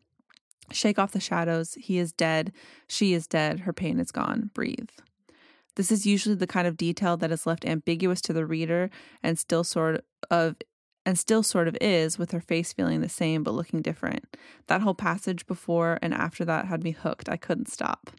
Shake 0.72 0.98
off 0.98 1.11
the 1.11 1.19
shadows. 1.19 1.73
He 1.73 1.99
is 1.99 2.14
dead. 2.14 2.53
She 2.88 3.14
is 3.14 3.27
dead. 3.27 3.61
Her 3.61 3.73
pain 3.73 3.99
is 3.99 4.11
gone. 4.11 4.49
Breathe. 4.53 4.90
This 5.76 5.91
is 5.91 6.06
usually 6.06 6.36
the 6.36 6.48
kind 6.48 6.68
of 6.68 6.77
detail 6.77 7.18
that 7.18 7.32
is 7.32 7.45
left 7.45 7.65
ambiguous 7.65 8.22
to 8.22 8.34
the 8.34 8.45
reader 8.45 8.90
and 9.22 9.38
still 9.38 9.64
sort 9.64 10.06
of 10.32 10.56
and 11.06 11.19
still 11.19 11.44
sort 11.44 11.68
of 11.68 11.77
is 11.80 12.18
with 12.18 12.32
her 12.32 12.41
face 12.41 12.73
feeling 12.73 13.02
the 13.02 13.10
same 13.10 13.44
but 13.44 13.53
looking 13.53 13.82
different. 13.82 14.36
That 14.68 14.82
whole 14.82 14.95
passage 14.95 15.45
before 15.45 15.99
and 16.02 16.14
after 16.14 16.44
that 16.45 16.65
had 16.65 16.84
me 16.84 16.91
hooked. 16.91 17.30
I 17.30 17.38
couldn't 17.38 17.69
stop. 17.69 18.11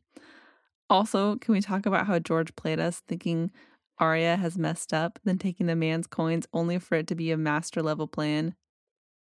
Also, 0.88 1.36
can 1.36 1.52
we 1.52 1.60
talk 1.60 1.84
about 1.84 2.06
how 2.06 2.18
George 2.18 2.54
played 2.54 2.78
us 2.78 3.02
thinking 3.08 3.50
Arya 3.98 4.36
has 4.36 4.56
messed 4.56 4.92
up, 4.92 5.18
then 5.24 5.38
taking 5.38 5.66
the 5.66 5.74
man's 5.74 6.06
coins 6.06 6.46
only 6.52 6.78
for 6.78 6.96
it 6.96 7.06
to 7.08 7.14
be 7.14 7.32
a 7.32 7.36
master 7.36 7.82
level 7.82 8.06
plan 8.06 8.54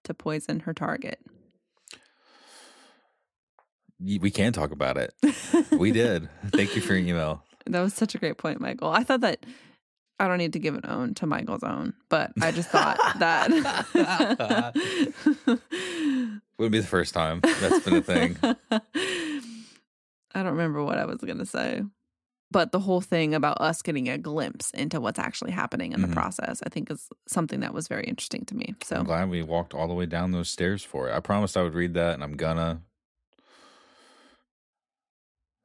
to 0.04 0.12
poison 0.12 0.60
her 0.60 0.74
target? 0.74 1.20
We 3.98 4.30
can 4.30 4.52
talk 4.52 4.72
about 4.72 4.98
it. 4.98 5.14
We 5.78 5.90
did. 5.90 6.28
Thank 6.52 6.76
you 6.76 6.82
for 6.82 6.94
your 6.94 7.06
email. 7.08 7.42
That 7.66 7.80
was 7.80 7.94
such 7.94 8.14
a 8.14 8.18
great 8.18 8.38
point, 8.38 8.60
Michael. 8.60 8.90
I 8.90 9.02
thought 9.02 9.22
that 9.22 9.44
I 10.20 10.28
don't 10.28 10.38
need 10.38 10.52
to 10.52 10.58
give 10.60 10.74
an 10.74 10.84
own 10.84 11.14
to 11.14 11.26
Michael's 11.26 11.64
own, 11.64 11.92
but 12.08 12.32
I 12.40 12.52
just 12.52 12.68
thought 12.70 12.98
that 13.18 13.50
Wouldn't 16.56 16.72
be 16.72 16.80
the 16.80 16.86
first 16.86 17.14
time 17.14 17.40
that's 17.42 17.84
been 17.84 17.94
a 17.96 18.00
thing. 18.02 18.36
I 20.34 20.42
don't 20.42 20.52
remember 20.52 20.84
what 20.84 20.98
I 20.98 21.04
was 21.04 21.18
going 21.18 21.38
to 21.38 21.46
say. 21.46 21.82
But 22.50 22.70
the 22.70 22.78
whole 22.78 23.00
thing 23.00 23.34
about 23.34 23.60
us 23.60 23.82
getting 23.82 24.08
a 24.08 24.16
glimpse 24.16 24.70
into 24.70 25.00
what's 25.00 25.18
actually 25.18 25.50
happening 25.50 25.92
in 25.92 26.00
Mhm. 26.00 26.08
the 26.08 26.12
process, 26.12 26.60
I 26.64 26.68
think 26.68 26.90
is 26.92 27.08
something 27.26 27.58
that 27.60 27.74
was 27.74 27.88
very 27.88 28.04
interesting 28.04 28.44
to 28.46 28.54
me. 28.54 28.76
So 28.84 28.96
I'm 28.96 29.04
glad 29.04 29.28
we 29.28 29.42
walked 29.42 29.74
all 29.74 29.88
the 29.88 29.94
way 29.94 30.06
down 30.06 30.30
those 30.30 30.48
stairs 30.50 30.84
for 30.84 31.08
it. 31.08 31.14
I 31.14 31.18
promised 31.20 31.56
I 31.56 31.62
would 31.64 31.74
read 31.74 31.94
that, 31.94 32.14
and 32.14 32.22
I'm 32.22 32.36
gonna. 32.36 32.82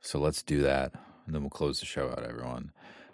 So 0.01 0.17
let's 0.19 0.41
do 0.41 0.61
that, 0.63 0.93
and 1.27 1.35
then 1.35 1.41
we'll 1.43 1.51
close 1.51 1.79
the 1.79 1.85
show 1.85 2.09
out, 2.09 2.23
everyone. 2.23 2.71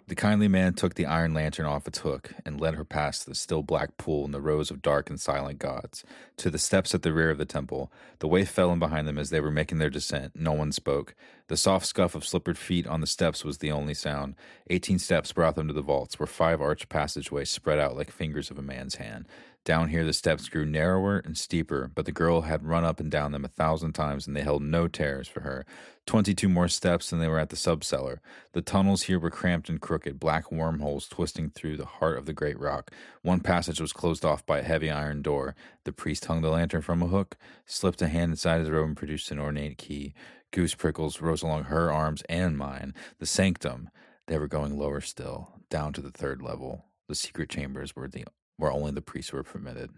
The 0.08 0.14
kindly 0.14 0.46
man 0.46 0.74
took 0.74 0.94
the 0.94 1.04
iron 1.04 1.34
lantern 1.34 1.66
off 1.66 1.88
its 1.88 1.98
hook 1.98 2.32
and 2.44 2.60
led 2.60 2.74
her 2.74 2.84
past 2.84 3.26
the 3.26 3.34
still 3.34 3.64
black 3.64 3.96
pool 3.96 4.24
and 4.24 4.32
the 4.32 4.40
rows 4.40 4.70
of 4.70 4.80
dark 4.80 5.10
and 5.10 5.20
silent 5.20 5.58
gods 5.58 6.04
to 6.36 6.48
the 6.48 6.60
steps 6.60 6.94
at 6.94 7.02
the 7.02 7.12
rear 7.12 7.30
of 7.30 7.38
the 7.38 7.44
temple. 7.44 7.90
The 8.20 8.28
waif 8.28 8.48
fell 8.48 8.72
in 8.72 8.78
behind 8.78 9.08
them 9.08 9.18
as 9.18 9.30
they 9.30 9.40
were 9.40 9.50
making 9.50 9.78
their 9.78 9.90
descent. 9.90 10.36
No 10.36 10.52
one 10.52 10.70
spoke. 10.70 11.16
The 11.48 11.56
soft 11.56 11.86
scuff 11.86 12.14
of 12.14 12.24
slippered 12.24 12.56
feet 12.56 12.86
on 12.86 13.00
the 13.00 13.06
steps 13.08 13.44
was 13.44 13.58
the 13.58 13.72
only 13.72 13.94
sound. 13.94 14.36
Eighteen 14.70 15.00
steps 15.00 15.32
brought 15.32 15.56
them 15.56 15.66
to 15.66 15.74
the 15.74 15.82
vaults, 15.82 16.20
where 16.20 16.28
five 16.28 16.60
arched 16.60 16.88
passageways 16.88 17.50
spread 17.50 17.80
out 17.80 17.96
like 17.96 18.12
fingers 18.12 18.48
of 18.48 18.58
a 18.58 18.62
man's 18.62 18.96
hand. 18.96 19.26
Down 19.66 19.88
here, 19.88 20.04
the 20.04 20.12
steps 20.12 20.48
grew 20.48 20.64
narrower 20.64 21.18
and 21.18 21.36
steeper, 21.36 21.90
but 21.92 22.04
the 22.06 22.12
girl 22.12 22.42
had 22.42 22.64
run 22.64 22.84
up 22.84 23.00
and 23.00 23.10
down 23.10 23.32
them 23.32 23.44
a 23.44 23.48
thousand 23.48 23.94
times, 23.94 24.24
and 24.24 24.36
they 24.36 24.42
held 24.42 24.62
no 24.62 24.86
terrors 24.86 25.26
for 25.26 25.40
her. 25.40 25.66
Twenty 26.06 26.34
two 26.34 26.48
more 26.48 26.68
steps, 26.68 27.10
and 27.10 27.20
they 27.20 27.26
were 27.26 27.40
at 27.40 27.48
the 27.48 27.56
subcellar. 27.56 28.18
The 28.52 28.62
tunnels 28.62 29.02
here 29.02 29.18
were 29.18 29.28
cramped 29.28 29.68
and 29.68 29.80
crooked, 29.80 30.20
black 30.20 30.52
wormholes 30.52 31.08
twisting 31.08 31.50
through 31.50 31.78
the 31.78 31.84
heart 31.84 32.16
of 32.16 32.26
the 32.26 32.32
great 32.32 32.56
rock. 32.60 32.92
One 33.22 33.40
passage 33.40 33.80
was 33.80 33.92
closed 33.92 34.24
off 34.24 34.46
by 34.46 34.60
a 34.60 34.62
heavy 34.62 34.88
iron 34.88 35.20
door. 35.20 35.56
The 35.82 35.90
priest 35.90 36.26
hung 36.26 36.42
the 36.42 36.50
lantern 36.50 36.82
from 36.82 37.02
a 37.02 37.08
hook, 37.08 37.36
slipped 37.64 38.00
a 38.00 38.06
hand 38.06 38.30
inside 38.30 38.60
his 38.60 38.70
robe, 38.70 38.86
and 38.86 38.96
produced 38.96 39.32
an 39.32 39.40
ornate 39.40 39.78
key. 39.78 40.14
Goose 40.52 40.76
prickles 40.76 41.20
rose 41.20 41.42
along 41.42 41.64
her 41.64 41.90
arms 41.90 42.22
and 42.28 42.56
mine. 42.56 42.94
The 43.18 43.26
sanctum. 43.26 43.90
They 44.28 44.38
were 44.38 44.46
going 44.46 44.78
lower 44.78 45.00
still, 45.00 45.54
down 45.70 45.92
to 45.94 46.00
the 46.00 46.12
third 46.12 46.40
level. 46.40 46.84
The 47.08 47.16
secret 47.16 47.48
chambers 47.48 47.96
were 47.96 48.06
the 48.06 48.26
where 48.56 48.72
only 48.72 48.90
the 48.90 49.02
priests 49.02 49.32
were 49.32 49.42
permitted. 49.42 49.90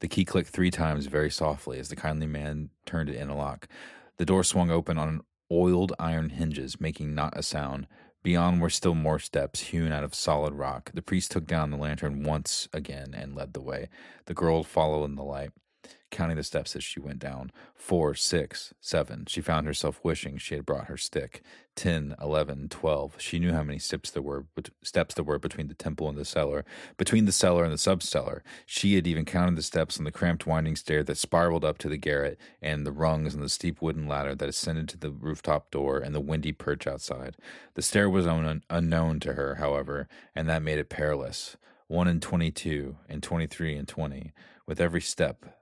The 0.00 0.08
key 0.08 0.24
clicked 0.24 0.50
three 0.50 0.70
times 0.70 1.06
very 1.06 1.30
softly 1.30 1.78
as 1.78 1.88
the 1.88 1.96
kindly 1.96 2.26
man 2.26 2.70
turned 2.86 3.08
it 3.08 3.16
in 3.16 3.28
a 3.28 3.36
lock. 3.36 3.68
The 4.16 4.26
door 4.26 4.44
swung 4.44 4.70
open 4.70 4.98
on 4.98 5.22
oiled 5.50 5.92
iron 5.98 6.30
hinges, 6.30 6.80
making 6.80 7.14
not 7.14 7.36
a 7.36 7.42
sound. 7.42 7.86
Beyond 8.22 8.60
were 8.60 8.70
still 8.70 8.94
more 8.94 9.18
steps 9.18 9.60
hewn 9.60 9.92
out 9.92 10.04
of 10.04 10.14
solid 10.14 10.54
rock. 10.54 10.90
The 10.92 11.02
priest 11.02 11.30
took 11.30 11.46
down 11.46 11.70
the 11.70 11.76
lantern 11.76 12.22
once 12.22 12.68
again 12.72 13.14
and 13.14 13.34
led 13.34 13.54
the 13.54 13.62
way. 13.62 13.88
The 14.26 14.34
girl 14.34 14.62
followed 14.62 15.04
in 15.04 15.14
the 15.14 15.22
light 15.22 15.52
counting 16.10 16.36
the 16.36 16.42
steps 16.42 16.76
as 16.76 16.84
she 16.84 17.00
went 17.00 17.18
down. 17.18 17.52
Four, 17.74 18.14
six, 18.14 18.74
seven. 18.80 19.24
She 19.26 19.40
found 19.40 19.66
herself 19.66 20.00
wishing 20.02 20.38
she 20.38 20.54
had 20.54 20.66
brought 20.66 20.86
her 20.86 20.96
stick. 20.96 21.42
Ten, 21.76 22.14
eleven, 22.20 22.68
twelve. 22.68 23.14
She 23.18 23.38
knew 23.38 23.52
how 23.52 23.62
many 23.62 23.78
steps 23.78 24.10
there 24.10 24.22
were, 24.22 24.44
steps 24.82 25.14
there 25.14 25.24
were 25.24 25.38
between 25.38 25.68
the 25.68 25.74
temple 25.74 26.08
and 26.08 26.18
the 26.18 26.24
cellar, 26.24 26.64
between 26.96 27.24
the 27.24 27.32
cellar 27.32 27.64
and 27.64 27.72
the 27.72 27.76
subcellar. 27.76 28.40
She 28.66 28.96
had 28.96 29.06
even 29.06 29.24
counted 29.24 29.56
the 29.56 29.62
steps 29.62 29.98
on 29.98 30.04
the 30.04 30.12
cramped 30.12 30.46
winding 30.46 30.76
stair 30.76 31.02
that 31.04 31.16
spiraled 31.16 31.64
up 31.64 31.78
to 31.78 31.88
the 31.88 31.96
garret, 31.96 32.38
and 32.60 32.84
the 32.84 32.92
rungs 32.92 33.34
on 33.34 33.40
the 33.40 33.48
steep 33.48 33.80
wooden 33.80 34.06
ladder 34.06 34.34
that 34.34 34.48
ascended 34.48 34.88
to 34.90 34.98
the 34.98 35.10
rooftop 35.10 35.70
door 35.70 35.98
and 35.98 36.14
the 36.14 36.20
windy 36.20 36.52
perch 36.52 36.86
outside. 36.86 37.36
The 37.74 37.82
stair 37.82 38.10
was 38.10 38.26
un- 38.26 38.62
unknown 38.68 39.20
to 39.20 39.34
her, 39.34 39.54
however, 39.54 40.08
and 40.34 40.48
that 40.48 40.62
made 40.62 40.78
it 40.78 40.90
perilous. 40.90 41.56
One 41.86 42.08
and 42.08 42.20
twenty-two, 42.20 42.98
and 43.08 43.22
twenty-three 43.22 43.74
and 43.74 43.88
twenty. 43.88 44.32
With 44.66 44.80
every 44.80 45.00
step, 45.00 45.59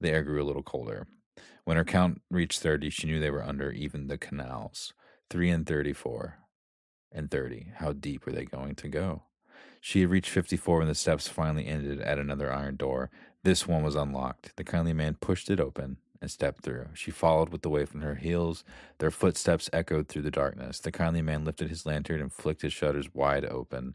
the 0.00 0.10
air 0.10 0.22
grew 0.22 0.42
a 0.42 0.44
little 0.44 0.62
colder. 0.62 1.06
When 1.64 1.76
her 1.76 1.84
count 1.84 2.22
reached 2.30 2.60
30, 2.60 2.90
she 2.90 3.06
knew 3.06 3.18
they 3.18 3.30
were 3.30 3.42
under 3.42 3.72
even 3.72 4.06
the 4.06 4.18
canals. 4.18 4.94
3 5.30 5.50
and 5.50 5.66
34 5.66 6.38
and 7.10 7.30
30. 7.30 7.72
How 7.76 7.92
deep 7.92 8.24
were 8.24 8.32
they 8.32 8.44
going 8.44 8.76
to 8.76 8.88
go? 8.88 9.22
She 9.80 10.00
had 10.00 10.10
reached 10.10 10.30
54 10.30 10.78
when 10.78 10.88
the 10.88 10.94
steps 10.94 11.28
finally 11.28 11.66
ended 11.66 12.00
at 12.00 12.18
another 12.18 12.52
iron 12.52 12.76
door. 12.76 13.10
This 13.42 13.66
one 13.66 13.82
was 13.82 13.96
unlocked. 13.96 14.54
The 14.56 14.64
kindly 14.64 14.92
man 14.92 15.16
pushed 15.20 15.50
it 15.50 15.60
open 15.60 15.98
and 16.20 16.30
stepped 16.30 16.62
through. 16.62 16.88
She 16.94 17.10
followed 17.10 17.50
with 17.50 17.62
the 17.62 17.68
waif 17.68 17.94
on 17.94 18.00
her 18.02 18.14
heels. 18.14 18.64
Their 18.98 19.10
footsteps 19.10 19.70
echoed 19.72 20.08
through 20.08 20.22
the 20.22 20.30
darkness. 20.30 20.78
The 20.78 20.92
kindly 20.92 21.22
man 21.22 21.44
lifted 21.44 21.68
his 21.68 21.86
lantern 21.86 22.20
and 22.20 22.32
flicked 22.32 22.62
his 22.62 22.72
shutters 22.72 23.12
wide 23.12 23.44
open. 23.44 23.94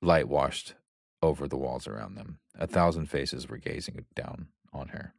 Light 0.00 0.28
washed 0.28 0.74
over 1.22 1.46
the 1.46 1.56
walls 1.56 1.86
around 1.86 2.14
them. 2.14 2.38
A 2.58 2.66
thousand 2.66 3.06
faces 3.06 3.48
were 3.48 3.58
gazing 3.58 4.04
down 4.14 4.48
on 4.72 4.88
her. 4.88 5.14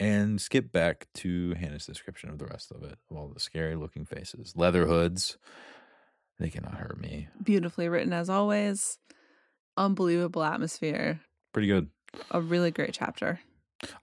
And 0.00 0.40
skip 0.40 0.72
back 0.72 1.06
to 1.16 1.54
Hannah's 1.54 1.86
description 1.86 2.28
of 2.30 2.38
the 2.38 2.46
rest 2.46 2.72
of 2.72 2.82
it. 2.82 2.98
All 3.10 3.28
the 3.32 3.38
scary 3.40 3.76
looking 3.76 4.04
faces, 4.04 4.54
leather 4.56 4.86
hoods. 4.86 5.38
They 6.40 6.50
cannot 6.50 6.74
hurt 6.74 6.98
me. 7.00 7.28
Beautifully 7.42 7.88
written 7.88 8.12
as 8.12 8.28
always. 8.28 8.98
Unbelievable 9.76 10.42
atmosphere. 10.42 11.20
Pretty 11.52 11.68
good. 11.68 11.88
A 12.32 12.40
really 12.40 12.70
great 12.72 12.92
chapter. 12.92 13.40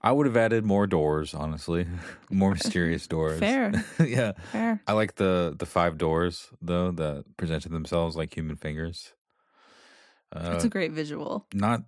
I 0.00 0.12
would 0.12 0.26
have 0.26 0.36
added 0.36 0.64
more 0.64 0.86
doors, 0.86 1.34
honestly, 1.34 1.86
more 2.30 2.50
mysterious 2.54 3.06
doors. 3.06 3.38
Fair, 3.38 3.72
yeah. 4.04 4.32
fair. 4.50 4.80
I 4.86 4.92
like 4.92 5.16
the 5.16 5.54
the 5.58 5.66
five 5.66 5.98
doors 5.98 6.48
though 6.62 6.90
that 6.92 7.24
presented 7.36 7.72
themselves 7.72 8.16
like 8.16 8.34
human 8.34 8.56
fingers. 8.56 9.12
Uh, 10.34 10.52
It's 10.54 10.64
a 10.64 10.68
great 10.70 10.92
visual. 10.92 11.46
not 11.52 11.82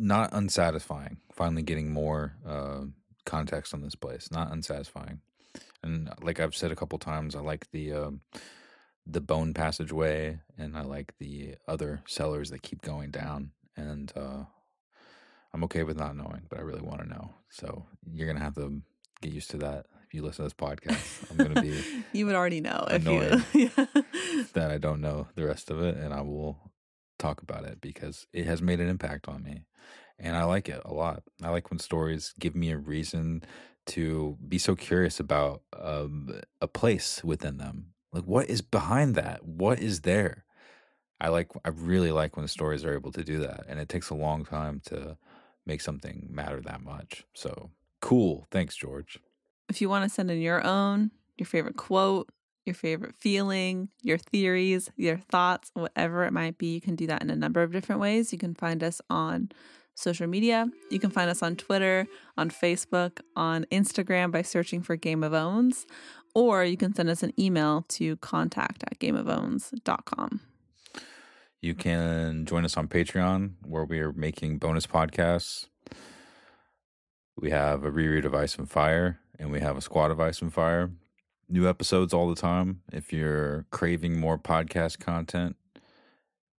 not 0.00 0.32
unsatisfying. 0.32 1.18
Finally, 1.30 1.62
getting 1.62 1.92
more 1.92 2.34
uh, 2.46 2.80
context 3.26 3.74
on 3.74 3.82
this 3.82 3.94
place. 3.94 4.30
Not 4.32 4.50
unsatisfying. 4.50 5.20
And 5.82 6.10
like 6.22 6.40
I've 6.40 6.56
said 6.56 6.72
a 6.72 6.76
couple 6.76 6.98
times, 6.98 7.36
I 7.36 7.40
like 7.40 7.70
the 7.70 7.92
um, 7.92 8.20
the 9.06 9.20
bone 9.20 9.54
passageway, 9.54 10.40
and 10.58 10.76
I 10.76 10.82
like 10.82 11.14
the 11.18 11.56
other 11.68 12.02
cellars 12.06 12.50
that 12.50 12.62
keep 12.62 12.82
going 12.82 13.10
down. 13.10 13.52
And 13.76 14.12
uh, 14.16 14.44
I'm 15.52 15.64
okay 15.64 15.84
with 15.84 15.98
not 15.98 16.16
knowing, 16.16 16.42
but 16.48 16.58
I 16.58 16.62
really 16.62 16.82
want 16.82 17.02
to 17.02 17.08
know. 17.08 17.30
So 17.50 17.86
you're 18.10 18.26
gonna 18.26 18.44
have 18.44 18.54
to 18.54 18.80
get 19.20 19.32
used 19.32 19.50
to 19.50 19.58
that 19.58 19.86
if 20.06 20.14
you 20.14 20.22
listen 20.22 20.48
to 20.48 20.54
this 20.54 20.54
podcast. 20.54 21.30
I'm 21.30 21.36
gonna 21.36 21.60
be 21.60 21.82
you 22.12 22.26
would 22.26 22.34
already 22.34 22.60
know 22.60 22.86
if 22.90 23.04
you. 23.04 23.42
yeah. 23.76 23.86
that 24.54 24.70
I 24.70 24.78
don't 24.78 25.00
know 25.00 25.28
the 25.34 25.44
rest 25.44 25.70
of 25.70 25.82
it, 25.82 25.96
and 25.96 26.14
I 26.14 26.22
will 26.22 26.58
talk 27.20 27.42
about 27.42 27.64
it 27.64 27.80
because 27.80 28.26
it 28.32 28.46
has 28.46 28.60
made 28.60 28.80
an 28.80 28.88
impact 28.88 29.28
on 29.28 29.42
me. 29.42 29.64
And 30.18 30.36
I 30.36 30.44
like 30.44 30.68
it 30.68 30.82
a 30.84 30.92
lot. 30.92 31.22
I 31.42 31.50
like 31.50 31.70
when 31.70 31.78
stories 31.78 32.34
give 32.38 32.54
me 32.54 32.70
a 32.72 32.76
reason 32.76 33.42
to 33.86 34.36
be 34.46 34.58
so 34.58 34.76
curious 34.76 35.18
about 35.18 35.62
um, 35.78 36.40
a 36.60 36.68
place 36.68 37.24
within 37.24 37.56
them. 37.56 37.92
Like, 38.12 38.24
what 38.24 38.50
is 38.50 38.60
behind 38.60 39.14
that? 39.14 39.44
What 39.44 39.80
is 39.80 40.00
there? 40.00 40.44
I 41.20 41.28
like, 41.28 41.48
I 41.64 41.68
really 41.68 42.12
like 42.12 42.36
when 42.36 42.48
stories 42.48 42.84
are 42.84 42.94
able 42.94 43.12
to 43.12 43.24
do 43.24 43.40
that. 43.40 43.64
And 43.68 43.78
it 43.78 43.88
takes 43.88 44.10
a 44.10 44.14
long 44.14 44.44
time 44.44 44.80
to 44.86 45.16
make 45.66 45.80
something 45.80 46.28
matter 46.30 46.60
that 46.60 46.82
much. 46.82 47.24
So 47.34 47.70
cool. 48.00 48.46
Thanks, 48.50 48.76
George. 48.76 49.18
If 49.68 49.80
you 49.80 49.88
want 49.88 50.04
to 50.04 50.10
send 50.10 50.30
in 50.30 50.40
your 50.40 50.64
own, 50.66 51.10
your 51.38 51.46
favorite 51.46 51.76
quote, 51.76 52.28
your 52.64 52.74
favorite 52.74 53.14
feeling, 53.18 53.88
your 54.02 54.18
theories, 54.18 54.90
your 54.96 55.18
thoughts, 55.18 55.70
whatever 55.74 56.24
it 56.24 56.32
might 56.32 56.58
be, 56.58 56.74
you 56.74 56.80
can 56.80 56.94
do 56.94 57.06
that 57.06 57.22
in 57.22 57.30
a 57.30 57.36
number 57.36 57.62
of 57.62 57.72
different 57.72 58.00
ways. 58.00 58.32
You 58.32 58.38
can 58.38 58.54
find 58.54 58.82
us 58.82 59.00
on 59.08 59.50
social 59.94 60.26
media. 60.26 60.66
You 60.90 60.98
can 60.98 61.10
find 61.10 61.30
us 61.30 61.42
on 61.42 61.56
Twitter, 61.56 62.06
on 62.36 62.50
Facebook, 62.50 63.20
on 63.36 63.64
Instagram 63.66 64.30
by 64.30 64.42
searching 64.42 64.82
for 64.82 64.96
Game 64.96 65.22
of 65.22 65.34
Owns, 65.34 65.86
or 66.34 66.64
you 66.64 66.76
can 66.76 66.94
send 66.94 67.08
us 67.10 67.22
an 67.22 67.32
email 67.38 67.84
to 67.88 68.16
contact 68.16 68.84
at 68.84 68.98
gameofowns.com. 68.98 70.40
You 71.60 71.74
can 71.74 72.46
join 72.46 72.64
us 72.64 72.76
on 72.76 72.88
Patreon 72.88 73.52
where 73.66 73.84
we 73.84 74.00
are 74.00 74.12
making 74.12 74.58
bonus 74.58 74.86
podcasts. 74.86 75.66
We 77.36 77.50
have 77.50 77.84
a 77.84 77.90
reread 77.90 78.24
of 78.24 78.34
Ice 78.34 78.56
and 78.56 78.70
Fire 78.70 79.20
and 79.38 79.50
we 79.50 79.60
have 79.60 79.76
a 79.76 79.82
squad 79.82 80.10
of 80.10 80.20
Ice 80.20 80.40
and 80.40 80.52
Fire. 80.52 80.90
New 81.50 81.68
episodes 81.68 82.14
all 82.14 82.28
the 82.28 82.36
time. 82.40 82.82
If 82.92 83.12
you're 83.12 83.66
craving 83.70 84.20
more 84.20 84.38
podcast 84.38 85.00
content, 85.00 85.56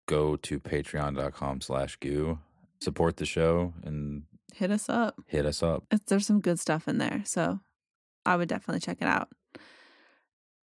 go 0.06 0.34
to 0.36 0.58
patreon.com 0.58 1.60
slash 1.60 1.94
goo. 1.96 2.38
Support 2.80 3.18
the 3.18 3.26
show 3.26 3.74
and 3.84 4.24
Hit 4.54 4.70
us 4.72 4.88
up. 4.88 5.14
hit 5.28 5.46
us 5.46 5.62
up. 5.62 5.84
It's, 5.92 6.04
there's 6.06 6.26
some 6.26 6.40
good 6.40 6.58
stuff 6.58 6.88
in 6.88 6.98
there. 6.98 7.22
So 7.24 7.60
I 8.26 8.34
would 8.34 8.48
definitely 8.48 8.80
check 8.80 8.98
it 9.00 9.06
out. 9.06 9.28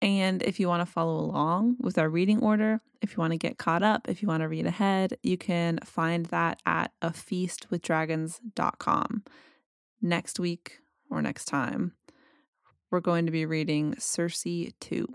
And 0.02 0.42
if 0.42 0.58
you 0.58 0.66
want 0.68 0.84
to 0.86 0.92
follow 0.92 1.18
along 1.20 1.76
with 1.78 1.96
our 1.96 2.08
reading 2.08 2.42
order, 2.42 2.80
if 3.00 3.12
you 3.12 3.18
want 3.18 3.30
to 3.32 3.38
get 3.38 3.58
caught 3.58 3.82
up, 3.84 4.08
if 4.08 4.20
you 4.22 4.28
want 4.28 4.40
to 4.42 4.48
read 4.48 4.66
ahead, 4.66 5.16
you 5.22 5.38
can 5.38 5.78
find 5.84 6.26
that 6.26 6.60
at 6.66 6.90
a 7.00 7.10
feastwithdragons.com. 7.10 9.22
Next 10.02 10.38
week 10.40 10.80
or 11.10 11.22
next 11.22 11.44
time, 11.46 11.92
we're 12.90 13.00
going 13.00 13.26
to 13.26 13.32
be 13.32 13.46
reading 13.46 13.94
Cersei 13.94 14.72
2. 14.80 15.06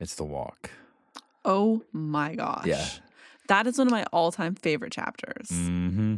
It's 0.00 0.14
the 0.14 0.24
walk. 0.24 0.70
Oh 1.44 1.82
my 1.92 2.34
gosh. 2.34 2.66
Yeah. 2.66 2.86
That 3.48 3.66
is 3.66 3.78
one 3.78 3.86
of 3.86 3.92
my 3.92 4.04
all 4.12 4.32
time 4.32 4.54
favorite 4.54 4.92
chapters. 4.92 5.48
Mm-hmm. 5.50 6.16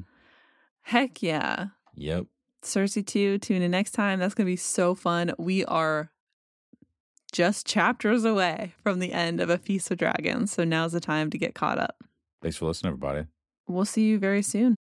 Heck 0.82 1.22
yeah. 1.22 1.66
Yep. 1.94 2.26
Cersei 2.62 3.06
2, 3.06 3.38
tune 3.38 3.62
in 3.62 3.70
next 3.70 3.92
time. 3.92 4.18
That's 4.18 4.34
going 4.34 4.46
to 4.46 4.50
be 4.50 4.56
so 4.56 4.94
fun. 4.94 5.32
We 5.38 5.64
are 5.66 6.10
just 7.30 7.66
chapters 7.66 8.24
away 8.24 8.74
from 8.82 8.98
the 8.98 9.12
end 9.12 9.40
of 9.40 9.50
A 9.50 9.58
Feast 9.58 9.90
of 9.90 9.98
Dragons. 9.98 10.52
So 10.52 10.64
now's 10.64 10.92
the 10.92 11.00
time 11.00 11.30
to 11.30 11.38
get 11.38 11.54
caught 11.54 11.78
up. 11.78 12.02
Thanks 12.40 12.56
for 12.56 12.66
listening, 12.66 12.92
everybody. 12.92 13.26
We'll 13.66 13.84
see 13.84 14.04
you 14.04 14.18
very 14.18 14.42
soon. 14.42 14.76